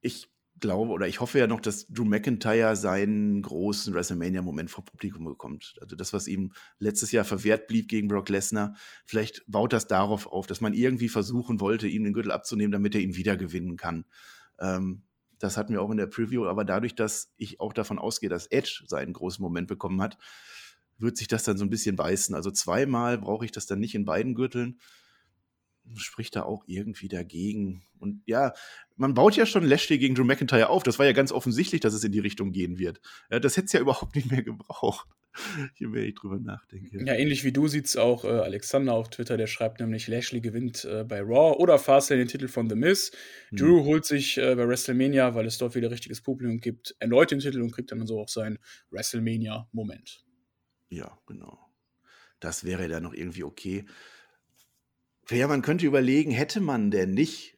ich 0.00 0.30
glaube 0.60 0.92
oder 0.92 1.08
ich 1.08 1.20
hoffe 1.20 1.38
ja 1.38 1.46
noch, 1.46 1.60
dass 1.60 1.86
Drew 1.88 2.04
McIntyre 2.04 2.76
seinen 2.76 3.42
großen 3.42 3.94
WrestleMania-Moment 3.94 4.70
vor 4.70 4.84
Publikum 4.84 5.24
bekommt. 5.24 5.76
Also 5.80 5.96
das, 5.96 6.12
was 6.12 6.28
ihm 6.28 6.52
letztes 6.78 7.12
Jahr 7.12 7.24
verwehrt 7.24 7.66
blieb 7.66 7.88
gegen 7.88 8.08
Brock 8.08 8.28
Lesnar, 8.28 8.74
vielleicht 9.06 9.42
baut 9.46 9.72
das 9.72 9.86
darauf 9.86 10.26
auf, 10.26 10.46
dass 10.46 10.60
man 10.60 10.74
irgendwie 10.74 11.08
versuchen 11.08 11.60
wollte, 11.60 11.88
ihm 11.88 12.04
den 12.04 12.12
Gürtel 12.12 12.32
abzunehmen, 12.32 12.72
damit 12.72 12.94
er 12.94 13.00
ihn 13.00 13.16
wieder 13.16 13.36
gewinnen 13.36 13.76
kann. 13.76 14.04
Ähm, 14.58 15.02
das 15.38 15.56
hatten 15.56 15.72
wir 15.72 15.80
auch 15.80 15.90
in 15.90 15.96
der 15.96 16.06
Preview, 16.06 16.44
aber 16.44 16.64
dadurch, 16.64 16.94
dass 16.94 17.32
ich 17.38 17.60
auch 17.60 17.72
davon 17.72 17.98
ausgehe, 17.98 18.28
dass 18.28 18.46
Edge 18.46 18.84
seinen 18.86 19.14
großen 19.14 19.42
Moment 19.42 19.68
bekommen 19.68 20.02
hat, 20.02 20.18
wird 20.98 21.16
sich 21.16 21.28
das 21.28 21.44
dann 21.44 21.56
so 21.56 21.64
ein 21.64 21.70
bisschen 21.70 21.96
beißen. 21.96 22.34
Also 22.34 22.50
zweimal 22.50 23.16
brauche 23.16 23.46
ich 23.46 23.52
das 23.52 23.64
dann 23.64 23.80
nicht 23.80 23.94
in 23.94 24.04
beiden 24.04 24.34
Gürteln 24.34 24.78
spricht 25.96 26.36
da 26.36 26.42
auch 26.42 26.64
irgendwie 26.66 27.08
dagegen. 27.08 27.82
Und 27.98 28.22
ja, 28.26 28.52
man 28.96 29.14
baut 29.14 29.36
ja 29.36 29.46
schon 29.46 29.64
Lashley 29.64 29.98
gegen 29.98 30.14
Drew 30.14 30.24
McIntyre 30.24 30.68
auf. 30.68 30.82
Das 30.82 30.98
war 30.98 31.06
ja 31.06 31.12
ganz 31.12 31.32
offensichtlich, 31.32 31.80
dass 31.80 31.94
es 31.94 32.04
in 32.04 32.12
die 32.12 32.18
Richtung 32.18 32.52
gehen 32.52 32.78
wird. 32.78 33.00
Ja, 33.30 33.40
das 33.40 33.56
hätte 33.56 33.66
es 33.66 33.72
ja 33.72 33.80
überhaupt 33.80 34.14
nicht 34.16 34.30
mehr 34.30 34.42
gebraucht. 34.42 35.08
Je 35.76 35.86
mehr 35.86 36.04
ich 36.04 36.16
drüber 36.16 36.38
nachdenke. 36.40 37.04
Ja, 37.04 37.14
ähnlich 37.14 37.44
wie 37.44 37.52
du 37.52 37.68
sieht 37.68 37.86
es 37.86 37.96
auch 37.96 38.24
äh, 38.24 38.28
Alexander 38.28 38.94
auf 38.94 39.10
Twitter, 39.10 39.36
der 39.36 39.46
schreibt 39.46 39.78
nämlich, 39.80 40.08
Lashley 40.08 40.40
gewinnt 40.40 40.84
äh, 40.84 41.04
bei 41.04 41.20
Raw 41.20 41.56
oder 41.56 41.78
Fastlane 41.78 42.22
den 42.22 42.28
Titel 42.28 42.48
von 42.48 42.68
The 42.68 42.74
Miz. 42.74 43.12
Hm. 43.50 43.58
Drew 43.58 43.84
holt 43.84 44.04
sich 44.04 44.38
äh, 44.38 44.56
bei 44.56 44.66
WrestleMania, 44.66 45.34
weil 45.34 45.46
es 45.46 45.58
dort 45.58 45.76
wieder 45.76 45.90
richtiges 45.90 46.20
Publikum 46.20 46.58
gibt, 46.58 46.96
erneut 46.98 47.30
den 47.30 47.38
Titel 47.38 47.62
und 47.62 47.70
kriegt 47.70 47.92
dann 47.92 48.04
so 48.06 48.20
auch 48.20 48.28
seinen 48.28 48.58
WrestleMania-Moment. 48.90 50.24
Ja, 50.88 51.16
genau. 51.26 51.58
Das 52.40 52.64
wäre 52.64 52.88
dann 52.88 53.04
noch 53.04 53.14
irgendwie 53.14 53.44
okay. 53.44 53.84
Ja, 55.30 55.46
man 55.46 55.62
könnte 55.62 55.86
überlegen, 55.86 56.32
hätte 56.32 56.60
man 56.60 56.90
denn 56.90 57.12
nicht 57.12 57.56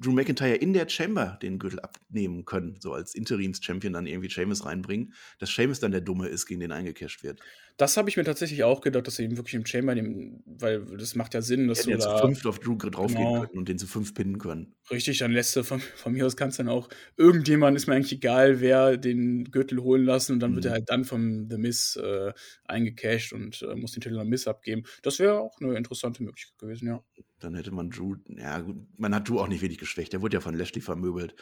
Drew 0.00 0.12
McIntyre 0.12 0.56
in 0.56 0.72
der 0.72 0.88
Chamber 0.88 1.38
den 1.40 1.58
Gürtel 1.58 1.80
abnehmen 1.80 2.44
können, 2.44 2.76
so 2.80 2.92
als 2.92 3.14
Interims-Champion 3.14 3.92
dann 3.92 4.06
irgendwie 4.06 4.28
Seamus 4.28 4.64
reinbringen, 4.64 5.14
dass 5.38 5.54
Seamus 5.54 5.80
dann 5.80 5.92
der 5.92 6.00
Dumme 6.00 6.28
ist, 6.28 6.46
gegen 6.46 6.60
den 6.60 6.72
eingecasht 6.72 7.22
wird. 7.22 7.40
Das 7.76 7.96
habe 7.96 8.08
ich 8.08 8.16
mir 8.16 8.22
tatsächlich 8.22 8.62
auch 8.62 8.80
gedacht, 8.80 9.06
dass 9.06 9.16
sie 9.16 9.24
ihn 9.24 9.36
wirklich 9.36 9.54
im 9.54 9.66
Chamber 9.66 9.94
nehmen, 9.96 10.42
weil 10.46 10.84
das 10.96 11.16
macht 11.16 11.34
ja 11.34 11.42
Sinn, 11.42 11.66
dass 11.66 11.84
ja, 11.86 11.96
du 11.96 12.02
da... 12.02 12.16
zu 12.16 12.26
fünf 12.26 12.46
auf 12.46 12.60
Drew 12.60 12.76
draufgehen 12.76 13.24
genau. 13.24 13.40
können 13.40 13.58
und 13.58 13.68
den 13.68 13.78
zu 13.78 13.88
fünf 13.88 14.14
pinnen 14.14 14.38
können. 14.38 14.74
Richtig, 14.90 15.18
dann 15.18 15.32
lässt 15.32 15.56
du 15.56 15.64
von, 15.64 15.80
von 15.80 16.12
mir 16.12 16.24
aus 16.24 16.36
kannst 16.36 16.60
dann 16.60 16.68
auch 16.68 16.88
irgendjemand, 17.16 17.76
ist 17.76 17.88
mir 17.88 17.94
eigentlich 17.94 18.12
egal, 18.12 18.60
wer 18.60 18.96
den 18.96 19.50
Gürtel 19.50 19.82
holen 19.82 20.04
lassen 20.04 20.34
und 20.34 20.40
dann 20.40 20.52
mhm. 20.52 20.56
wird 20.56 20.66
er 20.66 20.72
halt 20.72 20.88
dann 20.88 21.04
vom 21.04 21.48
The 21.50 21.58
Miss 21.58 21.96
äh, 21.96 22.32
eingecasht 22.64 23.32
und 23.32 23.62
äh, 23.62 23.74
muss 23.74 23.92
den 23.92 24.02
Titel 24.02 24.18
an 24.18 24.28
Miss 24.28 24.46
abgeben. 24.46 24.84
Das 25.02 25.18
wäre 25.18 25.40
auch 25.40 25.60
eine 25.60 25.76
interessante 25.76 26.22
Möglichkeit 26.22 26.58
gewesen, 26.58 26.86
ja. 26.86 27.02
Dann 27.44 27.54
hätte 27.54 27.72
man 27.72 27.90
Drew, 27.90 28.16
ja, 28.28 28.64
man 28.96 29.14
hat 29.14 29.28
Drew 29.28 29.38
auch 29.38 29.48
nicht 29.48 29.60
wenig 29.60 29.76
geschwächt. 29.76 30.14
Der 30.14 30.22
wurde 30.22 30.34
ja 30.34 30.40
von 30.40 30.54
Lashley 30.54 30.80
vermöbelt. 30.80 31.34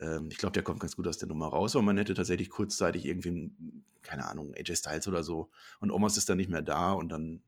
Ähm, 0.00 0.28
ich 0.30 0.38
glaube, 0.38 0.52
der 0.52 0.64
kommt 0.64 0.80
ganz 0.80 0.96
gut 0.96 1.06
aus 1.06 1.18
der 1.18 1.28
Nummer 1.28 1.46
raus, 1.46 1.76
aber 1.76 1.84
man 1.84 1.96
hätte 1.96 2.14
tatsächlich 2.14 2.50
kurzzeitig 2.50 3.06
irgendwie, 3.06 3.52
keine 4.02 4.26
Ahnung, 4.26 4.52
AJ 4.56 4.76
Styles 4.76 5.06
oder 5.06 5.22
so 5.22 5.50
und 5.78 5.92
Omos 5.92 6.16
ist 6.16 6.28
dann 6.28 6.38
nicht 6.38 6.50
mehr 6.50 6.62
da 6.62 6.92
und 6.92 7.10
dann, 7.10 7.42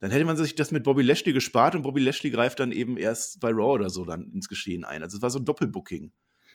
dann 0.00 0.10
hätte 0.10 0.24
man 0.24 0.38
sich 0.38 0.54
das 0.54 0.70
mit 0.70 0.84
Bobby 0.84 1.02
Lashley 1.02 1.34
gespart 1.34 1.74
und 1.74 1.82
Bobby 1.82 2.00
Lashley 2.00 2.30
greift 2.30 2.60
dann 2.60 2.72
eben 2.72 2.96
erst 2.96 3.40
bei 3.40 3.50
Raw 3.50 3.74
oder 3.74 3.90
so 3.90 4.06
dann 4.06 4.32
ins 4.32 4.48
Geschehen 4.48 4.84
ein. 4.84 5.02
Also 5.02 5.18
es 5.18 5.22
war 5.22 5.30
so 5.30 5.38
ein 5.38 5.44
Doppelbooking. 5.44 6.10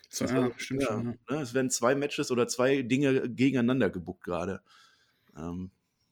So, 0.10 0.26
ja, 0.26 0.36
war, 0.36 0.52
stimmt 0.58 0.82
ja, 0.82 0.88
schon. 0.88 1.06
Ne, 1.30 1.42
es 1.42 1.54
werden 1.54 1.70
zwei 1.70 1.94
Matches 1.94 2.32
oder 2.32 2.48
zwei 2.48 2.82
Dinge 2.82 3.30
gegeneinander 3.30 3.92
gebuckt 3.92 4.24
gerade. 4.24 4.62
Ähm, 5.38 5.70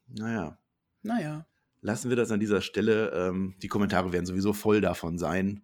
naja. 0.08 0.58
Naja 1.02 1.48
lassen 1.82 2.10
wir 2.10 2.16
das 2.16 2.32
an 2.32 2.40
dieser 2.40 2.62
Stelle. 2.62 3.12
Ähm, 3.12 3.56
die 3.62 3.68
Kommentare 3.68 4.14
werden 4.14 4.26
sowieso 4.26 4.54
voll 4.54 4.82
davon 4.82 5.18
sein. 5.18 5.64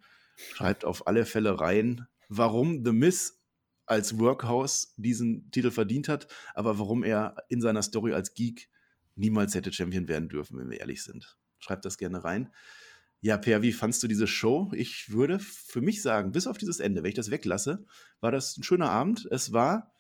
Schreibt 0.54 0.86
auf 0.86 1.08
alle 1.08 1.26
Fälle 1.26 1.60
rein, 1.60 2.08
warum 2.30 2.84
The 2.84 2.92
Miss 2.92 3.42
als 3.86 4.20
Workhouse 4.20 4.94
diesen 4.98 5.50
Titel 5.52 5.72
verdient 5.72 6.10
hat, 6.10 6.28
aber 6.54 6.78
warum 6.78 7.04
er 7.04 7.36
in 7.50 7.62
seiner 7.62 7.82
Story 7.82 8.14
als 8.14 8.34
Geek 8.34 8.70
niemals 9.16 9.56
hätte 9.56 9.72
Champion 9.72 10.08
werden 10.08 10.30
dürfen, 10.30 10.60
wenn 10.60 10.70
wir 10.70 10.80
ehrlich 10.80 11.04
sind. 11.04 11.38
Schreibt 11.60 11.86
das 11.86 11.98
gerne 11.98 12.24
rein. 12.24 12.54
Ja, 13.20 13.38
Per, 13.38 13.64
wie 13.64 13.74
fandst 13.74 14.04
du 14.04 14.08
diese 14.08 14.28
Show? 14.28 14.72
Ich 14.76 15.10
würde 15.10 15.40
für 15.40 15.82
mich 15.82 16.04
sagen, 16.04 16.32
bis 16.32 16.46
auf 16.46 16.58
dieses 16.58 16.80
Ende, 16.80 17.02
wenn 17.02 17.10
ich 17.10 17.16
das 17.16 17.32
weglasse, 17.32 17.86
war 18.20 18.32
das 18.32 18.58
ein 18.58 18.64
schöner 18.64 18.92
Abend. 18.92 19.28
Es 19.32 19.54
war 19.54 19.92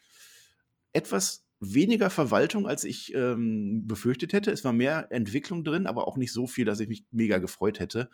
etwas 0.93 1.46
weniger 1.59 2.09
Verwaltung, 2.09 2.67
als 2.67 2.83
ich 2.83 3.13
ähm, 3.15 3.87
befürchtet 3.87 4.33
hätte. 4.33 4.51
Es 4.51 4.63
war 4.63 4.73
mehr 4.73 5.07
Entwicklung 5.11 5.63
drin, 5.63 5.87
aber 5.87 6.07
auch 6.07 6.17
nicht 6.17 6.31
so 6.31 6.47
viel, 6.47 6.65
dass 6.65 6.79
ich 6.79 6.87
mich 6.87 7.05
mega 7.11 7.39
gefreut 7.39 7.79
hätte. 7.79 8.09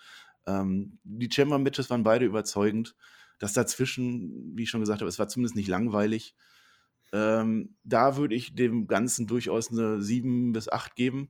Ähm, 0.45 0.99
die 1.03 1.29
Chamber-Matches 1.31 1.89
waren 1.89 2.03
beide 2.03 2.25
überzeugend. 2.25 2.95
Das 3.39 3.53
dazwischen, 3.53 4.55
wie 4.55 4.63
ich 4.63 4.69
schon 4.69 4.79
gesagt 4.79 5.01
habe, 5.01 5.09
es 5.09 5.19
war 5.19 5.27
zumindest 5.27 5.55
nicht 5.55 5.67
langweilig. 5.67 6.35
Ähm, 7.11 7.75
da 7.83 8.17
würde 8.17 8.35
ich 8.35 8.55
dem 8.55 8.87
Ganzen 8.87 9.27
durchaus 9.27 9.71
eine 9.71 10.01
7 10.01 10.53
bis 10.53 10.69
8 10.69 10.95
geben. 10.95 11.29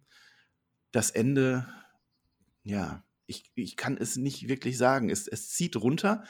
das 0.91 1.09
Ende, 1.09 1.68
ja, 2.64 3.03
ich, 3.26 3.51
ich 3.55 3.76
kann 3.76 3.97
es 3.97 4.16
nicht 4.16 4.47
wirklich 4.47 4.78
sagen. 4.78 5.09
Es, 5.09 5.28
es 5.28 5.49
zieht 5.49 5.76
runter, 5.76 6.24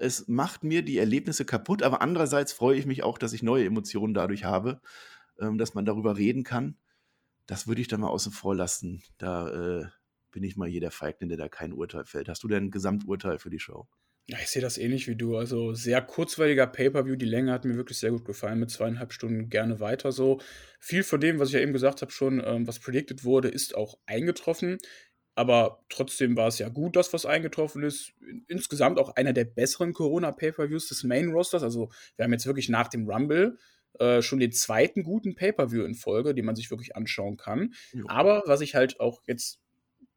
es 0.00 0.28
macht 0.28 0.64
mir 0.64 0.82
die 0.82 0.98
Erlebnisse 0.98 1.44
kaputt, 1.44 1.82
aber 1.82 2.02
andererseits 2.02 2.52
freue 2.52 2.78
ich 2.78 2.86
mich 2.86 3.02
auch, 3.02 3.18
dass 3.18 3.32
ich 3.32 3.42
neue 3.42 3.64
Emotionen 3.66 4.14
dadurch 4.14 4.44
habe, 4.44 4.80
ähm, 5.40 5.58
dass 5.58 5.74
man 5.74 5.84
darüber 5.84 6.16
reden 6.16 6.44
kann. 6.44 6.76
Das 7.46 7.66
würde 7.66 7.80
ich 7.80 7.88
dann 7.88 8.00
mal 8.00 8.08
außen 8.08 8.32
vor 8.32 8.54
lassen. 8.54 9.02
Da 9.18 9.80
äh, 9.80 9.86
bin 10.30 10.44
ich 10.44 10.56
mal 10.56 10.68
hier 10.68 10.80
der 10.80 10.90
Feigling, 10.90 11.28
der 11.28 11.38
da 11.38 11.48
kein 11.48 11.72
Urteil 11.72 12.04
fällt. 12.04 12.28
Hast 12.28 12.42
du 12.42 12.48
denn 12.48 12.66
ein 12.66 12.70
Gesamturteil 12.70 13.38
für 13.38 13.50
die 13.50 13.58
Show? 13.58 13.88
Ja, 14.26 14.38
ich 14.40 14.48
sehe 14.48 14.62
das 14.62 14.78
ähnlich 14.78 15.08
wie 15.08 15.16
du. 15.16 15.36
Also 15.36 15.74
sehr 15.74 16.00
kurzweiliger 16.02 16.68
Pay-Per-View. 16.68 17.16
Die 17.16 17.26
Länge 17.26 17.52
hat 17.52 17.64
mir 17.64 17.74
wirklich 17.74 17.98
sehr 17.98 18.12
gut 18.12 18.24
gefallen. 18.24 18.60
Mit 18.60 18.70
zweieinhalb 18.70 19.12
Stunden 19.12 19.48
gerne 19.48 19.80
weiter 19.80 20.12
so. 20.12 20.40
Viel 20.78 21.02
von 21.02 21.20
dem, 21.20 21.40
was 21.40 21.48
ich 21.48 21.54
ja 21.54 21.60
eben 21.60 21.72
gesagt 21.72 22.00
habe, 22.00 22.12
schon, 22.12 22.40
ähm, 22.44 22.66
was 22.68 22.78
predicted 22.78 23.24
wurde, 23.24 23.48
ist 23.48 23.74
auch 23.74 23.98
eingetroffen. 24.06 24.78
Aber 25.34 25.84
trotzdem 25.88 26.36
war 26.36 26.48
es 26.48 26.58
ja 26.60 26.68
gut, 26.68 26.94
dass 26.94 27.12
was 27.12 27.26
eingetroffen 27.26 27.82
ist. 27.82 28.12
Insgesamt 28.46 29.00
auch 29.00 29.16
einer 29.16 29.32
der 29.32 29.46
besseren 29.46 29.94
Corona-Pay-Per-Views 29.94 30.88
des 30.88 31.02
Main-Rosters. 31.02 31.64
Also 31.64 31.90
wir 32.14 32.24
haben 32.24 32.32
jetzt 32.32 32.46
wirklich 32.46 32.68
nach 32.68 32.86
dem 32.86 33.10
Rumble 33.10 33.58
äh, 33.98 34.22
schon 34.22 34.40
den 34.40 34.52
zweiten 34.52 35.02
guten 35.02 35.34
Pay-Per-View 35.34 35.84
in 35.84 35.94
Folge, 35.94 36.34
den 36.34 36.44
man 36.44 36.56
sich 36.56 36.70
wirklich 36.70 36.96
anschauen 36.96 37.36
kann. 37.36 37.74
Jo. 37.92 38.06
Aber 38.08 38.42
was 38.46 38.60
ich 38.60 38.74
halt 38.74 39.00
auch 39.00 39.22
jetzt 39.26 39.60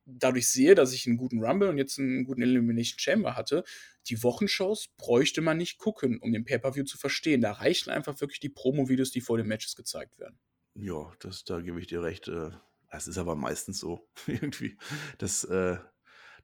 dadurch 0.06 0.48
sehe, 0.48 0.76
dass 0.76 0.94
ich 0.94 1.08
einen 1.08 1.18
guten 1.18 1.44
Rumble 1.44 1.70
und 1.70 1.78
jetzt 1.78 1.98
einen 2.00 2.26
guten 2.26 2.42
Elimination 2.42 3.00
Chamber 3.00 3.36
hatte, 3.36 3.64
die 4.08 4.22
Wochenshows 4.22 4.90
bräuchte 4.98 5.42
man 5.42 5.58
nicht 5.58 5.78
gucken, 5.78 6.20
um 6.20 6.34
den 6.34 6.46
Pay-Per-View 6.46 6.84
zu 6.84 6.98
verstehen. 6.98 7.42
Da 7.42 7.54
reichen 7.54 7.90
einfach 7.90 8.20
wirklich 8.20 8.40
die 8.40 8.50
Promo-Videos, 8.50 9.12
die 9.12 9.22
vor 9.22 9.38
den 9.38 9.48
Matches 9.48 9.76
gezeigt 9.76 10.20
werden. 10.20 10.38
Ja, 10.76 11.12
das, 11.20 11.44
da 11.44 11.62
gebe 11.62 11.80
ich 11.80 11.88
dir 11.88 12.04
recht. 12.04 12.28
Äh, 12.28 12.52
das 12.92 13.08
ist 13.08 13.18
aber 13.18 13.36
meistens 13.36 13.80
so. 13.80 14.08
Irgendwie. 14.28 14.78
Das, 15.18 15.44
äh, 15.46 15.78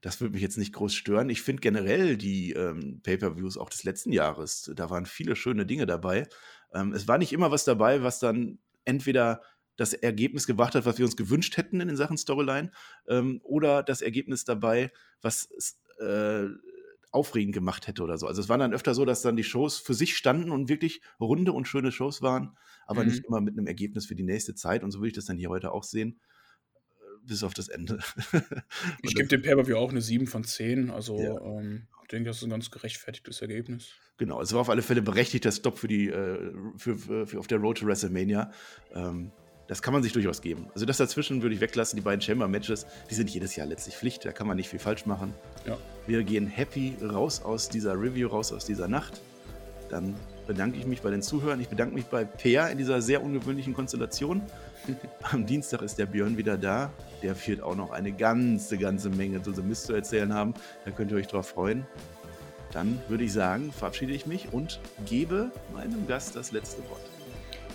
das 0.00 0.20
würde 0.20 0.32
mich 0.32 0.42
jetzt 0.42 0.56
nicht 0.56 0.72
groß 0.72 0.94
stören. 0.94 1.28
Ich 1.28 1.42
finde 1.42 1.60
generell 1.60 2.16
die 2.16 2.52
ähm, 2.52 3.00
Pay-Per-Views 3.02 3.58
auch 3.58 3.68
des 3.68 3.84
letzten 3.84 4.12
Jahres, 4.12 4.70
da 4.74 4.88
waren 4.88 5.04
viele 5.04 5.36
schöne 5.36 5.66
Dinge 5.66 5.84
dabei. 5.84 6.26
Ähm, 6.72 6.92
es 6.92 7.08
war 7.08 7.18
nicht 7.18 7.32
immer 7.32 7.50
was 7.50 7.64
dabei, 7.64 8.02
was 8.02 8.18
dann 8.18 8.58
entweder 8.84 9.42
das 9.76 9.94
Ergebnis 9.94 10.46
gebracht 10.46 10.74
hat, 10.74 10.84
was 10.84 10.98
wir 10.98 11.06
uns 11.06 11.16
gewünscht 11.16 11.56
hätten 11.56 11.80
in 11.80 11.88
den 11.88 11.96
Sachen 11.96 12.18
Storyline, 12.18 12.70
ähm, 13.08 13.40
oder 13.42 13.82
das 13.82 14.02
Ergebnis 14.02 14.44
dabei, 14.44 14.92
was 15.22 15.48
äh, 15.98 16.46
aufregend 17.12 17.54
gemacht 17.54 17.86
hätte 17.86 18.02
oder 18.02 18.18
so. 18.18 18.26
Also 18.26 18.40
es 18.40 18.48
war 18.48 18.58
dann 18.58 18.72
öfter 18.72 18.94
so, 18.94 19.04
dass 19.04 19.22
dann 19.22 19.36
die 19.36 19.44
Shows 19.44 19.78
für 19.78 19.94
sich 19.94 20.16
standen 20.16 20.50
und 20.50 20.68
wirklich 20.68 21.00
runde 21.18 21.52
und 21.52 21.66
schöne 21.66 21.92
Shows 21.92 22.22
waren, 22.22 22.56
aber 22.86 23.02
mhm. 23.02 23.08
nicht 23.08 23.24
immer 23.24 23.40
mit 23.40 23.56
einem 23.56 23.66
Ergebnis 23.66 24.06
für 24.06 24.14
die 24.14 24.22
nächste 24.22 24.54
Zeit. 24.54 24.84
Und 24.84 24.90
so 24.90 24.98
würde 24.98 25.08
ich 25.08 25.14
das 25.14 25.24
dann 25.24 25.38
hier 25.38 25.48
heute 25.48 25.72
auch 25.72 25.84
sehen 25.84 26.20
äh, 26.74 27.26
bis 27.26 27.42
auf 27.42 27.54
das 27.54 27.68
Ende. 27.68 27.98
ich 29.02 29.14
gebe 29.14 29.28
dem 29.28 29.42
Pay-Per-View 29.42 29.76
auch 29.76 29.90
eine 29.90 30.02
7 30.02 30.26
von 30.26 30.44
10. 30.44 30.90
Also 30.90 31.18
ja. 31.20 31.40
ähm, 31.40 31.88
denke, 32.10 32.30
das 32.30 32.38
ist 32.38 32.44
ein 32.44 32.50
ganz 32.50 32.70
gerechtfertigtes 32.70 33.40
Ergebnis. 33.40 33.88
Genau, 34.18 34.40
es 34.40 34.52
war 34.52 34.60
auf 34.60 34.70
alle 34.70 34.82
Fälle 34.82 35.02
berechtigter 35.02 35.52
Stop 35.52 35.78
für 35.78 35.88
die 35.88 36.08
äh, 36.08 36.52
für, 36.76 36.98
für, 36.98 37.26
für, 37.26 37.38
auf 37.38 37.46
der 37.46 37.58
Road 37.58 37.78
to 37.78 37.86
WrestleMania. 37.86 38.50
Ähm, 38.94 39.32
das 39.70 39.82
kann 39.82 39.94
man 39.94 40.02
sich 40.02 40.12
durchaus 40.12 40.42
geben. 40.42 40.68
Also 40.74 40.84
das 40.84 40.96
dazwischen 40.96 41.42
würde 41.42 41.54
ich 41.54 41.60
weglassen, 41.60 41.96
die 41.96 42.02
beiden 42.02 42.20
Chamber-Matches, 42.20 42.86
die 43.08 43.14
sind 43.14 43.30
jedes 43.30 43.54
Jahr 43.54 43.68
letztlich 43.68 43.96
Pflicht, 43.96 44.24
da 44.24 44.32
kann 44.32 44.48
man 44.48 44.56
nicht 44.56 44.68
viel 44.68 44.80
falsch 44.80 45.06
machen. 45.06 45.32
Ja. 45.64 45.78
Wir 46.08 46.24
gehen 46.24 46.48
happy 46.48 46.96
raus 47.00 47.40
aus 47.40 47.68
dieser 47.68 47.92
Review, 47.92 48.26
raus 48.26 48.52
aus 48.52 48.64
dieser 48.64 48.88
Nacht. 48.88 49.20
Dann 49.88 50.16
bedanke 50.48 50.76
ich 50.76 50.86
mich 50.86 51.02
bei 51.02 51.10
den 51.10 51.22
Zuhörern. 51.22 51.60
Ich 51.60 51.68
bedanke 51.68 51.94
mich 51.94 52.06
bei 52.06 52.24
Peer 52.24 52.68
in 52.70 52.78
dieser 52.78 53.00
sehr 53.00 53.22
ungewöhnlichen 53.22 53.72
Konstellation. 53.72 54.42
Am 55.22 55.46
Dienstag 55.46 55.82
ist 55.82 55.98
der 55.98 56.06
Björn 56.06 56.36
wieder 56.36 56.56
da. 56.56 56.92
Der 57.22 57.34
wird 57.46 57.62
auch 57.62 57.76
noch 57.76 57.90
eine 57.90 58.12
ganze, 58.12 58.78
ganze 58.78 59.10
Menge 59.10 59.42
zu 59.42 59.52
The 59.52 59.62
Mist 59.62 59.86
zu 59.86 59.94
erzählen 59.94 60.32
haben. 60.32 60.54
Da 60.84 60.90
könnt 60.90 61.10
ihr 61.10 61.16
euch 61.16 61.28
drauf 61.28 61.48
freuen. 61.48 61.86
Dann 62.72 63.00
würde 63.08 63.24
ich 63.24 63.32
sagen, 63.32 63.72
verabschiede 63.72 64.12
ich 64.12 64.26
mich 64.26 64.52
und 64.52 64.80
gebe 65.04 65.50
meinem 65.72 66.06
Gast 66.06 66.36
das 66.36 66.52
letzte 66.52 66.78
Wort. 66.88 67.00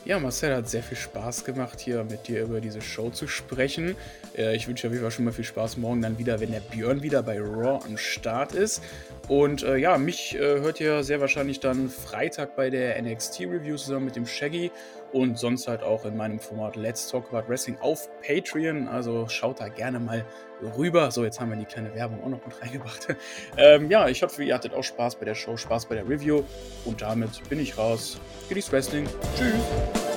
Ja, 0.05 0.19
Marcel 0.19 0.55
hat 0.55 0.69
sehr 0.69 0.83
viel 0.83 0.97
Spaß 0.97 1.45
gemacht, 1.45 1.79
hier 1.79 2.03
mit 2.03 2.27
dir 2.27 2.43
über 2.43 2.61
diese 2.61 2.79
Show 2.79 3.09
zu 3.09 3.27
sprechen. 3.27 3.95
Äh, 4.37 4.55
ich 4.55 4.67
wünsche 4.67 4.85
auf 4.85 4.93
jeden 4.93 5.01
Fall 5.01 5.11
schon 5.11 5.25
mal 5.25 5.31
viel 5.31 5.43
Spaß 5.43 5.77
morgen 5.77 5.99
dann 6.03 6.19
wieder, 6.19 6.39
wenn 6.39 6.51
der 6.51 6.59
Björn 6.59 7.01
wieder 7.01 7.23
bei 7.23 7.39
Raw 7.39 7.83
am 7.83 7.97
Start 7.97 8.53
ist. 8.53 8.83
Und 9.27 9.63
äh, 9.63 9.77
ja, 9.77 9.97
mich 9.97 10.35
äh, 10.35 10.59
hört 10.59 10.79
ihr 10.79 11.03
sehr 11.03 11.21
wahrscheinlich 11.21 11.59
dann 11.59 11.89
Freitag 11.89 12.55
bei 12.55 12.69
der 12.69 13.01
NXT-Review 13.01 13.77
zusammen 13.77 14.05
mit 14.05 14.15
dem 14.15 14.27
Shaggy 14.27 14.69
und 15.15 15.39
sonst 15.39 15.69
halt 15.69 15.81
auch 15.81 16.03
in 16.03 16.17
meinem 16.17 16.41
Format 16.41 16.75
Let's 16.75 17.07
Talk 17.07 17.33
About 17.33 17.47
Wrestling 17.47 17.77
auf 17.79 18.09
Patreon. 18.19 18.89
Also 18.89 19.29
schaut 19.29 19.61
da 19.61 19.69
gerne 19.69 19.97
mal 19.97 20.25
rüber. 20.77 21.09
So, 21.09 21.23
jetzt 21.23 21.39
haben 21.39 21.51
wir 21.51 21.55
die 21.55 21.63
kleine 21.63 21.95
Werbung 21.95 22.21
auch 22.21 22.27
noch 22.27 22.45
mit 22.45 22.61
reingebracht. 22.61 23.15
ähm, 23.55 23.89
ja, 23.89 24.09
ich 24.09 24.21
hoffe, 24.21 24.43
ihr 24.43 24.53
hattet 24.53 24.73
auch 24.73 24.83
Spaß 24.83 25.15
bei 25.15 25.23
der 25.23 25.35
Show, 25.35 25.55
Spaß 25.55 25.85
bei 25.85 25.95
der 25.95 26.07
Review. 26.07 26.43
Und 26.83 27.01
damit 27.01 27.47
bin 27.47 27.61
ich 27.61 27.77
raus. 27.77 28.19
Genießt 28.49 28.73
Wrestling. 28.73 29.07
Tschüss. 29.37 30.14